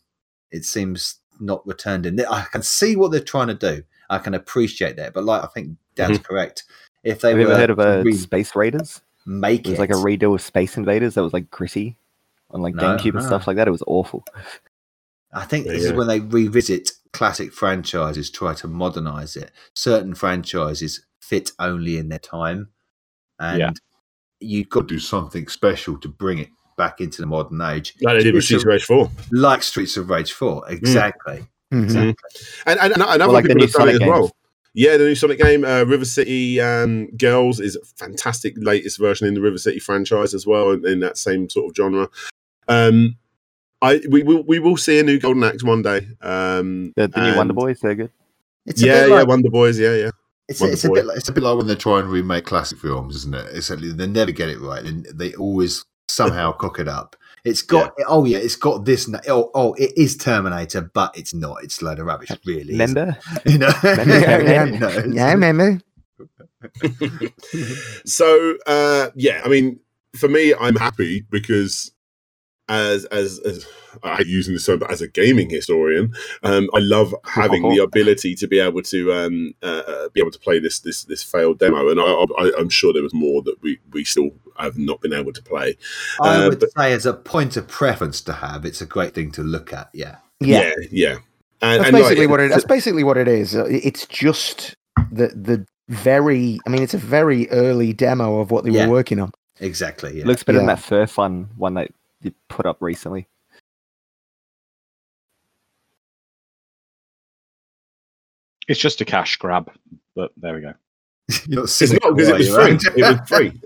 it 0.51 0.65
seems 0.65 1.15
not 1.39 1.65
returned 1.65 2.05
in. 2.05 2.19
I 2.25 2.41
can 2.51 2.61
see 2.61 2.95
what 2.95 3.11
they're 3.11 3.19
trying 3.21 3.47
to 3.47 3.53
do. 3.55 3.83
I 4.09 4.19
can 4.19 4.33
appreciate 4.33 4.97
that, 4.97 5.13
but 5.13 5.23
like 5.23 5.43
I 5.43 5.47
think 5.47 5.77
Dan's 5.95 6.19
correct. 6.19 6.63
If 7.03 7.21
they 7.21 7.29
Have 7.29 7.39
you 7.39 7.45
ever 7.49 7.57
heard 7.57 7.69
of 7.69 7.77
to 7.77 7.99
uh, 7.99 8.03
re- 8.03 8.13
Space 8.13 8.55
Raiders? 8.55 9.01
make 9.25 9.61
It 9.65 9.71
was 9.71 9.79
it 9.79 9.81
like 9.81 9.89
a 9.89 9.93
redo 9.93 10.35
of 10.35 10.41
Space 10.41 10.75
Invaders 10.77 11.15
that 11.15 11.23
was 11.23 11.31
like 11.33 11.49
gritty 11.49 11.97
on 12.53 12.61
like 12.61 12.75
No, 12.75 12.83
GameCube 12.97 13.15
and 13.15 13.23
stuff 13.23 13.47
like 13.47 13.57
that. 13.57 13.67
It 13.67 13.71
was 13.71 13.83
awful. 13.87 14.23
I 15.33 15.45
think 15.45 15.65
this 15.65 15.81
you 15.83 15.89
is 15.89 15.93
when 15.93 16.07
they 16.07 16.19
revisit 16.19 16.91
classic 17.11 17.51
franchises, 17.53 18.29
try 18.29 18.53
to 18.55 18.67
modernize 18.67 19.35
it. 19.35 19.51
Certain 19.75 20.13
franchises 20.15 21.05
fit 21.21 21.51
only 21.59 21.97
in 21.97 22.09
their 22.09 22.19
time, 22.19 22.69
and 23.39 23.59
Yeah. 23.59 23.71
you've 24.39 24.69
got 24.69 24.81
to 24.81 24.95
do 24.95 24.99
something 24.99 25.47
special 25.47 25.97
to 25.99 26.07
bring 26.07 26.37
it 26.39 26.49
back 26.77 27.01
into 27.01 27.21
the 27.21 27.27
modern 27.27 27.61
age, 27.61 27.95
Like 28.01 28.17
they 28.17 28.23
did 28.23 28.33
with 28.35 28.43
Streets 28.43 28.63
of 28.63 28.67
Rage 28.67 28.83
4. 28.85 29.11
like 29.31 29.63
Streets 29.63 29.95
of 29.97 30.09
Rage 30.09 30.31
Four. 30.33 30.63
Exactly. 30.69 31.47
Mhm. 31.71 31.83
Exactly. 31.83 32.13
And, 32.65 32.79
and, 32.79 32.93
and 32.93 33.01
other 33.03 33.27
like 33.27 33.45
people 33.45 33.57
new 33.59 33.65
have 33.67 33.73
done 33.73 33.89
it 33.89 33.93
as 33.93 33.99
Sonic 33.99 34.13
well. 34.13 34.31
Yeah, 34.75 34.97
the 34.97 35.03
new 35.03 35.13
Sonic 35.15 35.37
game, 35.37 35.63
uh, 35.63 35.83
River 35.83 36.03
City 36.05 36.59
um, 36.59 37.07
Girls, 37.15 37.59
is 37.59 37.75
a 37.75 37.85
fantastic 37.95 38.55
latest 38.57 38.97
version 38.97 39.27
in 39.27 39.35
the 39.35 39.41
River 39.41 39.59
City 39.59 39.77
franchise 39.77 40.33
as 40.33 40.47
well, 40.47 40.71
in, 40.71 40.83
in 40.87 40.99
that 41.01 41.15
same 41.17 41.47
sort 41.47 41.69
of 41.69 41.75
genre. 41.75 42.09
Um, 42.67 43.17
I 43.81 44.01
we 44.09 44.23
will 44.23 44.43
we 44.43 44.59
will 44.59 44.77
see 44.77 44.99
a 44.99 45.03
new 45.03 45.19
Golden 45.19 45.43
Axe 45.43 45.63
one 45.63 45.81
day. 45.81 46.07
Um, 46.21 46.93
The, 46.95 47.07
the 47.07 47.21
new 47.31 47.35
Wonder 47.37 47.53
Boys, 47.53 47.79
they're 47.81 47.95
good. 47.95 48.11
It's 48.65 48.81
Yeah, 48.81 49.01
bit 49.01 49.09
yeah, 49.09 49.15
like, 49.17 49.27
Wonder 49.27 49.49
Boys. 49.49 49.77
Yeah, 49.79 49.95
yeah. 49.95 50.09
it's, 50.47 50.61
Wonder 50.61 50.73
it's 50.73 50.85
a 50.85 50.89
bit 50.91 51.05
like 51.05 51.17
It's 51.17 51.27
a 51.29 51.33
bit 51.33 51.43
like 51.43 51.57
when 51.57 51.67
they 51.67 51.75
try 51.75 51.99
and 51.99 52.07
remake 52.09 52.45
classic 52.45 52.79
films, 52.79 53.15
isn't 53.17 53.35
it? 53.35 53.45
It's 53.53 53.69
like 53.69 53.79
they 53.81 54.07
never 54.07 54.31
get 54.31 54.49
it 54.49 54.59
right, 54.61 54.83
and 54.83 55.05
they 55.13 55.33
always 55.35 55.83
somehow 56.07 56.51
cock 56.63 56.79
it 56.79 56.87
up. 56.87 57.15
it's 57.43 57.61
got 57.61 57.93
oh 58.07 58.23
yeah, 58.23 58.37
it's 58.37 58.55
got 58.55 58.85
this. 58.85 59.09
Oh, 59.27 59.51
oh, 59.53 59.73
it 59.73 59.91
is 59.97 60.15
Terminator, 60.15 60.89
but 60.93 61.17
it's 61.17 61.33
not. 61.33 61.57
It's 61.63 61.81
a 61.81 61.85
load 61.85 61.99
of 61.99 62.05
rubbish, 62.05 62.29
really. 62.45 62.71
Remember? 62.71 63.17
You 63.45 63.57
know, 63.57 63.73
Yeah, 63.83 64.39
yeah, 64.39 64.65
it's- 64.67 65.13
yeah, 65.13 65.27
I 65.27 65.33
remember. 65.33 65.79
so 68.05 68.55
uh, 68.65 69.09
yeah, 69.15 69.41
I 69.43 69.49
mean, 69.49 69.79
for 70.15 70.29
me, 70.29 70.53
I'm 70.53 70.75
happy 70.75 71.25
because 71.29 71.91
as 72.69 73.05
as, 73.05 73.39
as 73.39 73.65
I 74.03 74.21
using 74.25 74.53
this 74.53 74.65
term, 74.65 74.79
but 74.79 74.91
as 74.91 75.01
a 75.01 75.07
gaming 75.07 75.49
historian, 75.49 76.13
um, 76.43 76.69
I 76.73 76.79
love 76.79 77.13
having 77.25 77.63
the 77.69 77.83
ability 77.83 78.35
to 78.35 78.47
be 78.47 78.59
able 78.59 78.81
to 78.83 79.13
um, 79.13 79.53
uh, 79.61 79.83
uh, 79.87 80.09
be 80.09 80.21
able 80.21 80.31
to 80.31 80.39
play 80.39 80.59
this 80.59 80.79
this 80.79 81.03
this 81.03 81.21
failed 81.23 81.59
demo, 81.59 81.89
and 81.89 81.99
I, 81.99 82.03
I, 82.03 82.51
I'm 82.57 82.69
sure 82.69 82.93
there 82.93 83.03
was 83.03 83.13
more 83.13 83.41
that 83.43 83.61
we 83.61 83.79
we 83.91 84.03
still 84.03 84.31
have 84.57 84.77
not 84.77 85.01
been 85.01 85.13
able 85.13 85.33
to 85.33 85.41
play. 85.43 85.77
I 86.21 86.45
Uh, 86.45 86.49
would 86.49 86.59
but- 86.59 86.71
say, 86.71 86.93
as 86.93 87.05
a 87.05 87.13
point 87.13 87.57
of 87.57 87.67
preference 87.67 88.21
to 88.21 88.33
have, 88.33 88.65
it's 88.65 88.81
a 88.81 88.85
great 88.85 89.13
thing 89.13 89.31
to 89.33 89.43
look 89.43 89.73
at. 89.73 89.89
Yeah. 89.93 90.17
Yeah, 90.39 90.71
yeah, 90.81 90.87
yeah. 90.91 91.17
And, 91.61 91.79
that's 91.79 91.85
and, 91.89 91.93
like, 91.93 92.03
basically 92.03 92.27
what 92.27 92.39
it. 92.41 92.49
That's 92.49 92.65
basically 92.65 93.03
what 93.03 93.17
it 93.17 93.27
is. 93.27 93.55
Uh, 93.55 93.65
It's 93.69 94.05
just 94.07 94.75
the 95.11 95.27
the 95.27 95.65
very. 95.89 96.59
I 96.65 96.69
mean, 96.69 96.83
it's 96.83 96.93
a 96.93 96.97
very 96.97 97.49
early 97.49 97.93
demo 97.93 98.39
of 98.39 98.51
what 98.51 98.65
they 98.65 98.71
Yeah. 98.71 98.87
were 98.87 98.91
working 98.93 99.19
on. 99.19 99.31
Exactly. 99.59 100.17
Yeah. 100.17 100.25
Looks 100.25 100.43
better 100.43 100.57
than 100.57 100.67
that 100.67 100.79
Fur 100.79 101.07
Fun 101.07 101.49
one 101.55 101.75
that 101.75 101.89
you 101.89 101.95
put 102.49 102.65
up 102.65 102.77
recently. 102.79 103.27
It's 108.67 108.79
just 108.79 109.01
a 109.01 109.05
cash 109.05 109.35
grab, 109.37 109.71
but 110.15 110.31
there 110.37 110.55
we 110.55 110.61
go. 110.61 110.73
You're 111.47 111.63
It's 111.63 111.81
not 111.81 112.15
because 112.15 112.29
it 112.29 112.37
was 112.37 112.49
free. 112.49 112.77
It 112.95 113.19
was 113.19 113.29
free. 113.29 113.59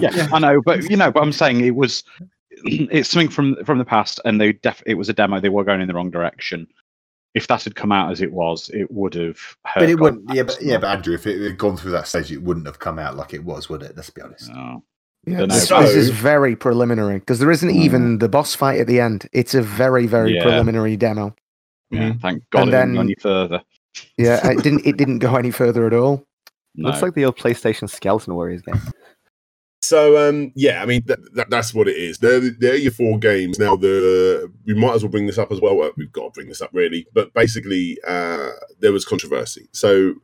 Yeah, 0.00 0.28
I 0.32 0.38
know, 0.38 0.60
but 0.64 0.88
you 0.90 0.96
know, 0.96 1.10
but 1.10 1.22
I'm 1.22 1.32
saying 1.32 1.60
it 1.60 1.74
was 1.74 2.04
it's 2.64 3.08
something 3.08 3.28
from 3.28 3.62
from 3.64 3.78
the 3.78 3.84
past, 3.84 4.20
and 4.24 4.40
they 4.40 4.52
def 4.52 4.82
it 4.86 4.94
was 4.94 5.08
a 5.08 5.12
demo. 5.12 5.40
They 5.40 5.48
were 5.48 5.64
going 5.64 5.80
in 5.80 5.88
the 5.88 5.94
wrong 5.94 6.10
direction. 6.10 6.66
If 7.34 7.48
that 7.48 7.64
had 7.64 7.76
come 7.76 7.92
out 7.92 8.10
as 8.10 8.22
it 8.22 8.32
was, 8.32 8.70
it 8.70 8.90
would 8.90 9.14
have. 9.14 9.38
Hurt 9.64 9.80
But 9.80 9.90
it 9.90 9.98
Golden 9.98 10.00
wouldn't. 10.00 10.34
Yeah, 10.34 10.42
but 10.42 10.62
yeah, 10.62 10.78
but 10.78 10.96
Andrew, 10.96 11.14
if 11.14 11.26
it 11.26 11.40
had 11.40 11.58
gone 11.58 11.76
through 11.76 11.92
that 11.92 12.08
stage, 12.08 12.32
it 12.32 12.42
wouldn't 12.42 12.66
have 12.66 12.78
come 12.78 12.98
out 12.98 13.16
like 13.16 13.34
it 13.34 13.44
was, 13.44 13.68
would 13.68 13.82
it? 13.82 13.94
Let's 13.94 14.10
be 14.10 14.22
honest. 14.22 14.50
No. 14.50 14.82
Yeah, 15.26 15.46
this, 15.46 15.68
So- 15.68 15.82
this 15.82 15.94
is 15.94 16.10
very 16.10 16.54
preliminary 16.54 17.18
because 17.18 17.38
there 17.40 17.50
isn't 17.50 17.68
Mm. 17.70 17.82
even 17.84 18.18
the 18.18 18.28
boss 18.28 18.54
fight 18.54 18.80
at 18.80 18.86
the 18.86 19.00
end. 19.00 19.28
It's 19.32 19.54
a 19.54 19.62
very 19.62 20.06
very 20.06 20.34
Yeah. 20.34 20.42
preliminary 20.42 20.96
demo. 20.96 21.34
Yeah, 21.90 22.12
thank 22.22 22.42
God 22.50 22.62
And 22.62 22.68
it 22.68 22.72
didn't 22.72 22.92
go 22.92 22.96
then- 22.98 23.06
any 23.06 23.14
further. 23.20 23.62
Yeah, 24.18 24.50
it 24.50 24.62
didn't 24.62 24.86
it 24.86 24.96
didn't 24.98 25.18
go 25.18 25.34
any 25.36 25.50
further 25.50 25.86
at 25.86 25.92
all. 25.94 26.24
No. 26.76 26.90
Looks 26.90 27.02
like 27.02 27.14
the 27.14 27.24
old 27.24 27.36
PlayStation 27.38 27.88
Skeleton 27.88 28.34
Warriors 28.34 28.62
game. 28.62 28.80
So 29.82 30.28
um, 30.28 30.52
yeah, 30.56 30.82
I 30.82 30.86
mean 30.86 31.02
that, 31.06 31.18
that, 31.34 31.50
that's 31.50 31.72
what 31.72 31.86
it 31.88 31.96
is. 31.96 32.18
They're 32.18 32.40
they're 32.40 32.74
your 32.76 32.90
four 32.92 33.18
games 33.18 33.58
now. 33.58 33.76
The 33.76 34.50
we 34.66 34.74
might 34.74 34.94
as 34.94 35.02
well 35.02 35.10
bring 35.10 35.26
this 35.26 35.38
up 35.38 35.52
as 35.52 35.60
well. 35.60 35.76
Well, 35.76 35.92
We've 35.96 36.10
got 36.12 36.24
to 36.24 36.30
bring 36.30 36.48
this 36.48 36.60
up 36.60 36.70
really, 36.72 37.06
but 37.14 37.32
basically 37.34 37.98
uh, 38.06 38.50
there 38.80 38.92
was 38.92 39.04
controversy. 39.04 39.68
So 39.72 40.14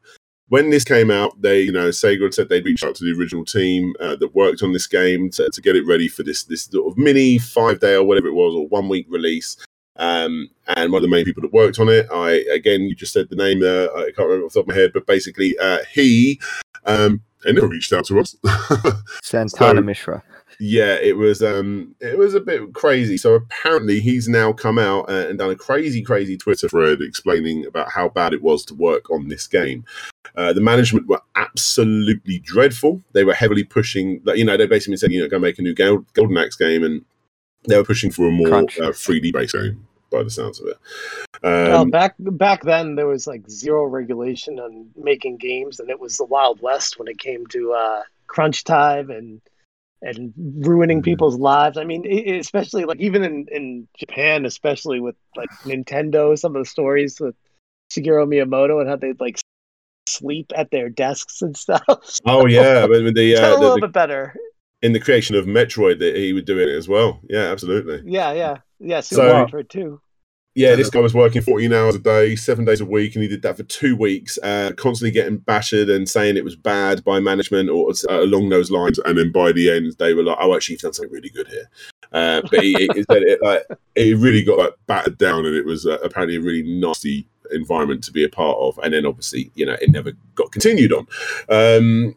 when 0.52 0.68
this 0.68 0.84
came 0.84 1.10
out, 1.10 1.40
they 1.40 1.62
you 1.62 1.72
know 1.72 1.88
Sega 1.88 2.24
had 2.24 2.34
said 2.34 2.50
they'd 2.50 2.66
reached 2.66 2.84
out 2.84 2.94
to 2.96 3.04
the 3.04 3.18
original 3.18 3.42
team 3.42 3.94
uh, 4.00 4.16
that 4.16 4.34
worked 4.34 4.62
on 4.62 4.74
this 4.74 4.86
game 4.86 5.30
to, 5.30 5.48
to 5.48 5.60
get 5.62 5.76
it 5.76 5.86
ready 5.86 6.08
for 6.08 6.22
this 6.22 6.44
this 6.44 6.64
sort 6.64 6.92
of 6.92 6.98
mini 6.98 7.38
five 7.38 7.80
day 7.80 7.94
or 7.94 8.04
whatever 8.04 8.28
it 8.28 8.34
was 8.34 8.54
or 8.54 8.68
one 8.68 8.86
week 8.90 9.06
release. 9.08 9.56
Um, 9.96 10.50
and 10.66 10.92
one 10.92 11.02
of 11.02 11.08
the 11.08 11.14
main 11.16 11.24
people 11.24 11.40
that 11.40 11.54
worked 11.54 11.78
on 11.78 11.88
it, 11.88 12.06
I 12.12 12.44
again 12.52 12.82
you 12.82 12.94
just 12.94 13.14
said 13.14 13.30
the 13.30 13.36
name 13.36 13.60
there. 13.60 13.90
I 13.96 14.10
can't 14.14 14.28
remember 14.28 14.44
off 14.44 14.52
the 14.52 14.60
top 14.60 14.68
of 14.68 14.74
my 14.74 14.80
head, 14.80 14.92
but 14.92 15.06
basically 15.06 15.56
uh, 15.58 15.78
he 15.90 16.38
um, 16.84 17.22
and 17.46 17.54
never 17.54 17.68
reached 17.68 17.94
out 17.94 18.04
to 18.06 18.20
us. 18.20 18.36
Santana 19.22 19.80
So- 19.80 19.84
Mishra. 19.84 20.22
yeah 20.60 20.94
it 21.00 21.16
was 21.16 21.42
um 21.42 21.94
it 22.00 22.18
was 22.18 22.34
a 22.34 22.40
bit 22.40 22.72
crazy 22.74 23.16
so 23.16 23.32
apparently 23.34 24.00
he's 24.00 24.28
now 24.28 24.52
come 24.52 24.78
out 24.78 25.08
uh, 25.08 25.26
and 25.28 25.38
done 25.38 25.50
a 25.50 25.56
crazy 25.56 26.02
crazy 26.02 26.36
twitter 26.36 26.68
thread 26.68 27.00
explaining 27.00 27.64
about 27.66 27.90
how 27.90 28.08
bad 28.10 28.34
it 28.34 28.42
was 28.42 28.64
to 28.66 28.74
work 28.74 29.10
on 29.10 29.28
this 29.28 29.46
game 29.46 29.82
uh, 30.36 30.52
the 30.52 30.60
management 30.60 31.06
were 31.06 31.20
absolutely 31.36 32.38
dreadful 32.38 33.02
they 33.12 33.24
were 33.24 33.34
heavily 33.34 33.64
pushing 33.64 34.20
like 34.24 34.36
you 34.38 34.44
know 34.44 34.56
they 34.56 34.66
basically 34.66 34.96
said 34.96 35.10
you 35.12 35.20
know 35.20 35.28
go 35.28 35.38
make 35.38 35.58
a 35.58 35.62
new 35.62 35.74
golden 35.74 36.36
axe 36.38 36.56
game 36.56 36.82
and 36.84 37.04
they 37.68 37.76
were 37.76 37.84
pushing 37.84 38.10
for 38.10 38.28
a 38.28 38.30
more 38.30 38.48
Crunch. 38.48 38.80
uh, 38.80 38.92
3d 38.92 39.32
based 39.32 39.52
game 39.54 39.86
by 40.10 40.22
the 40.22 40.30
sounds 40.30 40.60
of 40.60 40.66
it 40.68 40.76
well, 41.44 41.82
um, 41.82 41.90
back 41.90 42.14
back 42.18 42.62
then 42.62 42.94
there 42.96 43.06
was 43.06 43.26
like 43.26 43.48
zero 43.48 43.84
regulation 43.84 44.58
on 44.58 44.88
making 44.96 45.36
games, 45.38 45.80
and 45.80 45.90
it 45.90 45.98
was 46.00 46.16
the 46.16 46.24
Wild 46.24 46.60
West 46.60 46.98
when 46.98 47.08
it 47.08 47.18
came 47.18 47.46
to 47.48 47.72
uh, 47.72 48.02
crunch 48.26 48.64
time 48.64 49.10
and 49.10 49.40
and 50.02 50.32
ruining 50.36 50.98
Mm-hmm. 50.98 51.04
people's 51.04 51.36
lives. 51.38 51.78
I 51.78 51.84
mean, 51.84 52.04
i- 52.06 52.32
especially 52.38 52.84
like 52.84 53.00
even 53.00 53.22
in 53.24 53.46
in 53.50 53.88
Japan, 53.98 54.44
especially 54.44 55.00
with 55.00 55.14
like 55.36 55.50
Nintendo, 55.64 56.36
some 56.38 56.56
of 56.56 56.62
the 56.64 56.68
stories 56.68 57.20
with 57.20 57.34
Shigeru 57.92 58.26
Miyamoto 58.26 58.80
and 58.80 58.88
how 58.88 58.96
they'd 58.96 59.20
like 59.20 59.38
sleep 60.12 60.52
at 60.54 60.70
their 60.70 60.88
desks 60.88 61.42
and 61.42 61.56
stuff. 61.56 61.82
oh 62.26 62.46
yeah 62.46 62.86
the, 62.86 63.36
uh, 63.36 63.46
a 63.46 63.54
the, 63.54 63.58
little 63.60 63.74
the 63.76 63.80
bit 63.82 63.92
better. 63.92 64.34
in 64.82 64.92
the 64.92 65.00
creation 65.00 65.34
of 65.36 65.46
metroid 65.46 65.98
that 66.00 66.16
he 66.16 66.32
would 66.32 66.44
do 66.44 66.58
it 66.58 66.68
as 66.68 66.88
well 66.88 67.20
yeah 67.28 67.50
absolutely 67.50 68.02
Yeah, 68.04 68.32
yeah, 68.32 68.56
yeah. 68.78 69.00
Super 69.00 69.22
So- 69.22 69.46
Metroid 69.46 69.68
too. 69.68 70.00
Yeah, 70.54 70.76
this 70.76 70.90
guy 70.90 71.00
was 71.00 71.14
working 71.14 71.40
14 71.40 71.72
hours 71.72 71.94
a 71.94 71.98
day, 71.98 72.36
seven 72.36 72.66
days 72.66 72.82
a 72.82 72.84
week, 72.84 73.14
and 73.14 73.22
he 73.22 73.28
did 73.28 73.40
that 73.40 73.56
for 73.56 73.62
two 73.62 73.96
weeks, 73.96 74.38
uh, 74.42 74.72
constantly 74.76 75.10
getting 75.10 75.38
battered 75.38 75.88
and 75.88 76.06
saying 76.06 76.36
it 76.36 76.44
was 76.44 76.56
bad 76.56 77.02
by 77.04 77.20
management 77.20 77.70
or 77.70 77.90
uh, 78.10 78.22
along 78.22 78.50
those 78.50 78.70
lines. 78.70 78.98
And 79.06 79.16
then 79.16 79.32
by 79.32 79.52
the 79.52 79.70
end, 79.70 79.94
they 79.98 80.12
were 80.12 80.22
like, 80.22 80.36
"Oh, 80.38 80.54
actually, 80.54 80.74
you've 80.74 80.82
done 80.82 80.92
something 80.92 81.10
really 81.10 81.30
good 81.30 81.48
here." 81.48 81.70
Uh, 82.12 82.42
but 82.50 82.60
he, 82.62 82.74
he 82.94 83.02
said 83.10 83.22
it 83.22 83.40
like 83.42 83.62
he 83.94 84.12
really 84.12 84.44
got 84.44 84.58
like 84.58 84.74
battered 84.86 85.16
down, 85.16 85.46
and 85.46 85.56
it 85.56 85.64
was 85.64 85.86
uh, 85.86 85.96
apparently 86.04 86.36
a 86.36 86.40
really 86.42 86.64
nasty 86.64 87.26
environment 87.52 88.04
to 88.04 88.12
be 88.12 88.24
a 88.24 88.28
part 88.28 88.58
of. 88.58 88.78
And 88.82 88.94
then 88.94 89.06
obviously, 89.06 89.50
you 89.54 89.66
know, 89.66 89.76
it 89.80 89.90
never 89.90 90.12
got 90.34 90.52
continued 90.52 90.92
on. 90.92 91.06
Um, 91.48 92.14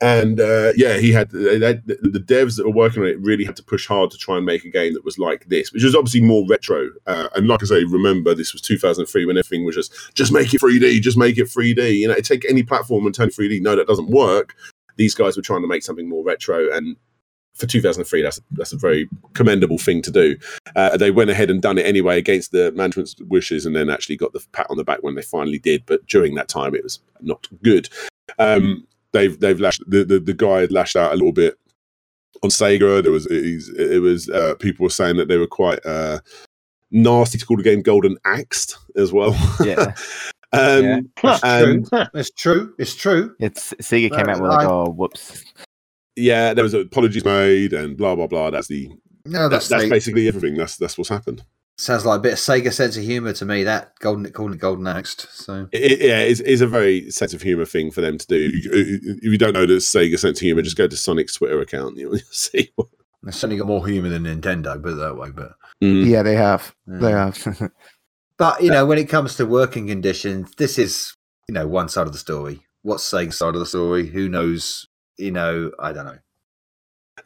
and 0.00 0.40
uh, 0.40 0.72
yeah, 0.76 0.98
he 0.98 1.12
had 1.12 1.30
the 1.30 2.24
devs 2.26 2.56
that 2.56 2.66
were 2.66 2.72
working 2.72 3.02
on 3.02 3.08
it 3.08 3.18
really 3.20 3.44
had 3.44 3.56
to 3.56 3.62
push 3.62 3.86
hard 3.86 4.10
to 4.10 4.18
try 4.18 4.36
and 4.36 4.44
make 4.44 4.64
a 4.64 4.68
game 4.68 4.92
that 4.94 5.04
was 5.04 5.18
like 5.18 5.46
this, 5.46 5.72
which 5.72 5.84
was 5.84 5.94
obviously 5.94 6.20
more 6.20 6.44
retro. 6.46 6.90
Uh, 7.06 7.28
and 7.34 7.46
like 7.48 7.62
I 7.62 7.66
say, 7.66 7.84
remember 7.84 8.34
this 8.34 8.52
was 8.52 8.60
2003 8.60 9.24
when 9.24 9.38
everything 9.38 9.64
was 9.64 9.76
just 9.76 9.94
just 10.14 10.32
make 10.32 10.52
it 10.52 10.60
3D, 10.60 11.00
just 11.00 11.16
make 11.16 11.38
it 11.38 11.46
3D. 11.46 11.96
You 11.96 12.08
know, 12.08 12.14
take 12.16 12.44
any 12.50 12.62
platform 12.62 13.06
and 13.06 13.14
turn 13.14 13.28
it 13.28 13.34
3D. 13.34 13.62
No, 13.62 13.76
that 13.76 13.86
doesn't 13.86 14.10
work. 14.10 14.54
These 14.96 15.14
guys 15.14 15.36
were 15.36 15.42
trying 15.42 15.62
to 15.62 15.68
make 15.68 15.82
something 15.82 16.08
more 16.08 16.24
retro, 16.24 16.70
and 16.70 16.96
for 17.54 17.66
2003, 17.66 18.22
that's 18.22 18.40
that's 18.52 18.72
a 18.72 18.76
very 18.76 19.08
commendable 19.34 19.78
thing 19.78 20.02
to 20.02 20.10
do. 20.10 20.36
Uh, 20.74 20.96
they 20.96 21.10
went 21.10 21.30
ahead 21.30 21.50
and 21.50 21.62
done 21.62 21.78
it 21.78 21.86
anyway 21.86 22.18
against 22.18 22.52
the 22.52 22.72
management's 22.72 23.14
wishes, 23.28 23.64
and 23.64 23.76
then 23.76 23.88
actually 23.90 24.16
got 24.16 24.32
the 24.32 24.44
pat 24.52 24.66
on 24.70 24.76
the 24.76 24.84
back 24.84 25.02
when 25.02 25.14
they 25.14 25.22
finally 25.22 25.58
did. 25.58 25.84
But 25.86 26.06
during 26.06 26.34
that 26.34 26.48
time, 26.48 26.74
it 26.74 26.82
was 26.82 27.00
not 27.20 27.46
good. 27.62 27.88
Um, 28.38 28.86
they've 29.12 29.38
they've 29.38 29.60
lashed 29.60 29.82
the, 29.86 30.04
the, 30.04 30.18
the 30.18 30.34
guy 30.34 30.60
had 30.60 30.72
lashed 30.72 30.96
out 30.96 31.12
a 31.12 31.16
little 31.16 31.32
bit 31.32 31.58
on 32.42 32.50
Sega. 32.50 33.02
There 33.02 33.12
was 33.12 33.26
it, 33.26 33.62
it 33.78 34.00
was 34.00 34.28
uh, 34.28 34.54
people 34.58 34.84
were 34.84 34.90
saying 34.90 35.16
that 35.16 35.28
they 35.28 35.36
were 35.38 35.46
quite 35.46 35.84
uh, 35.86 36.18
nasty 36.90 37.38
to 37.38 37.46
call 37.46 37.56
the 37.56 37.62
game 37.62 37.82
Golden 37.82 38.18
Axed 38.24 38.76
as 38.96 39.12
well. 39.12 39.36
Yeah. 39.64 39.94
um, 40.52 40.84
Yeah. 40.84 41.00
It's 41.22 41.44
and 41.44 41.86
true. 41.88 42.06
It's 42.14 42.30
true. 42.30 42.74
It's 42.78 42.94
true. 42.94 43.36
It's 43.38 43.74
Sega 43.74 44.14
came 44.14 44.28
out 44.28 44.40
with 44.40 44.50
like, 44.50 44.66
I- 44.66 44.70
oh, 44.70 44.90
whoops. 44.90 45.44
Yeah, 46.16 46.54
there 46.54 46.62
was 46.64 46.74
apologies 46.74 47.24
made 47.24 47.72
and 47.72 47.96
blah 47.96 48.14
blah 48.14 48.26
blah. 48.26 48.50
That's 48.50 48.68
the 48.68 48.90
No, 49.26 49.48
that's, 49.48 49.68
that's, 49.68 49.82
that's 49.82 49.90
basically 49.90 50.28
everything. 50.28 50.54
That's 50.56 50.76
that's 50.76 50.96
what's 50.98 51.10
happened. 51.10 51.44
sounds 51.76 52.04
like 52.06 52.18
a 52.18 52.22
bit 52.22 52.32
of 52.34 52.38
Sega 52.38 52.72
sense 52.72 52.96
of 52.96 53.02
humor 53.02 53.32
to 53.32 53.44
me. 53.44 53.64
That 53.64 53.98
golden 54.00 54.30
calling 54.32 54.54
it 54.54 54.60
golden 54.60 54.86
axed. 54.86 55.26
So 55.32 55.68
It, 55.72 55.92
it- 55.92 56.00
yeah, 56.00 56.20
it's, 56.20 56.40
it's 56.40 56.62
a 56.62 56.66
very 56.66 57.10
sense 57.10 57.34
of 57.34 57.42
humor 57.42 57.64
thing 57.64 57.90
for 57.90 58.00
them 58.00 58.18
to 58.18 58.26
do. 58.26 58.50
If 58.54 59.22
you 59.24 59.38
don't 59.38 59.54
know 59.54 59.66
the 59.66 59.74
Sega 59.74 60.18
sense 60.18 60.38
of 60.38 60.42
humor, 60.42 60.62
just 60.62 60.76
go 60.76 60.86
to 60.86 60.96
Sonic's 60.96 61.34
Twitter 61.34 61.60
account. 61.60 61.96
You'll 61.96 62.18
see. 62.30 62.70
What, 62.76 62.88
they've 63.22 63.34
certainly 63.34 63.56
got 63.56 63.66
more 63.66 63.86
humor 63.86 64.08
than 64.08 64.24
Nintendo, 64.24 64.80
put 64.82 64.92
it 64.92 64.96
that 64.96 65.16
way. 65.16 65.30
But 65.30 65.52
Mm. 65.82 66.06
Yeah, 66.06 66.22
they 66.22 66.36
have. 66.36 66.72
They 66.86 67.10
have. 67.10 67.72
but 68.38 68.62
you 68.62 68.70
know, 68.70 68.86
when 68.86 68.96
it 68.96 69.08
comes 69.08 69.36
to 69.36 69.44
working 69.44 69.88
conditions, 69.88 70.52
this 70.56 70.78
is 70.78 71.14
you 71.48 71.54
know 71.54 71.66
one 71.66 71.88
side 71.88 72.06
of 72.06 72.12
the 72.12 72.18
story. 72.18 72.62
What's 72.82 73.10
Sega's 73.10 73.36
side 73.36 73.54
of 73.54 73.60
the 73.60 73.66
story? 73.66 74.06
Who 74.06 74.28
knows? 74.28 74.86
You 75.16 75.30
know, 75.30 75.70
I 75.78 75.92
don't 75.92 76.06
know. 76.06 76.18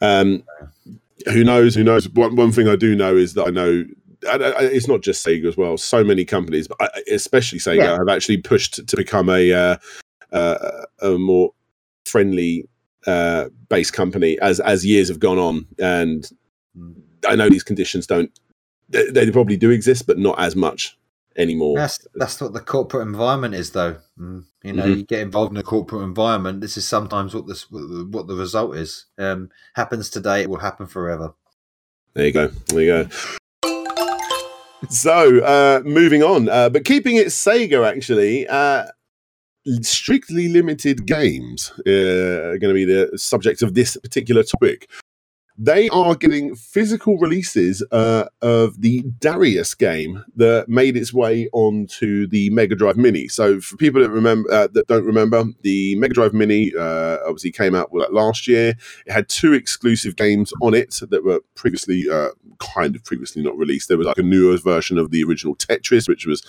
Um, 0.01 0.43
who 1.25 1.43
knows? 1.43 1.75
Who 1.75 1.83
knows? 1.83 2.07
One, 2.09 2.35
one 2.35 2.51
thing 2.51 2.67
I 2.67 2.75
do 2.75 2.95
know 2.95 3.15
is 3.15 3.33
that 3.33 3.47
I 3.47 3.49
know 3.49 3.85
I, 4.27 4.35
I, 4.35 4.63
it's 4.63 4.87
not 4.87 5.01
just 5.01 5.25
Sega 5.25 5.47
as 5.47 5.57
well. 5.57 5.77
So 5.77 6.03
many 6.03 6.25
companies, 6.25 6.67
but 6.67 6.77
I, 6.81 7.03
especially 7.11 7.59
Sega, 7.59 7.77
Yeah. 7.77 7.97
have 7.97 8.09
actually 8.09 8.37
pushed 8.37 8.85
to 8.85 8.97
become 8.97 9.29
a 9.29 9.51
uh, 9.51 9.77
uh, 10.31 10.85
a 11.01 11.11
more 11.17 11.51
friendly 12.05 12.67
uh, 13.07 13.49
based 13.69 13.93
company 13.93 14.37
as 14.41 14.59
as 14.59 14.85
years 14.85 15.07
have 15.09 15.19
gone 15.19 15.39
on. 15.39 15.65
And 15.79 16.29
I 17.27 17.35
know 17.35 17.49
these 17.49 17.63
conditions 17.63 18.07
don't. 18.07 18.31
They, 18.89 19.09
they 19.11 19.31
probably 19.31 19.57
do 19.57 19.69
exist, 19.69 20.07
but 20.07 20.17
not 20.17 20.39
as 20.39 20.55
much 20.55 20.97
anymore. 21.37 21.77
That's 21.77 21.99
that's 22.15 22.41
what 22.41 22.53
the 22.53 22.59
corporate 22.59 23.07
environment 23.07 23.55
is, 23.55 23.71
though. 23.71 23.97
Mm, 24.19 24.45
you 24.63 24.73
know, 24.73 24.83
Mhm. 24.85 24.97
you 24.97 25.03
get 25.03 25.21
involved 25.21 25.51
in 25.51 25.57
a 25.57 25.63
corporate 25.63 26.03
environment. 26.03 26.61
This 26.61 26.77
is 26.77 26.87
sometimes 26.87 27.33
what 27.33 27.47
this 27.47 27.65
the, 27.71 28.07
what 28.09 28.27
the 28.27 28.35
result 28.35 28.75
is. 28.75 29.05
Um, 29.17 29.49
happens 29.75 30.09
today, 30.09 30.41
it 30.41 30.49
will 30.49 30.57
happen 30.59 30.87
forever. 30.87 31.33
There 32.13 32.25
you 32.25 32.33
go. 32.33 32.47
There 32.67 32.81
you 32.81 32.87
go. 32.87 33.09
So, 34.89 35.39
uh, 35.39 35.81
moving 35.85 36.23
on, 36.23 36.49
uh, 36.49 36.69
but 36.69 36.85
keeping 36.85 37.17
it 37.17 37.27
Sega 37.27 37.85
actually, 37.87 38.47
uh, 38.47 38.85
strictly 39.81 40.47
limited 40.47 41.05
games 41.05 41.71
uh, 41.85 41.91
are 42.51 42.57
going 42.57 42.73
to 42.73 42.73
be 42.73 42.85
the 42.85 43.17
subject 43.17 43.61
of 43.61 43.73
this 43.73 43.97
particular 43.97 44.41
topic. 44.43 44.89
They 45.61 45.89
are 45.89 46.15
getting 46.15 46.55
physical 46.55 47.17
releases 47.17 47.83
uh, 47.91 48.29
of 48.41 48.79
the 48.79 49.03
Darius 49.19 49.75
game 49.75 50.23
that 50.37 50.69
made 50.69 50.95
its 50.95 51.13
way 51.13 51.49
onto 51.51 52.27
the 52.27 52.49
Mega 52.51 52.75
Drive 52.75 52.95
Mini. 52.95 53.27
So, 53.27 53.59
for 53.59 53.75
people 53.75 54.01
that 54.01 54.09
remember 54.09 54.49
uh, 54.49 54.69
that 54.71 54.87
don't 54.87 55.03
remember, 55.03 55.43
the 55.63 55.95
Mega 55.95 56.13
Drive 56.13 56.33
Mini 56.33 56.71
uh, 56.79 57.17
obviously 57.25 57.51
came 57.51 57.75
out 57.75 57.89
last 57.93 58.47
year. 58.47 58.69
It 59.05 59.11
had 59.11 59.27
two 59.27 59.51
exclusive 59.51 60.15
games 60.15 60.53
on 60.61 60.73
it 60.73 60.97
that 61.09 61.25
were 61.25 61.41
previously, 61.55 62.05
uh, 62.09 62.29
kind 62.59 62.95
of 62.95 63.03
previously 63.03 63.43
not 63.43 63.57
released. 63.57 63.89
There 63.89 63.97
was 63.97 64.07
like 64.07 64.17
a 64.17 64.23
newer 64.23 64.55
version 64.57 64.97
of 64.97 65.11
the 65.11 65.25
original 65.25 65.57
Tetris, 65.57 66.07
which 66.07 66.25
was 66.25 66.41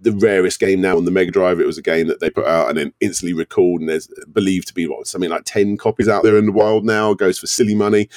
the 0.00 0.12
rarest 0.12 0.60
game 0.60 0.80
now 0.80 0.96
on 0.96 1.04
the 1.04 1.10
Mega 1.10 1.30
Drive. 1.30 1.60
It 1.60 1.66
was 1.66 1.78
a 1.78 1.82
game 1.82 2.06
that 2.08 2.20
they 2.20 2.30
put 2.30 2.46
out 2.46 2.68
and 2.68 2.78
then 2.78 2.92
instantly 3.00 3.34
recalled, 3.34 3.80
and 3.80 3.88
there's 3.88 4.08
believed 4.32 4.68
to 4.68 4.74
be 4.74 4.86
what 4.86 5.06
something 5.06 5.30
like 5.30 5.44
ten 5.44 5.76
copies 5.76 6.08
out 6.08 6.22
there 6.22 6.36
in 6.36 6.46
the 6.46 6.52
wild 6.52 6.84
now. 6.84 7.14
Goes 7.14 7.38
for 7.38 7.46
silly 7.46 7.74
money. 7.74 8.08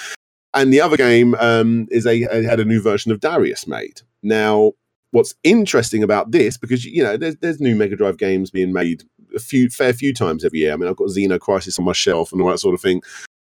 And 0.54 0.74
the 0.74 0.82
other 0.82 0.98
game 0.98 1.36
um, 1.36 1.88
is 1.92 2.06
it 2.06 2.46
had 2.46 2.60
a 2.60 2.66
new 2.66 2.82
version 2.82 3.12
of 3.12 3.20
Darius 3.20 3.68
made. 3.68 4.02
Now, 4.24 4.74
what's 5.12 5.36
interesting 5.44 6.04
about 6.04 6.32
this 6.32 6.58
because 6.58 6.86
you 6.86 7.04
know 7.04 7.18
there's 7.18 7.36
there's 7.38 7.60
new 7.60 7.76
Mega 7.76 7.96
Drive 7.96 8.18
games 8.18 8.50
being 8.50 8.74
made 8.74 9.04
a 9.36 9.40
few 9.40 9.70
fair 9.70 9.94
few 9.94 10.14
times 10.14 10.44
every 10.44 10.60
year. 10.60 10.74
I 10.74 10.76
mean, 10.76 10.90
I've 10.90 10.96
got 10.96 11.10
Xeno 11.10 11.40
Crisis 11.40 11.78
on 11.80 11.86
my 11.86 11.94
shelf 11.94 12.32
and 12.32 12.42
all 12.42 12.50
that 12.50 12.60
sort 12.60 12.74
of 12.74 12.82
thing. 12.82 13.02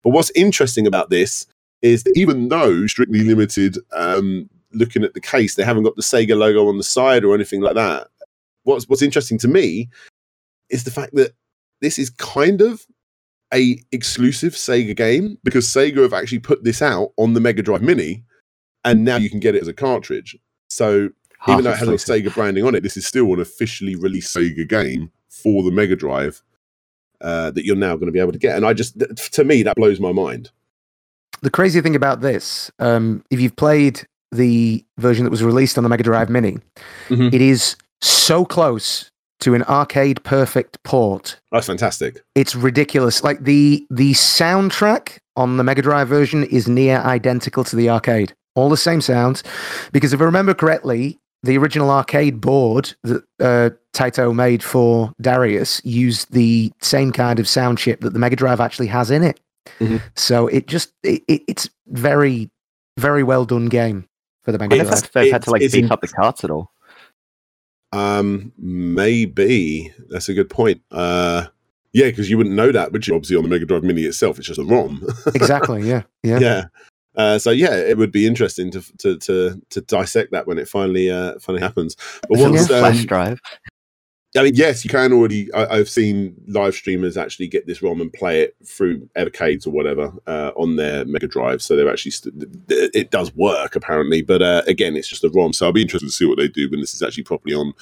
But 0.03 0.11
what's 0.11 0.31
interesting 0.31 0.87
about 0.87 1.09
this 1.09 1.47
is 1.81 2.03
that 2.03 2.13
even 2.15 2.49
though 2.49 2.87
strictly 2.87 3.23
limited, 3.23 3.77
um, 3.93 4.49
looking 4.75 5.03
at 5.03 5.13
the 5.13 5.21
case, 5.21 5.55
they 5.55 5.63
haven't 5.63 5.83
got 5.83 5.95
the 5.95 6.01
Sega 6.01 6.37
logo 6.37 6.67
on 6.67 6.77
the 6.77 6.83
side 6.83 7.23
or 7.23 7.33
anything 7.33 7.61
like 7.61 7.75
that. 7.75 8.07
What's 8.63 8.87
what's 8.89 9.01
interesting 9.01 9.37
to 9.39 9.47
me 9.47 9.89
is 10.69 10.83
the 10.83 10.91
fact 10.91 11.13
that 11.15 11.33
this 11.81 11.99
is 11.99 12.09
kind 12.09 12.61
of 12.61 12.85
a 13.53 13.79
exclusive 13.91 14.53
Sega 14.53 14.95
game 14.95 15.37
because 15.43 15.67
Sega 15.67 16.01
have 16.01 16.13
actually 16.13 16.39
put 16.39 16.63
this 16.63 16.81
out 16.81 17.09
on 17.17 17.33
the 17.33 17.39
Mega 17.39 17.61
Drive 17.61 17.81
Mini, 17.81 18.23
and 18.83 19.05
now 19.05 19.17
you 19.17 19.29
can 19.29 19.39
get 19.39 19.55
it 19.55 19.61
as 19.61 19.67
a 19.67 19.73
cartridge. 19.73 20.37
So 20.69 21.09
Half 21.39 21.53
even 21.53 21.63
though 21.65 21.71
it 21.71 21.77
has 21.77 21.87
a 21.87 21.93
Sega 21.93 22.33
branding 22.33 22.65
on 22.65 22.75
it, 22.75 22.81
this 22.81 22.97
is 22.97 23.05
still 23.05 23.31
an 23.33 23.39
officially 23.39 23.95
released 23.95 24.35
Sega 24.35 24.67
game 24.67 25.11
for 25.29 25.63
the 25.63 25.71
Mega 25.71 25.95
Drive 25.95 26.41
uh, 27.21 27.51
that 27.51 27.65
you're 27.65 27.75
now 27.75 27.95
going 27.95 28.07
to 28.07 28.11
be 28.11 28.19
able 28.19 28.31
to 28.31 28.39
get. 28.39 28.55
And 28.55 28.65
I 28.65 28.73
just, 28.73 28.99
to 29.33 29.43
me, 29.43 29.63
that 29.63 29.75
blows 29.75 29.99
my 29.99 30.11
mind. 30.11 30.49
the 31.41 31.49
crazy 31.49 31.81
thing 31.81 31.95
about 31.95 32.21
this, 32.21 32.71
um, 32.79 33.23
if 33.29 33.39
you've 33.39 33.55
played 33.55 34.07
the 34.35 34.83
version 34.97 35.23
that 35.25 35.31
was 35.31 35.43
released 35.43 35.77
on 35.77 35.83
the 35.83 35.89
Mega 35.89 36.03
Drive 36.03 36.29
Mini, 36.29 36.57
Mhm. 37.09 37.33
it 37.33 37.41
is 37.41 37.75
so 38.01 38.45
close 38.45 39.09
to 39.41 39.53
an 39.53 39.63
arcade 39.63 40.23
perfect 40.23 40.81
port. 40.83 41.39
That's 41.51 41.67
fantastic. 41.67 42.21
It's 42.35 42.55
ridiculous. 42.55 43.23
Like 43.23 43.43
the 43.43 43.85
the 43.89 44.13
soundtrack 44.13 45.17
on 45.35 45.57
the 45.57 45.63
Mega 45.63 45.81
Drive 45.81 46.07
version 46.07 46.43
is 46.45 46.67
near 46.67 46.99
identical 46.99 47.63
to 47.65 47.75
the 47.75 47.89
arcade. 47.89 48.33
All 48.55 48.69
the 48.69 48.77
same 48.77 49.01
sounds, 49.01 49.43
because 49.91 50.13
if 50.13 50.21
I 50.21 50.23
remember 50.23 50.53
correctly, 50.53 51.19
the 51.43 51.57
original 51.57 51.91
arcade 51.91 52.39
board 52.39 52.95
that 53.03 53.23
uh, 53.41 53.69
Taito 53.93 54.33
made 54.33 54.63
for 54.63 55.11
Darius 55.21 55.81
used 55.83 56.31
the 56.31 56.71
same 56.81 57.11
kind 57.11 57.37
of 57.39 57.47
sound 57.47 57.77
chip 57.77 57.99
that 58.01 58.13
the 58.13 58.19
Mega 58.19 58.35
Drive 58.37 58.61
actually 58.61 58.87
has 58.87 59.11
in 59.11 59.23
it. 59.23 59.39
Mhm. 59.81 60.01
So 60.15 60.47
it 60.47 60.67
just 60.67 60.93
it, 61.03 61.21
it's 61.27 61.69
very 61.87 62.49
very 62.97 63.23
well 63.23 63.43
done 63.45 63.65
game 63.67 64.05
for 64.45 64.51
the 64.51 64.59
I 64.59 64.67
Mega 64.67 64.77
wonder 64.77 64.89
Drive. 64.91 65.03
if 65.03 65.11
they've 65.11 65.31
had 65.31 65.41
to 65.43 65.51
like 65.51 65.61
it's 65.61 65.73
beef 65.73 65.91
up 65.91 66.01
the 66.01 66.07
carts 66.07 66.43
at 66.43 66.51
all. 66.51 66.71
Um, 67.91 68.53
maybe 68.57 69.91
that's 70.09 70.29
a 70.29 70.33
good 70.33 70.49
point. 70.49 70.81
Uh, 70.91 71.47
yeah, 71.93 72.05
because 72.05 72.29
you 72.29 72.37
wouldn't 72.37 72.55
know 72.55 72.71
that, 72.71 72.91
but 72.91 73.07
you 73.07 73.15
obviously 73.15 73.37
on 73.37 73.43
the 73.43 73.49
Mega 73.49 73.65
Drive 73.65 73.83
Mini 73.83 74.03
itself, 74.03 74.37
it's 74.37 74.47
just 74.47 74.59
a 74.59 74.63
ROM. 74.63 75.05
exactly. 75.33 75.87
Yeah. 75.87 76.03
Yeah. 76.23 76.39
yeah. 76.39 76.63
Uh, 77.15 77.39
so 77.39 77.51
yeah, 77.51 77.73
it 77.73 77.97
would 77.97 78.11
be 78.11 78.27
interesting 78.27 78.69
to 78.71 78.81
to 78.97 79.17
to, 79.17 79.61
to 79.69 79.81
dissect 79.81 80.31
that 80.31 80.45
when 80.45 80.57
it 80.57 80.67
finally 80.67 81.09
uh, 81.09 81.39
finally 81.39 81.61
happens. 81.61 81.95
But 82.27 82.39
Is 82.39 82.45
it 82.45 82.49
once, 82.49 82.67
flash 82.67 82.99
um, 82.99 83.05
drive. 83.05 83.39
I 84.37 84.43
mean, 84.43 84.55
yes, 84.55 84.83
you 84.83 84.89
can 84.89 85.13
already. 85.13 85.51
I, 85.53 85.77
I've 85.77 85.89
seen 85.89 86.35
live 86.47 86.75
streamers 86.75 87.15
actually 87.15 87.47
get 87.47 87.67
this 87.67 87.81
ROM 87.81 88.01
and 88.01 88.11
play 88.11 88.41
it 88.41 88.55
through 88.65 89.09
arcades 89.17 89.65
or 89.65 89.71
whatever 89.71 90.11
uh, 90.27 90.51
on 90.55 90.75
their 90.75 91.05
Mega 91.05 91.27
Drive. 91.27 91.61
So 91.61 91.75
they're 91.75 91.91
actually 91.91 92.11
st- 92.11 92.33
it 92.69 93.11
does 93.11 93.33
work 93.35 93.75
apparently, 93.75 94.21
but 94.21 94.41
uh, 94.41 94.63
again, 94.67 94.95
it's 94.97 95.07
just 95.07 95.23
a 95.23 95.29
ROM. 95.29 95.53
So 95.53 95.65
I'll 95.65 95.71
be 95.71 95.81
interested 95.81 96.07
to 96.07 96.11
see 96.11 96.25
what 96.25 96.37
they 96.37 96.47
do 96.47 96.69
when 96.69 96.81
this 96.81 96.93
is 96.93 97.01
actually 97.01 97.23
properly 97.23 97.55
on 97.55 97.73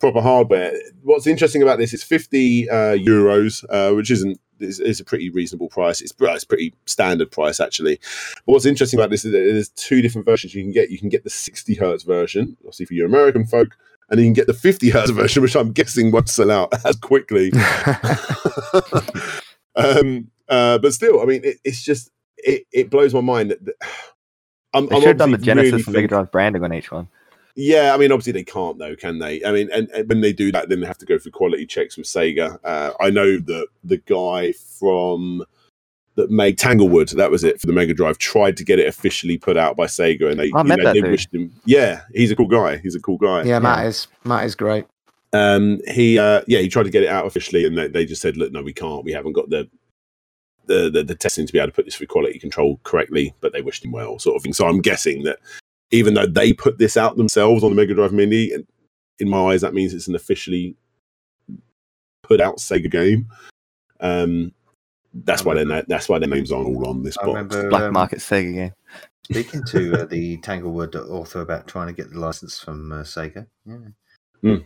proper 0.00 0.22
hardware. 0.22 0.72
What's 1.02 1.26
interesting 1.26 1.62
about 1.62 1.78
this 1.78 1.92
is 1.92 2.02
fifty 2.02 2.70
uh, 2.70 2.96
euros, 2.96 3.64
uh, 3.68 3.94
which 3.94 4.10
isn't 4.10 4.40
is, 4.60 5.00
a 5.00 5.04
pretty 5.04 5.28
reasonable 5.28 5.68
price. 5.68 6.00
It's, 6.00 6.14
it's 6.18 6.44
pretty 6.44 6.72
standard 6.86 7.30
price 7.30 7.60
actually. 7.60 7.98
But 8.46 8.52
what's 8.52 8.66
interesting 8.66 8.98
about 8.98 9.10
this 9.10 9.24
is 9.24 9.32
there's 9.32 9.68
two 9.70 10.00
different 10.00 10.24
versions 10.24 10.54
you 10.54 10.62
can 10.62 10.72
get. 10.72 10.90
You 10.90 10.98
can 10.98 11.10
get 11.10 11.24
the 11.24 11.30
sixty 11.30 11.74
hertz 11.74 12.04
version, 12.04 12.56
obviously 12.60 12.86
for 12.86 12.94
your 12.94 13.06
American 13.06 13.44
folk 13.44 13.76
and 14.12 14.18
then 14.18 14.26
you 14.26 14.28
can 14.28 14.34
get 14.34 14.46
the 14.46 14.52
50 14.52 14.90
hertz 14.90 15.10
version, 15.10 15.42
which 15.42 15.56
I'm 15.56 15.72
guessing 15.72 16.12
won't 16.12 16.28
sell 16.28 16.50
out 16.50 16.74
as 16.84 16.96
quickly. 16.96 17.50
um, 19.74 20.30
uh, 20.50 20.76
but 20.78 20.92
still, 20.92 21.22
I 21.22 21.24
mean, 21.24 21.40
it, 21.42 21.56
it's 21.64 21.82
just 21.82 22.10
it, 22.36 22.66
it 22.72 22.90
blows 22.90 23.14
my 23.14 23.22
mind 23.22 23.52
that. 23.52 23.64
that 23.64 23.74
I'm, 24.74 24.86
They 24.86 24.96
I'm 24.96 25.00
should 25.00 25.08
have 25.08 25.16
done 25.16 25.30
the 25.30 25.38
Genesis 25.38 25.72
really 25.72 25.84
and 25.86 25.94
Mega 25.94 26.08
Drive 26.08 26.30
branding 26.30 26.62
on 26.62 26.74
each 26.74 26.92
one. 26.92 27.08
Yeah, 27.54 27.94
I 27.94 27.96
mean, 27.96 28.12
obviously 28.12 28.32
they 28.32 28.44
can't 28.44 28.78
though, 28.78 28.96
can 28.96 29.18
they? 29.18 29.42
I 29.44 29.52
mean, 29.52 29.70
and, 29.72 29.88
and 29.90 30.06
when 30.08 30.20
they 30.20 30.34
do 30.34 30.52
that, 30.52 30.68
then 30.68 30.80
they 30.80 30.86
have 30.86 30.98
to 30.98 31.06
go 31.06 31.18
through 31.18 31.32
quality 31.32 31.64
checks 31.64 31.96
with 31.96 32.06
Sega. 32.06 32.58
Uh, 32.62 32.92
I 33.00 33.08
know 33.08 33.38
that 33.38 33.66
the 33.82 33.96
guy 33.96 34.52
from 34.52 35.42
that 36.16 36.30
made 36.30 36.58
Tanglewood, 36.58 37.10
that 37.16 37.30
was 37.30 37.42
it 37.42 37.60
for 37.60 37.66
the 37.66 37.72
Mega 37.72 37.94
Drive, 37.94 38.18
tried 38.18 38.56
to 38.58 38.64
get 38.64 38.78
it 38.78 38.86
officially 38.86 39.38
put 39.38 39.56
out 39.56 39.76
by 39.76 39.86
Sega, 39.86 40.30
and 40.30 40.38
they, 40.38 40.50
I 40.54 40.62
met 40.62 40.78
know, 40.78 40.84
that 40.84 40.94
they 40.94 41.00
dude. 41.00 41.10
wished 41.10 41.32
him. 41.32 41.52
Yeah, 41.64 42.02
he's 42.14 42.30
a 42.30 42.36
cool 42.36 42.48
guy. 42.48 42.76
He's 42.78 42.94
a 42.94 43.00
cool 43.00 43.18
guy. 43.18 43.42
Yeah, 43.44 43.58
Matt 43.58 43.86
is 43.86 44.08
Matt 44.24 44.44
is 44.44 44.54
great. 44.54 44.84
Um, 45.32 45.80
he, 45.88 46.18
uh, 46.18 46.42
yeah, 46.46 46.60
he 46.60 46.68
tried 46.68 46.82
to 46.82 46.90
get 46.90 47.02
it 47.02 47.08
out 47.08 47.26
officially, 47.26 47.64
and 47.64 47.76
they, 47.78 47.88
they 47.88 48.04
just 48.04 48.20
said, 48.20 48.36
"Look, 48.36 48.52
no, 48.52 48.62
we 48.62 48.72
can't. 48.72 49.04
We 49.04 49.12
haven't 49.12 49.32
got 49.32 49.50
the." 49.50 49.68
The, 50.66 50.88
the, 50.88 51.02
the 51.02 51.16
testing 51.16 51.44
to 51.44 51.52
be 51.52 51.58
able 51.58 51.70
to 51.70 51.74
put 51.74 51.86
this 51.86 51.96
through 51.96 52.06
quality 52.06 52.38
control 52.38 52.78
correctly, 52.84 53.34
but 53.40 53.52
they 53.52 53.62
wished 53.62 53.84
him 53.84 53.90
well, 53.90 54.20
sort 54.20 54.36
of 54.36 54.44
thing. 54.44 54.52
So 54.52 54.68
I'm 54.68 54.80
guessing 54.80 55.24
that 55.24 55.40
even 55.90 56.14
though 56.14 56.24
they 56.24 56.52
put 56.52 56.78
this 56.78 56.96
out 56.96 57.16
themselves 57.16 57.64
on 57.64 57.70
the 57.70 57.76
Mega 57.76 57.94
Drive 57.94 58.12
Mini, 58.12 58.52
in 59.18 59.28
my 59.28 59.52
eyes, 59.52 59.60
that 59.62 59.74
means 59.74 59.92
it's 59.92 60.06
an 60.06 60.14
officially 60.14 60.76
put 62.22 62.40
out 62.40 62.58
Sega 62.58 62.88
game. 62.88 63.26
Um, 63.98 64.52
that's 65.14 65.44
why 65.44 65.54
their 65.54 65.64
na- 65.64 65.82
that's 65.86 66.08
why 66.08 66.18
their 66.18 66.28
names 66.28 66.52
aren't 66.52 66.68
all 66.68 66.86
on 66.88 67.02
this 67.02 67.16
I 67.18 67.24
box. 67.24 67.28
remember 67.28 67.68
Black 67.68 67.82
um, 67.82 67.92
market 67.92 68.18
Sega 68.20 68.54
game. 68.54 68.72
speaking 69.24 69.64
to 69.64 70.02
uh, 70.02 70.04
the 70.10 70.38
Tanglewood 70.38 70.94
author 70.96 71.40
about 71.40 71.66
trying 71.66 71.88
to 71.88 71.92
get 71.92 72.10
the 72.10 72.18
license 72.18 72.58
from 72.58 72.92
uh, 72.92 73.02
Sega. 73.02 73.46
Yeah. 73.64 73.76
Hmm. 74.40 74.56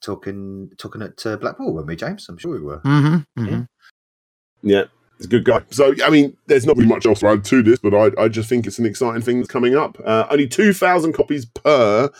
Talking 0.00 0.70
talking 0.78 1.02
at 1.02 1.24
uh, 1.26 1.36
Blackpool, 1.36 1.74
weren't 1.74 1.86
we, 1.86 1.96
James? 1.96 2.28
I'm 2.28 2.38
sure 2.38 2.52
we 2.52 2.60
were. 2.60 2.78
Mm-hmm, 2.80 3.42
mm-hmm. 3.42 3.62
Yeah, 4.62 4.84
he's 5.16 5.26
a 5.26 5.30
good 5.30 5.44
guy. 5.44 5.62
So, 5.70 5.94
I 6.04 6.10
mean, 6.10 6.36
there's 6.46 6.66
not 6.66 6.76
really 6.76 6.88
much 6.88 7.06
else 7.06 7.20
to 7.20 7.28
add 7.28 7.44
to 7.46 7.62
this, 7.62 7.78
but 7.78 7.94
I, 7.94 8.22
I 8.24 8.28
just 8.28 8.48
think 8.48 8.66
it's 8.66 8.78
an 8.78 8.86
exciting 8.86 9.22
thing 9.22 9.38
that's 9.38 9.50
coming 9.50 9.76
up. 9.76 9.98
Uh, 10.04 10.26
only 10.30 10.46
2,000 10.46 11.12
copies 11.12 11.44
per 11.44 12.10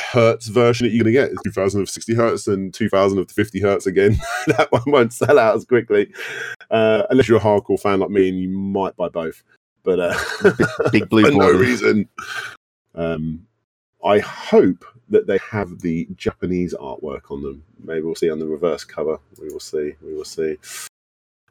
hertz 0.00 0.46
version 0.48 0.86
that 0.86 0.94
you're 0.94 1.04
going 1.04 1.14
to 1.14 1.20
get. 1.20 1.30
It's 1.32 1.42
2,000 1.42 1.82
of 1.82 1.90
60 1.90 2.14
hertz 2.14 2.46
and 2.46 2.72
2,000 2.72 3.18
of 3.18 3.28
the 3.28 3.34
50 3.34 3.60
hertz 3.60 3.86
again. 3.86 4.18
that 4.46 4.70
one 4.70 4.82
won't 4.86 5.12
sell 5.12 5.38
out 5.38 5.56
as 5.56 5.64
quickly. 5.64 6.12
Uh, 6.70 7.04
unless 7.10 7.28
you're 7.28 7.38
a 7.38 7.40
hardcore 7.40 7.80
fan 7.80 8.00
like 8.00 8.10
me 8.10 8.28
and 8.28 8.38
you 8.38 8.48
might 8.48 8.96
buy 8.96 9.08
both. 9.08 9.42
But 9.82 10.00
uh, 10.00 10.18
big 10.90 11.08
blue 11.10 11.24
for 11.24 11.30
no 11.32 11.50
reason. 11.50 12.08
Um, 12.94 13.46
I 14.04 14.18
hope 14.18 14.84
that 15.08 15.26
they 15.26 15.38
have 15.50 15.80
the 15.80 16.08
Japanese 16.16 16.74
artwork 16.74 17.30
on 17.30 17.42
them. 17.42 17.62
Maybe 17.82 18.02
we'll 18.02 18.14
see 18.14 18.30
on 18.30 18.38
the 18.38 18.46
reverse 18.46 18.84
cover. 18.84 19.18
We 19.40 19.48
will 19.48 19.60
see. 19.60 19.94
We 20.02 20.14
will 20.14 20.24
see. 20.24 20.56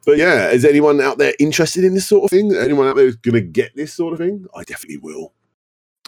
But 0.04 0.18
yeah, 0.18 0.50
is 0.50 0.64
anyone 0.64 1.00
out 1.00 1.18
there 1.18 1.34
interested 1.38 1.84
in 1.84 1.94
this 1.94 2.08
sort 2.08 2.24
of 2.24 2.30
thing? 2.30 2.54
Anyone 2.54 2.88
out 2.88 2.96
there 2.96 3.04
who's 3.04 3.16
going 3.16 3.34
to 3.34 3.40
get 3.40 3.74
this 3.76 3.94
sort 3.94 4.12
of 4.12 4.18
thing? 4.18 4.46
I 4.54 4.64
definitely 4.64 4.98
will. 4.98 5.32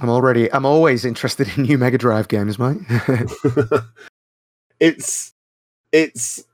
I'm 0.00 0.08
already. 0.08 0.52
I'm 0.52 0.66
always 0.66 1.04
interested 1.04 1.48
in 1.56 1.64
new 1.64 1.78
Mega 1.78 1.98
Drive 1.98 2.28
games, 2.28 2.58
mate. 2.58 2.78
it's 4.80 5.32
it's 5.92 6.44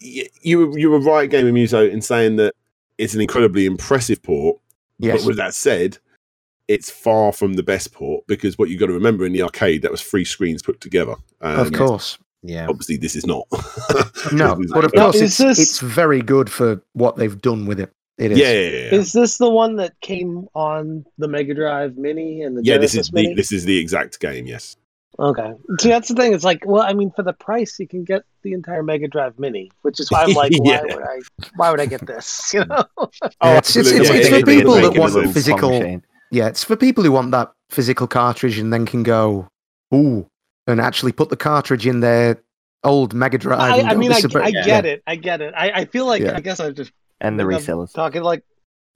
you 0.00 0.58
were 0.58 0.78
you 0.78 0.90
were 0.90 1.00
right, 1.00 1.30
Gamer 1.30 1.52
Muso, 1.52 1.86
in 1.86 2.00
saying 2.00 2.36
that 2.36 2.54
it's 2.98 3.14
an 3.14 3.20
incredibly 3.20 3.66
impressive 3.66 4.22
port. 4.22 4.58
yes. 4.98 5.20
But 5.20 5.26
with 5.26 5.36
that 5.36 5.54
said, 5.54 5.98
it's 6.68 6.90
far 6.90 7.32
from 7.32 7.54
the 7.54 7.62
best 7.62 7.92
port 7.92 8.26
because 8.26 8.56
what 8.56 8.70
you've 8.70 8.80
got 8.80 8.86
to 8.86 8.92
remember 8.92 9.26
in 9.26 9.32
the 9.32 9.42
arcade 9.42 9.82
that 9.82 9.90
was 9.90 10.02
three 10.02 10.24
screens 10.24 10.62
put 10.62 10.80
together. 10.80 11.14
of 11.40 11.72
course. 11.72 12.18
Yeah. 12.44 12.66
obviously 12.68 12.96
this 12.96 13.14
is 13.14 13.26
not. 13.26 13.46
No, 14.32 14.58
but 14.72 14.84
of 14.84 14.92
course, 14.92 15.20
it's, 15.20 15.40
it's 15.40 15.80
very 15.80 16.22
good 16.22 16.48
for 16.50 16.80
what 16.92 17.16
they've 17.16 17.40
done 17.40 17.66
with 17.66 17.80
it. 17.80 17.92
It 18.18 18.32
is. 18.32 18.38
yeah, 18.38 18.52
yeah, 18.52 18.60
yeah, 18.60 18.68
yeah. 18.68 18.94
Is 18.94 19.12
this 19.12 19.38
the 19.38 19.50
one 19.50 19.76
that 19.76 19.98
came 20.00 20.46
on 20.54 21.04
the 21.18 21.28
Mega 21.28 21.54
Drive 21.54 21.96
Mini 21.96 22.42
and 22.42 22.56
the 22.56 22.62
Yeah, 22.62 22.78
this 22.78 22.92
Genesis 22.92 23.06
is 23.06 23.10
the 23.12 23.34
this 23.34 23.52
is 23.52 23.64
the 23.64 23.78
exact 23.78 24.20
game. 24.20 24.46
Yes. 24.46 24.76
Okay. 25.18 25.52
See, 25.78 25.88
that's 25.90 26.08
the 26.08 26.14
thing. 26.14 26.32
It's 26.32 26.44
like, 26.44 26.64
well, 26.66 26.82
I 26.82 26.94
mean, 26.94 27.10
for 27.10 27.22
the 27.22 27.34
price, 27.34 27.78
you 27.78 27.86
can 27.86 28.02
get 28.04 28.22
the 28.42 28.52
entire 28.54 28.82
Mega 28.82 29.08
Drive 29.08 29.38
Mini, 29.38 29.70
which 29.82 30.00
is 30.00 30.10
why 30.10 30.22
I'm 30.22 30.32
like, 30.34 30.52
why 30.58 30.80
would 30.82 31.02
I? 31.02 31.20
Why 31.56 31.70
would 31.70 31.80
I 31.80 31.86
get 31.86 32.06
this? 32.06 32.52
You 32.54 32.64
know? 32.64 32.84
Oh, 32.96 33.10
Yeah, 33.42 33.58
it's, 33.58 33.76
it's, 33.76 33.90
it's, 33.90 34.08
Yeah, 34.08 34.16
it's 34.16 34.28
for 34.28 34.42
people 34.42 34.74
that 34.74 34.96
want 34.96 35.32
physical. 35.32 36.00
Yeah, 36.30 36.48
it's 36.48 36.64
for 36.64 36.76
people 36.76 37.04
who 37.04 37.12
want 37.12 37.30
that 37.32 37.52
physical 37.70 38.06
cartridge 38.06 38.58
and 38.58 38.72
then 38.72 38.86
can 38.86 39.02
go, 39.02 39.48
ooh, 39.94 40.26
and 40.66 40.80
actually 40.80 41.12
put 41.12 41.28
the 41.28 41.36
cartridge 41.36 41.86
in 41.86 42.00
their 42.00 42.42
old 42.84 43.12
Mega 43.12 43.38
Drive. 43.38 43.60
I, 43.60 43.90
I 43.90 43.94
mean, 43.94 44.12
I, 44.12 44.16
is 44.16 44.24
a 44.24 44.28
bit-" 44.28 44.42
I 44.42 44.48
yeah. 44.48 44.64
get 44.64 44.86
it. 44.86 45.02
I 45.06 45.16
get 45.16 45.40
it. 45.42 45.52
I, 45.56 45.70
I 45.70 45.84
feel 45.84 46.06
like 46.06 46.22
Yeah. 46.22 46.36
I 46.36 46.40
guess 46.40 46.58
I 46.58 46.70
just 46.70 46.92
and 47.22 47.38
the 47.38 47.44
maybe 47.44 47.56
I'm 47.56 47.62
resellers. 47.62 47.94
talking 47.94 48.22
like 48.22 48.44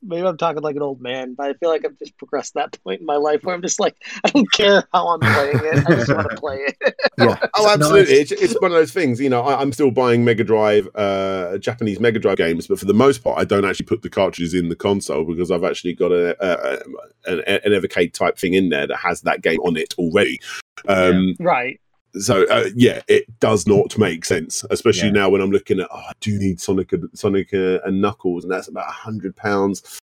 maybe 0.03 0.27
I'm 0.27 0.37
talking 0.37 0.63
like 0.63 0.77
an 0.77 0.83
old 0.83 1.01
man, 1.01 1.35
but 1.35 1.47
I 1.47 1.55
feel 1.55 1.71
like 1.71 1.85
I've 1.85 1.99
just 1.99 2.17
progressed 2.19 2.55
that 2.55 2.79
point 2.85 3.01
in 3.01 3.07
my 3.07 3.17
life 3.17 3.43
where 3.43 3.55
I'm 3.55 3.63
just 3.63 3.81
like, 3.81 3.97
I 4.25 4.29
don't 4.29 4.51
care 4.53 4.85
how 4.93 5.09
I'm 5.09 5.21
playing 5.21 5.61
it. 5.63 5.87
I 5.87 5.95
just 5.95 6.15
want 6.15 6.31
to 6.31 6.37
play 6.41 6.59
it. 6.59 6.77
Yeah. 7.19 7.39
Oh, 7.55 7.73
absolutely! 7.73 8.13
It's, 8.13 8.31
it's 8.31 8.61
one 8.61 8.73
of 8.73 8.77
those 8.77 8.93
things. 8.93 9.19
You 9.23 9.31
know, 9.31 9.41
I, 9.41 9.59
I'm 9.59 9.73
still 9.73 9.91
buying 9.91 10.23
Mega 10.23 10.45
Drive, 10.45 10.87
uh, 10.95 11.57
Japanese 11.57 11.99
Mega 11.99 12.19
Drive 12.19 12.37
games, 12.37 12.67
but 12.67 12.79
for 12.79 12.85
the 12.85 12.93
most 12.93 13.25
part, 13.25 13.39
I 13.39 13.45
don't 13.47 13.65
actually 13.65 13.87
put 13.87 14.03
the 14.03 14.11
cartridges 14.11 14.53
in 14.53 14.69
the 14.69 14.77
console 14.77 15.25
because 15.25 15.51
I've 15.51 15.65
actually 15.65 15.95
got 15.95 16.13
a, 16.13 16.37
a, 16.45 17.33
an, 17.33 17.41
an 17.65 17.73
Evercade 17.73 18.13
type 18.13 18.37
thing 18.37 18.53
in 18.53 18.69
there 18.69 18.87
that 18.87 18.99
has 18.99 19.23
that 19.23 19.41
game 19.41 19.61
on 19.61 19.79
it 19.79 19.95
already. 19.97 20.39
Um, 20.87 21.37
right. 21.41 21.81
So 22.19 22.45
uh, 22.49 22.65
yeah, 22.75 23.03
it 23.09 23.25
does 23.41 23.67
not 23.67 23.97
make 23.99 24.25
sense, 24.25 24.65
especially 24.71 25.09
Yeah. 25.09 25.15
now 25.15 25.29
when 25.31 25.41
I'm 25.41 25.51
looking 25.51 25.81
at. 25.81 25.89
Oh, 25.91 25.97
I 25.99 26.13
do 26.21 26.39
need 26.39 26.61
Sonic, 26.61 26.93
Sonic 27.15 27.53
uh, 27.53 27.81
and 27.85 28.01
Knuckles, 28.01 28.45
and 28.45 28.53
that's 28.53 28.69
about 28.69 28.89
a 28.89 28.93
hundred 28.93 29.37
pounds. 29.37 30.01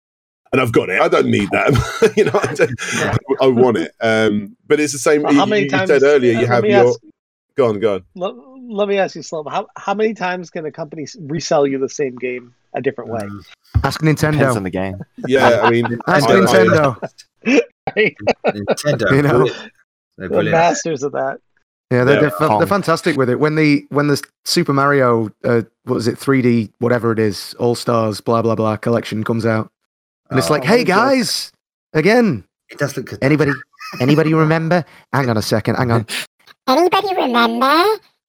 And 0.52 0.60
I've 0.62 0.74
got 0.74 0.90
it. 0.90 1.00
I 1.02 1.08
don't 1.08 1.28
need 1.32 1.50
that. 1.52 2.14
you 2.18 2.26
know, 2.26 2.32
I, 2.34 2.54
don't- 2.54 3.42
I 3.42 3.48
want 3.48 3.78
it. 3.78 3.94
Um, 4.02 4.58
but 4.68 4.82
it's 4.82 4.92
the 4.92 5.00
same. 5.00 5.24
Well, 5.24 5.34
how 5.34 5.46
you, 5.46 5.50
many 5.50 5.64
you 5.64 5.70
times- 5.70 5.90
said 5.90 6.04
earlier, 6.04 6.38
you 6.40 6.46
have 6.48 6.66
your. 6.66 6.90
ask- 6.90 7.00
Go 7.56 7.68
on, 7.68 7.80
go 7.80 7.96
on. 7.96 8.04
Let, 8.16 8.34
let 8.70 8.88
me 8.88 8.98
ask 8.98 9.16
you, 9.16 9.22
Slow. 9.22 9.44
How 9.44 9.68
how 9.78 9.94
many 9.94 10.14
times 10.14 10.50
can 10.50 10.66
a 10.66 10.72
company 10.72 11.06
resell 11.20 11.68
you 11.68 11.78
the 11.80 11.90
same 11.90 12.16
game 12.16 12.54
a 12.74 12.82
different 12.82 13.10
way? 13.10 13.20
Mm. 13.22 13.46
Ask 13.84 14.00
Depends 14.02 14.24
on 14.56 14.64
the 14.64 14.70
game. 14.70 15.02
Yeah, 15.28 15.60
I 15.62 15.70
mean, 15.70 15.86
Ask 16.08 16.30
I- 16.30 16.34
I- 16.34 16.36
Nintendo. 16.40 17.10
Nintendo. 17.46 19.12
You 19.16 19.22
know? 19.22 19.46
They're 20.18 20.28
The 20.28 20.34
brilliant. 20.36 20.52
masters 20.52 21.04
of 21.04 21.12
that. 21.14 21.40
Yeah, 21.92 22.04
they're, 22.06 22.22
they're, 22.22 22.30
fa- 22.32 22.48
Kong. 22.48 22.58
they're 22.60 22.68
fantastic 22.68 23.18
with 23.18 23.30
it. 23.30 23.40
When 23.40 23.56
the 23.56 23.86
when 23.90 24.08
the 24.08 24.22
Super 24.46 24.72
Mario, 24.74 25.30
uh, 25.44 25.64
what 25.84 25.98
is 25.98 26.08
it, 26.08 26.16
3D, 26.16 26.72
whatever 26.80 27.12
it 27.12 27.20
is, 27.20 27.54
All 27.60 27.76
Stars, 27.76 28.22
blah 28.22 28.42
blah 28.42 28.56
blah 28.56 28.78
collection 28.78 29.24
comes 29.26 29.46
out, 29.46 29.70
and 30.30 30.40
it's 30.40 30.50
Oh, 30.50 30.54
like, 30.54 30.64
hey 30.64 30.84
guys, 30.86 31.52
again, 31.94 32.46
It 32.70 32.78
does 32.80 32.96
look 32.96 33.08
good. 33.08 33.20
anybody, 33.22 33.52
anybody 34.00 34.34
remember? 34.34 34.86
Hang 35.12 35.30
on 35.30 35.36
a 35.38 35.42
second, 35.42 35.76
hang 35.76 35.92
on. 35.92 36.08
Anybody 36.68 37.14
remember? 37.16 37.84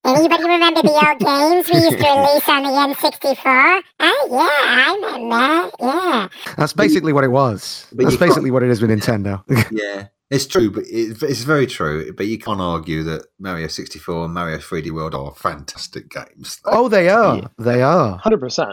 Anybody 0.05 0.43
remember 0.43 0.81
the 0.81 0.89
old 0.89 1.19
games 1.19 1.69
we 1.73 1.79
used 1.79 1.97
to 2.03 2.11
release 2.19 2.49
on 2.49 2.63
the 2.63 2.69
N64? 2.69 3.81
Oh, 4.01 4.27
yeah, 4.29 4.49
I 4.59 5.17
remember. 5.17 5.71
Yeah. 5.79 6.27
That's 6.57 6.73
basically 6.73 7.13
what 7.13 7.23
it 7.23 7.29
was. 7.29 7.87
But 7.93 7.99
That's 8.03 8.11
you 8.11 8.17
can't- 8.19 8.29
basically 8.31 8.51
what 8.51 8.63
it 8.63 8.69
is 8.69 8.81
with 8.81 8.89
Nintendo. 8.91 9.41
Yeah, 9.71 10.07
it's 10.33 10.45
true, 10.47 10.71
but 10.71 10.83
it, 10.85 11.21
it's 11.23 11.43
very 11.43 11.67
true. 11.67 12.11
But 12.13 12.27
you 12.27 12.37
can't 12.37 12.59
argue 12.61 13.03
that 13.03 13.25
Mario 13.39 13.67
64 13.67 14.25
and 14.25 14.33
Mario 14.33 14.57
3D 14.57 14.91
World 14.91 15.15
are 15.15 15.33
fantastic 15.33 16.09
games. 16.09 16.59
oh, 16.65 16.89
they 16.89 17.09
are, 17.09 17.37
Yeah. 17.37 17.47
they 17.57 17.81
are. 17.81 18.17
Hundred 18.17 18.39
percent. 18.39 18.71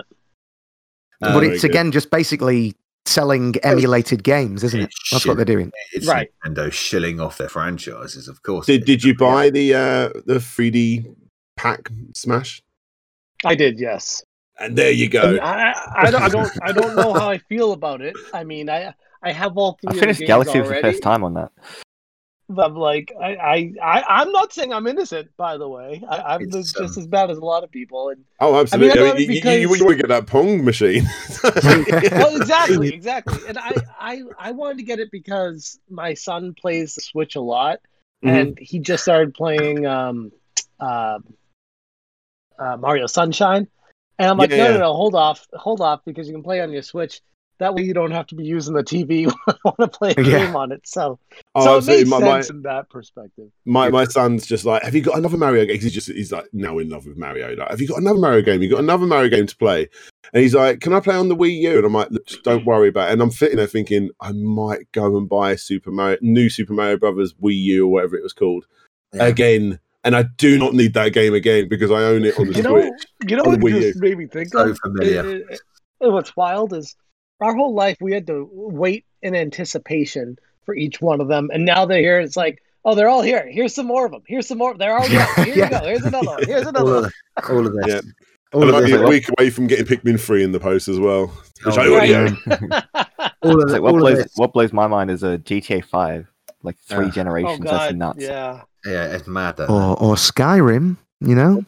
Um, 1.22 1.34
but 1.34 1.40
very 1.40 1.48
it's 1.52 1.62
good. 1.62 1.70
again 1.72 1.92
just 1.92 2.10
basically 2.10 2.74
selling 3.06 3.54
emulated 3.62 4.22
games, 4.24 4.62
isn't 4.64 4.80
it? 4.80 4.90
That's 5.10 5.26
what 5.26 5.36
they're 5.36 5.44
doing. 5.44 5.70
It's 5.92 6.06
Right. 6.06 6.28
Nintendo 6.46 6.72
shilling 6.72 7.20
off 7.20 7.38
their 7.38 7.48
franchises, 7.48 8.28
of 8.28 8.42
course. 8.42 8.66
Did 8.66 8.84
Did 8.84 9.04
you 9.04 9.14
buy 9.16 9.50
the 9.50 9.74
uh, 9.74 10.08
the 10.26 10.34
3D 10.38 11.14
pack 11.56 11.90
Smash? 12.14 12.62
I 13.44 13.54
did, 13.54 13.78
yes. 13.80 14.22
And 14.58 14.76
there 14.76 14.90
you 14.90 15.06
I, 15.06 15.08
go. 15.08 15.38
I, 15.42 15.74
I 15.96 16.10
don't, 16.10 16.22
I 16.22 16.28
don't, 16.28 16.50
I 16.62 16.72
don't 16.72 16.94
know 16.96 17.14
how 17.14 17.30
I 17.30 17.38
feel 17.38 17.72
about 17.72 18.02
it. 18.02 18.14
I 18.34 18.44
mean, 18.44 18.68
I, 18.68 18.92
I 19.22 19.32
have 19.32 19.56
all 19.56 19.78
three. 19.80 19.90
I 19.90 19.92
of 19.94 19.98
finished 20.00 20.20
games 20.20 20.28
Galaxy 20.28 20.60
for 20.60 20.68
the 20.68 20.80
first 20.80 21.02
time 21.02 21.22
on 21.24 21.34
that. 21.34 21.52
but 22.48 22.66
I'm 22.66 22.74
like, 22.76 23.12
I, 23.20 23.36
I, 23.36 23.72
I, 23.82 24.02
I'm 24.20 24.32
not 24.32 24.52
saying 24.52 24.72
I'm 24.72 24.86
innocent. 24.86 25.30
By 25.36 25.56
the 25.56 25.68
way, 25.68 26.02
I, 26.08 26.16
I'm 26.34 26.42
It's, 26.42 26.72
just 26.72 26.78
um, 26.78 26.84
as 27.02 27.06
bad 27.06 27.30
as 27.30 27.38
a 27.38 27.44
lot 27.44 27.62
of 27.62 27.70
people. 27.70 28.08
And 28.08 28.24
Oh, 28.40 28.58
absolutely. 28.58 28.90
I 28.90 28.92
I 28.92 29.06
got 29.08 29.18
mean, 29.18 29.30
it 29.30 29.44
you, 29.44 29.50
you, 29.50 29.58
you, 29.60 29.68
want 29.68 29.90
to 29.90 29.94
get 29.96 30.08
that 30.08 30.26
Pong 30.26 30.64
machine. 30.64 31.04
well, 31.44 32.36
exactly, 32.40 32.88
exactly. 32.94 33.38
And 33.46 33.58
I, 33.58 33.76
I, 33.98 34.22
I 34.38 34.50
wanted 34.52 34.78
to 34.78 34.84
get 34.84 34.98
it 34.98 35.10
because 35.12 35.78
my 35.90 36.14
son 36.14 36.54
plays 36.54 36.94
the 36.94 37.02
Switch 37.02 37.36
a 37.36 37.40
lot, 37.40 37.80
Mhm. 38.24 38.40
and 38.40 38.58
he 38.58 38.78
just 38.80 39.02
started 39.02 39.32
playing 39.34 39.86
um, 39.86 40.32
uh, 40.80 41.18
uh, 42.58 42.76
Mario 42.78 43.06
Sunshine. 43.06 43.68
And 44.18 44.28
I'm 44.28 44.36
like, 44.36 44.50
Yeah, 44.50 44.56
no, 44.58 44.64
yeah. 44.64 44.72
no, 44.72 44.78
no, 44.80 44.92
hold 44.94 45.14
off, 45.14 45.46
hold 45.54 45.80
off, 45.80 46.00
because 46.04 46.26
you 46.26 46.34
can 46.34 46.42
play 46.42 46.60
on 46.60 46.70
your 46.72 46.82
Switch. 46.82 47.20
That 47.60 47.74
way 47.74 47.82
you 47.82 47.94
don't 47.94 48.10
have 48.10 48.26
to 48.28 48.34
be 48.34 48.44
using 48.44 48.74
the 48.74 48.82
TV 48.82 49.26
when 49.26 49.34
I 49.46 49.54
want 49.64 49.78
to 49.78 49.88
play 49.88 50.14
a 50.16 50.22
Yeah. 50.22 50.46
game 50.46 50.56
on 50.56 50.72
it. 50.72 50.80
So, 50.86 51.18
Oh, 51.54 51.78
so 51.80 51.92
it 51.92 51.98
makes 51.98 52.08
My, 52.10 52.18
my, 52.18 52.26
sense 52.40 52.50
in 52.50 52.62
that 52.62 52.90
perspective. 52.90 53.50
my, 53.64 53.88
my 53.90 54.04
son's 54.04 54.46
just 54.46 54.64
like, 54.64 54.82
have 54.82 54.94
you 54.94 55.02
got 55.02 55.16
another 55.18 55.36
Mario 55.36 55.64
game? 55.66 55.76
'Cause 55.76 55.84
He's 55.84 55.92
just 55.94 56.08
he's 56.08 56.32
like 56.32 56.48
now 56.52 56.78
in 56.78 56.88
love 56.88 57.06
with 57.06 57.16
Mario. 57.16 57.54
Like, 57.54 57.70
have 57.70 57.80
you 57.80 57.86
got 57.86 57.98
another 58.00 58.18
Mario 58.18 58.42
game? 58.42 58.62
You 58.62 58.70
got 58.70 58.80
another 58.80 59.06
Mario 59.06 59.28
game 59.28 59.46
to 59.46 59.56
play? 59.56 59.88
And 60.32 60.42
he's 60.42 60.54
like, 60.54 60.80
can 60.80 60.92
I 60.92 61.00
play 61.00 61.14
on 61.16 61.28
the 61.28 61.36
Wii 61.36 61.60
U? 61.62 61.76
And 61.78 61.86
I'm 61.86 61.92
like, 61.92 62.08
don't 62.44 62.64
worry 62.66 62.88
about 62.88 63.08
it. 63.10 63.12
And 63.12 63.22
I'm 63.22 63.30
sitting 63.30 63.56
there 63.56 63.66
thinking, 63.66 64.10
I 64.20 64.32
might 64.32 64.90
go 64.92 65.16
and 65.16 65.28
buy 65.28 65.56
Super 65.56 65.90
Mario, 65.90 66.18
new 66.22 66.48
Super 66.48 66.72
Mario 66.72 66.96
Brothers 66.96 67.34
Wii 67.42 67.56
U 67.62 67.86
or 67.86 67.92
whatever 67.92 68.16
it 68.16 68.22
was 68.22 68.32
called 68.32 68.66
Yeah. 69.12 69.26
again. 69.26 69.80
And 70.02 70.16
I 70.16 70.24
do 70.38 70.56
not 70.58 70.72
need 70.72 70.94
that 70.94 71.12
game 71.12 71.34
again 71.34 71.68
because 71.68 71.90
I 71.90 72.02
own 72.04 72.24
it 72.24 72.38
on 72.38 72.46
the 72.46 72.54
You 72.56 72.62
know, 72.62 72.80
Switch. 72.80 73.06
you 73.28 73.36
know 73.36 73.42
what 73.42 73.60
just 73.60 73.96
U. 73.96 74.00
made 74.00 74.16
me 74.16 74.26
think 74.28 74.48
So 74.48 74.70
of? 74.70 74.78
familiar. 74.78 75.26
It- 75.28 75.46
it- 75.50 75.60
it- 76.00 76.10
what's 76.10 76.34
wild 76.36 76.72
is 76.72 76.96
our 77.40 77.54
whole 77.54 77.74
life 77.74 77.96
we 78.00 78.12
had 78.12 78.26
to 78.28 78.48
wait 78.52 79.04
in 79.22 79.34
anticipation 79.34 80.38
for 80.64 80.74
each 80.74 81.00
one 81.00 81.20
of 81.20 81.28
them, 81.28 81.50
and 81.52 81.64
now 81.64 81.86
they're 81.86 82.00
here. 82.00 82.20
It's 82.20 82.36
like, 82.36 82.62
oh, 82.84 82.94
they're 82.94 83.08
all 83.08 83.22
here. 83.22 83.46
Here's 83.50 83.74
some 83.74 83.86
more 83.86 84.06
of 84.06 84.12
them. 84.12 84.22
Here's 84.26 84.46
some 84.46 84.58
more. 84.58 84.74
They're 84.76 84.96
all 84.96 85.06
here. 85.06 85.26
Here 85.44 85.54
Yeah. 85.54 85.64
you 85.64 85.70
go. 85.70 85.78
Here's 85.86 86.04
another 86.04 86.26
one. 86.26 86.44
Here's 86.44 86.66
another 86.66 86.80
all 86.94 87.00
one. 87.02 87.04
of, 87.36 87.50
all 87.50 87.66
of 87.66 87.72
this. 87.74 87.86
Yeah. 87.88 88.00
All 88.52 88.62
And 88.62 88.70
I 88.72 88.78
of 88.78 88.82
might 88.82 88.86
be 88.86 88.92
this. 88.92 89.00
a 89.00 89.06
week 89.08 89.28
away 89.38 89.50
from 89.50 89.66
getting 89.68 89.86
Pikmin 89.86 90.18
3 90.20 90.42
in 90.42 90.52
the 90.52 90.58
post 90.60 90.88
as 90.88 90.98
well. 90.98 91.26
Which 91.64 91.76
Oh, 91.78 91.82
I 91.82 91.88
already 91.88 92.12
right. 92.14 92.30
own. 92.30 92.70
All 93.42 93.52
of, 93.52 93.60
It's 93.62 93.66
the- 93.66 93.72
like, 93.72 93.82
what 93.82 93.92
all 93.92 93.98
blows 94.00 94.18
this. 94.18 94.32
what 94.36 94.52
blows 94.52 94.72
my 94.72 94.86
mind 94.86 95.10
is 95.10 95.22
a 95.22 95.38
GTA 95.38 95.84
Five, 95.84 96.26
like 96.62 96.76
three 96.78 97.04
Yeah. 97.06 97.08
Oh 97.08 97.10
generations. 97.12 97.64
That's 97.64 97.92
oh, 97.92 97.96
nuts. 97.96 98.18
yeah, 98.22 98.62
Yeah, 98.84 99.04
it's 99.14 99.26
mad. 99.28 99.60
Or 99.60 99.96
or 100.02 100.14
Skyrim, 100.16 100.96
you 101.20 101.34
know. 101.34 101.64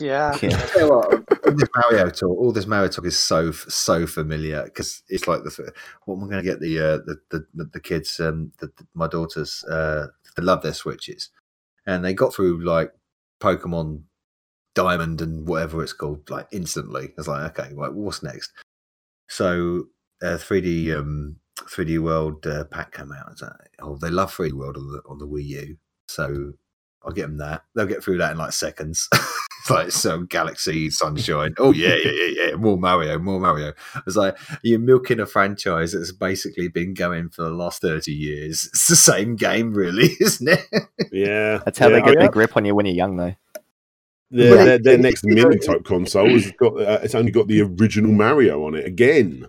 yeah. 0.00 0.36
Yeah. 0.42 0.58
You 0.76 0.88
what, 0.90 1.41
all 1.52 1.58
this 1.58 1.68
Mario 1.76 2.10
talk, 2.10 2.38
all 2.38 2.52
this 2.52 2.66
Mario 2.66 2.88
talk 2.88 3.06
is 3.06 3.18
so 3.18 3.52
so 3.52 4.06
familiar 4.06 4.64
because 4.64 5.02
it's 5.08 5.28
like 5.28 5.44
the 5.44 5.72
what 6.04 6.16
am 6.16 6.24
I 6.24 6.28
going 6.30 6.44
to 6.44 6.50
get 6.50 6.60
the 6.60 6.78
uh, 6.78 6.96
the, 7.30 7.46
the 7.54 7.64
the 7.74 7.80
kids, 7.80 8.18
um, 8.20 8.52
the, 8.60 8.68
the- 8.68 8.86
my 8.94 9.06
daughters, 9.08 9.64
uh, 9.64 10.08
they 10.36 10.42
love 10.42 10.62
their 10.62 10.74
switches, 10.74 11.30
and 11.86 12.04
they 12.04 12.14
got 12.14 12.34
through 12.34 12.64
like 12.64 12.92
Pokemon 13.40 14.02
Diamond 14.74 15.20
and 15.20 15.46
whatever 15.48 15.82
it's 15.82 15.92
called 15.92 16.28
like 16.30 16.48
instantly. 16.52 17.12
It's 17.18 17.28
like, 17.28 17.58
okay, 17.58 17.74
right, 17.74 17.92
what's 17.92 18.22
next? 18.22 18.52
So 19.28 19.84
uh, 20.22 20.38
3D 20.38 20.92
um 20.92 21.36
3D 21.68 21.98
World 21.98 22.46
uh, 22.46 22.64
pack 22.64 22.92
came 22.94 23.12
out. 23.12 23.40
Oh, 23.80 23.96
they 23.96 24.10
love 24.10 24.34
3D 24.34 24.52
World 24.52 24.76
on 24.76 24.86
the 24.92 25.02
on 25.08 25.18
the 25.18 25.26
Wii 25.28 25.44
U, 25.46 25.76
so 26.08 26.52
I'll 27.04 27.12
get 27.12 27.22
them 27.22 27.38
that. 27.38 27.64
They'll 27.74 27.86
get 27.86 28.02
through 28.02 28.18
that 28.18 28.32
in 28.32 28.38
like 28.38 28.52
seconds. 28.52 29.08
it's 29.62 29.70
like 29.70 29.92
some 29.92 30.26
Galaxy 30.26 30.90
Sunshine. 30.90 31.54
Oh 31.56 31.72
yeah, 31.72 31.94
yeah, 31.94 32.10
yeah, 32.10 32.46
yeah. 32.46 32.56
More 32.56 32.76
Mario, 32.76 33.18
more 33.20 33.38
Mario. 33.38 33.72
It's 34.04 34.16
like 34.16 34.36
you're 34.62 34.80
milking 34.80 35.20
a 35.20 35.26
franchise 35.26 35.92
that's 35.92 36.10
basically 36.10 36.66
been 36.66 36.94
going 36.94 37.28
for 37.28 37.42
the 37.42 37.50
last 37.50 37.80
thirty 37.80 38.12
years. 38.12 38.66
It's 38.66 38.88
the 38.88 38.96
same 38.96 39.36
game, 39.36 39.72
really, 39.72 40.10
isn't 40.20 40.48
it? 40.48 40.66
Yeah. 41.12 41.60
That's 41.64 41.78
how 41.78 41.88
yeah. 41.88 42.00
they 42.00 42.02
get 42.02 42.16
Oh, 42.16 42.20
their 42.20 42.28
grip 42.30 42.56
on 42.56 42.64
you 42.64 42.74
when 42.74 42.86
you're 42.86 42.94
young, 42.96 43.16
though. 43.16 43.34
Their, 44.32 44.56
But 44.56 44.64
their, 44.64 44.78
their 44.78 44.98
next 44.98 45.24
you 45.24 45.34
mini 45.34 45.58
type 45.58 45.84
console 45.84 46.28
has 46.28 46.50
got 46.52 46.80
uh, 46.80 46.98
it's 47.02 47.14
only 47.14 47.30
got 47.30 47.46
the 47.46 47.62
original 47.62 48.10
Mario 48.10 48.66
on 48.66 48.74
it 48.74 48.84
again. 48.84 49.46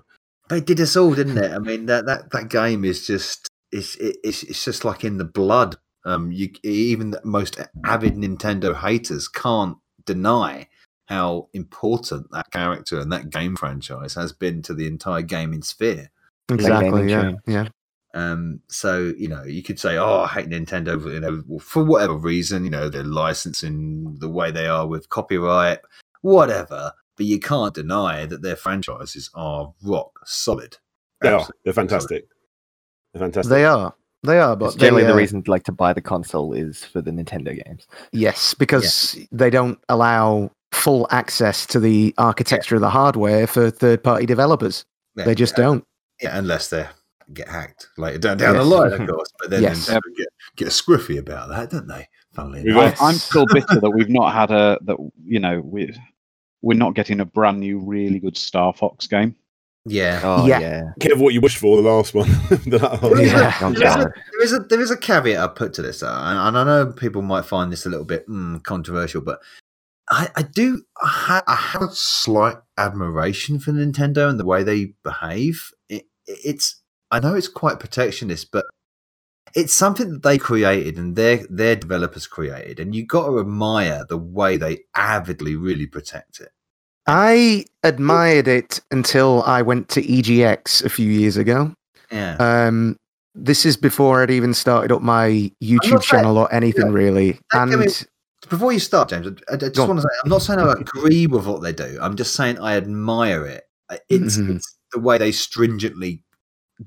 They 0.49 0.61
did 0.61 0.79
us 0.79 0.95
all, 0.95 1.15
didn't 1.15 1.39
it? 1.39 1.51
I 1.51 1.57
mean, 1.57 1.87
that 1.87 2.05
that 2.05 2.29
that 2.31 2.49
game 2.49 2.85
is 2.85 3.07
just 3.07 3.49
it's 3.71 3.95
it, 3.95 4.17
it's 4.23 4.43
it's 4.43 4.63
just 4.63 4.85
like 4.85 5.03
in 5.03 5.17
the 5.17 5.25
blood. 5.25 5.77
Um, 6.05 6.31
you 6.33 6.49
even 6.63 7.11
the 7.11 7.21
most 7.23 7.59
avid 7.85 8.15
Nintendo 8.15 8.75
haters 8.75 9.27
can't 9.27 9.77
deny 10.05 10.67
how 11.05 11.49
important 11.53 12.31
that 12.31 12.49
character 12.51 12.99
and 12.99 13.11
that 13.11 13.29
game 13.29 13.55
franchise 13.55 14.13
has 14.15 14.31
been 14.31 14.61
to 14.63 14.73
the 14.73 14.87
entire 14.87 15.21
gaming 15.21 15.61
sphere. 15.61 16.09
exactly. 16.51 16.89
gaming 16.89 17.09
Yeah. 17.09 17.21
chain. 17.21 17.37
Yeah. 17.47 17.67
Um, 18.15 18.59
so 18.67 19.11
you 19.17 19.27
know, 19.27 19.43
you 19.43 19.63
could 19.63 19.79
say, 19.79 19.97
"Oh, 19.97 20.21
I 20.21 20.27
hate 20.27 20.47
Nintendo," 20.49 21.03
you 21.11 21.19
know, 21.19 21.59
for 21.59 21.83
whatever 21.83 22.15
reason, 22.15 22.63
you 22.63 22.69
know, 22.69 22.87
they're 22.87 23.03
licensing 23.03 24.17
the 24.19 24.29
way 24.29 24.51
they 24.51 24.67
are 24.67 24.85
with 24.87 25.09
copyright, 25.09 25.79
whatever. 26.21 26.93
But 27.17 27.25
you 27.27 27.39
can't 27.39 27.73
deny 27.73 28.25
that 28.27 28.41
their 28.43 28.55
franchises 28.55 29.29
are 29.33 29.73
rock 29.83 30.19
solid. 30.25 30.77
They 31.21 31.29
are. 31.29 31.47
They're 31.63 31.73
fantastic. 31.73 32.25
They're 33.13 33.21
fantastic. 33.21 33.49
They 33.49 33.65
are. 33.65 33.95
They 34.23 34.39
are. 34.39 34.55
But 34.55 34.77
generally 34.77 35.03
they, 35.03 35.07
the 35.07 35.13
uh, 35.13 35.17
reason 35.17 35.43
like 35.47 35.63
to 35.63 35.71
buy 35.71 35.93
the 35.93 36.01
console 36.01 36.53
is 36.53 36.83
for 36.83 37.01
the 37.01 37.11
Nintendo 37.11 37.61
games. 37.65 37.87
Yes, 38.11 38.53
because 38.53 39.17
they 39.31 39.49
don't 39.49 39.79
allow 39.89 40.51
full 40.71 41.07
access 41.11 41.65
to 41.67 41.79
the 41.79 42.13
architecture 42.17 42.75
of 42.75 42.81
the 42.81 42.89
hardware 42.89 43.47
for 43.47 43.69
third-party 43.69 44.25
developers. 44.25 44.85
Yeah, 45.15 45.25
They 45.25 45.35
just 45.35 45.57
yeah, 45.57 45.63
don't. 45.63 45.85
Yeah, 46.21 46.37
unless 46.37 46.69
they 46.69 46.87
get 47.33 47.47
hacked 47.47 47.87
later 47.97 48.17
down 48.17 48.37
down 48.37 48.55
the 48.55 48.63
line, 48.63 48.93
of 48.93 49.07
course. 49.07 49.31
But 49.39 49.49
then 49.49 49.61
Yes. 49.63 49.87
they 49.87 49.93
get 49.93 50.27
get 50.55 50.67
scruffy 50.69 51.19
about 51.19 51.49
that, 51.49 51.69
don't 51.69 51.87
they? 51.87 52.07
Funnily 52.33 52.63
We've 52.63 52.75
enough. 52.75 53.01
I, 53.01 53.09
I'm 53.09 53.15
still 53.15 53.45
bitter 53.47 53.79
that 53.79 53.91
we've 53.91 54.09
not 54.09 54.33
had 54.33 54.51
a 54.51 54.79
that 54.83 54.97
you 55.23 55.39
know 55.39 55.61
we 55.61 55.95
we're 56.61 56.77
not 56.77 56.95
getting 56.95 57.19
a 57.19 57.25
brand 57.25 57.59
new 57.59 57.79
really 57.79 58.19
good 58.19 58.37
Star 58.37 58.73
Fox 58.73 59.05
game. 59.05 59.35
Yeah. 59.85 60.21
Oh 60.23 60.45
Yeah. 60.47 60.59
yeah. 60.59 60.83
Careful 60.99 61.25
what 61.25 61.33
you 61.33 61.41
wish 61.41 61.57
for. 61.57 61.75
The 61.81 61.87
last 61.89 62.13
one. 62.13 62.29
The 62.65 62.79
last- 62.79 63.79
Yeah. 63.79 63.97
There 63.99 64.01
is, 64.01 64.03
a, 64.03 64.11
there, 64.31 64.41
is 64.43 64.53
a, 64.53 64.59
there 64.59 64.81
is 64.81 64.91
a 64.91 64.97
caveat 64.97 65.39
I 65.39 65.47
put 65.47 65.73
to 65.75 65.81
this, 65.81 65.99
though, 66.01 66.07
and, 66.07 66.37
and 66.39 66.57
I 66.57 66.63
know 66.63 66.91
people 66.91 67.21
might 67.21 67.45
find 67.45 67.71
this 67.71 67.85
a 67.85 67.89
little 67.89 68.05
bit 68.05 68.27
mm, 68.27 68.63
controversial, 68.63 69.21
but 69.21 69.39
I, 70.09 70.29
I 70.35 70.41
do 70.43 70.83
I, 71.01 71.07
ha- 71.07 71.43
I 71.47 71.55
have 71.55 71.81
a 71.81 71.91
slight 71.91 72.57
admiration 72.77 73.59
for 73.59 73.71
Nintendo 73.71 74.29
and 74.29 74.39
the 74.39 74.45
way 74.45 74.63
they 74.63 74.93
behave. 75.03 75.71
It, 75.89 76.03
it's 76.27 76.81
I 77.11 77.19
know 77.19 77.35
it's 77.35 77.47
quite 77.47 77.79
protectionist, 77.79 78.51
but 78.51 78.65
it's 79.55 79.73
something 79.73 80.11
that 80.11 80.23
they 80.23 80.37
created 80.37 80.97
and 80.97 81.15
their 81.15 81.45
their 81.49 81.75
developers 81.75 82.25
created, 82.27 82.79
and 82.79 82.95
you 82.95 83.05
got 83.05 83.27
to 83.27 83.39
admire 83.39 84.03
the 84.09 84.17
way 84.17 84.57
they 84.57 84.79
avidly 84.95 85.55
really 85.55 85.85
protect 85.87 86.39
it. 86.39 86.49
I 87.07 87.65
admired 87.83 88.47
it 88.47 88.79
until 88.91 89.43
I 89.43 89.61
went 89.61 89.89
to 89.89 90.01
EGX 90.01 90.83
a 90.85 90.89
few 90.89 91.09
years 91.09 91.37
ago. 91.37 91.73
Yeah, 92.11 92.35
Um, 92.39 92.97
this 93.35 93.65
is 93.65 93.75
before 93.75 94.21
I'd 94.21 94.29
even 94.31 94.53
started 94.53 94.91
up 94.91 95.01
my 95.01 95.51
YouTube 95.61 95.91
not 95.91 96.03
saying- 96.03 96.21
channel 96.23 96.37
or 96.37 96.53
anything 96.53 96.87
yeah. 96.87 96.93
really. 96.93 97.39
Don't 97.51 97.69
get 97.71 97.79
me- 97.79 97.85
And 97.85 98.07
Before 98.49 98.71
you 98.71 98.79
start, 98.79 99.09
James, 99.09 99.27
I, 99.49 99.53
I 99.53 99.57
just 99.57 99.77
want 99.87 99.97
to 99.99 100.01
say 100.03 100.09
I'm 100.23 100.29
not 100.29 100.41
saying 100.43 100.59
I 100.59 100.73
agree 100.73 101.27
with 101.27 101.45
what 101.47 101.61
they 101.61 101.73
do. 101.73 101.97
I'm 102.01 102.15
just 102.15 102.35
saying 102.35 102.59
I 102.59 102.75
admire 102.77 103.45
it. 103.45 103.63
It's, 104.09 104.37
Mhm. 104.37 104.57
it's 104.57 104.77
the 104.91 104.99
way 104.99 105.17
they 105.17 105.31
stringently 105.31 106.23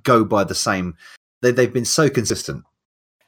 go 0.02 0.24
by 0.24 0.44
the 0.44 0.55
same. 0.55 0.94
They, 1.43 1.51
they've 1.51 1.72
been 1.72 1.84
so 1.84 2.09
consistent, 2.09 2.64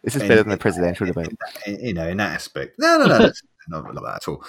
This 0.05 0.15
is 0.17 0.23
in- 0.23 0.29
better 0.29 0.43
than 0.43 0.51
the 0.51 0.57
presidential 0.57 1.07
in- 1.09 1.13
debate. 1.13 1.33
in- 1.67 1.81
you 1.81 1.95
know, 1.95 2.07
in 2.09 2.17
that 2.19 2.33
aspect. 2.33 2.77
No, 2.79 2.99
no, 2.99 3.07
no, 3.19 3.31
not, 3.69 3.95
not 3.95 4.03
that 4.03 4.17
at 4.17 4.29
all. 4.29 4.45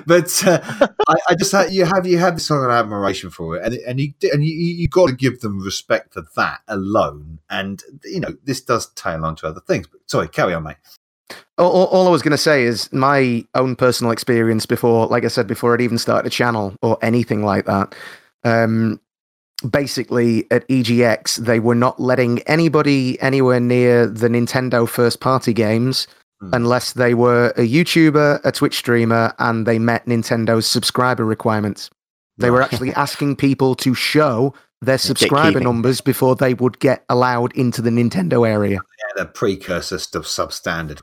but 0.06 0.46
uh, 0.46 0.88
I, 1.08 1.14
I 1.30 1.34
just 1.34 1.72
you 1.72 1.84
have 1.84 2.06
you 2.06 2.18
have 2.18 2.34
this 2.34 2.46
sort 2.46 2.64
of 2.64 2.70
admiration 2.70 3.30
for 3.30 3.56
it, 3.56 3.64
and 3.64 3.74
and 3.74 4.00
you 4.00 4.12
and 4.32 4.44
you 4.44 4.52
you 4.54 4.88
got 4.88 5.08
to 5.08 5.14
give 5.14 5.40
them 5.40 5.60
respect 5.60 6.14
for 6.14 6.24
that 6.36 6.60
alone. 6.68 7.40
And 7.50 7.82
you 8.04 8.20
know, 8.20 8.36
this 8.44 8.60
does 8.60 8.88
tail 8.94 9.24
on 9.24 9.36
to 9.36 9.48
other 9.48 9.60
things. 9.60 9.86
But 9.86 10.00
sorry, 10.06 10.28
carry 10.28 10.54
on, 10.54 10.62
mate. 10.64 10.76
all, 11.58 11.70
all- 11.70 11.86
all 11.86 12.06
I 12.06 12.10
was 12.10 12.22
going 12.22 12.32
to 12.32 12.38
say 12.38 12.64
is 12.64 12.92
my 12.92 13.44
own 13.54 13.76
personal 13.76 14.12
experience 14.12 14.66
before, 14.66 15.06
like 15.06 15.24
I 15.24 15.28
said, 15.28 15.46
before 15.46 15.74
I'd 15.74 15.80
even 15.80 15.98
started 15.98 16.26
a 16.26 16.30
channel 16.30 16.74
or 16.82 16.98
anything 17.02 17.44
like 17.44 17.66
that. 17.66 17.94
Um, 18.44 19.00
basically, 19.70 20.46
at 20.50 20.68
EGX, 20.68 21.36
they 21.38 21.58
were 21.60 21.74
not 21.74 21.98
letting 21.98 22.40
anybody 22.42 23.20
anywhere 23.20 23.58
near 23.58 24.06
the 24.06 24.28
Nintendo 24.28 24.88
first 24.88 25.20
party 25.20 25.52
games 25.52 26.06
Hmm. 26.40 26.50
unless 26.52 26.92
they 26.92 27.14
were 27.14 27.54
a 27.56 27.66
YouTuber, 27.66 28.40
a 28.44 28.52
Twitch 28.52 28.76
streamer, 28.76 29.32
and 29.38 29.66
they 29.66 29.78
met 29.78 30.04
Nintendo's 30.04 30.66
subscriber 30.66 31.24
requirements. 31.24 31.88
They 32.36 32.50
were 32.50 32.60
actually 32.60 32.92
asking 32.94 33.36
people 33.36 33.74
to 33.76 33.94
show 33.94 34.52
their 34.82 34.98
subscriber 34.98 35.60
numbers 35.60 36.02
before 36.02 36.36
they 36.36 36.52
would 36.52 36.78
get 36.78 37.04
allowed 37.08 37.56
into 37.56 37.80
the 37.80 37.88
Nintendo 37.88 38.46
area. 38.46 38.74
Yeah, 38.74 39.22
the 39.22 39.24
precursor 39.24 39.98
to 39.98 40.20
substandard. 40.20 41.00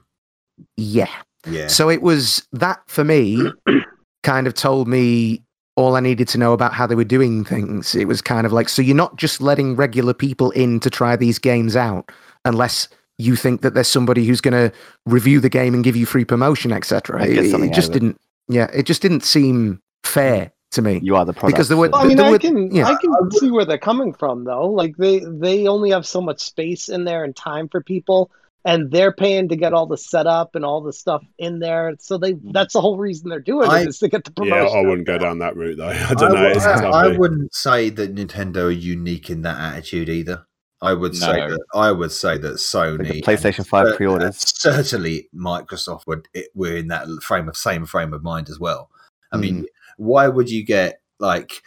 Yeah. 0.77 1.09
Yeah. 1.47 1.67
So 1.67 1.89
it 1.89 2.03
was 2.03 2.47
that 2.51 2.81
for 2.85 3.03
me 3.03 3.51
kind 4.23 4.45
of 4.45 4.53
told 4.53 4.87
me 4.87 5.43
all 5.75 5.95
I 5.95 5.99
needed 5.99 6.27
to 6.29 6.37
know 6.37 6.53
about 6.53 6.73
how 6.73 6.85
they 6.85 6.95
were 6.95 7.03
doing 7.03 7.43
things. 7.43 7.95
It 7.95 8.05
was 8.05 8.21
kind 8.21 8.45
of 8.45 8.53
like, 8.53 8.69
so 8.69 8.81
you're 8.81 8.95
not 8.95 9.15
just 9.15 9.41
letting 9.41 9.75
regular 9.75 10.13
people 10.13 10.51
in 10.51 10.79
to 10.81 10.89
try 10.91 11.15
these 11.15 11.39
games 11.39 11.75
out 11.75 12.11
unless 12.45 12.87
you 13.17 13.35
think 13.35 13.61
that 13.61 13.73
there's 13.73 13.87
somebody 13.87 14.25
who's 14.25 14.41
going 14.41 14.53
to 14.53 14.75
review 15.05 15.39
the 15.39 15.49
game 15.49 15.73
and 15.73 15.83
give 15.83 15.95
you 15.95 16.05
free 16.05 16.25
promotion, 16.25 16.71
etc. 16.71 17.23
It, 17.23 17.37
it 17.37 17.73
just 17.73 17.91
it. 17.91 17.93
didn't, 17.93 18.19
yeah, 18.47 18.69
it 18.73 18.83
just 18.83 19.01
didn't 19.01 19.23
seem 19.23 19.81
fair 20.03 20.51
to 20.71 20.81
me. 20.81 20.99
You 21.03 21.15
are 21.15 21.25
the 21.25 21.33
product. 21.33 21.53
Because 21.55 21.67
there 21.69 21.77
were- 21.77 21.89
Well, 21.89 22.01
I 22.03 22.07
mean, 22.07 22.17
there 22.17 22.25
I 22.27 22.31
were- 22.31 22.39
can 22.39 22.73
yeah. 22.73 22.87
I 22.87 22.95
can 22.95 23.31
see 23.31 23.51
where 23.51 23.65
they're 23.65 23.77
coming 23.77 24.13
from 24.13 24.43
though. 24.43 24.67
Like 24.67 24.97
they 24.97 25.19
they 25.19 25.67
only 25.67 25.91
have 25.91 26.05
so 26.05 26.21
much 26.21 26.41
space 26.41 26.89
in 26.89 27.03
there 27.05 27.23
and 27.23 27.35
time 27.35 27.69
for 27.69 27.81
people 27.81 28.31
and 28.65 28.91
they're 28.91 29.11
paying 29.11 29.49
to 29.49 29.55
get 29.55 29.73
all 29.73 29.85
the 29.85 29.97
setup 29.97 30.55
and 30.55 30.65
all 30.65 30.81
the 30.81 30.93
stuff 30.93 31.23
in 31.37 31.59
there. 31.59 31.93
So 31.99 32.17
they 32.17 32.33
mm. 32.33 32.51
that's 32.53 32.73
the 32.73 32.81
whole 32.81 32.97
reason 32.97 33.29
they're 33.29 33.39
doing 33.39 33.69
I- 33.69 33.81
it 33.81 33.89
is 33.89 33.99
to 33.99 34.07
get 34.09 34.23
the 34.23 34.31
promotion. 34.31 34.67
Yeah. 34.73 34.79
I 34.79 34.85
wouldn't 34.85 35.07
go 35.07 35.17
down 35.17 35.39
that 35.39 35.55
route 35.55 35.77
though. 35.77 35.89
I 35.89 36.05
I, 36.09 36.13
don't 36.15 36.33
know. 36.33 36.47
It's 36.47 36.65
would- 36.65 36.75
I 36.85 37.09
tough. 37.09 37.17
wouldn't 37.17 37.53
say 37.53 37.89
that 37.91 38.15
Nintendo 38.15 38.65
are 38.65 38.71
unique 38.71 39.29
in 39.29 39.43
that 39.43 39.59
attitude 39.59 40.09
either. 40.09 40.45
I 40.83 40.93
would 40.93 41.15
say 41.15 41.47
that 41.47 41.63
I 41.73 41.91
would 41.91 42.11
say 42.11 42.37
that 42.37 42.55
Sony, 42.55 43.25
Like 43.25 43.39
PlayStation 43.39 43.65
5 43.65 43.87
cer- 43.87 43.95
pre-orders. 43.95 44.43
Uh, 44.43 44.73
certainly 44.83 45.29
Microsoft 45.33 46.05
would 46.07 46.27
it, 46.33 46.47
were 46.55 46.75
in 46.75 46.89
that 46.89 47.07
frame 47.21 47.47
of 47.47 47.55
same 47.55 47.85
frame 47.85 48.13
of 48.13 48.21
mind 48.21 48.49
as 48.49 48.59
well. 48.59 48.89
I 49.31 49.37
mean, 49.37 49.63
mm. 49.63 49.65
why 49.97 50.27
would 50.27 50.49
you 50.49 50.63
get 50.65 50.99
like, 51.19 51.63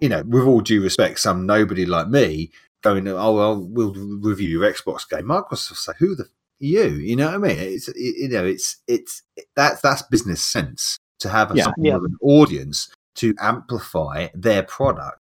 you 0.00 0.08
know, 0.08 0.22
with 0.22 0.44
all 0.44 0.62
due 0.62 0.82
respect, 0.82 1.20
some 1.20 1.44
nobody 1.44 1.84
like 1.84 2.08
me 2.08 2.50
going, 2.82 3.06
oh 3.06 3.34
well, 3.34 3.60
we'll 3.60 3.92
review 3.92 4.48
your 4.48 4.72
Xbox 4.72 5.08
game. 5.08 5.26
Microsoft 5.26 5.76
say, 5.76 5.92
who 5.98 6.14
the 6.16 6.24
f- 6.24 6.30
you? 6.58 6.86
You 6.88 7.16
know 7.16 7.26
what 7.26 7.34
I 7.34 7.38
mean? 7.38 7.58
It's 7.58 7.88
it, 7.88 7.96
you 7.96 8.28
know, 8.30 8.44
it's 8.44 8.78
it's 8.88 9.22
that's 9.54 9.82
that's 9.82 10.02
business 10.02 10.42
sense 10.42 10.96
to 11.18 11.28
have 11.28 11.50
a 11.52 11.56
Yeah. 11.56 11.64
something 11.64 11.84
Yeah. 11.84 11.96
of 11.96 12.04
an 12.04 12.16
audience 12.22 12.88
to 13.16 13.34
amplify 13.38 14.28
their 14.32 14.62
product. 14.62 15.18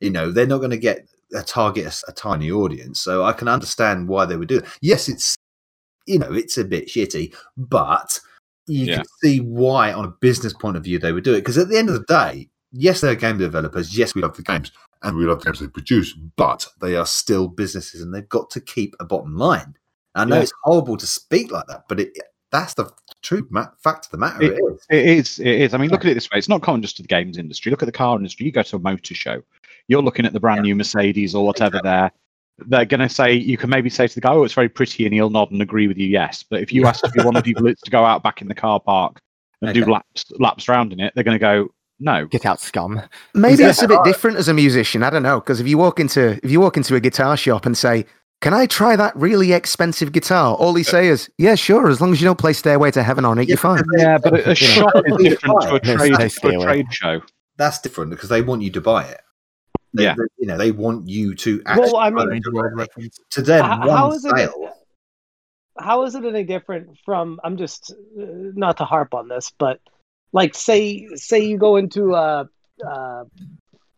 You 0.00 0.10
know, 0.10 0.32
they're 0.32 0.46
not 0.46 0.58
going 0.58 0.70
to 0.70 0.78
get 0.78 1.06
a 1.34 1.42
target 1.42 2.02
a 2.08 2.12
tiny 2.12 2.50
audience, 2.50 3.00
so 3.00 3.24
I 3.24 3.32
can 3.32 3.48
understand 3.48 4.08
why 4.08 4.24
they 4.24 4.36
would 4.36 4.48
do 4.48 4.58
it. 4.58 4.64
Yes, 4.80 5.08
it's 5.08 5.36
you 6.06 6.18
know, 6.18 6.32
it's 6.32 6.56
a 6.56 6.64
bit 6.64 6.88
shitty, 6.88 7.34
but 7.56 8.18
you 8.66 8.86
Yeah. 8.86 8.96
can 8.96 9.04
see 9.22 9.40
why, 9.40 9.92
on 9.92 10.06
a 10.06 10.08
business 10.08 10.54
point 10.54 10.76
of 10.78 10.84
view, 10.84 10.98
they 10.98 11.12
would 11.12 11.24
do 11.24 11.34
it. 11.34 11.40
Because 11.40 11.58
at 11.58 11.68
the 11.68 11.76
end 11.76 11.90
of 11.90 11.94
the 11.96 12.04
day, 12.06 12.48
yes, 12.72 13.02
they're 13.02 13.14
game 13.14 13.36
developers. 13.36 13.96
Yes, 13.96 14.14
we 14.14 14.22
love 14.22 14.34
the 14.36 14.42
games, 14.42 14.72
and 15.02 15.16
we 15.18 15.26
love 15.26 15.40
the 15.40 15.44
games 15.46 15.60
they 15.60 15.66
produce, 15.68 16.14
but 16.14 16.66
they 16.80 16.96
are 16.96 17.04
still 17.04 17.46
businesses, 17.46 18.00
and 18.00 18.14
they've 18.14 18.28
got 18.28 18.48
to 18.50 18.60
keep 18.60 18.96
a 19.00 19.04
bottom 19.04 19.36
line. 19.36 19.76
I 20.14 20.24
know 20.24 20.36
Yeah. 20.36 20.42
it's 20.42 20.52
horrible 20.64 20.96
to 20.96 21.06
speak 21.06 21.52
like 21.52 21.66
that, 21.66 21.84
but 21.88 22.00
it 22.00 22.16
that's 22.50 22.72
the 22.72 22.90
truth 23.20 23.44
ma- 23.50 23.68
fact 23.82 24.06
of 24.06 24.10
the 24.12 24.16
matter. 24.16 24.42
It- 24.42 24.52
it 24.54 24.60
is. 24.72 24.86
It 24.88 25.06
is. 25.06 25.38
It 25.40 25.46
is. 25.48 25.74
I 25.74 25.76
mean, 25.76 25.90
look 25.90 26.00
at 26.06 26.10
it 26.10 26.14
this 26.14 26.30
way. 26.30 26.38
It's 26.38 26.48
not 26.48 26.62
common 26.62 26.80
just 26.80 26.96
to 26.96 27.02
the 27.02 27.08
games 27.08 27.36
industry. 27.36 27.68
Look 27.70 27.82
at 27.82 27.86
the 27.86 27.92
car 27.92 28.16
industry. 28.16 28.46
You 28.46 28.52
go 28.52 28.62
to 28.62 28.76
a 28.76 28.78
motor 28.78 29.14
show. 29.14 29.42
You're 29.88 30.02
looking 30.02 30.24
at 30.26 30.32
the 30.32 30.40
brand 30.40 30.62
new 30.62 30.74
Mercedes 30.74 31.34
or 31.34 31.44
whatever 31.44 31.80
there. 31.82 32.12
They're 32.66 32.84
going 32.84 33.00
to 33.00 33.08
say, 33.08 33.32
you 33.32 33.56
can 33.56 33.70
maybe 33.70 33.88
say 33.88 34.08
to 34.08 34.14
the 34.14 34.20
guy, 34.20 34.32
oh, 34.32 34.42
it's 34.44 34.54
very 34.54 34.68
pretty, 34.68 35.04
and 35.06 35.14
he'll 35.14 35.30
nod 35.30 35.50
and 35.50 35.62
agree 35.62 35.86
with 35.88 35.96
you, 35.96 36.06
yes. 36.08 36.44
But 36.48 36.60
if 36.60 36.72
you 36.72 36.86
ask 36.86 37.04
if 37.04 37.14
you 37.14 37.24
want 37.24 37.36
of 37.36 37.44
the 37.44 37.54
people 37.54 37.72
to 37.72 37.90
go 37.90 38.04
out 38.04 38.22
back 38.22 38.42
in 38.42 38.48
the 38.48 38.54
car 38.54 38.80
park 38.80 39.20
and 39.62 39.72
do 39.72 39.84
laps 39.84 40.24
laps 40.38 40.68
around 40.68 40.92
in 40.92 41.00
it, 41.00 41.12
they're 41.14 41.24
going 41.24 41.36
to 41.36 41.38
go, 41.38 41.68
no. 42.00 42.26
Get 42.26 42.46
out, 42.46 42.60
scum. 42.60 43.00
Maybe 43.34 43.62
Yeah. 43.62 43.70
it's 43.70 43.82
a 43.82 43.88
bit 43.88 44.00
different 44.04 44.36
as 44.38 44.48
a 44.48 44.54
musician. 44.54 45.02
I 45.02 45.10
don't 45.10 45.22
know 45.22 45.40
because 45.40 45.60
if 45.60 45.66
you 45.68 45.78
walk 45.78 45.98
into 46.00 46.38
if 46.44 46.50
you 46.50 46.60
walk 46.60 46.76
into 46.76 46.94
a 46.94 47.00
guitar 47.00 47.36
shop 47.36 47.66
and 47.66 47.76
say, 47.76 48.06
"Can 48.40 48.54
I 48.54 48.66
try 48.66 48.94
that 48.94 49.16
really 49.16 49.52
expensive 49.52 50.12
guitar?" 50.12 50.54
All 50.54 50.74
he 50.74 50.84
say 50.84 51.08
is, 51.08 51.28
"Yeah, 51.38 51.56
sure. 51.56 51.88
As 51.88 52.00
long 52.00 52.12
as 52.12 52.20
you 52.20 52.24
don't 52.24 52.38
play 52.38 52.52
Stairway 52.52 52.92
to 52.92 53.02
Heaven 53.02 53.24
on 53.24 53.38
it, 53.38 53.42
Yeah, 53.42 53.52
you're 53.52 53.58
fine." 53.58 53.82
Yeah, 53.96 54.18
but 54.18 54.34
a, 54.34 54.50
a 54.50 54.54
shop 54.56 54.92
is 55.06 55.16
different 55.16 55.60
to 55.62 55.74
a 55.74 55.80
trade, 55.80 56.14
to 56.30 56.48
a 56.48 56.62
trade 56.62 56.86
show. 56.92 57.20
That's 57.56 57.80
different 57.80 58.10
because 58.10 58.28
they 58.28 58.42
want 58.42 58.62
you 58.62 58.70
to 58.70 58.80
buy 58.80 59.04
it. 59.04 59.20
They, 59.94 60.04
Yeah. 60.04 60.14
they- 60.16 60.24
you 60.38 60.46
know, 60.46 60.58
they 60.58 60.70
want 60.70 61.08
you 61.08 61.34
to 61.34 61.62
actually. 61.66 61.92
Well, 61.92 61.96
I 61.96 62.10
mean- 62.10 62.32
it 62.32 62.52
world 62.52 62.76
reference. 62.76 63.18
to 63.30 63.42
them, 63.42 63.64
How- 63.64 63.78
one 63.78 63.88
how 63.88 64.12
is 64.12 64.24
it- 64.24 64.50
how 65.78 66.04
is 66.04 66.14
it 66.16 66.24
any 66.24 66.42
different 66.42 66.98
from 67.04 67.40
i'm 67.44 67.56
just 67.56 67.92
uh, 67.92 68.24
not 68.56 68.78
to 68.78 68.84
harp 68.84 69.14
on 69.14 69.28
this 69.28 69.52
but 69.58 69.80
like 70.32 70.54
say 70.54 71.06
say 71.14 71.38
you 71.44 71.56
go 71.56 71.76
into 71.76 72.14
a, 72.14 72.48
a 72.84 73.24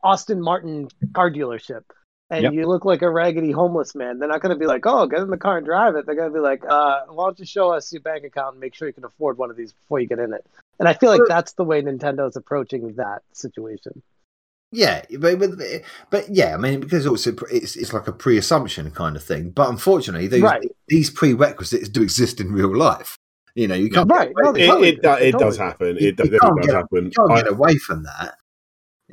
Aston 0.04 0.42
Martin 0.42 0.88
car 1.14 1.30
dealership 1.30 1.84
and 2.28 2.42
Yep. 2.44 2.52
you 2.52 2.66
look 2.66 2.84
like 2.84 3.00
a 3.00 3.10
raggedy 3.10 3.50
homeless 3.50 3.94
man 3.94 4.18
they're 4.18 4.28
not 4.28 4.42
going 4.42 4.54
to 4.54 4.58
be 4.58 4.66
like 4.66 4.84
oh 4.84 5.06
get 5.06 5.20
in 5.20 5.30
the 5.30 5.38
car 5.38 5.56
and 5.56 5.64
drive 5.66 5.96
it 5.96 6.04
they're 6.04 6.14
going 6.14 6.30
to 6.30 6.34
be 6.34 6.40
like 6.40 6.62
uh, 6.68 7.04
why 7.08 7.24
don't 7.26 7.38
you 7.38 7.46
show 7.46 7.72
us 7.72 7.90
your 7.94 8.02
bank 8.02 8.24
account 8.24 8.52
and 8.52 8.60
make 8.60 8.74
sure 8.74 8.86
you 8.86 8.92
can 8.94 9.04
afford 9.06 9.38
one 9.38 9.48
of 9.50 9.56
these 9.56 9.72
before 9.72 10.00
you 10.00 10.06
get 10.06 10.18
in 10.18 10.34
it 10.34 10.44
and 10.78 10.86
i 10.86 10.92
feel 10.92 11.10
like 11.10 11.22
that's 11.28 11.52
the 11.52 11.64
way 11.64 11.80
nintendo's 11.80 12.36
approaching 12.36 12.92
that 12.96 13.22
situation 13.32 14.02
Yeah, 14.72 15.02
but, 15.18 15.38
but 15.40 15.50
but 16.10 16.28
yeah, 16.28 16.54
I 16.54 16.56
mean 16.56 16.78
because 16.80 17.06
also 17.06 17.34
it's 17.50 17.74
it's 17.76 17.92
like 17.92 18.06
a 18.06 18.12
pre-assumption 18.12 18.90
kind 18.92 19.16
of 19.16 19.22
thing. 19.24 19.50
But 19.50 19.68
unfortunately, 19.68 20.28
these 20.28 20.42
Right. 20.42 20.62
these 20.88 21.10
prerequisites 21.10 21.88
do 21.88 22.02
exist 22.02 22.40
in 22.40 22.52
real 22.52 22.76
life. 22.76 23.16
You 23.56 23.66
know, 23.66 23.74
you 23.74 23.90
can't 23.90 24.08
Right, 24.08 24.28
Get 24.32 24.46
away, 24.46 24.52
no, 24.52 24.62
It, 24.62 24.66
Totally 24.68 24.88
it, 24.90 25.02
do- 25.02 25.10
it 25.26 25.38
does 25.38 25.56
happen. 25.56 25.96
It 25.96 25.98
do- 25.98 26.04
you 26.04 26.12
definitely 26.30 26.38
does 26.62 26.66
get- 26.66 26.74
happen. 26.76 27.04
you 27.06 27.10
can't 27.10 27.32
I, 27.32 27.42
get 27.42 27.50
away 27.50 27.76
from 27.78 28.04
that. 28.04 28.34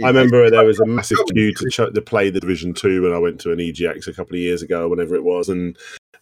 I 0.03 0.07
remember 0.09 0.47
there 0.51 0.63
was 0.63 0.79
a 0.79 0.85
massive 0.85 1.17
Sure. 1.17 1.25
queue 1.33 1.51
to, 1.55 1.69
ch- 1.71 1.93
to 1.95 2.01
play 2.03 2.29
the 2.29 2.39
Division 2.39 2.71
Two 2.75 3.01
when 3.01 3.13
I 3.13 3.17
went 3.17 3.41
to 3.41 3.51
an 3.51 3.57
EGX 3.57 4.07
a 4.07 4.13
couple 4.13 4.35
of 4.35 4.39
years 4.41 4.61
ago, 4.61 4.87
whenever 4.87 5.15
it 5.15 5.23
was, 5.23 5.49
and 5.49 5.75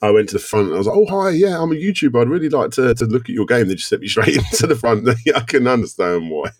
I 0.05 0.11
went 0.11 0.29
to 0.29 0.35
the 0.35 0.39
front. 0.39 0.67
And 0.67 0.75
I 0.75 0.77
was 0.77 0.87
like, 0.87 0.97
"Oh 0.97 1.05
hi, 1.05 1.29
yeah, 1.31 1.61
I'm 1.61 1.71
a 1.71 1.75
YouTuber. 1.75 2.21
I'd 2.21 2.29
really 2.29 2.49
like 2.49 2.71
to, 2.71 2.93
to 2.93 3.05
look 3.05 3.23
at 3.23 3.35
your 3.35 3.45
game." 3.45 3.67
They 3.67 3.75
just 3.75 3.89
sent 3.89 4.01
me 4.01 4.07
straight 4.09 4.37
into 4.37 4.67
the 4.67 4.75
front. 4.75 5.07
I 5.35 5.39
can 5.41 5.67
understand 5.67 6.29
why. 6.29 6.51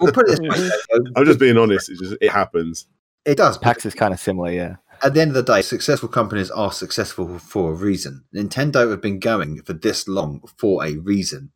Well, 0.00 0.12
put 0.12 0.28
it 0.28 0.40
way, 0.40 0.70
I'm 1.16 1.24
just 1.24 1.40
being 1.40 1.58
honest. 1.58 1.88
It 1.88 1.98
just 1.98 2.16
it 2.20 2.30
happens. 2.30 2.86
it 3.24 3.36
does. 3.36 3.58
PAX 3.58 3.86
is 3.86 3.94
kind 3.94 4.12
of 4.12 4.20
similar, 4.20 4.50
yeah. 4.50 4.76
At 5.02 5.14
the 5.14 5.20
end 5.20 5.30
of 5.30 5.34
the 5.34 5.42
day, 5.42 5.62
successful 5.62 6.08
companies 6.08 6.50
are 6.50 6.70
successful 6.70 7.38
for 7.38 7.72
a 7.72 7.74
reason. 7.74 8.24
Nintendo 8.34 8.88
have 8.90 9.00
been 9.00 9.18
going 9.18 9.60
for 9.62 9.72
this 9.72 10.06
long 10.06 10.42
for 10.56 10.84
a 10.84 10.96
reason. 10.96 11.50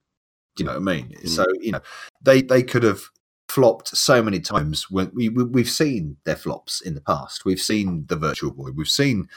Do 0.57 0.65
you 0.65 0.67
know 0.67 0.81
what 0.81 0.91
I 0.91 0.97
mean? 0.97 1.15
Mm. 1.23 1.29
So 1.29 1.45
you 1.61 1.73
know 1.73 1.81
they 2.23 2.43
they 2.43 2.63
could 2.63 2.83
have 2.83 3.03
flopped 3.49 3.97
so 3.97 4.23
many 4.23 4.41
times 4.41 4.91
when 4.91 5.11
we, 5.15 5.29
we 5.29 5.45
we've 5.45 5.71
seen 5.71 6.17
their 6.25 6.37
flops 6.37 6.81
in 6.81 6.95
the 6.95 7.01
past. 7.01 7.45
We've 7.45 7.61
seen 7.61 8.07
the 8.09 8.17
Virtual 8.17 8.51
Boy. 8.51 8.71
We've 8.75 8.89
seen 8.89 9.29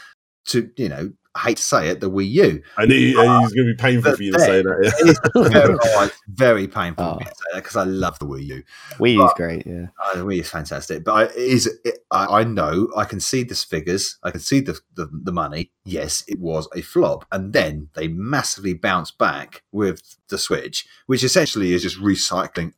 to 0.49 0.69
you 0.77 0.89
know 0.89 1.11
I 1.35 1.39
hate 1.41 1.57
to 1.57 1.63
say 1.63 1.89
it 1.89 1.99
the 2.01 2.09
Wii 2.09 2.27
U. 2.31 2.63
I 2.77 2.85
knew 2.87 3.19
I 3.19 3.23
knew 3.23 3.37
it 3.37 3.41
was 3.43 3.53
going 3.53 3.67
to 3.67 3.73
be 3.73 3.77
painful 3.77 4.15
for 4.15 4.23
you 4.23 4.31
to 4.33 4.39
say 4.39 4.61
that. 4.63 5.15
Yeah. 5.35 5.43
Very, 5.49 5.77
oh, 5.81 6.09
very 6.27 6.67
painful 6.67 7.05
Oh. 7.05 7.13
for 7.13 7.19
me 7.19 7.25
to 7.25 7.31
say 7.31 7.43
that 7.53 7.63
because 7.63 7.75
I 7.75 7.83
love 7.83 8.17
the 8.17 8.25
Wii 8.25 8.45
U. 8.47 8.63
Wii 8.97 9.13
U's 9.13 9.21
But- 9.27 9.35
great, 9.35 9.65
yeah. 9.67 9.85
Oh, 10.03 10.17
the 10.17 10.25
Wii 10.25 10.39
is 10.41 10.49
fantastic, 10.49 11.03
but 11.03 11.13
I, 11.13 11.23
it 11.25 11.35
is 11.37 11.67
it, 11.85 11.99
I, 12.09 12.39
I 12.39 12.43
know 12.45 12.89
I 12.97 13.05
can 13.05 13.19
see 13.19 13.43
the 13.43 13.53
figures, 13.53 14.17
I 14.23 14.31
can 14.31 14.39
see 14.41 14.59
the, 14.59 14.79
the 14.95 15.07
the 15.13 15.31
money. 15.31 15.71
Yes, 15.85 16.23
it 16.27 16.39
was 16.39 16.67
a 16.75 16.81
flop, 16.81 17.25
and 17.31 17.53
then 17.53 17.89
they 17.93 18.07
massively 18.07 18.73
bounced 18.73 19.17
back 19.19 19.61
with 19.71 20.01
the 20.29 20.37
Switch, 20.39 20.87
which 21.05 21.23
essentially 21.23 21.73
is 21.73 21.83
just 21.83 21.99
recycling 22.01 22.73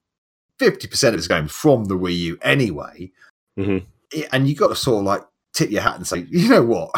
fifty 0.59 0.87
percent 0.89 1.15
of 1.15 1.19
its 1.19 1.27
games 1.27 1.51
from 1.53 1.85
the 1.85 1.97
Wii 1.97 2.17
U 2.17 2.37
anyway. 2.41 3.11
Mhm. 3.57 3.85
And 4.33 4.47
you've 4.49 4.59
got 4.59 4.67
to 4.67 4.75
sort 4.75 4.99
of 4.99 5.05
like 5.05 5.21
tip 5.53 5.71
your 5.71 5.81
hat 5.81 5.95
and 5.95 6.05
say, 6.05 6.25
you 6.29 6.49
know 6.49 6.63
what, 6.63 6.91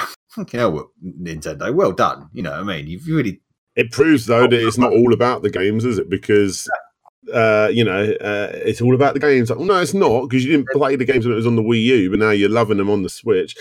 know 0.53 0.69
what, 0.69 0.87
Nintendo, 1.03 1.73
well 1.73 1.91
done. 1.91 2.29
You 2.33 2.43
know 2.43 2.51
what 2.51 2.59
I 2.59 2.63
mean? 2.63 2.87
You've 2.87 3.07
really 3.07 3.41
It 3.75 3.91
proves 3.91 4.25
though 4.25 4.47
that 4.47 4.67
it's 4.67 4.77
not 4.77 4.91
all 4.93 5.13
about 5.13 5.43
the 5.43 5.49
games, 5.49 5.85
is 5.85 5.97
it? 5.97 6.09
Because 6.09 6.69
uh, 7.33 7.69
you 7.71 7.83
know, 7.83 8.01
uh, 8.21 8.51
it's 8.53 8.81
all 8.81 8.95
about 8.95 9.13
the 9.13 9.19
games. 9.19 9.49
Like, 9.49 9.59
well, 9.59 9.67
no, 9.67 9.79
it's 9.79 9.93
not 9.93 10.27
because 10.27 10.43
you 10.43 10.51
didn't 10.51 10.69
play 10.73 10.95
the 10.95 11.05
games 11.05 11.25
when 11.25 11.33
it 11.33 11.37
was 11.37 11.47
on 11.47 11.55
the 11.55 11.61
Wii 11.61 11.83
U, 11.83 12.09
but 12.09 12.19
now 12.19 12.31
you're 12.31 12.49
loving 12.49 12.77
them 12.77 12.89
on 12.89 13.03
the 13.03 13.09
Switch. 13.09 13.55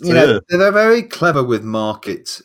you 0.00 0.14
know 0.14 0.20
yeah. 0.20 0.38
they're, 0.48 0.58
they're 0.58 0.72
very 0.72 1.02
clever 1.02 1.44
with 1.44 1.62
market 1.62 2.40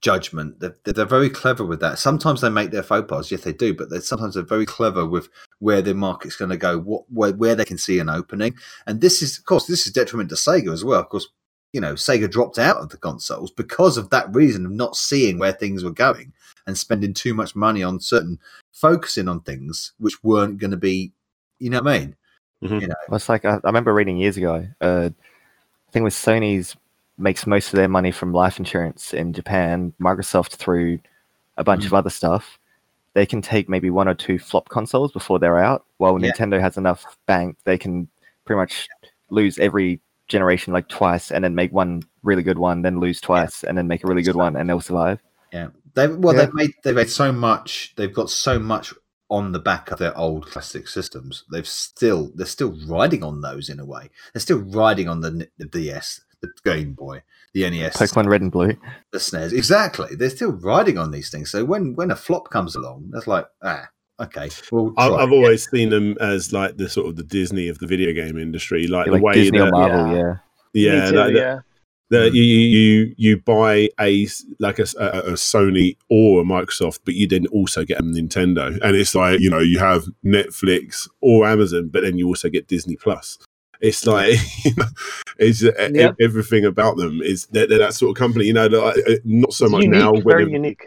judgment 0.00 0.60
they're, 0.60 0.76
they're 0.84 1.04
very 1.04 1.28
clever 1.28 1.64
with 1.64 1.80
that 1.80 1.98
sometimes 1.98 2.40
they 2.40 2.48
make 2.48 2.70
their 2.70 2.84
faux 2.84 3.08
pas 3.08 3.32
yes 3.32 3.40
they 3.42 3.52
do 3.52 3.74
but 3.74 3.90
they're 3.90 4.00
sometimes 4.00 4.34
they're 4.34 4.44
very 4.44 4.66
clever 4.66 5.04
with 5.04 5.28
where 5.58 5.82
their 5.82 5.94
market's 5.94 6.36
going 6.36 6.50
to 6.50 6.56
go 6.56 6.78
what 6.78 7.02
where, 7.08 7.32
where 7.32 7.56
they 7.56 7.64
can 7.64 7.78
see 7.78 7.98
an 7.98 8.08
opening 8.08 8.54
and 8.86 9.00
this 9.00 9.22
is 9.22 9.38
of 9.38 9.44
course 9.44 9.66
this 9.66 9.86
is 9.86 9.92
detriment 9.92 10.28
to 10.28 10.36
sega 10.36 10.72
as 10.72 10.84
well 10.84 11.00
of 11.00 11.08
course 11.08 11.28
you 11.72 11.80
know 11.80 11.94
sega 11.94 12.30
dropped 12.30 12.58
out 12.58 12.76
of 12.78 12.88
the 12.88 12.96
consoles 12.96 13.50
because 13.50 13.96
of 13.96 14.08
that 14.10 14.32
reason 14.34 14.64
of 14.64 14.72
not 14.72 14.96
seeing 14.96 15.38
where 15.38 15.52
things 15.52 15.84
were 15.84 15.90
going 15.90 16.32
and 16.66 16.76
spending 16.76 17.12
too 17.14 17.34
much 17.34 17.54
money 17.54 17.82
on 17.82 18.00
certain 18.00 18.38
focusing 18.72 19.28
on 19.28 19.40
things 19.40 19.92
which 19.98 20.22
weren't 20.24 20.58
going 20.58 20.70
to 20.70 20.76
be 20.76 21.12
you 21.58 21.68
know 21.70 21.80
what 21.82 21.92
i 21.94 21.98
mean 22.00 22.16
Mhm. 22.62 22.80
you 22.80 22.86
know 22.88 22.94
Well, 23.08 23.16
it's 23.16 23.28
like 23.28 23.44
I, 23.44 23.54
I 23.54 23.60
remember 23.64 23.94
reading 23.94 24.16
years 24.16 24.36
ago. 24.36 24.66
Uh, 24.80 25.10
I 25.10 25.92
think 25.92 26.02
with 26.02 26.12
Sony's 26.12 26.74
makes 27.16 27.46
most 27.46 27.68
of 27.72 27.76
their 27.76 27.86
money 27.88 28.10
from 28.10 28.32
life 28.32 28.58
insurance 28.58 29.14
in 29.14 29.32
Japan. 29.32 29.92
Microsoft 30.00 30.56
through 30.56 30.98
a 31.56 31.62
bunch 31.62 31.86
of 31.86 31.94
other 31.94 32.10
stuff. 32.10 32.58
They 33.14 33.26
can 33.26 33.42
take 33.42 33.68
maybe 33.68 33.90
one 33.90 34.08
or 34.08 34.14
two 34.14 34.40
flop 34.40 34.68
consoles 34.70 35.12
before 35.12 35.38
they're 35.38 35.58
out. 35.58 35.84
While 35.98 36.20
Yeah. 36.20 36.32
Nintendo 36.32 36.60
has 36.60 36.76
enough 36.76 37.04
bank, 37.26 37.56
they 37.62 37.78
can 37.78 38.08
pretty 38.44 38.58
much 38.58 38.88
lose 39.30 39.58
every 39.60 40.00
generation 40.28 40.72
like 40.72 40.88
twice, 40.88 41.30
and 41.30 41.42
then 41.44 41.54
make 41.54 41.72
one 41.72 42.02
really 42.22 42.42
good 42.42 42.58
one, 42.58 42.82
then 42.82 43.00
lose 43.00 43.20
twice, 43.20 43.64
and 43.64 43.76
then 43.76 43.88
make 43.88 44.04
a 44.04 44.06
really 44.06 44.22
good 44.22 44.36
one, 44.36 44.56
and 44.56 44.68
they'll 44.68 44.80
survive. 44.80 45.20
Yeah, 45.52 45.68
they 45.94 46.06
well 46.08 46.34
Yeah. 46.34 46.44
they've 46.46 46.54
made 46.54 46.70
they've 46.84 46.94
made 46.94 47.10
so 47.10 47.32
much. 47.32 47.94
They've 47.96 48.12
got 48.12 48.30
so 48.30 48.58
much 48.58 48.92
on 49.30 49.52
the 49.52 49.58
back 49.58 49.90
of 49.90 49.98
their 49.98 50.16
old 50.16 50.46
classic 50.46 50.88
systems. 50.88 51.44
They've 51.52 51.66
still 51.68 52.30
they're 52.34 52.46
still 52.46 52.74
riding 52.86 53.22
on 53.22 53.40
those 53.40 53.68
in 53.68 53.80
a 53.80 53.84
way. 53.84 54.10
They're 54.32 54.40
still 54.40 54.58
riding 54.60 55.08
on 55.08 55.20
the, 55.20 55.48
the 55.58 55.66
DS, 55.66 56.20
the 56.40 56.48
Game 56.64 56.92
Boy, 56.94 57.22
the 57.54 57.68
NES, 57.68 57.96
Pokemon 57.96 58.26
Red 58.28 58.40
and 58.42 58.52
Blue. 58.52 58.74
the 59.12 59.18
SNES. 59.18 59.52
Exactly, 59.52 60.14
they're 60.14 60.30
still 60.30 60.52
riding 60.52 60.96
on 60.98 61.10
these 61.10 61.30
things. 61.30 61.50
So 61.50 61.64
when 61.64 61.94
when 61.94 62.10
a 62.10 62.16
flop 62.16 62.50
comes 62.50 62.74
along, 62.74 63.10
that's 63.12 63.26
like 63.26 63.46
ah 63.62 63.88
okay. 64.20 64.48
We'll 64.72 64.92
I- 64.96 65.08
try 65.08 65.16
I've 65.16 65.28
again. 65.28 65.32
always 65.38 65.70
seen 65.70 65.90
them 65.90 66.16
as 66.20 66.52
like 66.52 66.76
the 66.76 66.88
sort 66.88 67.06
of 67.08 67.16
the 67.16 67.22
Disney 67.24 67.68
of 67.68 67.78
the 67.78 67.86
video 67.86 68.12
game 68.12 68.38
industry, 68.38 68.86
like 68.86 69.06
Yeah, 69.06 69.10
the 69.12 69.16
like 69.16 69.22
way 69.22 69.34
Disney 69.34 69.58
or 69.60 69.64
that, 69.66 69.70
Marvel, 69.72 70.16
Yeah. 70.16 70.34
yeah. 70.74 70.92
yeah, 70.94 71.10
too, 71.10 71.16
that- 71.16 71.26
that- 71.26 71.32
yeah 71.34 71.58
That 72.10 72.32
you, 72.32 72.42
you 72.42 72.58
you 72.78 73.14
you 73.18 73.36
buy 73.36 73.90
a 74.00 74.26
like 74.60 74.78
a, 74.78 74.82
s- 74.82 74.94
a- 74.98 75.24
a 75.26 75.32
Sony 75.32 75.96
or 76.08 76.40
a 76.40 76.44
Microsoft, 76.44 77.00
but 77.04 77.12
you 77.14 77.26
then 77.28 77.46
also 77.48 77.84
get 77.84 78.00
a 78.00 78.02
Nintendo, 78.02 78.78
and 78.82 78.96
it's 78.96 79.14
like 79.14 79.40
you 79.40 79.50
know 79.50 79.58
you 79.58 79.78
have 79.78 80.04
Netflix 80.24 81.06
or 81.20 81.46
Amazon, 81.46 81.88
but 81.92 82.02
then 82.04 82.16
you 82.16 82.26
also 82.26 82.48
get 82.48 82.66
Disney 82.66 82.96
Plus. 82.96 83.36
It's 83.82 84.06
like 84.06 84.38
you 84.64 84.72
know, 84.78 84.86
it's 85.38 85.60
Yep. 85.62 86.16
everything 86.18 86.64
about 86.64 86.96
them 86.96 87.20
is 87.22 87.44
they're, 87.52 87.66
they're 87.66 87.78
that 87.78 87.92
sort 87.92 88.10
of 88.12 88.16
company. 88.18 88.46
You 88.46 88.54
know, 88.54 88.68
like, 88.68 88.96
uh, 89.06 89.12
not 89.24 89.52
so 89.52 89.66
It's 89.66 89.72
much 89.72 89.84
unique, 89.84 90.00
now. 90.00 90.12
very 90.24 90.44
they've- 90.44 90.52
unique. 90.54 90.86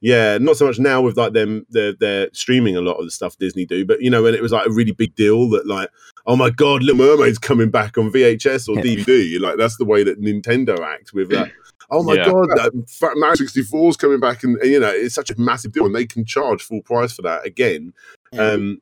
Yeah, 0.00 0.38
not 0.38 0.56
so 0.56 0.66
much 0.66 0.78
now 0.78 1.00
with 1.02 1.16
like 1.16 1.32
them 1.32 1.66
they're 1.70 1.92
they're 1.92 2.28
streaming 2.32 2.76
a 2.76 2.80
lot 2.80 2.94
of 2.96 3.04
the 3.04 3.10
stuff 3.10 3.36
Disney 3.38 3.66
do, 3.66 3.84
but 3.84 4.00
you 4.02 4.10
know 4.10 4.22
when 4.22 4.34
it 4.34 4.42
was 4.42 4.52
like 4.52 4.66
a 4.66 4.70
really 4.72 4.92
big 4.92 5.14
deal 5.14 5.48
that 5.50 5.66
like 5.66 5.90
oh 6.26 6.36
my 6.36 6.50
god, 6.50 6.82
Little 6.82 7.04
Mermaid's 7.04 7.38
coming 7.38 7.70
back 7.70 7.96
on 7.98 8.10
VHS 8.12 8.68
or 8.68 8.76
Yeah. 8.76 8.82
DVD, 8.82 9.40
like 9.40 9.56
that's 9.56 9.76
the 9.76 9.84
way 9.84 10.02
that 10.04 10.20
Nintendo 10.20 10.78
act 10.80 11.12
with 11.12 11.30
that. 11.30 11.50
Oh 11.92 12.04
my 12.04 12.14
Yeah. 12.14 12.24
god, 12.26 12.48
that 12.50 12.72
Fat 12.88 13.14
Mario 13.16 13.34
64 13.34 13.88
is 13.90 13.96
coming 13.96 14.20
back, 14.20 14.44
and, 14.44 14.56
and, 14.58 14.70
you 14.70 14.78
know 14.78 14.90
it's 14.90 15.14
such 15.14 15.30
a 15.30 15.40
massive 15.40 15.72
deal, 15.72 15.86
and 15.86 15.94
they 15.94 16.06
can 16.06 16.24
charge 16.24 16.62
full 16.62 16.82
price 16.82 17.12
for 17.12 17.22
that 17.22 17.44
again. 17.44 17.92
Um, 18.38 18.80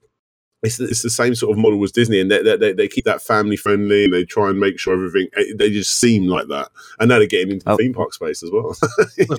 it's 0.63 0.79
it's 0.79 1.01
the 1.01 1.09
same 1.09 1.35
sort 1.35 1.57
of 1.57 1.63
model 1.63 1.83
as 1.85 1.91
Disney, 1.93 2.21
and 2.21 2.31
they, 2.31 2.43
they, 2.43 2.57
they, 2.59 2.73
they 2.75 2.87
keep 2.89 3.05
that 3.07 3.23
family 3.23 3.57
friendly, 3.57 4.05
and 4.05 4.13
they 4.13 4.27
try 4.27 4.51
and 4.51 4.61
make 4.61 4.79
sure 4.79 4.93
everything. 4.93 5.29
eh, 5.39 5.55
They 5.57 5.71
just 5.71 5.97
seem 5.99 6.27
like 6.27 6.49
that, 6.49 6.69
and 7.01 7.09
now 7.09 7.17
they're 7.19 7.27
getting 7.27 7.53
into 7.53 7.65
the 7.65 7.73
Oh. 7.73 7.77
theme 7.79 7.95
park 7.95 8.13
space 8.13 8.43
as 8.43 8.51
well. 8.51 8.77
Yeah, 9.17 9.37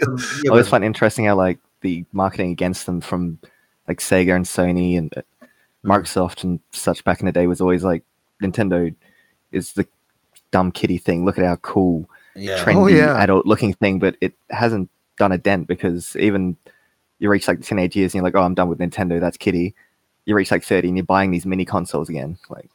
I 0.47 0.49
always 0.49 0.67
find 0.67 0.83
it 0.83 0.87
interesting 0.87 1.25
how 1.25 1.35
like 1.35 1.59
the 1.81 2.05
marketing 2.11 2.51
against 2.51 2.85
them 2.85 3.01
from 3.01 3.39
like 3.87 3.99
Sega 3.99 4.35
and 4.35 4.45
Sony 4.45 4.97
and 4.97 5.13
Microsoft 5.83 6.43
and 6.43 6.59
such 6.71 7.03
back 7.03 7.19
in 7.19 7.25
the 7.25 7.31
day 7.31 7.47
was 7.47 7.61
always 7.61 7.83
like 7.83 8.03
Nintendo 8.41 8.93
is 9.51 9.73
the 9.73 9.87
dumb 10.51 10.71
kitty 10.71 10.97
thing. 10.97 11.25
Look 11.25 11.37
at 11.37 11.45
how 11.45 11.55
cool, 11.57 12.09
yeah. 12.35 12.63
trendy, 12.63 12.75
Oh, 12.75 12.87
yeah. 12.87 13.17
adult 13.21 13.45
looking 13.45 13.73
thing, 13.73 13.99
but 13.99 14.15
it 14.21 14.33
hasn't 14.49 14.89
done 15.17 15.31
a 15.31 15.37
dent 15.37 15.67
because 15.67 16.15
even 16.17 16.55
you 17.19 17.29
reach 17.29 17.47
like 17.47 17.59
the 17.59 17.65
teenage 17.65 17.95
years 17.95 18.13
and 18.13 18.15
you're 18.19 18.23
like, 18.23 18.35
oh, 18.35 18.43
I'm 18.43 18.53
done 18.55 18.69
with 18.69 18.79
Nintendo. 18.79 19.19
That's 19.19 19.37
kitty. 19.37 19.75
You 20.25 20.35
reach 20.35 20.51
like 20.51 20.63
30 20.63 20.89
and 20.89 20.97
you're 20.97 21.05
buying 21.05 21.31
these 21.31 21.45
mini 21.45 21.65
consoles 21.65 22.07
again. 22.09 22.37
Like, 22.49 22.69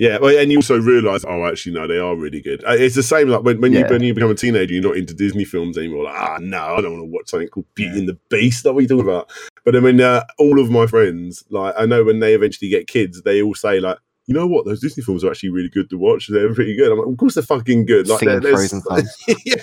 Yeah, 0.00 0.16
well, 0.16 0.34
and 0.34 0.50
you 0.50 0.56
also 0.58 0.80
realise, 0.80 1.26
oh, 1.28 1.44
actually, 1.46 1.72
no, 1.72 1.86
they 1.86 1.98
are 1.98 2.16
really 2.16 2.40
good. 2.40 2.64
Uh, 2.64 2.70
It's 2.72 2.94
the 2.94 3.02
same 3.02 3.28
like 3.28 3.42
when, 3.42 3.60
when 3.60 3.74
you 3.74 3.84
when 3.84 4.02
you 4.02 4.14
become 4.14 4.30
a 4.30 4.34
teenager, 4.34 4.72
you're 4.72 4.82
not 4.82 4.96
into 4.96 5.12
Disney 5.12 5.44
films 5.44 5.76
anymore. 5.76 6.04
Like, 6.04 6.14
ah, 6.16 6.38
no, 6.40 6.58
I 6.76 6.80
don't 6.80 6.92
want 6.92 7.04
to 7.04 7.10
watch 7.12 7.28
something 7.28 7.48
called 7.48 7.66
Beauty 7.74 7.98
and 7.98 8.08
the 8.08 8.18
Beast. 8.30 8.64
What 8.64 8.70
are 8.70 8.74
we 8.74 8.86
talking 8.86 9.04
about? 9.04 9.30
But 9.62 9.76
I 9.76 9.80
mean, 9.80 10.00
uh, 10.00 10.24
all 10.38 10.58
of 10.58 10.70
my 10.70 10.86
friends, 10.86 11.44
like, 11.50 11.74
I 11.76 11.84
know 11.84 12.02
when 12.02 12.20
they 12.20 12.32
eventually 12.34 12.70
get 12.70 12.86
kids, 12.86 13.20
they 13.22 13.42
all 13.42 13.54
say 13.54 13.78
like, 13.78 13.98
you 14.24 14.32
know 14.32 14.46
what, 14.46 14.64
those 14.64 14.80
Disney 14.80 15.02
films 15.02 15.22
are 15.22 15.30
actually 15.30 15.50
really 15.50 15.68
good 15.68 15.90
to 15.90 15.98
watch. 15.98 16.28
They're 16.28 16.54
pretty 16.54 16.76
good. 16.76 16.90
I'm 16.92 16.98
like, 16.98 17.06
of 17.08 17.18
course 17.18 17.34
they're 17.34 17.42
fucking 17.42 17.84
good. 17.84 18.08
Like, 18.08 18.20
they're, 18.20 18.40
they're 18.40 18.52
Frozen 18.52 18.82
yeah. 19.44 19.56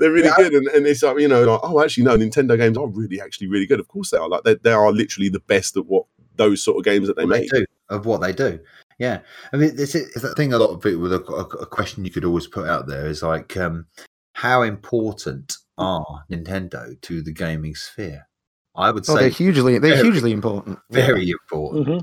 They're 0.00 0.10
really 0.10 0.26
Yeah. 0.26 0.36
good, 0.36 0.52
and, 0.54 0.66
and 0.66 0.84
it's 0.86 1.04
like 1.04 1.20
you 1.20 1.28
know, 1.28 1.44
like 1.44 1.60
oh, 1.62 1.80
actually, 1.80 2.04
no, 2.04 2.16
Nintendo 2.18 2.56
games 2.56 2.76
are 2.76 2.88
really, 2.88 3.20
actually, 3.20 3.46
really 3.46 3.66
good. 3.66 3.78
Of 3.78 3.86
course, 3.86 4.10
they 4.10 4.18
are. 4.18 4.28
Like 4.28 4.42
they, 4.42 4.54
they 4.56 4.72
are 4.72 4.90
literally 4.90 5.28
the 5.28 5.38
best 5.40 5.76
at 5.76 5.86
what 5.86 6.06
those 6.34 6.60
sort 6.64 6.78
of 6.78 6.84
games 6.84 7.06
that 7.06 7.16
they 7.16 7.24
what 7.24 7.34
they 7.34 7.40
make. 7.42 7.50
do 7.50 7.66
of 7.88 8.04
what 8.06 8.20
they 8.20 8.32
do. 8.32 8.58
Yeah, 9.00 9.20
I 9.52 9.56
mean, 9.56 9.72
it's, 9.78 9.94
it's 9.94 10.20
that 10.20 10.36
thing. 10.36 10.52
A 10.52 10.58
lot 10.58 10.70
of 10.70 10.82
people 10.82 11.00
with 11.00 11.14
a, 11.14 11.24
a, 11.32 11.44
a 11.62 11.66
question 11.66 12.04
you 12.04 12.10
could 12.10 12.24
always 12.24 12.46
put 12.46 12.68
out 12.68 12.86
there 12.86 13.06
is 13.06 13.22
like, 13.22 13.56
um, 13.56 13.86
how 14.34 14.60
important 14.60 15.54
are 15.78 16.24
Nintendo 16.30 17.00
to 17.00 17.22
the 17.22 17.32
gaming 17.32 17.74
sphere? 17.74 18.28
I 18.76 18.90
would 18.90 19.08
Oh, 19.08 19.14
say 19.14 19.20
they're 19.22 19.28
hugely 19.30 19.78
they're 19.78 19.96
very- 19.96 20.02
hugely 20.10 20.32
important. 20.32 20.78
very 20.90 21.30
important, 21.30 21.86
Mhm. 21.88 22.00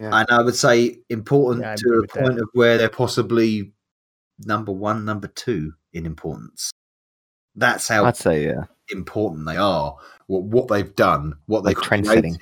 Yeah. 0.00 0.18
and 0.20 0.26
I 0.30 0.42
would 0.42 0.54
say 0.56 0.98
important 1.10 1.64
Yeah, 1.66 1.74
to 1.76 1.88
a 1.92 2.00
with 2.00 2.12
that. 2.12 2.22
point 2.22 2.38
of 2.40 2.48
where 2.54 2.78
they're 2.78 2.88
possibly 2.88 3.74
number 4.38 4.72
one, 4.72 5.04
number 5.04 5.28
two 5.28 5.74
in 5.92 6.06
importance. 6.06 6.70
That's 7.56 7.86
how 7.88 8.04
I'd 8.06 8.16
say, 8.16 8.46
yeah. 8.46 8.64
important 8.90 9.44
they 9.46 9.56
are. 9.58 9.96
What 10.28 10.44
what 10.44 10.68
they've 10.68 10.94
done, 10.96 11.34
what 11.46 11.62
Like 11.64 11.76
they've 11.76 11.84
trend 11.84 12.06
created. 12.06 12.38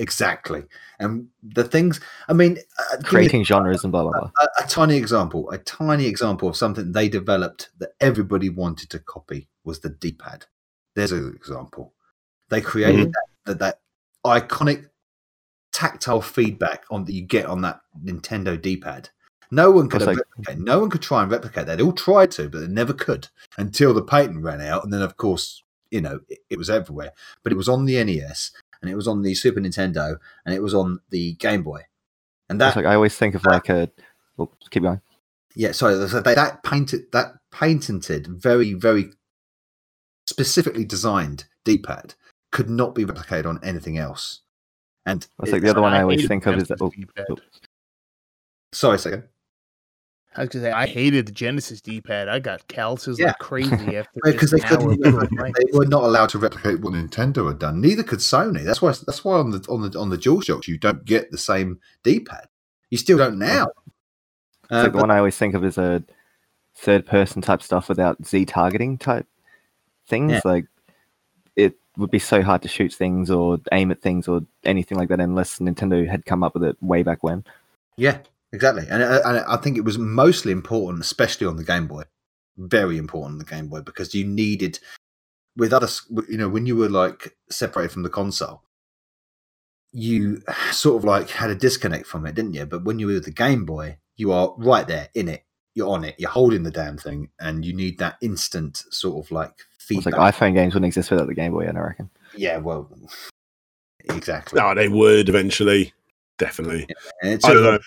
Exactly, 0.00 0.64
and 0.98 1.28
the 1.42 1.62
things. 1.62 2.00
I 2.26 2.32
mean, 2.32 2.56
uh, 2.78 2.96
Creating 3.04 3.44
genres 3.44 3.84
and 3.84 3.92
blah, 3.92 4.02
blah, 4.02 4.12
blah. 4.12 4.30
a, 4.40 4.64
a 4.64 4.66
tiny 4.66 4.96
example, 4.96 5.50
a 5.50 5.58
tiny 5.58 6.06
example 6.06 6.48
of 6.48 6.56
something 6.56 6.90
they 6.90 7.10
developed 7.10 7.68
that 7.80 7.90
everybody 8.00 8.48
wanted 8.48 8.88
to 8.90 8.98
copy 8.98 9.48
was 9.62 9.80
the 9.80 9.90
D-pad. 9.90 10.46
There's 10.96 11.12
an 11.12 11.34
example. 11.36 11.92
They 12.48 12.62
created 12.62 13.12
that, 13.12 13.26
that 13.44 13.58
that 13.58 13.80
iconic 14.24 14.88
tactile 15.70 16.22
feedback 16.22 16.84
on 16.90 17.04
that 17.04 17.12
you 17.12 17.22
get 17.22 17.44
on 17.44 17.60
that 17.60 17.80
Nintendo 18.02 18.60
D-pad. 18.60 19.10
No 19.50 19.70
one 19.70 19.90
could 19.90 20.00
like- 20.00 20.16
replicate, 20.16 20.64
no 20.64 20.78
one 20.78 20.88
could 20.88 21.02
try 21.02 21.22
and 21.22 21.30
replicate 21.30 21.66
that. 21.66 21.76
They 21.76 21.84
all 21.84 21.92
tried 21.92 22.30
to, 22.32 22.48
but 22.48 22.60
they 22.60 22.68
never 22.68 22.94
could 22.94 23.28
until 23.58 23.92
the 23.92 24.02
patent 24.02 24.42
ran 24.42 24.62
out, 24.62 24.82
and 24.82 24.92
then 24.94 25.02
of 25.02 25.18
course, 25.18 25.62
you 25.90 26.00
know, 26.00 26.20
it, 26.30 26.38
it 26.48 26.56
was 26.56 26.70
everywhere. 26.70 27.12
But 27.42 27.52
it 27.52 27.56
was 27.56 27.68
on 27.68 27.84
the 27.84 28.02
NES, 28.02 28.52
and 28.82 28.90
it 28.90 28.94
was 28.94 29.08
on 29.08 29.22
the 29.22 29.34
Super 29.34 29.60
Nintendo, 29.60 30.16
and 30.44 30.54
it 30.54 30.62
was 30.62 30.74
on 30.74 31.00
the 31.10 31.34
Game 31.34 31.62
Boy. 31.62 31.82
And 32.48 32.60
that 32.60 32.76
like 32.76 32.86
I 32.86 32.94
always 32.94 33.16
think 33.16 33.34
of 33.34 33.44
like 33.44 33.68
a. 33.68 33.90
Well, 34.36 34.52
keep 34.70 34.82
going. 34.82 35.00
yeah, 35.54 35.72
sorry, 35.72 36.08
so 36.08 36.20
they, 36.20 36.34
that 36.34 36.62
painted 36.62 37.12
that 37.12 37.34
patented, 37.52 38.26
very 38.26 38.72
very 38.74 39.12
specifically 40.26 40.84
designed 40.84 41.44
D-pad 41.64 42.14
could 42.52 42.70
not 42.70 42.94
be 42.94 43.04
replicated 43.04 43.46
on 43.46 43.60
anything 43.62 43.98
else. 43.98 44.40
And 45.06 45.26
It's 45.42 45.52
like 45.52 45.62
the 45.62 45.70
other 45.70 45.82
one 45.82 45.92
I 45.92 46.02
always 46.02 46.26
think 46.26 46.46
of 46.46 46.56
is 46.56 46.68
that. 46.68 46.80
Oh, 46.80 46.86
oh, 46.86 46.90
D-pad. 46.90 47.26
oh, 47.30 47.36
sorry, 48.72 48.98
second. 48.98 49.24
I 50.36 50.42
was 50.42 50.48
gonna 50.50 50.66
say 50.66 50.70
I 50.72 50.86
hated 50.86 51.26
the 51.26 51.32
Genesis 51.32 51.80
D-pad. 51.80 52.28
I 52.28 52.38
got 52.38 52.66
calluses 52.68 53.18
Yeah. 53.18 53.26
like 53.28 53.38
crazy 53.38 53.72
after 53.96 54.20
Because 54.22 54.50
just 54.50 54.62
they 54.62 54.68
couldn't. 54.68 55.00
They 55.02 55.64
were 55.76 55.86
not 55.86 56.04
allowed 56.04 56.28
to 56.30 56.38
replicate 56.38 56.80
what 56.80 56.92
Nintendo 56.94 57.48
had 57.48 57.58
done. 57.58 57.80
Neither 57.80 58.02
could 58.04 58.20
Sony. 58.20 58.64
That's 58.64 58.80
why. 58.80 58.90
That's 59.06 59.24
why 59.24 59.38
on 59.38 59.50
the 59.50 59.66
on 59.68 59.88
the 59.90 59.98
on 59.98 60.10
the 60.10 60.18
DualShocks 60.18 60.68
you 60.68 60.78
don't 60.78 61.04
get 61.04 61.30
the 61.32 61.38
same. 61.38 61.80
D-pad. 62.04 62.46
You 62.90 62.98
still 62.98 63.18
don't 63.18 63.38
now. 63.38 63.68
It's 64.64 64.72
Uh, 64.72 64.82
like 64.84 64.92
the 64.92 64.98
one 64.98 65.10
I 65.10 65.18
always 65.18 65.36
think 65.36 65.54
of 65.54 65.64
is 65.64 65.78
a 65.78 66.02
third 66.76 67.06
person 67.06 67.42
type 67.42 67.62
stuff 67.62 67.88
without 67.88 68.24
Z 68.24 68.44
targeting 68.46 68.98
type 68.98 69.26
things. 70.06 70.32
Yeah. 70.32 70.40
Like 70.44 70.66
it 71.56 71.74
would 71.96 72.10
be 72.12 72.20
so 72.20 72.40
hard 72.42 72.62
to 72.62 72.68
shoot 72.68 72.92
things 72.92 73.30
or 73.32 73.58
aim 73.72 73.90
at 73.90 74.00
things 74.00 74.28
or 74.28 74.42
anything 74.64 74.96
like 74.96 75.08
that 75.08 75.18
unless 75.20 75.58
Nintendo 75.58 76.08
had 76.08 76.24
come 76.24 76.44
up 76.44 76.54
with 76.54 76.62
it 76.62 76.76
way 76.80 77.02
back 77.02 77.24
when. 77.24 77.44
Yeah, 77.96 78.18
exactly. 78.52 78.86
And, 78.88 79.02
uh, 79.02 79.20
and 79.24 79.38
I 79.38 79.56
think 79.56 79.76
it 79.76 79.84
was 79.84 79.98
mostly 79.98 80.52
important, 80.52 81.02
especially 81.02 81.46
on 81.46 81.56
the 81.56 81.64
Game 81.64 81.86
Boy. 81.86 82.04
Very 82.56 82.98
important 82.98 83.34
on 83.34 83.38
the 83.38 83.44
Game 83.44 83.68
Boy 83.68 83.80
because 83.80 84.14
you 84.14 84.24
needed, 84.26 84.78
with 85.56 85.72
other, 85.72 85.88
you 86.28 86.36
know, 86.36 86.48
when 86.48 86.66
you 86.66 86.76
were 86.76 86.88
like 86.88 87.36
separated 87.50 87.92
from 87.92 88.02
the 88.02 88.08
console, 88.08 88.62
you 89.92 90.42
sort 90.70 90.96
of 90.96 91.04
like 91.04 91.30
had 91.30 91.50
a 91.50 91.54
disconnect 91.54 92.06
from 92.06 92.26
it, 92.26 92.34
didn't 92.34 92.54
you? 92.54 92.66
But 92.66 92.84
when 92.84 92.98
you 92.98 93.06
were 93.06 93.14
with 93.14 93.24
the 93.24 93.30
Game 93.30 93.64
Boy, 93.64 93.98
you 94.16 94.32
are 94.32 94.54
right 94.56 94.86
there 94.86 95.08
in 95.14 95.28
it. 95.28 95.44
You're 95.74 95.88
on 95.88 96.04
it. 96.04 96.16
You're 96.18 96.30
holding 96.30 96.62
the 96.64 96.70
damn 96.70 96.98
thing, 96.98 97.30
and 97.38 97.64
you 97.64 97.72
need 97.72 97.98
that 97.98 98.16
instant 98.20 98.84
sort 98.90 99.24
of 99.24 99.32
like 99.32 99.52
feedback. 99.78 100.06
It's 100.06 100.16
feedback. 100.16 100.18
like 100.18 100.34
iPhone 100.34 100.54
games 100.54 100.74
wouldn't 100.74 100.88
exist 100.88 101.10
without 101.10 101.28
the 101.28 101.34
Game 101.34 101.52
Boy, 101.52 101.66
I 101.66 101.70
reckon. 101.70 102.10
yeah, 102.36 102.58
well, 102.58 102.90
exactly. 104.04 104.60
No, 104.60 104.74
they 104.74 104.88
would 104.88 105.28
eventually, 105.28 105.92
definitely. 106.38 106.86
And 107.22 107.32
it's 107.32 107.44
I 107.44 107.54
don't 107.54 107.62
know. 107.62 107.78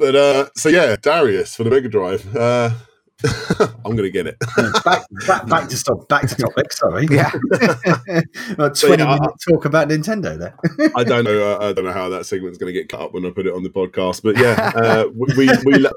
But 0.00 0.16
uh, 0.16 0.48
so 0.56 0.70
yeah, 0.70 0.96
Darius 1.00 1.54
for 1.54 1.64
the 1.64 1.70
Mega 1.70 1.88
Drive. 1.88 2.34
Uh, 2.34 2.70
I'm 3.84 3.94
gonna 3.96 4.08
get 4.08 4.26
it. 4.26 4.36
back, 4.82 5.02
back, 5.26 5.46
back 5.46 5.68
to 5.68 5.76
stop. 5.76 6.08
Back 6.08 6.26
to 6.26 6.34
topic. 6.34 6.72
Sorry. 6.72 7.06
Yeah. 7.10 7.30
About 8.50 8.78
So, 8.78 8.86
Twenty 8.88 9.02
yeah, 9.02 9.18
I- 9.20 9.50
talk 9.50 9.66
about 9.66 9.88
Nintendo 9.88 10.38
there. 10.38 10.54
I 10.96 11.04
don't 11.04 11.24
know. 11.24 11.52
Uh, 11.52 11.68
I 11.68 11.72
don't 11.74 11.84
know 11.84 11.92
how 11.92 12.08
that 12.08 12.24
segment's 12.24 12.56
going 12.56 12.72
to 12.72 12.78
get 12.78 12.88
cut 12.88 13.00
up 13.02 13.12
when 13.12 13.26
I 13.26 13.30
put 13.30 13.46
it 13.46 13.52
on 13.52 13.62
the 13.62 13.68
podcast. 13.68 14.22
But 14.22 14.38
yeah, 14.38 14.72
uh, 14.74 15.04
we 15.14 15.34
we 15.36 15.50
we, 15.66 15.74
lo- 15.80 15.90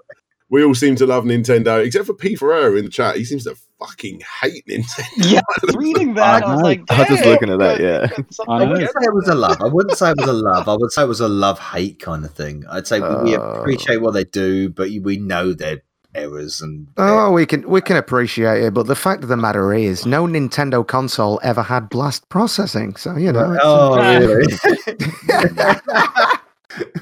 we 0.53 0.63
all 0.63 0.75
seem 0.75 0.95
to 0.97 1.05
love 1.07 1.23
Nintendo, 1.23 1.83
except 1.83 2.05
for 2.05 2.13
P 2.13 2.35
Ferreira 2.35 2.77
in 2.77 2.85
the 2.85 2.91
chat. 2.91 3.15
He 3.17 3.25
seems 3.25 3.43
to 3.45 3.55
fucking 3.79 4.21
hate 4.41 4.63
Nintendo. 4.67 5.31
Yeah, 5.31 5.41
reading 5.75 6.13
that, 6.13 6.43
I, 6.43 6.53
was 6.53 6.61
like, 6.63 6.81
I 6.91 6.99
was 6.99 7.07
just 7.07 7.25
looking 7.25 7.49
at 7.49 7.57
that, 7.59 7.79
yeah. 7.81 8.07
I 8.47 8.53
I 8.53 8.59
know. 8.65 8.71
wouldn't 8.71 8.91
say 8.91 8.99
it 9.01 9.13
was 9.15 9.27
a 9.27 9.35
love. 9.35 9.57
I 9.61 9.65
wouldn't 9.67 9.97
say 9.97 10.11
it 10.11 10.17
was 10.19 10.29
a 10.29 10.33
love. 10.33 10.69
I 10.69 10.75
would 10.75 10.91
say 10.91 11.01
it 11.01 11.07
was 11.07 11.19
a 11.21 11.27
love 11.27 11.57
hate 11.59 11.99
kind 11.99 12.23
of 12.23 12.31
thing. 12.35 12.63
I'd 12.69 12.85
say 12.87 12.99
we- 13.01 13.23
we 13.31 13.35
Uh. 13.35 13.41
appreciate 13.41 14.01
what 14.01 14.13
they 14.13 14.25
do, 14.25 14.69
but 14.69 14.89
we 15.01 15.17
know 15.17 15.53
their 15.53 15.81
errors 16.15 16.61
and 16.61 16.85
Oh, 16.97 17.31
we 17.31 17.47
can 17.47 17.67
we 17.67 17.81
can 17.81 17.97
appreciate 17.97 18.63
it, 18.63 18.75
but 18.75 18.85
the 18.85 18.95
fact 18.95 19.23
of 19.23 19.29
the 19.29 19.37
matter 19.37 19.73
is, 19.73 20.05
no 20.05 20.27
Nintendo 20.27 20.85
console 20.85 21.39
ever 21.41 21.63
had 21.63 21.89
blast 21.89 22.29
processing. 22.29 22.95
So 22.95 23.17
you 23.17 23.31
know, 23.31 23.57
oh 23.63 23.97
really? 23.97 24.53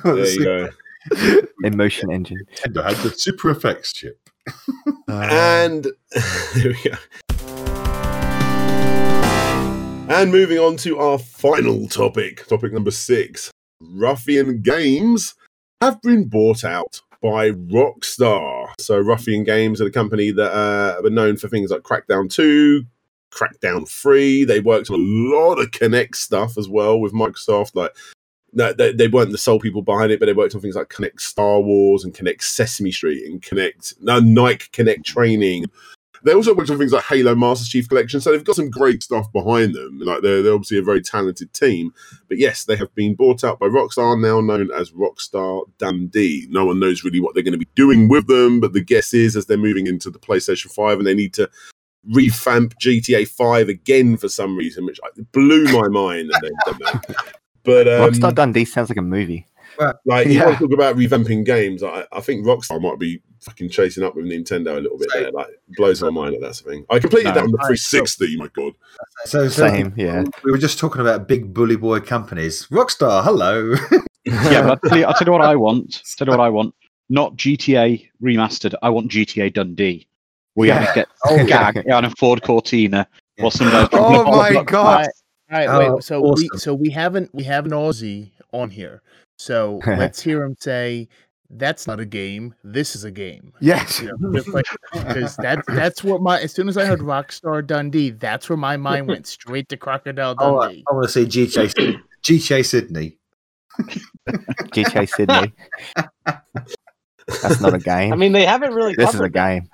There 0.03 0.25
you 0.27 0.43
go. 0.43 0.69
Emotion 1.63 2.11
engine. 2.11 2.37
Nintendo 2.55 2.83
had 2.83 2.97
the 2.97 3.11
Super 3.11 3.53
FX 3.53 3.93
chip. 3.93 4.19
And 5.07 5.85
there 6.55 6.73
we 6.73 6.89
go. 6.89 6.97
And 10.13 10.31
moving 10.31 10.59
on 10.59 10.75
to 10.77 10.99
our 10.99 11.17
final 11.17 11.87
topic, 11.87 12.45
topic 12.47 12.73
number 12.73 12.91
six. 12.91 13.49
Ruffian 13.81 14.61
Games 14.61 15.35
have 15.79 16.01
been 16.01 16.27
bought 16.27 16.63
out 16.63 17.01
by 17.21 17.51
Rockstar. 17.51 18.73
So 18.79 18.99
Ruffian 18.99 19.43
Games 19.43 19.79
are 19.79 19.85
the 19.85 19.91
company 19.91 20.31
that 20.31 20.51
uh, 20.51 21.01
were 21.01 21.09
known 21.09 21.37
for 21.37 21.47
things 21.47 21.71
like 21.71 21.81
Crackdown 21.81 22.29
2, 22.31 22.83
Crackdown 23.31 23.87
3. 23.87 24.43
They 24.43 24.59
worked 24.59 24.89
on 24.89 24.99
a 24.99 25.03
lot 25.03 25.59
of 25.59 25.71
Kinect 25.71 26.15
stuff 26.15 26.57
as 26.57 26.67
well 26.67 26.99
with 26.99 27.13
Microsoft. 27.13 27.75
Like, 27.75 27.95
they, 28.53 28.91
they 28.91 29.07
weren't 29.07 29.31
the 29.31 29.37
sole 29.37 29.59
people 29.59 29.81
behind 29.81 30.11
it, 30.11 30.19
but 30.19 30.25
they 30.25 30.33
worked 30.33 30.55
on 30.55 30.61
things 30.61 30.75
like 30.75 30.89
Kinect 30.89 31.21
Star 31.21 31.61
Wars 31.61 32.03
and 32.03 32.13
Kinect 32.13 32.41
Sesame 32.41 32.91
Street 32.91 33.25
and 33.25 33.41
Kinect 33.41 33.95
no, 34.01 34.19
Nike 34.19 34.67
Kinect 34.71 35.03
Training. 35.03 35.65
They 36.23 36.33
also 36.33 36.53
worked 36.53 36.69
on 36.69 36.77
things 36.77 36.91
like 36.91 37.05
Halo 37.05 37.33
Master 37.33 37.65
Chief 37.65 37.89
Collection, 37.89 38.21
so 38.21 38.31
they've 38.31 38.43
got 38.43 38.55
some 38.55 38.69
great 38.69 39.01
stuff 39.01 39.31
behind 39.31 39.73
them. 39.73 39.99
Like 39.99 40.21
they're, 40.21 40.43
they're 40.43 40.53
obviously 40.53 40.77
a 40.77 40.83
very 40.83 41.01
talented 41.01 41.51
team. 41.53 41.93
But 42.27 42.37
yes, 42.37 42.65
they 42.65 42.75
have 42.75 42.93
been 42.93 43.15
bought 43.15 43.43
out 43.43 43.57
by 43.57 43.65
Rockstar, 43.67 44.21
now 44.21 44.39
known 44.39 44.69
as 44.71 44.91
Rockstar 44.91 45.63
Dundee. 45.79 46.45
No 46.49 46.65
one 46.65 46.79
knows 46.79 47.03
really 47.03 47.19
what 47.19 47.33
they're 47.33 47.43
going 47.43 47.53
to 47.53 47.57
be 47.57 47.67
doing 47.75 48.07
with 48.07 48.27
them, 48.27 48.59
but 48.59 48.73
the 48.73 48.83
guess 48.83 49.15
is 49.15 49.35
as 49.35 49.47
they're 49.47 49.57
moving 49.57 49.87
into 49.87 50.11
the 50.11 50.19
PlayStation 50.19 50.71
5 50.71 50.99
and 50.99 51.07
they 51.07 51.15
need 51.15 51.33
to 51.35 51.49
revamp 52.11 52.77
GTA 52.79 53.27
5 53.27 53.69
again 53.69 54.15
for 54.17 54.29
some 54.29 54.55
reason, 54.55 54.85
which 54.85 54.99
blew 55.31 55.63
my 55.65 55.87
mind 55.87 56.29
that 56.29 56.41
they've 56.43 56.77
done 56.77 56.79
that. 56.83 57.35
But 57.63 57.87
um, 57.87 58.09
Rockstar 58.11 58.33
Dundee 58.33 58.65
sounds 58.65 58.89
like 58.89 58.97
a 58.97 59.01
movie. 59.03 59.45
like 60.05 60.27
you 60.27 60.33
Yeah. 60.33 60.45
want 60.47 60.57
to 60.59 60.67
talk 60.67 60.73
about 60.73 60.95
revamping 60.95 61.45
games, 61.45 61.81
I, 61.83 62.05
I 62.11 62.19
think 62.21 62.45
Rockstar 62.45 62.81
might 62.81 62.99
be 62.99 63.21
fucking 63.41 63.69
chasing 63.69 64.03
up 64.03 64.15
with 64.15 64.25
Nintendo 64.25 64.77
a 64.77 64.79
little 64.79 64.97
bit 64.97 65.09
So- 65.11 65.19
there. 65.21 65.31
Like 65.31 65.47
blows 65.77 66.01
my 66.01 66.09
mind 66.09 66.35
at 66.35 66.41
that 66.41 66.47
that's 66.47 66.61
a 66.61 66.65
thing. 66.65 66.85
I 66.89 66.99
completed 66.99 67.29
No, 67.29 67.33
that 67.35 67.43
on 67.43 67.51
the 67.51 67.57
I- 67.59 67.67
360. 67.67 68.37
My 68.37 68.47
god. 68.55 68.73
So, 69.25 69.47
so 69.47 69.67
Same, 69.67 69.93
yeah. 69.97 70.23
we 70.43 70.51
were 70.51 70.57
just 70.57 70.77
talking 70.79 71.01
about 71.01 71.27
big 71.27 71.53
bully 71.53 71.75
boy 71.77 71.99
companies. 72.01 72.67
Rockstar, 72.67 73.23
hello. 73.23 73.75
yeah, 74.25 74.63
but 74.63 74.69
I'll 74.83 74.89
tell, 74.89 74.97
you, 74.97 75.05
I'll 75.05 75.13
tell 75.13 75.27
you 75.27 75.31
what 75.31 75.41
I 75.41 75.55
want. 75.55 76.01
Tell 76.17 76.27
you 76.27 76.31
what 76.31 76.39
I 76.39 76.49
want. 76.49 76.75
Not 77.09 77.35
GTA 77.35 78.07
remastered. 78.23 78.73
I 78.81 78.89
want 78.89 79.11
GTA 79.11 79.53
Dundee. 79.53 80.07
We 80.55 80.67
Yeah. 80.67 80.79
have 80.79 80.87
to 80.89 80.99
get 81.01 81.07
Oh, 81.25 81.45
gag 81.45 81.89
on 81.91 82.05
a 82.05 82.09
Ford 82.11 82.41
Cortina 82.43 83.07
Yeah. 83.37 83.45
or 83.45 83.51
some 83.51 83.69
guys. 83.69 83.87
Oh 83.93 84.23
my 84.37 84.63
god! 84.63 85.07
All 85.51 85.57
right, 85.57 85.67
Oh, 85.69 85.95
wait. 85.95 86.03
So 86.03 86.21
awesome. 86.23 86.47
we 86.53 86.57
so 86.59 86.73
we 86.73 86.89
haven't 86.89 87.33
we 87.33 87.43
have 87.43 87.65
an 87.65 87.71
Aussie 87.71 88.31
on 88.53 88.69
here. 88.69 89.01
So 89.37 89.79
let's 89.87 90.21
hear 90.21 90.43
him 90.43 90.55
say, 90.59 91.07
"That's 91.49 91.87
not 91.87 91.99
a 91.99 92.05
game. 92.05 92.55
This 92.63 92.95
is 92.95 93.03
a 93.03 93.11
game." 93.11 93.53
Yes. 93.59 93.99
You 94.01 94.15
know, 94.19 94.41
like- 94.53 94.65
because 94.93 95.35
that's 95.37 95.65
that's 95.67 96.03
what 96.03 96.21
my 96.21 96.39
as 96.39 96.51
soon 96.53 96.69
as 96.69 96.77
I 96.77 96.85
heard 96.85 96.99
Rockstar 96.99 97.65
Dundee, 97.65 98.11
that's 98.11 98.49
where 98.49 98.57
my 98.57 98.77
mind 98.77 99.07
went 99.07 99.27
straight 99.27 99.67
to 99.69 99.77
Crocodile 99.77 100.35
Dundee. 100.35 100.57
I, 100.57 100.67
Dundee. 100.67 100.83
want 100.91 101.03
to 101.07 101.11
say 101.11 101.25
GTA, 101.25 101.73
Syd- 101.75 101.99
GTA 102.23 102.65
Sydney. 102.65 103.17
GTA 103.79 105.09
Sydney. 105.09 105.53
That's 107.41 107.61
not 107.61 107.73
a 107.73 107.79
game. 107.83 108.13
I 108.13 108.15
mean, 108.15 108.31
they 108.33 108.45
haven't 108.45 108.73
really. 108.73 108.95
this 108.95 109.13
is 109.13 109.19
a 109.21 109.29
game. 109.29 109.69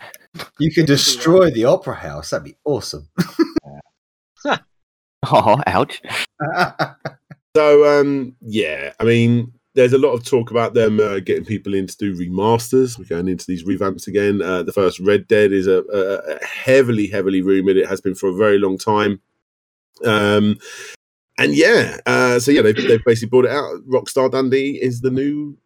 You 0.59 0.71
can 0.71 0.85
destroy 0.85 1.49
the 1.49 1.65
Opera 1.65 1.95
House. 1.95 2.29
That'd 2.29 2.45
be 2.45 2.55
awesome. 2.63 3.09
Oh, 5.29 5.61
ouch. 5.67 6.01
So 7.57 7.99
um, 7.99 8.35
yeah, 8.39 8.93
I 8.99 9.03
mean, 9.03 9.51
there's 9.73 9.93
a 9.93 9.97
lot 9.97 10.13
of 10.13 10.23
talk 10.23 10.51
about 10.51 10.75
them 10.75 10.99
uh, 10.99 11.17
getting 11.17 11.43
people 11.43 11.73
in 11.73 11.87
to 11.87 11.97
do 11.97 12.15
remasters. 12.15 12.99
We're 12.99 13.05
going 13.05 13.27
into 13.27 13.45
these 13.47 13.63
revamps 13.63 14.05
again. 14.05 14.43
Uh, 14.43 14.61
the 14.61 14.71
first 14.71 14.99
Red 14.99 15.27
Dead 15.27 15.51
is 15.51 15.65
a, 15.65 15.83
a 15.91 16.35
a 16.35 16.45
heavily, 16.45 17.07
heavily 17.07 17.41
rumored. 17.41 17.77
It 17.77 17.87
has 17.87 17.99
been 17.99 18.13
for 18.13 18.29
a 18.29 18.35
very 18.35 18.59
long 18.59 18.77
time. 18.77 19.21
Um, 20.05 20.59
and 21.39 21.55
yeah, 21.55 21.97
uh, 22.05 22.39
so 22.39 22.51
yeah, 22.51 22.61
they've, 22.61 22.75
they've 22.75 23.03
basically 23.03 23.29
brought 23.29 23.45
it 23.45 23.51
out. 23.51 23.81
Rockstar 23.87 24.31
Dundee 24.31 24.79
is 24.79 25.01
the 25.01 25.09
new. 25.09 25.57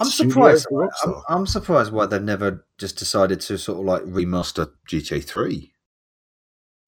I'm 0.00 0.08
surprised. 0.08 0.66
I'm, 1.04 1.14
I'm 1.28 1.46
surprised 1.46 1.92
why 1.92 2.06
they've 2.06 2.20
never 2.20 2.66
just 2.78 2.96
decided 2.96 3.40
to 3.42 3.58
sort 3.58 3.78
of 3.78 3.84
like 3.84 4.02
remaster 4.02 4.72
GTA 4.88 5.22
3. 5.22 5.71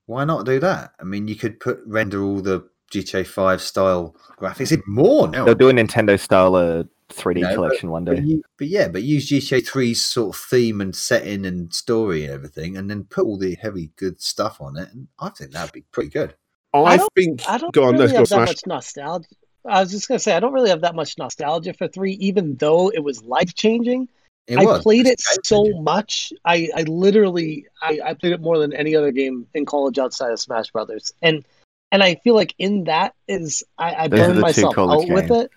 Why 0.06 0.24
not 0.24 0.44
do 0.46 0.58
that? 0.60 0.92
I 1.00 1.04
mean, 1.04 1.28
you 1.28 1.34
could 1.36 1.60
put 1.60 1.80
render 1.86 2.22
all 2.22 2.40
the 2.40 2.68
GTA 2.92 3.26
5 3.26 3.60
style 3.60 4.14
graphics 4.38 4.70
in 4.72 4.82
more 4.86 5.28
now. 5.28 5.44
They'll 5.44 5.54
do 5.54 5.68
a 5.70 5.72
Nintendo 5.72 6.18
style 6.20 6.54
uh, 6.54 6.84
3D 7.10 7.40
No, 7.40 7.48
but- 7.48 7.54
collection 7.54 7.90
one 7.90 8.04
But, 8.04 8.16
day. 8.16 8.22
you, 8.22 8.42
but 8.58 8.68
yeah, 8.68 8.88
but 8.88 9.02
use 9.02 9.28
GTA 9.30 9.66
3's 9.66 10.02
sort 10.04 10.34
of 10.36 10.40
theme 10.40 10.80
and 10.80 10.94
setting 10.94 11.46
and 11.46 11.72
story 11.72 12.24
and 12.24 12.32
everything, 12.32 12.76
and 12.76 12.90
then 12.90 13.04
put 13.04 13.24
all 13.24 13.38
the 13.38 13.54
heavy 13.56 13.90
good 13.96 14.20
stuff 14.20 14.60
on 14.60 14.76
it. 14.76 14.88
And 14.92 15.08
I 15.18 15.30
think 15.30 15.52
that'd 15.52 15.72
be 15.72 15.82
pretty 15.92 16.10
good. 16.10 16.34
I, 16.72 16.78
I 16.80 16.96
don't- 16.98 17.12
think. 17.14 17.48
I 17.48 17.58
don't 17.58 17.72
go 17.72 17.84
on, 17.84 17.94
really 17.94 18.08
let's 18.12 18.30
go 18.30 18.38
have 18.38 18.46
that 18.48 18.52
much 18.52 18.66
nostalgia. 18.66 19.28
I 19.66 19.80
was 19.80 19.90
just 19.92 20.06
gonna 20.08 20.18
say 20.18 20.34
I 20.36 20.40
don't 20.40 20.52
really 20.52 20.68
have 20.68 20.82
that 20.82 20.94
much 20.94 21.16
nostalgia 21.16 21.72
for 21.72 21.88
three, 21.88 22.12
even 22.14 22.56
though 22.56 22.90
it 22.90 23.02
was 23.02 23.24
life 23.24 23.54
changing. 23.54 24.08
It 24.46 24.58
I 24.58 24.64
was. 24.64 24.82
played 24.82 25.06
it 25.06 25.12
It's 25.12 25.48
so 25.48 25.64
much. 25.80 26.32
I, 26.44 26.68
I 26.76 26.82
literally 26.82 27.66
I, 27.82 28.00
I 28.04 28.14
played 28.14 28.32
it 28.32 28.40
more 28.40 28.58
than 28.58 28.72
any 28.74 28.94
other 28.94 29.10
game 29.10 29.46
in 29.54 29.64
college 29.64 29.98
outside 29.98 30.32
of 30.32 30.40
Smash 30.40 30.70
Brothers. 30.70 31.12
And 31.22 31.44
and 31.90 32.02
I 32.02 32.16
feel 32.16 32.34
like 32.34 32.54
in 32.58 32.84
that 32.84 33.14
is 33.26 33.64
I, 33.78 33.94
I 33.94 34.08
Those 34.08 34.20
burned 34.20 34.40
myself 34.40 34.74
college 34.74 35.08
out 35.08 35.14
with 35.14 35.30
it. 35.30 35.50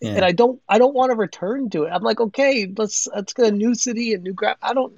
Yeah. 0.00 0.16
And 0.16 0.24
I 0.24 0.32
don't 0.32 0.60
I 0.68 0.78
don't 0.78 0.94
want 0.94 1.12
to 1.12 1.16
return 1.16 1.70
to 1.70 1.84
it. 1.84 1.90
I'm 1.90 2.02
like, 2.02 2.20
okay, 2.20 2.70
let's 2.76 3.08
let's 3.14 3.32
get 3.32 3.46
a 3.46 3.52
new 3.52 3.74
city, 3.74 4.12
and 4.12 4.22
new 4.22 4.34
graph. 4.34 4.58
I 4.62 4.74
don't 4.74 4.92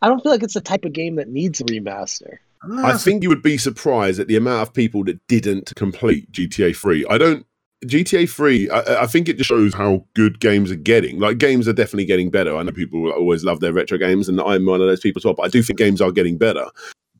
I 0.00 0.08
don't 0.08 0.22
feel 0.22 0.32
like 0.32 0.42
it's 0.42 0.54
the 0.54 0.60
type 0.60 0.84
of 0.84 0.92
game 0.92 1.16
that 1.16 1.28
needs 1.28 1.60
a 1.60 1.64
remaster. 1.64 2.38
I 2.78 2.96
think 2.96 3.22
you 3.22 3.28
would 3.28 3.42
be 3.42 3.58
surprised 3.58 4.20
at 4.20 4.28
the 4.28 4.36
amount 4.36 4.68
of 4.68 4.74
people 4.74 5.02
that 5.04 5.18
didn't 5.26 5.72
complete 5.74 6.30
GTA 6.30 6.76
3. 6.76 7.06
I 7.10 7.18
don't. 7.18 7.46
GTA 7.86 8.28
3, 8.28 8.70
I, 8.70 9.02
I 9.02 9.06
think 9.06 9.28
it 9.28 9.36
just 9.38 9.48
shows 9.48 9.74
how 9.74 10.04
good 10.14 10.40
games 10.40 10.70
are 10.70 10.76
getting. 10.76 11.18
Like, 11.18 11.38
games 11.38 11.66
are 11.66 11.72
definitely 11.72 12.04
getting 12.04 12.30
better. 12.30 12.56
I 12.56 12.62
know 12.62 12.72
people 12.72 13.10
always 13.10 13.44
love 13.44 13.60
their 13.60 13.72
retro 13.72 13.98
games, 13.98 14.28
and 14.28 14.40
I'm 14.40 14.66
one 14.66 14.80
of 14.80 14.86
those 14.86 15.00
people 15.00 15.20
as 15.20 15.24
well, 15.24 15.34
but 15.34 15.44
I 15.44 15.48
do 15.48 15.62
think 15.62 15.78
games 15.78 16.00
are 16.00 16.12
getting 16.12 16.38
better. 16.38 16.66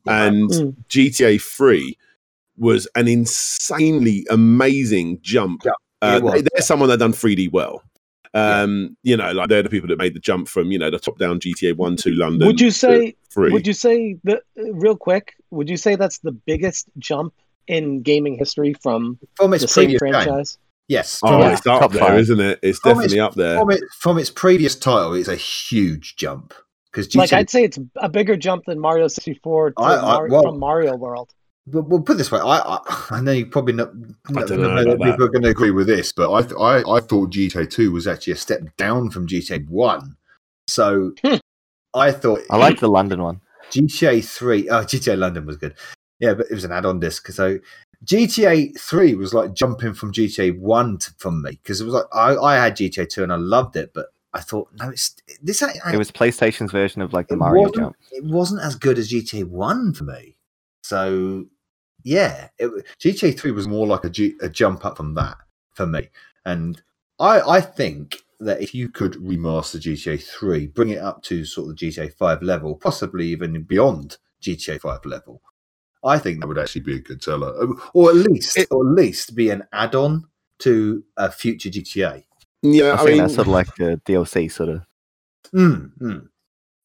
And 0.05 0.49
Mm. 0.49 0.75
GTA 0.89 1.37
3 1.41 1.97
was 2.57 2.87
an 2.95 3.07
insanely 3.07 4.25
amazing 4.29 5.19
jump. 5.21 5.61
Yeah, 5.65 5.71
Uh, 6.01 6.19
they- 6.19 6.41
they're 6.41 6.61
someone 6.61 6.89
that 6.89 6.99
done 6.99 7.13
3D 7.13 7.47
well. 7.47 7.81
Um, 8.33 8.97
You 9.03 9.15
know, 9.15 9.31
like 9.31 9.47
they're 9.49 9.63
the 9.63 9.69
people 9.69 9.87
that 9.89 9.97
made 9.97 10.15
the 10.15 10.19
jump 10.19 10.47
from, 10.47 10.71
you 10.71 10.79
know, 10.79 10.89
the 10.89 10.99
top 10.99 11.19
down 11.19 11.39
GTA 11.39 11.73
1 11.73 11.95
to 11.97 12.11
London. 12.11 12.47
Would 12.47 12.59
you 12.59 12.71
say 12.71 13.15
would 13.35 13.65
you 13.67 13.73
say 13.73 14.17
that 14.25 14.43
real 14.55 14.95
quick, 14.95 15.33
would 15.51 15.69
you 15.69 15.77
say 15.77 15.95
that's 15.95 16.19
the 16.19 16.31
biggest 16.31 16.87
jump 16.99 17.33
in 17.67 18.01
gaming 18.01 18.37
history 18.37 18.73
from 18.81 19.19
from 19.35 19.53
its 19.53 19.63
the 19.63 19.67
same 19.67 19.85
previous 19.85 20.01
game. 20.01 20.11
franchise? 20.13 20.57
Yes. 20.89 21.19
Oh, 21.23 21.29
From, 21.29 21.39
Yeah, 21.41 21.51
it's 21.53 21.65
up 21.67 21.79
top 21.81 21.91
there, 21.93 22.01
five. 22.01 22.19
not 22.19 22.39
it? 22.41 22.59
It's 22.61 22.79
From 22.79 22.89
definitely 22.95 23.17
its- 23.17 23.23
up 23.25 23.35
there. 23.35 23.57
from, 23.59 23.71
it, 23.71 23.81
from 23.99 24.17
its 24.17 24.29
previous 24.29 24.75
title, 24.75 25.13
it's 25.13 25.29
a 25.29 25.35
huge 25.35 26.15
jump. 26.17 26.53
Because 26.91 27.15
Like 27.15 27.33
I'd 27.33 27.49
say 27.49 27.63
it's 27.63 27.79
a 27.95 28.09
bigger 28.09 28.35
jump 28.35 28.65
than 28.65 28.79
Mario 28.79 29.07
64 29.07 29.71
to 29.71 29.81
I- 29.81 29.95
I- 29.97 30.01
Mar- 30.01 30.27
well- 30.29 30.43
from 30.43 30.59
Mario 30.59 30.95
World. 30.95 31.31
But 31.65 31.87
we'll 31.87 32.01
put 32.01 32.15
it 32.15 32.17
this 32.17 32.29
way, 32.29 32.39
I, 32.41 32.57
I, 32.59 32.79
I 33.11 33.21
know 33.21 33.31
you 33.31 33.45
probably 33.45 33.73
not. 33.73 33.95
not 34.29 34.47
don't 34.49 34.61
know 34.61 34.73
not 34.83 34.97
people 34.97 34.97
that. 35.05 35.21
are 35.21 35.27
going 35.29 35.43
to 35.43 35.49
agree 35.49 35.71
with 35.71 35.87
this, 35.87 36.11
But 36.11 36.29
I, 36.29 36.39
I, 36.61 36.97
I 36.97 36.99
thought 36.99 37.31
GTA 37.31 37.69
2 37.71 37.89
was 37.93 38.05
actually 38.05 38.33
a 38.33 38.35
step 38.35 38.59
down 38.75 39.09
from 39.09 39.25
GTA 39.27 39.65
One. 39.69 40.17
So 40.67 41.13
Hmm. 41.23 41.35
I 41.93 42.11
thought 42.11 42.41
I 42.51 42.57
like 42.57 42.81
the 42.81 42.89
London 42.89 43.23
one. 43.23 43.39
GTA 43.71 44.21
Three. 44.27 44.67
Oh, 44.69 44.83
GTA 44.83 45.17
London 45.17 45.45
was 45.45 45.55
good. 45.55 45.73
Yeah, 46.23 46.33
but 46.35 46.45
it 46.49 46.53
was 46.53 46.63
an 46.63 46.71
add-on 46.71 46.99
disc. 46.99 47.27
So 47.27 47.59
GTA 48.05 48.77
Three 48.79 49.13
was 49.15 49.33
like 49.33 49.53
jumping 49.53 49.93
from 49.93 50.11
GTA 50.13 50.57
One 50.57 50.97
to, 50.99 51.11
from 51.17 51.41
me 51.41 51.51
because 51.51 51.81
it 51.81 51.85
was 51.85 51.93
like 51.93 52.05
I, 52.13 52.35
I 52.35 52.55
had 52.55 52.75
GTA 52.77 53.09
Two 53.09 53.23
and 53.23 53.31
I 53.33 53.35
loved 53.37 53.75
it, 53.75 53.91
but 53.93 54.07
I 54.33 54.39
thought 54.41 54.69
no, 54.79 54.89
it's 54.89 55.15
this. 55.41 55.61
ain't- 55.61 55.77
It 55.93 55.97
was 55.97 56.11
PlayStation's 56.11 56.71
version 56.71 57.01
of 57.01 57.13
like 57.13 57.27
the 57.27 57.35
Mario 57.37 57.69
jump. 57.71 57.95
It 58.11 58.23
wasn't 58.23 58.61
as 58.61 58.75
good 58.75 58.97
as 58.97 59.11
GTA 59.11 59.43
One 59.45 59.93
for 59.93 60.05
me. 60.05 60.35
So 60.83 61.45
yeah, 62.03 62.49
it, 62.57 62.69
GTA 62.99 63.37
Three 63.37 63.51
was 63.51 63.67
more 63.67 63.87
like 63.87 64.03
a, 64.03 64.09
G, 64.09 64.35
a 64.41 64.49
jump 64.49 64.85
up 64.85 64.97
from 64.97 65.13
that 65.15 65.37
for 65.73 65.85
me. 65.85 66.09
And 66.45 66.81
I 67.19 67.41
I 67.41 67.61
think 67.61 68.17
that 68.39 68.61
if 68.61 68.75
you 68.75 68.89
could 68.89 69.13
remaster 69.13 69.79
GTA 69.79 70.21
Three, 70.21 70.67
bring 70.67 70.89
it 70.89 70.99
up 70.99 71.21
to 71.23 71.45
sort 71.45 71.69
of 71.69 71.77
the 71.77 71.87
GTA 71.89 72.13
Five 72.13 72.41
level, 72.41 72.75
possibly 72.75 73.27
even 73.27 73.63
beyond 73.63 74.17
GTA 74.41 74.81
Five 74.81 75.05
level, 75.05 75.41
I 76.05 76.19
think 76.19 76.39
that 76.41 76.47
would 76.47 76.59
actually 76.59 76.81
be 76.81 76.95
a 76.95 76.99
good 76.99 77.23
seller. 77.23 77.53
um, 77.61 77.81
or 77.93 78.09
at 78.09 78.15
least 78.15 78.57
It- 78.57 78.67
or 78.71 78.87
at 78.87 78.93
least 78.95 79.35
be 79.35 79.49
an 79.49 79.63
add-on 79.73 80.25
to 80.59 81.03
a 81.17 81.31
future 81.31 81.69
GTA. 81.69 82.23
Yeah, 82.61 82.85
I 82.89 82.93
I 82.93 82.97
think 82.97 83.09
mean, 83.09 83.17
that's 83.19 83.35
sort 83.35 83.47
of 83.47 83.53
like 83.53 83.75
the 83.75 83.99
DLC 84.05 84.49
sort 84.51 84.69
of. 84.69 84.81
Mm, 85.53 85.91
mm. 85.99 86.27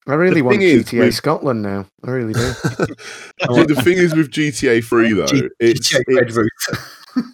I 0.06 0.14
really 0.14 0.36
The 0.36 0.42
want 0.42 0.58
thing 0.58 0.62
is, 0.68 0.84
GTA 0.84 0.98
with- 1.06 1.14
Scotland 1.14 1.62
now. 1.62 1.86
I 2.04 2.10
really 2.10 2.32
do. 2.32 2.40
See, 2.52 3.64
the 3.64 3.80
thing 3.84 3.98
is 3.98 4.14
with 4.14 4.30
GTA 4.30 4.82
3 4.84 5.12
though, 5.12 5.26
G- 5.26 5.48
it's, 5.60 5.92
GTA 5.92 6.16
Red 6.16 6.30
it's 6.30 6.68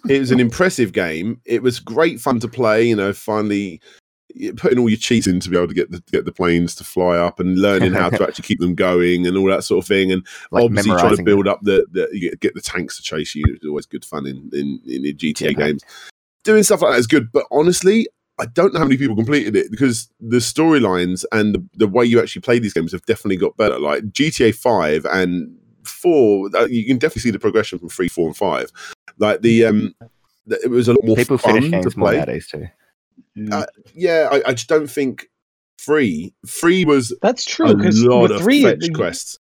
it 0.09 0.19
was 0.19 0.31
an 0.31 0.39
impressive 0.39 0.91
game. 0.91 1.39
It 1.45 1.61
was 1.63 1.79
great 1.79 2.19
fun 2.19 2.39
to 2.41 2.47
play. 2.47 2.83
You 2.83 2.95
know, 2.95 3.13
finally 3.13 3.81
putting 4.57 4.79
all 4.79 4.89
your 4.89 4.97
cheats 4.97 5.27
in 5.27 5.39
to 5.39 5.49
be 5.49 5.55
able 5.57 5.67
to 5.67 5.73
get 5.73 5.91
the 5.91 6.01
get 6.11 6.25
the 6.25 6.31
planes 6.31 6.75
to 6.75 6.83
fly 6.83 7.17
up 7.17 7.39
and 7.39 7.57
learning 7.59 7.93
how 7.93 8.09
to 8.09 8.23
actually 8.27 8.43
keep 8.43 8.59
them 8.59 8.75
going 8.75 9.25
and 9.25 9.37
all 9.37 9.47
that 9.47 9.63
sort 9.63 9.83
of 9.83 9.87
thing. 9.87 10.11
And 10.11 10.25
Like 10.51 10.63
obviously 10.63 10.91
trying 10.91 11.15
to 11.17 11.23
build 11.23 11.47
up 11.47 11.59
the, 11.61 11.85
the 11.91 12.35
get, 12.39 12.53
the 12.53 12.61
tanks 12.61 12.97
to 12.97 13.03
chase 13.03 13.35
you 13.35 13.57
is 13.61 13.67
always 13.67 13.85
good 13.85 14.03
fun 14.05 14.25
in 14.27 14.49
in, 14.53 14.79
in 14.85 15.03
GTA 15.17 15.57
Yeah. 15.57 15.65
games. 15.65 15.83
Doing 16.43 16.63
stuff 16.63 16.81
like 16.81 16.93
that 16.93 16.99
is 16.99 17.07
good, 17.07 17.31
but 17.31 17.45
honestly, 17.51 18.07
I 18.39 18.45
don't 18.45 18.73
know 18.73 18.79
how 18.79 18.85
many 18.85 18.97
people 18.97 19.15
completed 19.15 19.55
it 19.55 19.71
because 19.71 20.09
the 20.19 20.37
storylines 20.37 21.23
and 21.31 21.55
the, 21.55 21.65
the 21.73 21.87
way 21.87 22.05
you 22.05 22.19
actually 22.19 22.41
play 22.41 22.59
these 22.59 22.73
games 22.73 22.91
have 22.91 23.05
definitely 23.05 23.37
got 23.37 23.57
better. 23.57 23.79
Like 23.79 24.03
GTA 24.05 24.53
Five 24.53 25.05
and 25.05 25.57
Four, 25.83 26.49
uh, 26.55 26.65
you 26.65 26.85
can 26.85 26.97
definitely 26.97 27.21
see 27.21 27.31
the 27.31 27.39
progression 27.39 27.79
from 27.79 27.89
three, 27.89 28.09
four, 28.09 28.27
and 28.27 28.35
five. 28.37 28.71
Like 29.17 29.41
the 29.41 29.65
um, 29.65 29.95
it 30.47 30.69
was 30.69 30.87
a 30.87 30.93
lot 30.93 31.03
more 31.03 31.15
People 31.15 31.37
fun 31.37 31.53
finish 31.53 31.65
to 31.71 31.77
games 31.77 31.97
more 31.97 32.09
play. 32.09 32.17
nowadays 32.17 32.47
too. 32.47 32.67
Uh, 33.51 33.65
yeah, 33.93 34.29
I, 34.31 34.49
I 34.49 34.53
just 34.53 34.69
don't 34.69 34.89
think 34.89 35.27
free. 35.77 36.33
Free 36.47 36.85
was 36.85 37.13
That's 37.21 37.45
true 37.45 37.75
because 37.75 38.03
lot 38.03 38.23
with 38.23 38.31
of 38.31 38.41
three, 38.41 38.63
fetch 38.63 38.91
quests. 38.93 39.39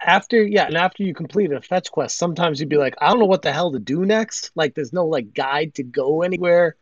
after 0.00 0.42
yeah, 0.42 0.66
and 0.66 0.76
after 0.76 1.02
you 1.02 1.14
complete 1.14 1.52
a 1.52 1.60
fetch 1.60 1.90
quest, 1.90 2.18
sometimes 2.18 2.60
you'd 2.60 2.68
be 2.68 2.76
like, 2.76 2.94
I 3.00 3.08
don't 3.08 3.18
know 3.18 3.26
what 3.26 3.42
the 3.42 3.52
hell 3.52 3.72
to 3.72 3.78
do 3.78 4.04
next. 4.04 4.50
Like, 4.54 4.74
there's 4.74 4.92
no 4.92 5.06
like 5.06 5.32
guide 5.34 5.74
to 5.74 5.82
go 5.82 6.22
anywhere. 6.22 6.76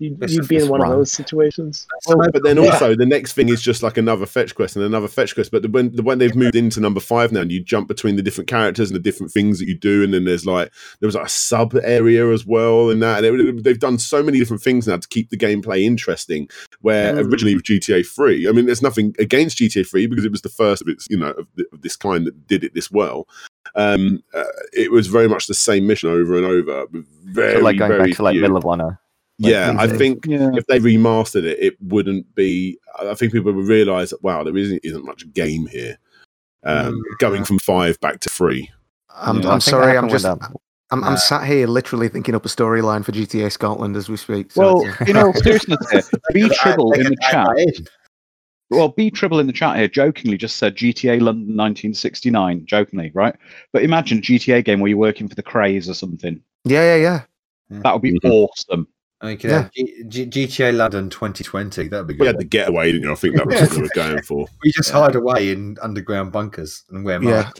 You'd, 0.00 0.18
you'd 0.28 0.48
be 0.48 0.56
in 0.56 0.62
it's 0.62 0.70
one 0.70 0.82
of 0.82 0.88
those 0.90 1.12
situations. 1.12 1.86
Well, 2.08 2.28
but 2.32 2.42
then 2.42 2.56
Yeah. 2.56 2.70
also 2.72 2.96
the 2.96 3.06
next 3.06 3.32
thing 3.34 3.48
is 3.48 3.62
just 3.62 3.80
like 3.82 3.96
another 3.96 4.26
fetch 4.26 4.54
quest 4.54 4.74
and 4.74 4.84
another 4.84 5.06
fetch 5.06 5.34
quest. 5.34 5.52
But 5.52 5.62
the- 5.62 5.68
when 5.68 5.90
when 6.02 6.18
they've 6.18 6.34
moved 6.34 6.56
into 6.56 6.80
number 6.80 6.98
five 7.00 7.30
now, 7.30 7.42
and 7.42 7.52
you 7.52 7.62
jump 7.62 7.86
between 7.86 8.16
the 8.16 8.22
different 8.22 8.48
characters 8.48 8.90
and 8.90 8.96
the 8.96 9.02
different 9.02 9.32
things 9.32 9.60
that 9.60 9.68
you 9.68 9.76
do, 9.76 10.02
and 10.02 10.12
then 10.12 10.24
there's 10.24 10.44
like 10.44 10.72
there 11.00 11.06
was 11.06 11.14
like 11.14 11.26
a 11.26 11.30
sub 11.30 11.76
area 11.82 12.28
as 12.32 12.44
well, 12.44 12.90
and 12.90 13.00
that 13.02 13.24
and 13.24 13.40
it, 13.40 13.62
they've 13.64 13.78
done 13.78 13.98
so 13.98 14.20
many 14.22 14.38
different 14.38 14.62
things 14.62 14.88
now 14.88 14.96
to 14.96 15.06
keep 15.08 15.30
the 15.30 15.36
gameplay 15.36 15.82
interesting. 15.84 16.48
Where 16.80 17.14
Mm. 17.14 17.30
originally 17.30 17.54
with 17.54 17.64
GTA 17.64 18.02
Three, 18.04 18.48
I 18.48 18.52
mean, 18.52 18.66
there's 18.66 18.82
nothing 18.82 19.14
against 19.20 19.58
GTA 19.58 19.84
Three 19.88 20.06
because 20.08 20.24
it 20.24 20.32
was 20.32 20.42
the 20.42 20.48
first 20.48 20.82
of 20.82 20.88
its 20.88 21.06
you 21.08 21.16
know 21.18 21.30
of, 21.30 21.46
th- 21.56 21.68
of 21.72 21.82
this 21.82 21.94
kind 21.96 22.26
that 22.26 22.46
did 22.48 22.64
it 22.64 22.74
this 22.74 22.90
well. 22.90 23.28
Um, 23.76 24.22
uh, 24.34 24.42
it 24.72 24.90
was 24.92 25.06
very 25.06 25.28
much 25.28 25.46
the 25.46 25.54
same 25.54 25.86
mission 25.86 26.08
over 26.10 26.36
and 26.36 26.44
over. 26.44 26.86
with 26.92 27.06
Very, 27.24 27.54
So 27.54 27.60
like 27.60 27.78
going 27.78 27.90
very 27.92 28.08
back 28.10 28.16
to 28.16 28.22
like 28.24 28.32
few. 28.34 28.40
Medal 28.42 28.56
of 28.56 28.66
Honor. 28.66 29.00
Like 29.40 29.50
yeah, 29.50 29.74
I 29.78 29.88
think 29.88 30.26
Yeah. 30.26 30.50
if 30.54 30.64
they 30.66 30.78
remastered 30.78 31.42
it, 31.44 31.58
it 31.60 31.76
wouldn't 31.80 32.32
be. 32.34 32.78
I 33.00 33.14
think 33.14 33.32
people 33.32 33.52
would 33.52 33.66
realise 33.66 34.10
that 34.10 34.22
wow, 34.22 34.44
there 34.44 34.56
isn't 34.56 34.80
isn't 34.84 35.04
much 35.04 35.30
game 35.32 35.66
here. 35.66 35.98
Um, 36.62 37.02
Going 37.18 37.44
from 37.44 37.58
five 37.58 37.98
back 38.00 38.20
to 38.20 38.28
three. 38.30 38.70
I'm, 39.14 39.42
Yeah. 39.42 39.50
I'm 39.50 39.60
sorry. 39.60 39.98
I'm 39.98 40.08
just. 40.08 40.24
I'm, 40.90 41.02
I'm 41.02 41.16
sat 41.16 41.44
here 41.46 41.66
literally 41.66 42.08
thinking 42.08 42.34
up 42.36 42.46
a 42.46 42.48
storyline 42.48 43.04
for 43.04 43.10
GTA 43.10 43.50
Scotland 43.50 43.96
as 43.96 44.08
we 44.08 44.16
speak. 44.16 44.52
So 44.52 44.60
Well, 44.60 44.86
it's- 44.86 45.08
you 45.08 45.14
know, 45.14 45.32
seriously, 45.32 45.76
here, 45.90 46.02
B 46.32 46.48
Tribble 46.54 46.92
in 46.92 47.04
the 47.04 47.16
chat. 47.30 47.48
Well, 48.70 48.88
B 48.90 49.10
Tribble 49.10 49.40
in 49.40 49.46
the 49.46 49.52
chat 49.52 49.76
here 49.76 49.88
jokingly 49.88 50.36
just 50.36 50.56
said 50.56 50.76
GTA 50.76 51.20
London 51.20 51.56
1969, 51.56 52.64
jokingly, 52.66 53.10
right? 53.14 53.34
But 53.72 53.82
imagine 53.82 54.18
a 54.18 54.20
GTA 54.20 54.64
game 54.64 54.80
where 54.80 54.88
you're 54.88 54.98
working 54.98 55.28
for 55.28 55.34
the 55.34 55.42
Krays 55.42 55.88
or 55.88 55.94
something. 55.94 56.40
yeah, 56.64 56.96
yeah, 56.96 57.02
yeah. 57.70 57.80
That 57.82 57.92
would 57.94 58.02
be 58.02 58.12
Mhm. 58.20 58.30
awesome. 58.30 58.86
I 59.20 59.26
mean, 59.26 59.38
you 59.42 59.50
Yeah. 59.50 59.68
G- 59.74 60.04
G- 60.26 60.46
GTA 60.46 60.76
London 60.76 61.08
2020. 61.08 61.88
That'd 61.88 62.06
be 62.06 62.14
good. 62.14 62.20
We 62.20 62.26
good. 62.26 62.34
had 62.34 62.38
the 62.40 62.44
getaway, 62.44 62.92
didn't 62.92 63.04
you? 63.04 63.12
I 63.12 63.14
think 63.14 63.36
that 63.36 63.46
was 63.46 63.60
what 63.60 63.70
they 63.70 63.80
were 63.80 63.88
going 63.94 64.22
for. 64.22 64.46
we 64.64 64.72
just 64.72 64.90
hide 64.90 65.14
away 65.14 65.50
in 65.50 65.76
underground 65.80 66.32
bunkers 66.32 66.82
and 66.90 67.04
wear 67.04 67.22
Yeah. 67.22 67.50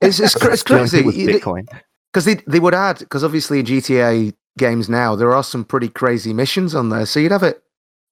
It's 0.00 0.18
it's, 0.20 0.34
it's 0.36 0.62
crazy 0.64 1.02
with 1.02 1.14
Bitcoin. 1.16 1.66
because 2.12 2.24
they 2.24 2.36
they 2.46 2.58
would 2.60 2.74
add 2.74 2.98
because 2.98 3.22
obviously 3.22 3.60
in 3.60 3.66
GTA 3.66 4.34
games 4.58 4.88
now 4.88 5.14
there 5.14 5.34
are 5.34 5.44
some 5.44 5.64
pretty 5.64 5.88
crazy 5.88 6.32
missions 6.32 6.74
on 6.74 6.88
there. 6.88 7.06
So 7.06 7.20
you'd 7.20 7.32
have 7.32 7.42
it, 7.42 7.62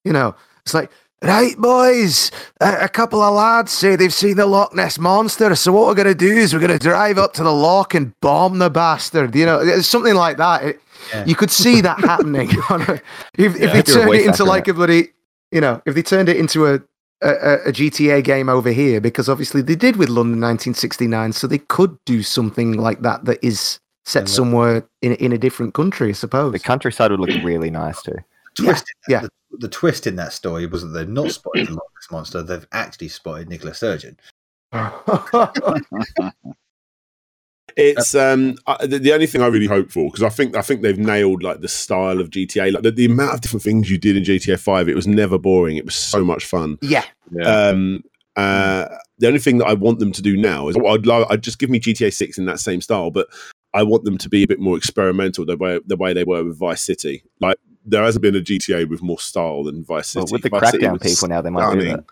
you 0.03 0.13
know, 0.13 0.35
it's 0.63 0.73
like. 0.73 0.91
Right, 1.25 1.57
boys. 1.57 2.31
A, 2.61 2.85
a 2.85 2.89
couple 2.89 3.21
of 3.21 3.33
lads 3.33 3.71
say 3.71 3.95
they've 3.95 4.13
seen 4.13 4.37
the 4.37 4.45
Loch 4.45 4.73
Ness 4.75 4.99
monster. 4.99 5.55
So 5.55 5.71
what 5.71 5.87
we're 5.87 5.95
going 5.95 6.07
to 6.07 6.15
do 6.15 6.31
is 6.31 6.53
we're 6.53 6.59
going 6.59 6.77
to 6.77 6.79
drive 6.79 7.17
up 7.17 7.33
to 7.33 7.43
the 7.43 7.51
loch 7.51 7.93
and 7.95 8.13
bomb 8.21 8.59
the 8.59 8.69
bastard. 8.69 9.35
You 9.35 9.45
know, 9.45 9.59
it's 9.59 9.87
something 9.87 10.15
like 10.15 10.37
that. 10.37 10.63
It, 10.63 10.81
Yeah. 11.13 11.25
You 11.25 11.35
could 11.35 11.51
see 11.51 11.81
that 11.81 11.99
happening. 12.11 12.49
on 12.69 12.81
a- 12.89 13.01
if 13.37 13.55
if 13.55 13.73
they 13.73 13.81
turned 13.81 14.13
it 14.13 14.19
into 14.21 14.29
faster 14.29 14.43
like 14.45 14.67
a 14.67 14.73
bloody, 14.73 15.09
you 15.51 15.61
know, 15.61 15.81
if 15.85 15.95
they 15.95 16.01
turned 16.03 16.29
it 16.29 16.37
into 16.37 16.65
a, 16.67 16.75
a 17.21 17.29
a- 17.29 17.61
a 17.69 17.71
GTA 17.71 18.23
game 18.23 18.49
over 18.49 18.71
here, 18.71 18.99
because 19.01 19.27
obviously 19.29 19.61
they 19.61 19.75
did 19.75 19.95
with 19.97 20.09
London 20.09 20.39
1969, 20.41 21.33
so 21.33 21.47
they 21.47 21.59
could 21.59 21.97
do 22.05 22.23
something 22.23 22.73
like 22.73 23.01
that 23.01 23.25
that 23.25 23.39
is 23.43 23.79
set 24.05 24.27
somewhere 24.29 24.87
in 25.01 25.13
in 25.15 25.31
a 25.31 25.37
different 25.37 25.73
country, 25.73 26.09
I 26.09 26.13
suppose. 26.13 26.51
The 26.53 26.59
countryside 26.59 27.11
would 27.11 27.19
look 27.19 27.43
really 27.43 27.69
nice 27.71 28.01
too. 28.01 28.17
twist 28.55 28.85
yeah. 29.09 29.21
The, 29.21 29.29
the 29.59 29.69
twist 29.69 30.07
in 30.07 30.15
that 30.17 30.33
story 30.33 30.65
was 30.65 30.83
that 30.83 30.89
they've 30.89 31.07
not 31.07 31.31
spotted 31.31 31.67
the 31.67 31.73
Loch 31.73 31.91
Ness 31.95 32.11
monster; 32.11 32.41
they've 32.41 32.67
actually 32.71 33.09
spotted 33.09 33.49
Nicola 33.49 33.73
Sturgeon. 33.73 34.17
It's 37.77 38.15
um 38.15 38.55
I, 38.67 38.85
the, 38.85 38.99
the 38.99 39.11
only 39.13 39.27
thing 39.27 39.41
I 39.41 39.47
really 39.47 39.65
hope 39.67 39.91
for 39.91 40.05
because 40.05 40.23
I 40.23 40.29
think 40.29 40.55
I 40.55 40.61
think 40.61 40.81
they've 40.81 40.97
nailed 40.97 41.43
like 41.43 41.59
the 41.59 41.67
style 41.67 42.21
of 42.21 42.29
GTA, 42.29 42.71
like 42.71 42.83
the, 42.83 42.91
the 42.91 43.05
amount 43.05 43.33
of 43.33 43.41
different 43.41 43.63
things 43.63 43.89
you 43.89 43.97
did 43.97 44.15
in 44.15 44.23
GTA 44.23 44.59
Five. 44.59 44.87
It 44.87 44.95
was 44.95 45.07
never 45.07 45.37
boring. 45.37 45.75
It 45.75 45.83
was 45.83 45.95
so 45.95 46.23
much 46.23 46.45
fun. 46.45 46.77
yeah, 46.81 47.03
Um, 47.43 48.03
uh, 48.35 48.87
the 49.17 49.27
only 49.27 49.39
thing 49.39 49.57
that 49.57 49.65
I 49.67 49.73
want 49.73 49.99
them 49.99 50.11
to 50.13 50.21
do 50.21 50.37
now 50.37 50.69
is 50.69 50.77
I'd 50.77 51.05
love, 51.05 51.27
I'd 51.29 51.43
just 51.43 51.59
give 51.59 51.69
me 51.69 51.79
GTA 51.79 52.13
Six 52.13 52.37
in 52.37 52.45
that 52.45 52.59
same 52.59 52.79
style, 52.81 53.11
but 53.11 53.27
I 53.73 53.83
want 53.83 54.05
them 54.05 54.17
to 54.19 54.29
be 54.29 54.43
a 54.43 54.47
bit 54.47 54.59
more 54.59 54.77
experimental 54.77 55.45
the 55.45 55.57
way 55.57 55.79
the 55.85 55.97
way 55.97 56.13
they 56.13 56.23
were 56.23 56.43
with 56.45 56.57
Vice 56.57 56.81
City. 56.81 57.23
Like 57.41 57.57
there 57.85 58.03
hasn't 58.03 58.21
been 58.21 58.35
a 58.35 58.39
GTA 58.41 58.89
with 58.89 59.01
more 59.01 59.19
style 59.19 59.63
than 59.63 59.83
Vice 59.83 60.09
City. 60.09 60.23
Well, 60.23 60.27
with 60.31 60.41
the 60.43 60.49
Vice 60.49 60.71
crackdown 60.71 60.99
was 60.99 61.01
people 61.13 61.27
now, 61.27 61.41
they 61.41 61.49
might 61.49 61.73
do 61.79 61.85
that. 61.89 62.05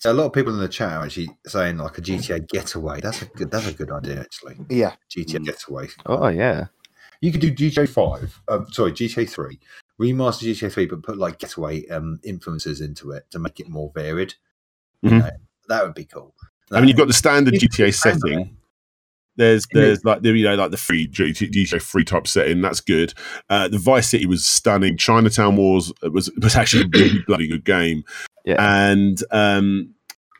So 0.00 0.12
a 0.12 0.14
lot 0.14 0.26
of 0.26 0.32
people 0.34 0.52
in 0.52 0.60
the 0.60 0.68
chat 0.68 0.92
are 0.92 1.04
actually 1.06 1.30
saying 1.46 1.78
like 1.78 1.96
a 1.96 2.02
GTA 2.02 2.46
getaway. 2.48 3.00
That's 3.00 3.22
a 3.22 3.24
good. 3.26 3.50
That's 3.50 3.66
a 3.68 3.72
good 3.72 3.90
idea 3.90 4.20
actually. 4.20 4.56
yeah. 4.68 4.96
GTA 5.10 5.38
Mm. 5.40 5.44
getaway. 5.46 5.88
Oh 6.06 6.28
yeah. 6.28 6.66
You 7.20 7.32
could 7.32 7.40
do 7.40 7.50
GTA 7.52 7.88
Five. 7.88 8.40
Um, 8.48 8.66
sorry, 8.70 8.92
GTA 8.92 9.28
Three. 9.28 9.60
Remaster 9.98 10.42
GTA 10.52 10.70
Three, 10.70 10.86
but 10.86 11.02
put 11.02 11.16
like 11.16 11.38
getaway 11.38 11.86
um, 11.88 12.20
influences 12.22 12.80
into 12.82 13.12
it 13.12 13.24
to 13.30 13.38
make 13.38 13.60
it 13.60 13.68
more 13.68 13.90
varied. 13.94 14.34
You 15.02 15.10
Mhm. 15.10 15.18
know, 15.20 15.30
that 15.68 15.84
would 15.84 15.94
be 15.94 16.04
cool. 16.04 16.34
I 16.70 16.80
mean, 16.80 16.88
you've 16.88 16.98
got 16.98 17.06
the 17.08 17.14
standard 17.14 17.54
It's 17.54 17.62
GTA 17.64 17.94
standard. 17.94 18.20
setting. 18.20 18.56
There's 19.36 19.66
there's 19.72 20.04
like 20.04 20.22
the 20.22 20.30
you 20.30 20.44
know 20.44 20.54
like 20.54 20.70
the 20.70 20.76
free 20.76 21.08
GT, 21.08 21.50
DJ 21.50 21.82
free 21.82 22.04
type 22.04 22.26
setting 22.26 22.60
that's 22.60 22.80
good. 22.80 23.14
Uh, 23.50 23.68
the 23.68 23.78
Vice 23.78 24.08
City 24.08 24.26
was 24.26 24.44
stunning. 24.44 24.96
Chinatown 24.96 25.56
Wars 25.56 25.92
was 26.02 26.30
was 26.40 26.54
actually 26.54 26.84
a 26.84 26.88
really 26.92 27.18
bloody 27.26 27.48
good 27.48 27.64
game. 27.64 28.04
Yeah. 28.44 28.56
And 28.58 29.18
um 29.32 29.94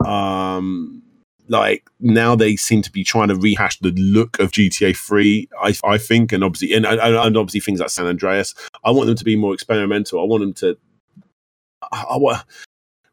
um 0.07 1.03
like 1.49 1.89
now 2.01 2.37
they 2.37 2.57
seem 2.57 2.83
to 2.83 2.93
be 2.93 3.05
trying 3.05 3.29
to 3.29 3.37
rehash 3.37 3.79
the 3.81 3.91
look 3.91 4.39
of 4.39 4.53
GTA 4.53 4.97
Three. 4.97 5.49
I 5.61 5.75
I 5.85 5.99
think 5.99 6.33
and 6.33 6.45
obviously 6.45 6.75
and, 6.75 6.87
and, 6.87 7.01
and 7.01 7.37
obviously 7.37 7.61
things 7.61 7.81
like 7.81 7.91
San 7.91 8.07
Andreas. 8.07 8.55
I 8.85 8.93
want 8.93 9.09
them 9.09 9.17
to 9.17 9.25
be 9.25 9.37
more 9.37 9.55
experimental. 9.55 10.21
I 10.21 10.25
want 10.25 10.43
them 10.43 10.55
to. 10.55 10.79
I, 11.93 12.05
I 12.11 12.17
want. 12.17 12.45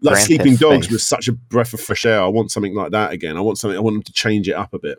Like 0.03 0.13
Grand 0.13 0.25
Sleeping 0.25 0.55
Dogs 0.55 0.85
Space. 0.87 0.93
was 0.93 1.03
such 1.03 1.27
a 1.27 1.31
breath 1.31 1.73
of 1.73 1.79
fresh 1.79 2.07
air. 2.07 2.21
I 2.21 2.27
want 2.27 2.51
something 2.51 2.73
like 2.73 2.89
that 2.89 3.11
again. 3.11 3.37
I 3.37 3.41
want 3.41 3.59
something. 3.59 3.77
I 3.77 3.81
want 3.81 3.95
them 3.95 4.03
to 4.03 4.13
change 4.13 4.49
it 4.49 4.55
up 4.55 4.73
a 4.73 4.79
bit. 4.79 4.97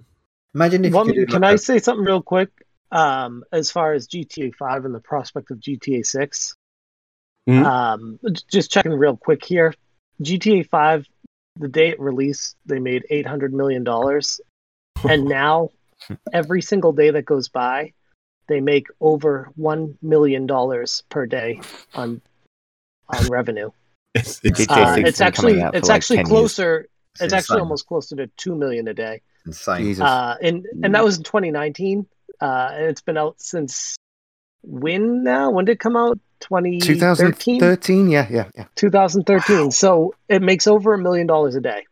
Imagine 0.54 0.84
if 0.84 0.94
One, 0.94 1.08
you 1.08 1.14
could 1.14 1.30
can 1.32 1.42
like 1.42 1.50
I 1.50 1.54
a- 1.54 1.58
say 1.58 1.78
something 1.78 2.04
real 2.04 2.22
quick? 2.22 2.50
Um, 2.90 3.42
as 3.52 3.70
far 3.70 3.94
as 3.94 4.06
GTA 4.06 4.54
Five 4.54 4.84
and 4.84 4.94
the 4.94 5.00
prospect 5.00 5.50
of 5.50 5.58
GTA 5.58 6.04
6 6.04 6.54
Mhm. 7.48 7.64
um, 7.64 8.18
just 8.48 8.70
checking 8.70 8.92
real 8.92 9.16
quick 9.16 9.44
here. 9.44 9.74
GTA 10.20 10.62
Five, 10.68 11.06
the 11.56 11.68
day 11.68 11.88
it 11.88 11.98
released, 12.00 12.56
they 12.66 12.78
made 12.78 13.04
eight 13.10 13.26
hundred 13.26 13.52
million 13.54 13.82
dollars, 13.82 14.40
and 15.08 15.24
now 15.24 15.70
every 16.32 16.62
single 16.62 16.92
day 16.92 17.10
that 17.10 17.24
goes 17.24 17.48
by, 17.48 17.92
they 18.46 18.60
make 18.60 18.86
over 19.00 19.50
one 19.56 19.96
million 20.02 20.46
dollars 20.46 21.02
per 21.08 21.26
day 21.26 21.60
on 21.94 22.20
on 23.08 23.28
revenue. 23.30 23.70
It's, 24.14 24.40
it's 24.44 24.60
GTA 24.66 24.86
Uh, 24.86 24.94
6 24.96 25.08
it's 25.08 25.20
actually 25.20 25.52
coming 25.52 25.64
out 25.64 25.72
for 25.72 25.78
it's 25.78 25.88
like 25.88 25.96
actually 25.96 26.16
10 26.18 26.26
years. 26.26 26.38
closer. 26.38 26.88
It's 27.14 27.22
It's 27.24 27.32
actually 27.32 27.54
insane. 27.54 27.60
almost 27.60 27.86
closer 27.86 28.16
to 28.16 28.26
two 28.36 28.54
million 28.54 28.86
a 28.88 28.94
day. 28.94 29.22
Insane. 29.46 29.84
Jesus. 29.84 30.02
Uh, 30.04 30.36
and 30.42 30.66
and 30.82 30.94
that 30.94 31.04
was 31.04 31.18
in 31.18 31.24
2019. 31.24 32.06
Uh, 32.40 32.70
and 32.72 32.84
it's 32.86 33.00
been 33.02 33.16
out 33.18 33.40
since 33.40 33.96
when 34.62 35.22
now? 35.24 35.50
When 35.50 35.64
did 35.64 35.72
it 35.72 35.80
come 35.80 35.96
out? 35.96 36.18
2013. 36.40 37.60
2013. 37.60 38.10
Yeah, 38.10 38.26
yeah, 38.30 38.48
yeah. 38.56 38.64
2013. 38.74 39.70
So 39.70 40.14
it 40.28 40.42
makes 40.42 40.66
over 40.66 40.92
a 40.94 40.98
million 40.98 41.26
dollars 41.26 41.54
a 41.54 41.60
day. 41.60 41.84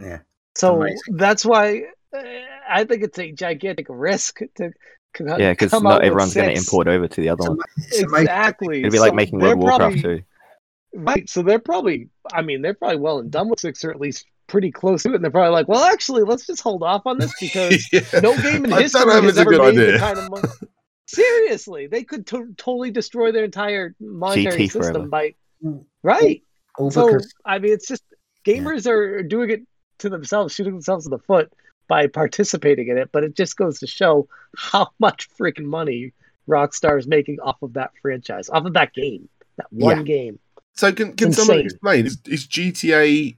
Yeah. 0.00 0.18
So 0.54 0.82
amazing. 0.82 1.16
that's 1.16 1.44
why 1.44 1.84
uh, 2.14 2.22
I 2.68 2.84
think 2.84 3.02
it's 3.02 3.18
a 3.18 3.32
gigantic 3.32 3.86
risk 3.88 4.40
to. 4.56 4.72
c- 5.16 5.24
Yeah, 5.38 5.52
because 5.52 5.72
not 5.82 6.04
everyone's 6.04 6.34
going 6.34 6.50
to 6.50 6.56
import 6.58 6.86
over 6.88 7.08
to 7.08 7.20
the 7.20 7.30
other 7.30 7.44
one. 7.44 7.52
ama- 7.52 7.62
it's 7.78 8.02
amazing. 8.02 8.20
Exactly. 8.26 8.80
It'd 8.80 8.92
be 8.92 8.98
like 8.98 9.10
So 9.12 9.14
making 9.14 9.38
World 9.40 9.52
of 9.54 9.58
Warcraft 9.60 9.80
probably- 10.02 10.02
too. 10.02 10.22
Right. 10.94 11.26
So 11.30 11.42
they're 11.42 11.58
probably, 11.58 12.10
I 12.30 12.42
mean, 12.42 12.60
they're 12.60 12.74
probably 12.74 12.98
well 12.98 13.18
and 13.20 13.30
done 13.30 13.48
with 13.48 13.60
six, 13.60 13.82
or 13.84 13.90
at 13.90 13.98
least 14.00 14.26
pretty 14.52 14.70
close 14.70 15.02
to 15.02 15.10
it. 15.10 15.16
And 15.16 15.24
they're 15.24 15.30
probably 15.32 15.50
like, 15.50 15.66
well, 15.66 15.82
actually, 15.82 16.22
let's 16.22 16.46
just 16.46 16.60
hold 16.62 16.82
off 16.84 17.02
on 17.06 17.18
this 17.18 17.32
because 17.40 17.88
Yeah. 17.92 18.02
no 18.22 18.40
game 18.40 18.64
in 18.66 18.72
I 18.72 18.82
history 18.82 19.00
has 19.10 19.24
it's 19.24 19.38
a 19.38 19.40
ever 19.40 19.50
good 19.50 19.60
made 19.62 19.68
idea. 19.80 19.92
the 19.92 19.98
kind 19.98 20.18
of 20.18 20.30
money. 20.30 20.48
Seriously, 21.06 21.86
they 21.88 22.04
could 22.04 22.26
to- 22.28 22.54
totally 22.56 22.90
destroy 22.90 23.32
their 23.32 23.44
entire 23.44 23.94
monetary 24.00 24.68
GT 24.68 24.72
forever. 24.72 24.84
system 24.84 25.10
by 25.10 25.34
mm. 25.64 25.84
right. 26.02 26.42
All 26.78 26.90
So 26.90 27.18
I 27.44 27.58
mean, 27.58 27.72
it's 27.72 27.88
just 27.88 28.04
gamers 28.46 28.86
are 28.86 29.22
doing 29.22 29.50
it 29.50 29.60
to 29.98 30.08
themselves, 30.08 30.54
shooting 30.54 30.72
themselves 30.74 31.06
in 31.06 31.10
the 31.10 31.18
foot 31.18 31.52
by 31.88 32.06
participating 32.06 32.88
in 32.88 32.98
it. 32.98 33.10
But 33.12 33.24
it 33.24 33.34
just 33.34 33.56
goes 33.56 33.80
to 33.80 33.86
show 33.86 34.28
how 34.56 34.90
much 35.00 35.28
freaking 35.38 35.64
money 35.64 36.12
Rockstar 36.48 36.98
is 36.98 37.06
making 37.06 37.40
off 37.40 37.60
of 37.62 37.72
that 37.74 37.90
franchise, 38.00 38.48
off 38.48 38.64
of 38.64 38.74
that 38.74 38.94
game, 38.94 39.28
that 39.56 39.66
one 39.70 39.98
Yeah. 39.98 40.02
game. 40.04 40.38
So 40.74 40.92
can 40.92 41.14
can 41.14 41.32
someone 41.32 41.58
explain? 41.60 42.06
Is, 42.06 42.18
is 42.26 42.46
GTA 42.46 43.36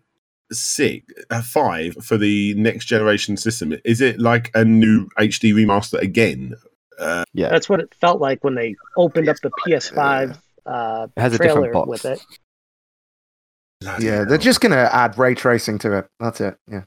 six 0.53 1.07
uh, 1.31 1.43
five 1.43 1.95
for 2.05 2.17
the 2.17 2.55
next 2.55 2.85
generation 2.87 3.37
system? 3.37 3.75
Is 3.85 4.01
it 4.01 4.19
like 4.21 4.51
a 4.55 4.65
new 4.65 5.09
HD 5.19 5.53
remaster 5.55 6.01
again? 6.01 6.55
Uh, 6.99 7.25
Yeah, 7.33 7.49
That's 7.49 7.69
what 7.69 7.81
it 7.81 7.95
felt 8.01 8.21
like 8.21 8.45
when 8.45 8.55
they 8.55 8.77
opened 8.97 9.29
up 9.29 9.37
the 9.43 9.51
PS5 9.67 10.39
uh, 10.67 11.09
It 11.17 11.21
has 11.21 11.35
a 11.35 11.39
trailer 11.39 11.55
different 11.67 11.73
box. 11.73 11.89
with 11.89 12.05
it. 12.05 12.25
bloody 13.81 14.05
Yeah, 14.07 14.13
hell. 14.17 14.27
they're 14.27 14.39
just 14.39 14.61
gonna 14.61 14.89
add 14.93 15.19
ray 15.19 15.35
tracing 15.35 15.79
to 15.81 15.99
it. 15.99 16.07
That's 16.21 16.41
it. 16.41 16.57
Yeah. 16.71 16.83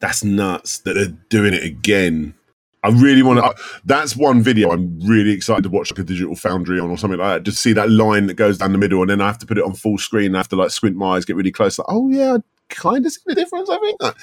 that's 0.00 0.24
nuts 0.24 0.78
that 0.80 0.94
they're 0.94 1.14
doing 1.28 1.52
it 1.52 1.62
again. 1.62 2.34
I 2.82 2.88
really 2.88 3.22
want 3.22 3.40
to. 3.40 3.62
That's 3.84 4.16
one 4.16 4.42
video 4.42 4.70
I'm 4.70 4.98
really 5.00 5.32
excited 5.32 5.62
to 5.64 5.68
watch, 5.68 5.90
like 5.92 5.98
a 5.98 6.02
digital 6.04 6.34
foundry 6.34 6.80
on 6.80 6.90
or 6.90 6.96
something 6.96 7.18
like 7.18 7.36
that. 7.38 7.42
Just 7.42 7.62
see 7.62 7.72
that 7.74 7.90
line 7.90 8.26
that 8.26 8.34
goes 8.34 8.58
down 8.58 8.72
the 8.72 8.78
middle, 8.78 9.00
and 9.02 9.10
then 9.10 9.20
I 9.20 9.26
have 9.26 9.38
to 9.38 9.46
put 9.46 9.58
it 9.58 9.64
on 9.64 9.74
full 9.74 9.98
screen. 9.98 10.26
And 10.28 10.36
I 10.36 10.40
have 10.40 10.48
to 10.48 10.56
like 10.56 10.70
squint 10.70 10.96
my 10.96 11.16
eyes, 11.16 11.24
get 11.24 11.36
really 11.36 11.52
close. 11.52 11.78
Like, 11.78 11.86
oh 11.90 12.08
yeah, 12.08 12.36
I 12.36 12.38
kind 12.70 13.04
of 13.04 13.12
see 13.12 13.20
the 13.26 13.34
difference. 13.34 13.68
I 13.68 13.78
think. 13.78 14.02
Like, 14.02 14.16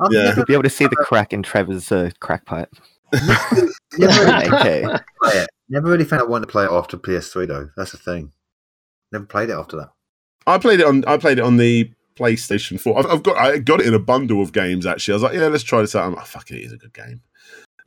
I've 0.00 0.12
Yeah. 0.12 0.22
never, 0.24 0.36
you'll 0.38 0.46
be 0.46 0.54
able 0.54 0.62
to 0.64 0.70
see 0.70 0.86
the 0.86 0.96
crack 0.96 1.32
in 1.32 1.42
Trevor's 1.42 1.92
uh, 1.92 2.10
crack 2.20 2.44
pipe. 2.46 2.74
never, 3.12 4.24
really 4.24 4.48
okay. 4.54 4.84
never 5.68 5.88
really 5.90 6.04
found 6.04 6.22
I 6.22 6.24
wanted 6.24 6.46
to 6.46 6.52
play 6.52 6.64
it 6.64 6.70
after 6.70 6.96
PS3 6.96 7.46
though. 7.46 7.70
That's 7.76 7.92
the 7.92 7.98
thing. 7.98 8.32
Never 9.12 9.24
played 9.26 9.50
it 9.50 9.54
after 9.54 9.76
that. 9.76 9.90
I 10.46 10.58
played 10.58 10.80
it 10.80 10.86
on. 10.86 11.04
I 11.06 11.16
played 11.16 11.38
it 11.38 11.44
on 11.44 11.58
the 11.58 11.92
PlayStation 12.16 12.80
Four. 12.80 12.98
I've, 12.98 13.06
I've 13.06 13.22
got. 13.22 13.36
I 13.36 13.58
got 13.58 13.80
it 13.80 13.86
in 13.86 13.94
a 13.94 13.98
bundle 13.98 14.42
of 14.42 14.52
games. 14.52 14.86
Actually, 14.86 15.12
I 15.12 15.16
was 15.16 15.22
like, 15.22 15.34
yeah, 15.34 15.46
let's 15.46 15.62
try 15.64 15.80
this 15.80 15.94
out. 15.94 16.06
I'm 16.06 16.14
like, 16.14 16.26
fuck 16.26 16.50
it, 16.50 16.56
it 16.56 16.64
is 16.64 16.72
a 16.72 16.76
good 16.76 16.92
game. 16.92 17.20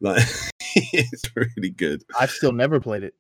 Like, 0.04 0.22
it's 0.76 1.24
really 1.36 1.70
good. 1.70 2.04
I've 2.20 2.30
still 2.32 2.52
never 2.52 2.80
played 2.80 3.04
it. 3.04 3.16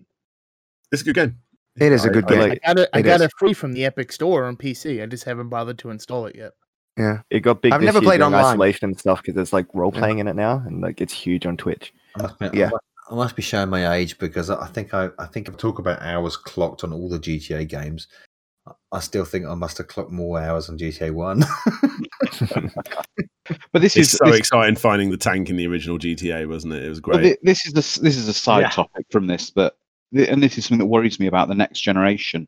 It's 0.91 1.01
a 1.01 1.05
good 1.05 1.15
game. 1.15 1.37
It 1.77 1.91
is 1.91 2.05
a 2.05 2.09
I- 2.09 2.13
good 2.13 2.25
I 2.25 2.27
game. 2.29 2.41
I 2.41 2.55
got 2.73 2.79
it. 2.79 2.89
I 2.93 3.01
got 3.01 3.21
it 3.21 3.31
free 3.39 3.53
from 3.53 3.73
the 3.73 3.85
Epic 3.85 4.11
Store 4.11 4.43
on 4.43 4.57
PC. 4.57 5.01
I 5.01 5.05
just 5.07 5.23
haven't 5.23 5.49
bothered 5.49 5.79
to 5.79 5.89
install 5.89 6.25
it 6.27 6.35
yet. 6.35 6.51
yeah. 6.97 7.21
It 7.31 7.39
got 7.39 7.61
big. 7.63 7.71
I've 7.73 7.79
this 7.81 7.85
never 7.87 7.99
year 7.99 8.09
played 8.09 8.17
during 8.19 8.33
online. 8.35 8.45
isolation 8.51 8.89
and 8.89 8.99
stuff 8.99 9.21
because 9.21 9.33
there's 9.33 9.53
like 9.53 9.65
role 9.73 9.91
playing 9.91 10.19
in 10.19 10.27
it 10.27 10.35
now, 10.35 10.61
and 10.67 10.81
like 10.81 11.01
it's 11.01 11.13
huge 11.13 11.45
on 11.47 11.57
Twitch. 11.57 11.91
I 12.17 12.29
be, 12.49 12.57
Yeah. 12.59 12.67
I, 12.67 12.69
must, 12.69 12.83
I 13.11 13.15
must 13.15 13.35
be 13.35 13.41
showing 13.41 13.69
my 13.69 13.95
age 13.95 14.19
because 14.19 14.49
I 14.51 14.61
I 14.61 14.67
think 14.67 14.93
I, 14.93 15.09
I 15.17 15.25
think 15.25 15.49
I 15.49 15.53
talk 15.53 15.79
about 15.79 16.01
hours 16.03 16.37
clocked 16.37 16.83
on 16.83 16.93
all 16.93 17.09
the 17.09 17.17
GTA 17.19 17.67
games. 17.67 18.07
I- 18.67 18.73
I 18.91 18.99
still 18.99 19.25
think 19.25 19.45
I 19.47 19.55
must 19.55 19.79
have 19.79 19.87
clocked 19.87 20.11
more 20.11 20.39
hours 20.39 20.69
on 20.69 20.77
GTA 20.77 21.11
One. 21.11 21.43
But 23.71 23.81
this 23.81 23.97
It's 23.97 24.13
is 24.13 24.17
so 24.17 24.25
this, 24.25 24.37
exciting 24.37 24.75
finding 24.77 25.09
the 25.11 25.17
tank 25.17 25.49
in 25.49 25.57
the 25.57 25.67
original 25.67 25.97
GTA, 25.97 26.47
wasn't 26.47 26.73
it? 26.73 26.83
It 26.83 26.89
was 26.89 26.99
great. 26.99 27.21
thi- 27.21 27.37
this 27.43 27.65
is 27.65 27.73
the 27.73 28.01
this 28.01 28.15
is 28.15 28.27
a 28.27 28.33
side 28.33 28.61
Yeah. 28.61 28.69
topic 28.69 29.05
from 29.11 29.27
this, 29.27 29.49
but 29.49 29.77
and 30.13 30.41
this 30.41 30.57
is 30.57 30.65
something 30.65 30.79
that 30.79 30.85
worries 30.85 31.19
me 31.19 31.27
about 31.27 31.47
the 31.49 31.55
next 31.55 31.81
generation. 31.81 32.47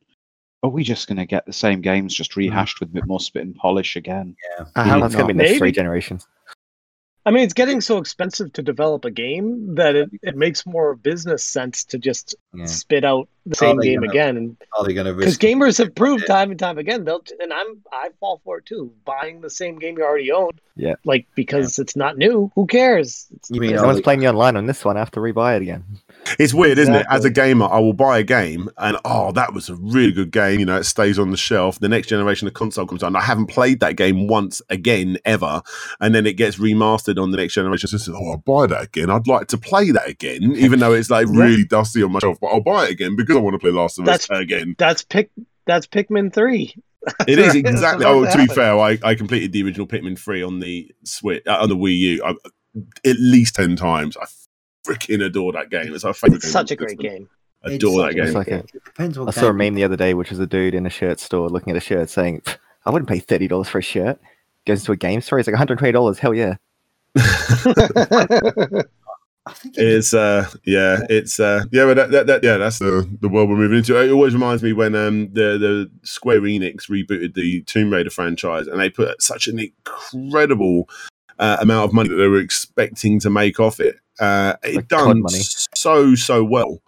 Are 0.63 0.69
we 0.69 0.83
just 0.83 1.07
going 1.07 1.17
to 1.17 1.25
get 1.25 1.45
the 1.45 1.53
same 1.53 1.81
games 1.81 2.15
just 2.15 2.35
rehashed 2.35 2.77
mm. 2.77 2.79
with 2.81 2.89
a 2.89 2.93
bit 2.93 3.07
more 3.07 3.19
spit 3.19 3.43
and 3.43 3.55
polish 3.55 3.95
again? 3.95 4.35
I 4.75 4.87
That's 4.87 4.89
hope 4.89 5.11
gonna 5.11 5.27
be 5.27 5.33
not. 5.33 5.43
next 5.43 5.57
three 5.57 5.71
generations. 5.71 6.27
I 7.27 7.31
mean, 7.31 7.43
it's 7.43 7.53
getting 7.55 7.81
so 7.81 7.97
expensive 7.97 8.53
to 8.53 8.61
develop 8.61 9.03
a 9.03 9.09
game 9.09 9.75
that 9.75 9.95
it, 9.95 10.09
it 10.21 10.35
makes 10.35 10.63
more 10.65 10.93
business 10.95 11.43
sense 11.43 11.83
to 11.85 11.97
just 11.97 12.35
yeah. 12.53 12.65
spit 12.65 13.03
out 13.03 13.27
the 13.47 13.55
same 13.55 13.79
game 13.79 14.01
gonna- 14.01 14.11
again. 14.11 14.37
And 14.37 14.57
Are 14.77 14.85
they 14.85 14.93
going 14.93 15.07
to 15.07 15.13
because 15.13 15.37
gamers 15.39 15.79
have 15.79 15.95
proved 15.95 16.27
time 16.27 16.51
and 16.51 16.59
time 16.59 16.77
again, 16.77 17.03
they'll 17.03 17.23
and 17.39 17.51
I'm 17.51 17.81
I 17.91 18.09
fall 18.19 18.41
for 18.43 18.59
it 18.59 18.65
too. 18.67 18.93
Buying 19.05 19.41
the 19.41 19.49
same 19.49 19.79
game 19.79 19.97
you 19.97 20.03
already 20.03 20.31
own, 20.31 20.51
Yeah. 20.75 20.95
like 21.03 21.25
because 21.35 21.79
it's 21.79 21.95
not 21.95 22.15
new. 22.17 22.51
Who 22.53 22.67
cares? 22.67 23.25
It's- 23.31 23.49
You 23.49 23.59
mean 23.59 23.75
No 23.75 23.85
one's 23.85 24.01
playing 24.01 24.19
me 24.19 24.29
online 24.29 24.55
on 24.55 24.67
this 24.67 24.85
one. 24.85 24.95
I 24.95 24.99
have 24.99 25.11
to 25.11 25.19
rebuy 25.19 25.55
it 25.55 25.63
again. 25.63 25.83
It's 26.39 26.53
weird, 26.53 26.77
isn't 26.77 26.93
it? 26.93 27.05
As 27.09 27.25
a 27.25 27.29
gamer, 27.29 27.65
I 27.65 27.79
will 27.79 27.93
buy 27.93 28.19
a 28.19 28.23
game 28.23 28.69
and 28.77 28.97
oh, 29.05 29.31
that 29.33 29.53
was 29.53 29.69
a 29.69 29.75
really 29.75 30.11
good 30.11 30.31
game. 30.31 30.59
You 30.59 30.65
know, 30.65 30.77
it 30.77 30.85
stays 30.85 31.19
on 31.19 31.31
the 31.31 31.37
shelf. 31.37 31.79
The 31.79 31.89
next 31.89 32.07
generation 32.07 32.47
of 32.47 32.53
console 32.53 32.85
comes 32.85 33.03
out, 33.03 33.07
and 33.07 33.17
I 33.17 33.21
haven't 33.21 33.47
played 33.47 33.79
that 33.79 33.95
game 33.95 34.27
once 34.27 34.61
again 34.69 35.17
ever. 35.25 35.61
And 35.99 36.15
then 36.15 36.25
it 36.25 36.33
gets 36.33 36.57
remastered 36.57 37.21
on 37.21 37.31
the 37.31 37.37
next 37.37 37.53
generation. 37.53 37.87
So, 37.87 37.95
it's, 37.95 38.09
oh, 38.09 38.31
I'll 38.31 38.37
buy 38.37 38.67
that 38.67 38.83
again. 38.83 39.09
I'd 39.09 39.27
like 39.27 39.47
to 39.47 39.57
play 39.57 39.91
that 39.91 40.07
again, 40.07 40.43
even 40.55 40.79
though 40.79 40.93
it's 40.93 41.09
like 41.09 41.27
really 41.27 41.65
dusty 41.65 42.03
on 42.03 42.11
my 42.11 42.19
shelf. 42.19 42.39
But 42.39 42.47
I'll 42.47 42.61
buy 42.61 42.85
it 42.85 42.91
again 42.91 43.15
because 43.15 43.35
I 43.35 43.39
want 43.39 43.53
to 43.53 43.59
play 43.59 43.71
Last 43.71 43.99
of 43.99 44.07
Us 44.07 44.27
That's- 44.27 44.41
again. 44.41 44.75
That's 44.77 45.03
pick. 45.03 45.29
That's 45.67 45.87
Pikmin 45.87 46.31
three. 46.33 46.75
It 47.27 47.39
is 47.39 47.55
exactly. 47.55 48.05
Oh, 48.05 48.25
to 48.25 48.31
to 48.31 48.37
be 48.37 48.47
fair, 48.47 48.77
I, 48.77 48.99
I 49.03 49.15
completed 49.15 49.51
the 49.51 49.63
original 49.63 49.87
Pikmin 49.87 50.17
three 50.17 50.43
on 50.43 50.59
the 50.59 50.91
Switch 51.03 51.43
uh, 51.47 51.57
on 51.59 51.69
the 51.69 51.75
Wii 51.75 51.97
U 51.97 52.23
I, 52.23 52.31
at 53.07 53.17
least 53.19 53.55
ten 53.55 53.75
times. 53.75 54.17
I 54.17 54.25
freaking 54.85 55.23
adore 55.23 55.53
that 55.53 55.69
game. 55.69 55.93
It's 55.93 56.03
our 56.03 56.13
favorite. 56.13 56.37
It's 56.37 56.45
game 56.45 56.51
such 56.51 56.71
a 56.71 56.75
great 56.75 56.91
system. 56.91 57.05
game. 57.05 57.29
Adore 57.63 58.05
that 58.05 58.13
game. 58.15 58.25
It's 58.25 58.35
like 58.35 58.47
a, 58.47 58.63
depends 58.85 59.17
what 59.17 59.27
I 59.27 59.31
saw 59.31 59.47
a 59.47 59.53
meme 59.53 59.73
the 59.75 59.83
other 59.83 59.97
day, 59.97 60.13
which 60.13 60.29
was 60.29 60.39
a 60.39 60.47
dude 60.47 60.75
in 60.75 60.85
a 60.85 60.89
shirt 60.89 61.19
store 61.19 61.49
looking 61.49 61.71
at 61.71 61.77
a 61.77 61.81
shirt 61.81 62.09
saying, 62.09 62.41
"I 62.85 62.91
wouldn't 62.91 63.09
pay 63.09 63.19
thirty 63.19 63.47
dollars 63.47 63.69
for 63.69 63.79
a 63.79 63.83
shirt." 63.83 64.19
Goes 64.65 64.83
to 64.85 64.91
a 64.91 64.97
game 64.97 65.21
store, 65.21 65.39
he's 65.39 65.47
like, 65.47 65.53
"One 65.53 65.59
hundred 65.59 65.79
twenty 65.79 65.91
dollars, 65.91 66.19
hell 66.19 66.33
yeah!" 66.33 66.55
I 69.47 69.53
think 69.53 69.77
it 69.77 69.83
It's 69.83 70.13
uh 70.13 70.49
yeah, 70.65 71.01
it's 71.07 71.39
uh 71.39 71.65
yeah, 71.71 71.85
but 71.85 71.95
that, 71.95 72.11
that, 72.11 72.27
that 72.27 72.43
yeah, 72.43 72.57
that's 72.57 72.79
the 72.79 73.07
the 73.21 73.29
world 73.29 73.49
we're 73.49 73.57
moving 73.57 73.77
into. 73.77 73.99
It 73.99 74.11
always 74.11 74.33
reminds 74.33 74.63
me 74.63 74.73
when 74.73 74.95
um 74.95 75.31
the 75.33 75.57
the 75.57 75.91
Square 76.03 76.41
Enix 76.41 76.89
rebooted 76.89 77.35
the 77.35 77.61
Tomb 77.63 77.93
Raider 77.93 78.09
franchise 78.09 78.65
and 78.67 78.79
they 78.79 78.89
put 78.89 79.21
such 79.21 79.47
an 79.47 79.59
incredible 79.59 80.89
uh, 81.39 81.57
amount 81.59 81.85
of 81.85 81.93
money 81.93 82.09
that 82.09 82.15
they 82.15 82.27
were 82.27 82.39
expecting 82.39 83.19
to 83.19 83.29
make 83.29 83.59
off 83.59 83.79
it. 83.79 83.97
Uh, 84.19 84.55
it 84.63 84.75
Like 84.75 84.87
done 84.87 85.23
so 85.29 86.15
so 86.15 86.43
well, 86.43 86.81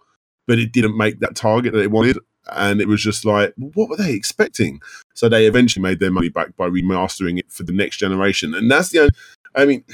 but 0.46 0.58
it 0.58 0.72
didn't 0.72 0.96
make 0.96 1.20
that 1.20 1.34
target 1.34 1.72
that 1.72 1.78
they 1.78 1.86
wanted. 1.86 2.18
And 2.50 2.80
it 2.80 2.88
was 2.88 3.02
just 3.02 3.26
like, 3.26 3.52
what 3.56 3.90
were 3.90 3.96
they 3.96 4.14
expecting? 4.14 4.80
So 5.14 5.28
they 5.28 5.46
eventually 5.46 5.82
made 5.82 6.00
their 6.00 6.10
money 6.10 6.30
back 6.30 6.56
by 6.56 6.66
remastering 6.66 7.38
it 7.38 7.52
for 7.52 7.62
the 7.62 7.74
next 7.74 7.98
generation. 7.98 8.54
And 8.54 8.70
that's 8.70 8.88
the 8.88 9.00
only, 9.00 9.10
I 9.54 9.66
mean, 9.66 9.84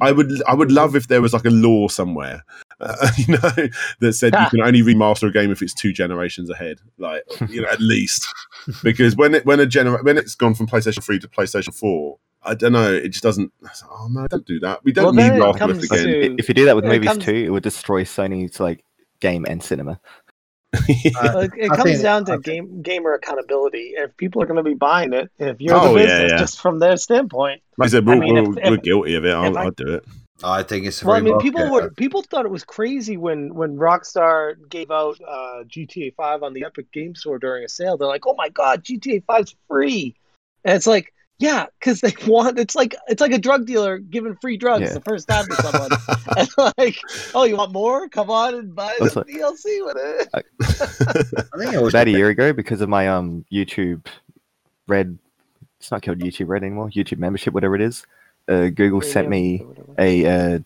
I 0.00 0.12
would 0.12 0.42
I 0.46 0.54
would 0.54 0.72
love 0.72 0.96
if 0.96 1.08
there 1.08 1.20
was 1.20 1.32
like 1.32 1.44
a 1.44 1.50
law 1.50 1.88
somewhere, 1.88 2.44
uh, 2.80 3.08
you 3.16 3.34
know, 3.34 3.68
that 4.00 4.12
said 4.14 4.34
you 4.34 4.46
can 4.50 4.60
only 4.62 4.82
remaster 4.82 5.28
a 5.28 5.32
game 5.32 5.50
if 5.50 5.62
it's 5.62 5.74
two 5.74 5.92
generations 5.92 6.50
ahead, 6.50 6.78
like 6.98 7.22
you 7.48 7.62
know, 7.62 7.68
at 7.68 7.80
least 7.80 8.26
because 8.82 9.16
when 9.16 9.34
it 9.34 9.44
when 9.46 9.60
a 9.60 9.66
gener- 9.66 10.02
when 10.02 10.16
it's 10.16 10.34
gone 10.34 10.54
from 10.54 10.66
PlayStation 10.66 11.02
Three 11.02 11.18
to 11.18 11.28
PlayStation 11.28 11.74
Four, 11.74 12.18
I 12.44 12.54
don't 12.54 12.72
know, 12.72 12.92
it 12.92 13.08
just 13.08 13.22
doesn't. 13.22 13.52
Oh 13.90 14.08
no, 14.10 14.26
don't 14.28 14.46
do 14.46 14.60
that. 14.60 14.84
We 14.84 14.92
don't 14.92 15.04
Well, 15.04 15.12
need 15.14 15.22
then 15.30 15.40
Last 15.40 15.60
of 15.60 15.70
Us 15.70 15.88
comes 15.88 16.02
again. 16.02 16.06
to- 16.06 16.36
If 16.38 16.48
you 16.48 16.54
do 16.54 16.64
that 16.66 16.76
with 16.76 16.84
movies 16.84 17.08
comes- 17.08 17.24
too, 17.24 17.34
it 17.34 17.50
would 17.50 17.62
destroy 17.62 18.04
Sony's 18.04 18.60
like 18.60 18.84
game 19.20 19.44
and 19.48 19.62
cinema. 19.62 19.98
Well, 20.72 20.82
it, 21.40 21.52
it 21.56 21.68
comes 21.70 21.82
think- 21.84 22.02
down 22.02 22.24
to 22.26 22.32
I 22.32 22.36
game 22.38 22.82
gamer 22.82 23.14
accountability. 23.14 23.92
If 23.96 24.16
people 24.16 24.42
are 24.42 24.46
going 24.46 24.56
to 24.56 24.62
be 24.62 24.74
buying 24.74 25.12
it, 25.12 25.30
if 25.38 25.60
you're 25.60 25.76
Oh, 25.76 25.94
the 25.94 26.00
business, 26.00 26.30
yeah. 26.32 26.38
just 26.38 26.60
from 26.60 26.80
their 26.80 26.96
standpoint. 26.96 27.62
like 27.78 27.86
I 27.86 27.90
said, 27.90 28.02
I 28.04 28.06
we're, 28.14 28.16
mean, 28.20 28.34
we're, 28.34 28.58
if- 28.58 28.70
we're 28.70 28.76
guilty 28.78 29.14
of 29.14 29.24
it. 29.24 29.32
I'll, 29.32 29.56
I- 29.56 29.64
I'll 29.64 29.70
do 29.70 29.94
it. 29.94 30.04
I 30.42 30.64
think 30.64 30.84
it's 30.84 31.02
Well, 31.02 31.14
I 31.14 31.20
mean, 31.20 31.38
people 31.38 31.70
were 31.70 31.90
people 31.90 32.20
thought 32.22 32.44
it 32.44 32.50
was 32.50 32.64
crazy 32.64 33.16
when 33.16 33.54
when 33.54 33.76
Rockstar 33.76 34.56
gave 34.68 34.90
out 34.90 35.16
uh, 35.26 35.62
GTA 35.64 36.14
Five 36.16 36.42
on 36.42 36.52
the 36.52 36.64
Epic 36.64 36.90
Game 36.92 37.14
Store 37.14 37.38
during 37.38 37.64
a 37.64 37.68
sale. 37.68 37.96
They're 37.96 38.08
like, 38.08 38.26
"Oh 38.26 38.34
my 38.34 38.48
god, 38.48 38.82
GTA 38.84 39.24
5's 39.24 39.54
free!" 39.68 40.16
And 40.64 40.74
it's 40.76 40.88
like, 40.88 41.13
yeah, 41.38 41.66
because 41.78 42.00
they 42.00 42.12
want. 42.26 42.58
It's 42.58 42.74
like 42.74 42.94
it's 43.08 43.20
like 43.20 43.32
a 43.32 43.38
drug 43.38 43.66
dealer 43.66 43.98
giving 43.98 44.36
free 44.36 44.56
drugs 44.56 44.82
Yeah. 44.88 44.94
the 44.94 45.00
first 45.00 45.28
time 45.28 45.46
to 45.46 45.54
someone, 45.56 45.90
and 46.36 46.74
like, 46.78 46.96
oh, 47.34 47.44
you 47.44 47.56
want 47.56 47.72
more? 47.72 48.08
Come 48.08 48.30
on 48.30 48.54
and 48.54 48.74
buy 48.74 48.94
the 48.98 49.04
That's 49.04 49.16
like- 49.16 49.26
DLC 49.26 49.84
with 49.84 49.96
it. 49.98 50.28
I 50.34 50.42
think 51.58 51.74
it 51.74 51.82
was 51.82 51.94
About 51.94 52.08
a 52.08 52.10
year 52.10 52.28
ago, 52.28 52.52
because 52.52 52.80
of 52.80 52.88
my 52.88 53.08
um 53.08 53.44
YouTube 53.52 54.06
Red, 54.86 55.18
it's 55.80 55.90
not 55.90 56.02
called 56.02 56.18
YouTube 56.18 56.48
Red 56.48 56.62
anymore. 56.62 56.90
YouTube 56.90 57.18
membership, 57.18 57.54
whatever 57.54 57.74
it 57.74 57.80
is. 57.82 58.06
Uh, 58.46 58.68
Google 58.68 59.00
sent 59.00 59.28
me 59.28 59.64
a 59.98 60.26
uh, 60.26 60.58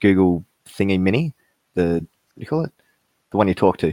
Google 0.00 0.44
thingy 0.66 0.98
mini, 0.98 1.34
the 1.74 1.82
what 1.84 2.00
do 2.00 2.06
you 2.36 2.46
call 2.46 2.64
it? 2.64 2.72
The 3.30 3.36
one 3.36 3.46
you 3.48 3.54
talk 3.54 3.76
to, 3.78 3.92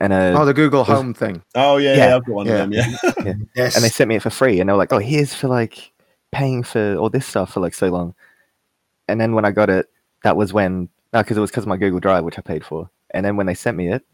and 0.00 0.12
uh, 0.12 0.34
Oh, 0.36 0.44
the 0.44 0.54
Google 0.54 0.80
Was- 0.80 0.88
Home 0.88 1.14
thing. 1.14 1.42
Oh 1.54 1.76
yeah, 1.78 1.96
Yeah. 1.96 2.16
I've 2.16 2.24
got 2.26 2.34
one 2.34 2.46
Yeah. 2.46 2.52
of 2.64 2.70
them. 2.70 2.72
Yeah, 2.72 3.32
Yes. 3.56 3.74
and 3.76 3.84
they 3.84 3.88
sent 3.88 4.08
me 4.08 4.16
it 4.16 4.22
for 4.22 4.30
free, 4.30 4.60
and 4.60 4.68
they 4.68 4.72
were 4.72 4.78
like, 4.78 4.92
"Oh, 4.92 4.98
here's 4.98 5.34
for 5.34 5.48
like 5.48 5.92
paying 6.32 6.62
for 6.62 6.96
all 6.96 7.10
this 7.10 7.26
stuff 7.26 7.52
for 7.52 7.60
like 7.60 7.74
so 7.74 7.88
long." 7.88 8.14
And 9.08 9.20
then 9.20 9.34
when 9.34 9.44
I 9.44 9.50
got 9.50 9.70
it, 9.70 9.86
that 10.22 10.36
was 10.36 10.52
when 10.52 10.88
no, 11.12 11.20
because 11.22 11.36
it 11.36 11.40
was 11.40 11.50
because 11.50 11.64
of 11.64 11.68
my 11.68 11.76
Google 11.76 12.00
Drive, 12.00 12.24
which 12.24 12.38
I 12.38 12.42
paid 12.42 12.64
for. 12.64 12.90
And 13.12 13.24
then 13.24 13.36
when 13.36 13.46
they 13.46 13.54
sent 13.54 13.76
me 13.76 13.92
it, 13.92 14.04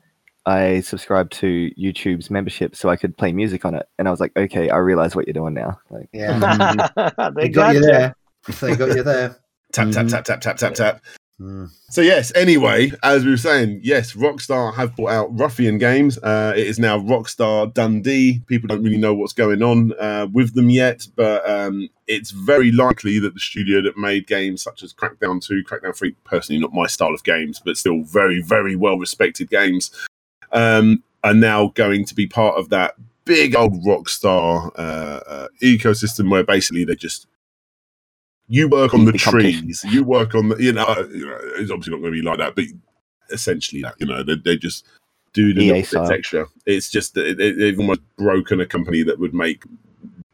I 0.44 0.81
subscribed 0.81 1.32
to 1.35 1.70
YouTube's 1.78 2.31
membership 2.31 2.77
so 2.77 2.89
I 2.90 2.97
could 2.97 3.16
play 3.16 3.32
music 3.32 3.65
on 3.65 3.74
it. 3.74 3.89
And 3.98 4.07
I 4.07 4.11
was 4.11 4.20
like, 4.20 4.32
"Okay, 4.36 4.69
I 4.69 4.77
realize 4.77 5.15
what 5.16 5.27
you're 5.27 5.32
doing 5.35 5.55
now." 5.55 5.78
Like, 5.90 6.09
yeah. 6.12 6.89
they 7.36 7.43
they 7.44 7.48
got 7.48 7.74
you 7.74 7.81
you. 7.81 7.86
there. 7.86 8.15
They 8.61 8.77
got 8.77 8.94
you 8.97 9.02
there. 9.02 9.36
tap 9.73 9.90
tap 9.93 10.09
tap 10.09 10.24
tap 10.24 10.40
tap 10.40 10.57
tap 10.57 10.74
tap. 10.74 11.01
Mm. 11.41 11.71
So 11.89 12.03
yes, 12.03 12.31
anyway, 12.35 12.93
as 13.03 13.25
we 13.25 13.31
were 13.31 13.37
saying, 13.39 13.81
yes, 13.83 14.12
Rockstar 14.12 14.75
have 14.75 14.95
brought 14.95 15.11
out 15.11 15.39
Ruffian 15.39 15.79
Games. 15.79 16.19
Uh, 16.19 16.53
it 16.55 16.67
is 16.67 16.79
now 16.79 16.99
Rockstar 16.99 17.73
Dundee. 17.73 18.43
People 18.47 18.69
don't 18.69 18.83
really 18.83 18.99
know 18.99 19.15
what's 19.15 19.33
going 19.33 19.62
on 19.62 19.93
uh, 19.99 20.27
with 20.31 20.55
them 20.55 20.69
yet, 20.69 21.07
but 21.17 21.49
um, 21.49 21.89
it's 22.07 22.31
very 22.31 22.71
likely 22.71 23.19
that 23.21 23.33
the 23.33 23.41
studio 23.41 23.81
that 23.81 23.97
made 23.97 24.27
games 24.27 24.62
such 24.62 24.83
as 24.83 24.93
Crackdown 24.93 25.43
2, 25.43 25.65
Crackdown 25.65 25.97
3, 25.97 26.15
personally 26.25 26.61
not 26.61 26.75
my 26.75 26.87
style 26.87 27.15
of 27.15 27.25
games, 27.25 27.61
but 27.65 27.79
still 27.79 28.03
very, 28.03 28.43
very 28.43 28.77
well 28.77 28.99
respected 28.99 29.49
games, 29.49 29.91
um, 30.53 31.03
are 31.25 31.35
now 31.35 31.69
going 31.69 32.05
to 32.05 32.15
be 32.15 32.27
part 32.27 32.59
of 32.59 32.69
that 32.69 32.97
big 33.25 33.57
old 33.57 33.83
Rockstar 33.85 34.71
uh, 34.77 35.21
uh, 35.27 35.49
ecosystem 35.62 36.31
where 36.31 36.45
basically 36.45 36.85
they 36.85 36.97
just 36.97 37.27
you 38.52 38.68
work 38.68 38.93
on 38.93 39.05
the 39.05 39.12
trees, 39.12 39.85
you 39.89 40.02
work 40.05 40.35
on 40.35 40.48
the 40.51 40.56
you 40.62 40.72
know, 40.72 40.85
uh, 40.85 41.06
you 41.12 41.24
know 41.27 41.39
it's 41.56 41.70
obviously 41.70 41.93
not 41.93 42.01
going 42.01 42.12
to 42.12 42.20
be 42.20 42.22
like 42.22 42.39
that, 42.39 42.55
but 42.56 42.64
essentially 43.31 43.81
that 43.82 43.94
you 43.98 44.06
know 44.06 44.22
they, 44.24 44.35
they 44.35 44.56
just 44.56 44.85
do 45.32 45.55
the 45.55 45.60
EA 45.62 45.66
little 45.66 45.78
bits 45.78 45.89
style. 45.90 46.10
extra. 46.12 46.47
It's 46.66 46.90
just 46.90 47.14
that 47.14 47.36
they, 47.39 47.52
they've 47.52 47.78
almost 47.78 48.01
broken 48.16 48.60
a 48.60 48.66
company 48.66 49.05
that 49.05 49.18
would 49.20 49.32
make 49.32 49.62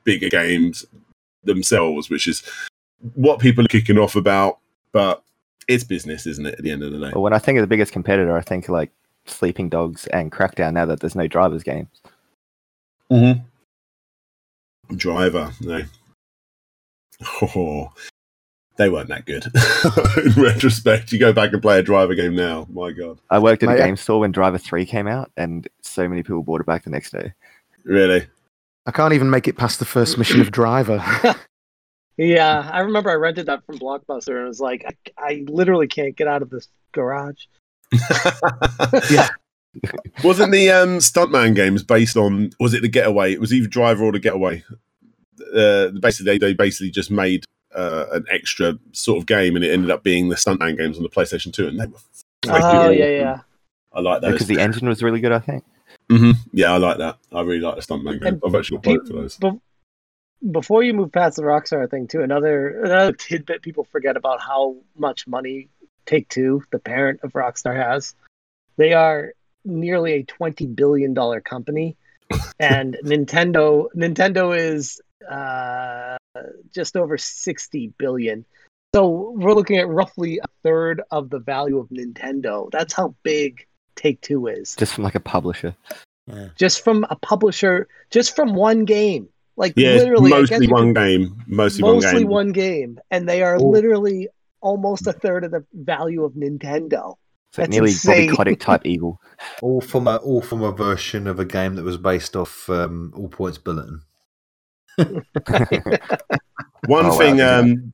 bigger 0.05 0.30
games 0.30 0.86
themselves, 1.44 2.09
which 2.09 2.26
is 2.26 2.43
what 3.14 3.38
people 3.38 3.64
are 3.64 3.68
kicking 3.68 3.98
off 3.98 4.16
about. 4.16 4.59
But 4.93 5.22
it's 5.68 5.84
business, 5.84 6.26
isn't 6.26 6.47
it? 6.47 6.55
At 6.55 6.62
the 6.62 6.70
end 6.70 6.82
of 6.82 6.93
the 6.93 6.98
day, 6.98 7.10
Well, 7.12 7.22
when 7.22 7.34
I 7.34 7.38
think 7.38 7.59
of 7.59 7.62
the 7.62 7.66
biggest 7.66 7.93
competitor, 7.93 8.34
I 8.34 8.40
think 8.40 8.70
like 8.70 8.90
Sleeping 9.26 9.68
Dogs 9.68 10.06
and 10.06 10.32
Crackdown. 10.32 10.72
Now 10.72 10.86
that 10.86 11.01
there's 11.01 11.14
no 11.14 11.26
drivers 11.26 11.62
games, 11.62 11.88
Mm-hmm. 13.10 13.43
driver, 14.97 15.52
no. 15.60 15.82
Oh, 17.43 17.93
they 18.76 18.88
weren't 18.88 19.09
that 19.09 19.24
good. 19.26 19.44
In 20.36 20.43
retrospect, 20.43 21.12
you 21.12 21.18
go 21.18 21.32
back 21.32 21.52
and 21.52 21.62
play 21.62 21.78
a 21.78 21.82
driver 21.82 22.14
game 22.14 22.34
now. 22.34 22.66
My 22.70 22.93
God, 22.93 23.18
I 23.30 23.38
worked 23.38 23.62
at 23.62 23.74
a 23.74 23.76
game 23.76 23.97
store 23.97 24.20
when 24.20 24.32
Driver 24.32 24.59
Three 24.59 24.86
came 24.86 25.06
out, 25.06 25.30
and 25.36 25.66
so 25.82 26.09
many 26.09 26.22
people 26.22 26.43
bought 26.43 26.60
it 26.60 26.66
back 26.66 26.84
the 26.84 26.90
next 26.90 27.10
day. 27.10 27.32
really? 27.84 28.26
I 28.88 28.93
can't 28.93 29.14
even 29.14 29.30
make 29.30 29.48
it 29.48 29.56
past 29.56 29.80
the 29.80 29.84
first 29.84 30.16
mission 30.16 30.40
of 30.40 30.52
Driver. 30.52 31.02
Yeah, 32.18 32.70
I 32.72 32.80
remember 32.80 33.10
I 33.10 33.14
rented 33.14 33.47
that 33.47 33.64
from 33.66 33.78
Blockbuster 33.78 34.36
and 34.36 34.44
it 34.44 34.48
was 34.48 34.60
like, 34.60 34.86
I, 35.18 35.22
I 35.22 35.44
literally 35.48 35.86
can't 35.86 36.16
get 36.16 36.26
out 36.26 36.40
of 36.40 36.48
this 36.48 36.68
garage. 36.93 37.44
Yeah. 39.10 39.28
Wasn't 40.24 40.51
the 40.51 40.70
um, 40.70 40.98
Stuntman 40.98 41.55
games 41.55 41.82
based 41.82 42.16
on? 42.16 42.52
Was 42.59 42.72
it 42.72 42.80
the 42.80 42.88
Getaway? 42.88 43.34
It 43.34 43.40
was 43.40 43.52
either 43.52 43.68
Driver 43.68 44.05
or 44.05 44.12
the 44.12 44.18
Getaway. 44.18 44.64
Uh, 45.57 45.89
basically, 46.01 46.33
they, 46.33 46.39
they 46.39 46.53
basically 46.55 46.91
just 46.91 47.11
made 47.11 47.45
uh, 47.74 48.07
an 48.12 48.24
extra 48.31 48.78
sort 48.93 49.19
of 49.19 49.27
game, 49.27 49.57
and 49.57 49.65
it 49.65 49.73
ended 49.73 49.91
up 49.91 50.03
being 50.03 50.28
the 50.28 50.37
Stuntman 50.37 50.77
games 50.77 50.97
on 50.97 51.03
the 51.03 51.09
PlayStation 51.09 51.53
Two, 51.53 51.69
and 51.69 51.81
they 51.81 51.87
were. 51.87 51.99
freaking 52.45 52.62
Oh, 52.87 52.91
yeah, 52.91 53.05
awesome. 53.05 53.15
yeah. 53.20 53.41
I 53.93 54.01
like 54.01 54.20
those. 54.23 54.33
Because 54.33 54.47
the 54.49 54.61
engine 54.61 54.89
was 54.89 55.03
really 55.03 55.20
good, 55.20 55.33
I 55.33 55.39
think. 55.39 55.65
hmm 56.11 56.33
Yeah, 56.53 56.73
I 56.73 56.77
like 56.77 56.99
that. 56.99 57.19
I 57.33 57.41
really 57.43 57.61
like 57.61 57.77
the 57.77 57.81
Stuntman 57.83 58.20
game. 58.20 58.35
And 58.35 58.43
I've 58.47 58.55
actually 58.55 58.78
got 58.78 58.85
both 58.85 59.11
of 59.11 59.16
those. 59.16 59.37
Be- 59.39 59.61
before 60.51 60.83
you 60.83 60.93
move 60.93 61.12
past 61.12 61.37
the 61.37 61.43
Rockstar 61.43 61.91
thing, 61.91 62.07
too, 62.07 62.20
another 62.20 62.83
another 62.83 63.12
tidbit 63.12 63.62
people 63.62 63.85
forget 63.85 64.16
about 64.16 64.41
how 64.41 64.77
much 64.97 65.27
money 65.27 65.69
Take 66.05 66.28
Two, 66.28 66.62
the 66.70 66.78
parent 66.78 67.20
of 67.23 67.33
Rockstar, 67.33 67.74
has. 67.74 68.15
They 68.77 68.93
are 68.93 69.33
nearly 69.65 70.12
a 70.12 70.23
twenty 70.24 70.66
billion 70.66 71.15
dollar 71.15 71.41
company, 71.41 71.97
and 72.61 72.97
Nintendo 73.03 73.87
Nintendo 73.97 74.57
is 74.57 75.01
uh, 75.28 76.16
just 76.74 76.97
over 76.97 77.16
sixty 77.18 77.93
billion. 77.98 78.44
So 78.94 79.34
we're 79.36 79.52
looking 79.52 79.76
at 79.78 79.88
roughly 79.88 80.38
a 80.38 80.47
third 80.62 81.02
of 81.10 81.28
the 81.30 81.38
value 81.38 81.78
of 81.78 81.88
Nintendo. 81.90 82.70
That's 82.70 82.93
how 82.94 83.14
big 83.22 83.66
Take 83.94 84.20
Two 84.20 84.47
is, 84.47 84.74
Just 84.76 84.94
from 84.94 85.05
like 85.05 85.14
a 85.14 85.20
publisher. 85.20 85.74
just 86.56 86.82
from 86.82 87.05
a 87.10 87.16
publisher, 87.16 87.88
just 88.10 88.34
from 88.34 88.55
one 88.55 88.84
game. 88.84 89.28
Like 89.56 89.72
Yeah, 89.76 89.90
it's 89.90 90.02
literally, 90.05 90.32
I 90.32 90.40
guess 90.43 90.51
mostly 90.51 90.66
one 90.68 90.93
game. 90.93 91.43
Mostly, 91.47 91.82
one 91.82 91.93
game. 92.01 92.02
mostly 92.02 92.24
one 92.24 92.52
game, 92.52 92.98
and 93.10 93.28
they 93.28 93.43
are 93.43 93.56
Oh. 93.59 93.68
literally 93.68 94.28
almost 94.60 95.06
a 95.06 95.12
third 95.12 95.44
of 95.44 95.51
the 95.51 95.64
value 95.72 96.24
of 96.24 96.32
Nintendo. 96.32 97.16
So 97.52 97.62
That's 97.62 97.70
nearly 97.70 97.90
insane. 97.90 98.26
Bobby 98.28 98.36
Kotick 98.36 98.60
type 98.60 98.86
Eagle. 98.86 99.20
All 99.62 99.80
from 99.80 100.09
a 100.09 100.16
all 100.16 100.43
from 100.43 100.62
a 100.62 100.72
version 100.72 101.26
of 101.26 101.38
a 101.38 101.44
game 101.44 101.74
that 101.76 101.84
was 101.84 101.97
based 101.97 102.36
off 102.36 102.68
um, 102.68 103.12
All 103.16 103.28
Points 103.28 103.56
Bulletin. 103.59 104.02
One 106.86 107.06
Oh, 107.06 107.18
thing, 107.18 107.39
yeah. 107.39 107.56
um, 107.59 107.93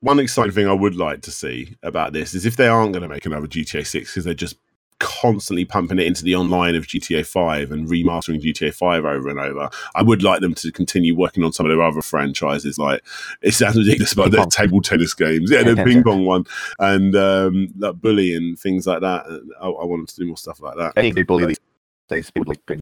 one 0.00 0.18
exciting 0.20 0.52
thing 0.52 0.68
I 0.68 0.72
would 0.72 0.94
like 0.96 1.22
to 1.22 1.30
see 1.30 1.76
about 1.82 2.12
this 2.12 2.32
is 2.34 2.46
if 2.46 2.56
they 2.56 2.68
aren't 2.68 2.92
going 2.92 3.02
to 3.02 3.08
make 3.08 3.26
another 3.26 3.46
GTA 3.46 3.86
6 3.86 4.10
because 4.10 4.24
they're 4.24 4.34
just 4.34 4.56
constantly 4.98 5.64
pumping 5.64 5.98
it 5.98 6.06
into 6.06 6.22
the 6.22 6.34
online 6.36 6.74
of 6.74 6.86
GTA 6.86 7.26
5 7.26 7.72
and 7.72 7.88
remastering 7.88 8.40
GTA 8.40 8.72
5 8.72 9.04
over 9.04 9.28
and 9.30 9.38
over. 9.38 9.68
I 9.94 10.02
would 10.02 10.22
like 10.22 10.40
them 10.40 10.54
to 10.56 10.70
continue 10.70 11.16
working 11.16 11.42
on 11.42 11.52
some 11.52 11.66
of 11.66 11.70
their 11.70 11.82
other 11.82 12.02
franchises. 12.02 12.78
Like 12.78 13.02
it 13.42 13.52
sounds 13.52 13.76
ridiculous, 13.76 14.14
but 14.14 14.24
Ping 14.24 14.32
their 14.32 14.40
pong. 14.42 14.50
table 14.50 14.80
tennis 14.82 15.14
games, 15.14 15.50
yeah, 15.50 15.62
the 15.62 15.74
ping 15.84 16.02
pong 16.02 16.24
one, 16.26 16.44
and 16.78 17.16
um, 17.16 17.68
like 17.78 17.96
bully 18.00 18.34
and 18.34 18.58
things 18.58 18.86
like 18.86 19.00
that. 19.00 19.24
I, 19.60 19.66
I 19.66 19.84
want 19.84 20.00
them 20.00 20.06
to 20.06 20.16
do 20.16 20.26
more 20.26 20.36
stuff 20.36 20.60
like 20.60 20.76
that. 20.76 20.92
Any 20.96 21.10
good 21.12 21.26
bully 21.26 21.46
these 21.46 21.60
days, 22.08 22.30
people 22.30 22.50
like 22.50 22.64
big. 22.66 22.80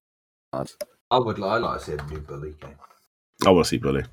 I 0.52 1.18
would 1.18 1.40
I 1.42 1.56
like 1.58 1.78
to 1.80 1.84
see 1.84 1.92
a 1.92 2.02
new 2.06 2.18
bully 2.20 2.54
game. 2.60 2.74
I 3.46 3.50
want 3.50 3.68
to 3.68 4.04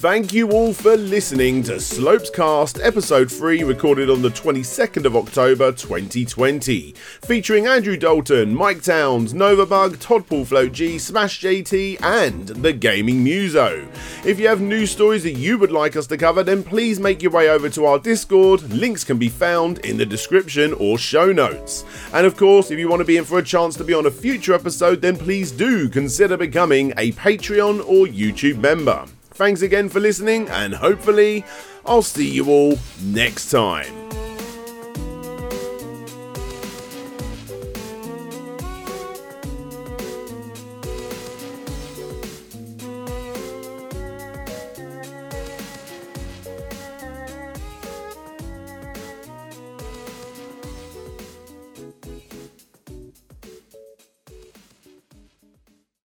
Thank 0.00 0.32
you 0.32 0.50
all 0.52 0.72
for 0.72 0.96
listening 0.96 1.62
to 1.64 1.78
Slopes 1.78 2.30
Cast 2.30 2.80
Episode 2.80 3.30
3, 3.30 3.64
recorded 3.64 4.08
on 4.08 4.22
the 4.22 4.30
22nd 4.30 5.04
of 5.04 5.14
October 5.14 5.72
2020. 5.72 6.92
Featuring 7.20 7.66
Andrew 7.66 7.98
Dalton, 7.98 8.54
Mike 8.54 8.82
Towns, 8.82 9.34
Novabug, 9.34 10.00
Todd 10.00 10.26
Paul 10.26 10.46
Float 10.46 10.72
G, 10.72 10.98
Smash 10.98 11.42
JT, 11.42 12.00
and 12.00 12.48
the 12.48 12.72
Gaming 12.72 13.22
Muso. 13.22 13.86
If 14.24 14.40
you 14.40 14.48
have 14.48 14.62
news 14.62 14.90
stories 14.90 15.24
that 15.24 15.36
you 15.36 15.58
would 15.58 15.70
like 15.70 15.96
us 15.96 16.06
to 16.06 16.16
cover, 16.16 16.42
then 16.42 16.64
please 16.64 16.98
make 16.98 17.20
your 17.20 17.32
way 17.32 17.50
over 17.50 17.68
to 17.68 17.84
our 17.84 17.98
Discord. 17.98 18.62
Links 18.72 19.04
can 19.04 19.18
be 19.18 19.28
found 19.28 19.80
in 19.80 19.98
the 19.98 20.06
description 20.06 20.72
or 20.78 20.96
show 20.96 21.30
notes. 21.30 21.84
And 22.14 22.26
of 22.26 22.38
course, 22.38 22.70
if 22.70 22.78
you 22.78 22.88
want 22.88 23.00
to 23.00 23.04
be 23.04 23.18
in 23.18 23.26
for 23.26 23.38
a 23.38 23.44
chance 23.44 23.76
to 23.76 23.84
be 23.84 23.92
on 23.92 24.06
a 24.06 24.10
future 24.10 24.54
episode, 24.54 25.02
then 25.02 25.18
please 25.18 25.52
do 25.52 25.90
consider 25.90 26.38
becoming 26.38 26.94
a 26.96 27.12
Patreon 27.12 27.80
or 27.80 28.06
YouTube 28.06 28.60
member. 28.62 29.04
Thanks 29.40 29.62
again 29.62 29.88
for 29.88 30.00
listening, 30.00 30.50
and 30.50 30.74
hopefully, 30.74 31.46
I'll 31.86 32.02
see 32.02 32.28
you 32.28 32.46
all 32.50 32.78
next 33.02 33.50
time. 33.50 33.90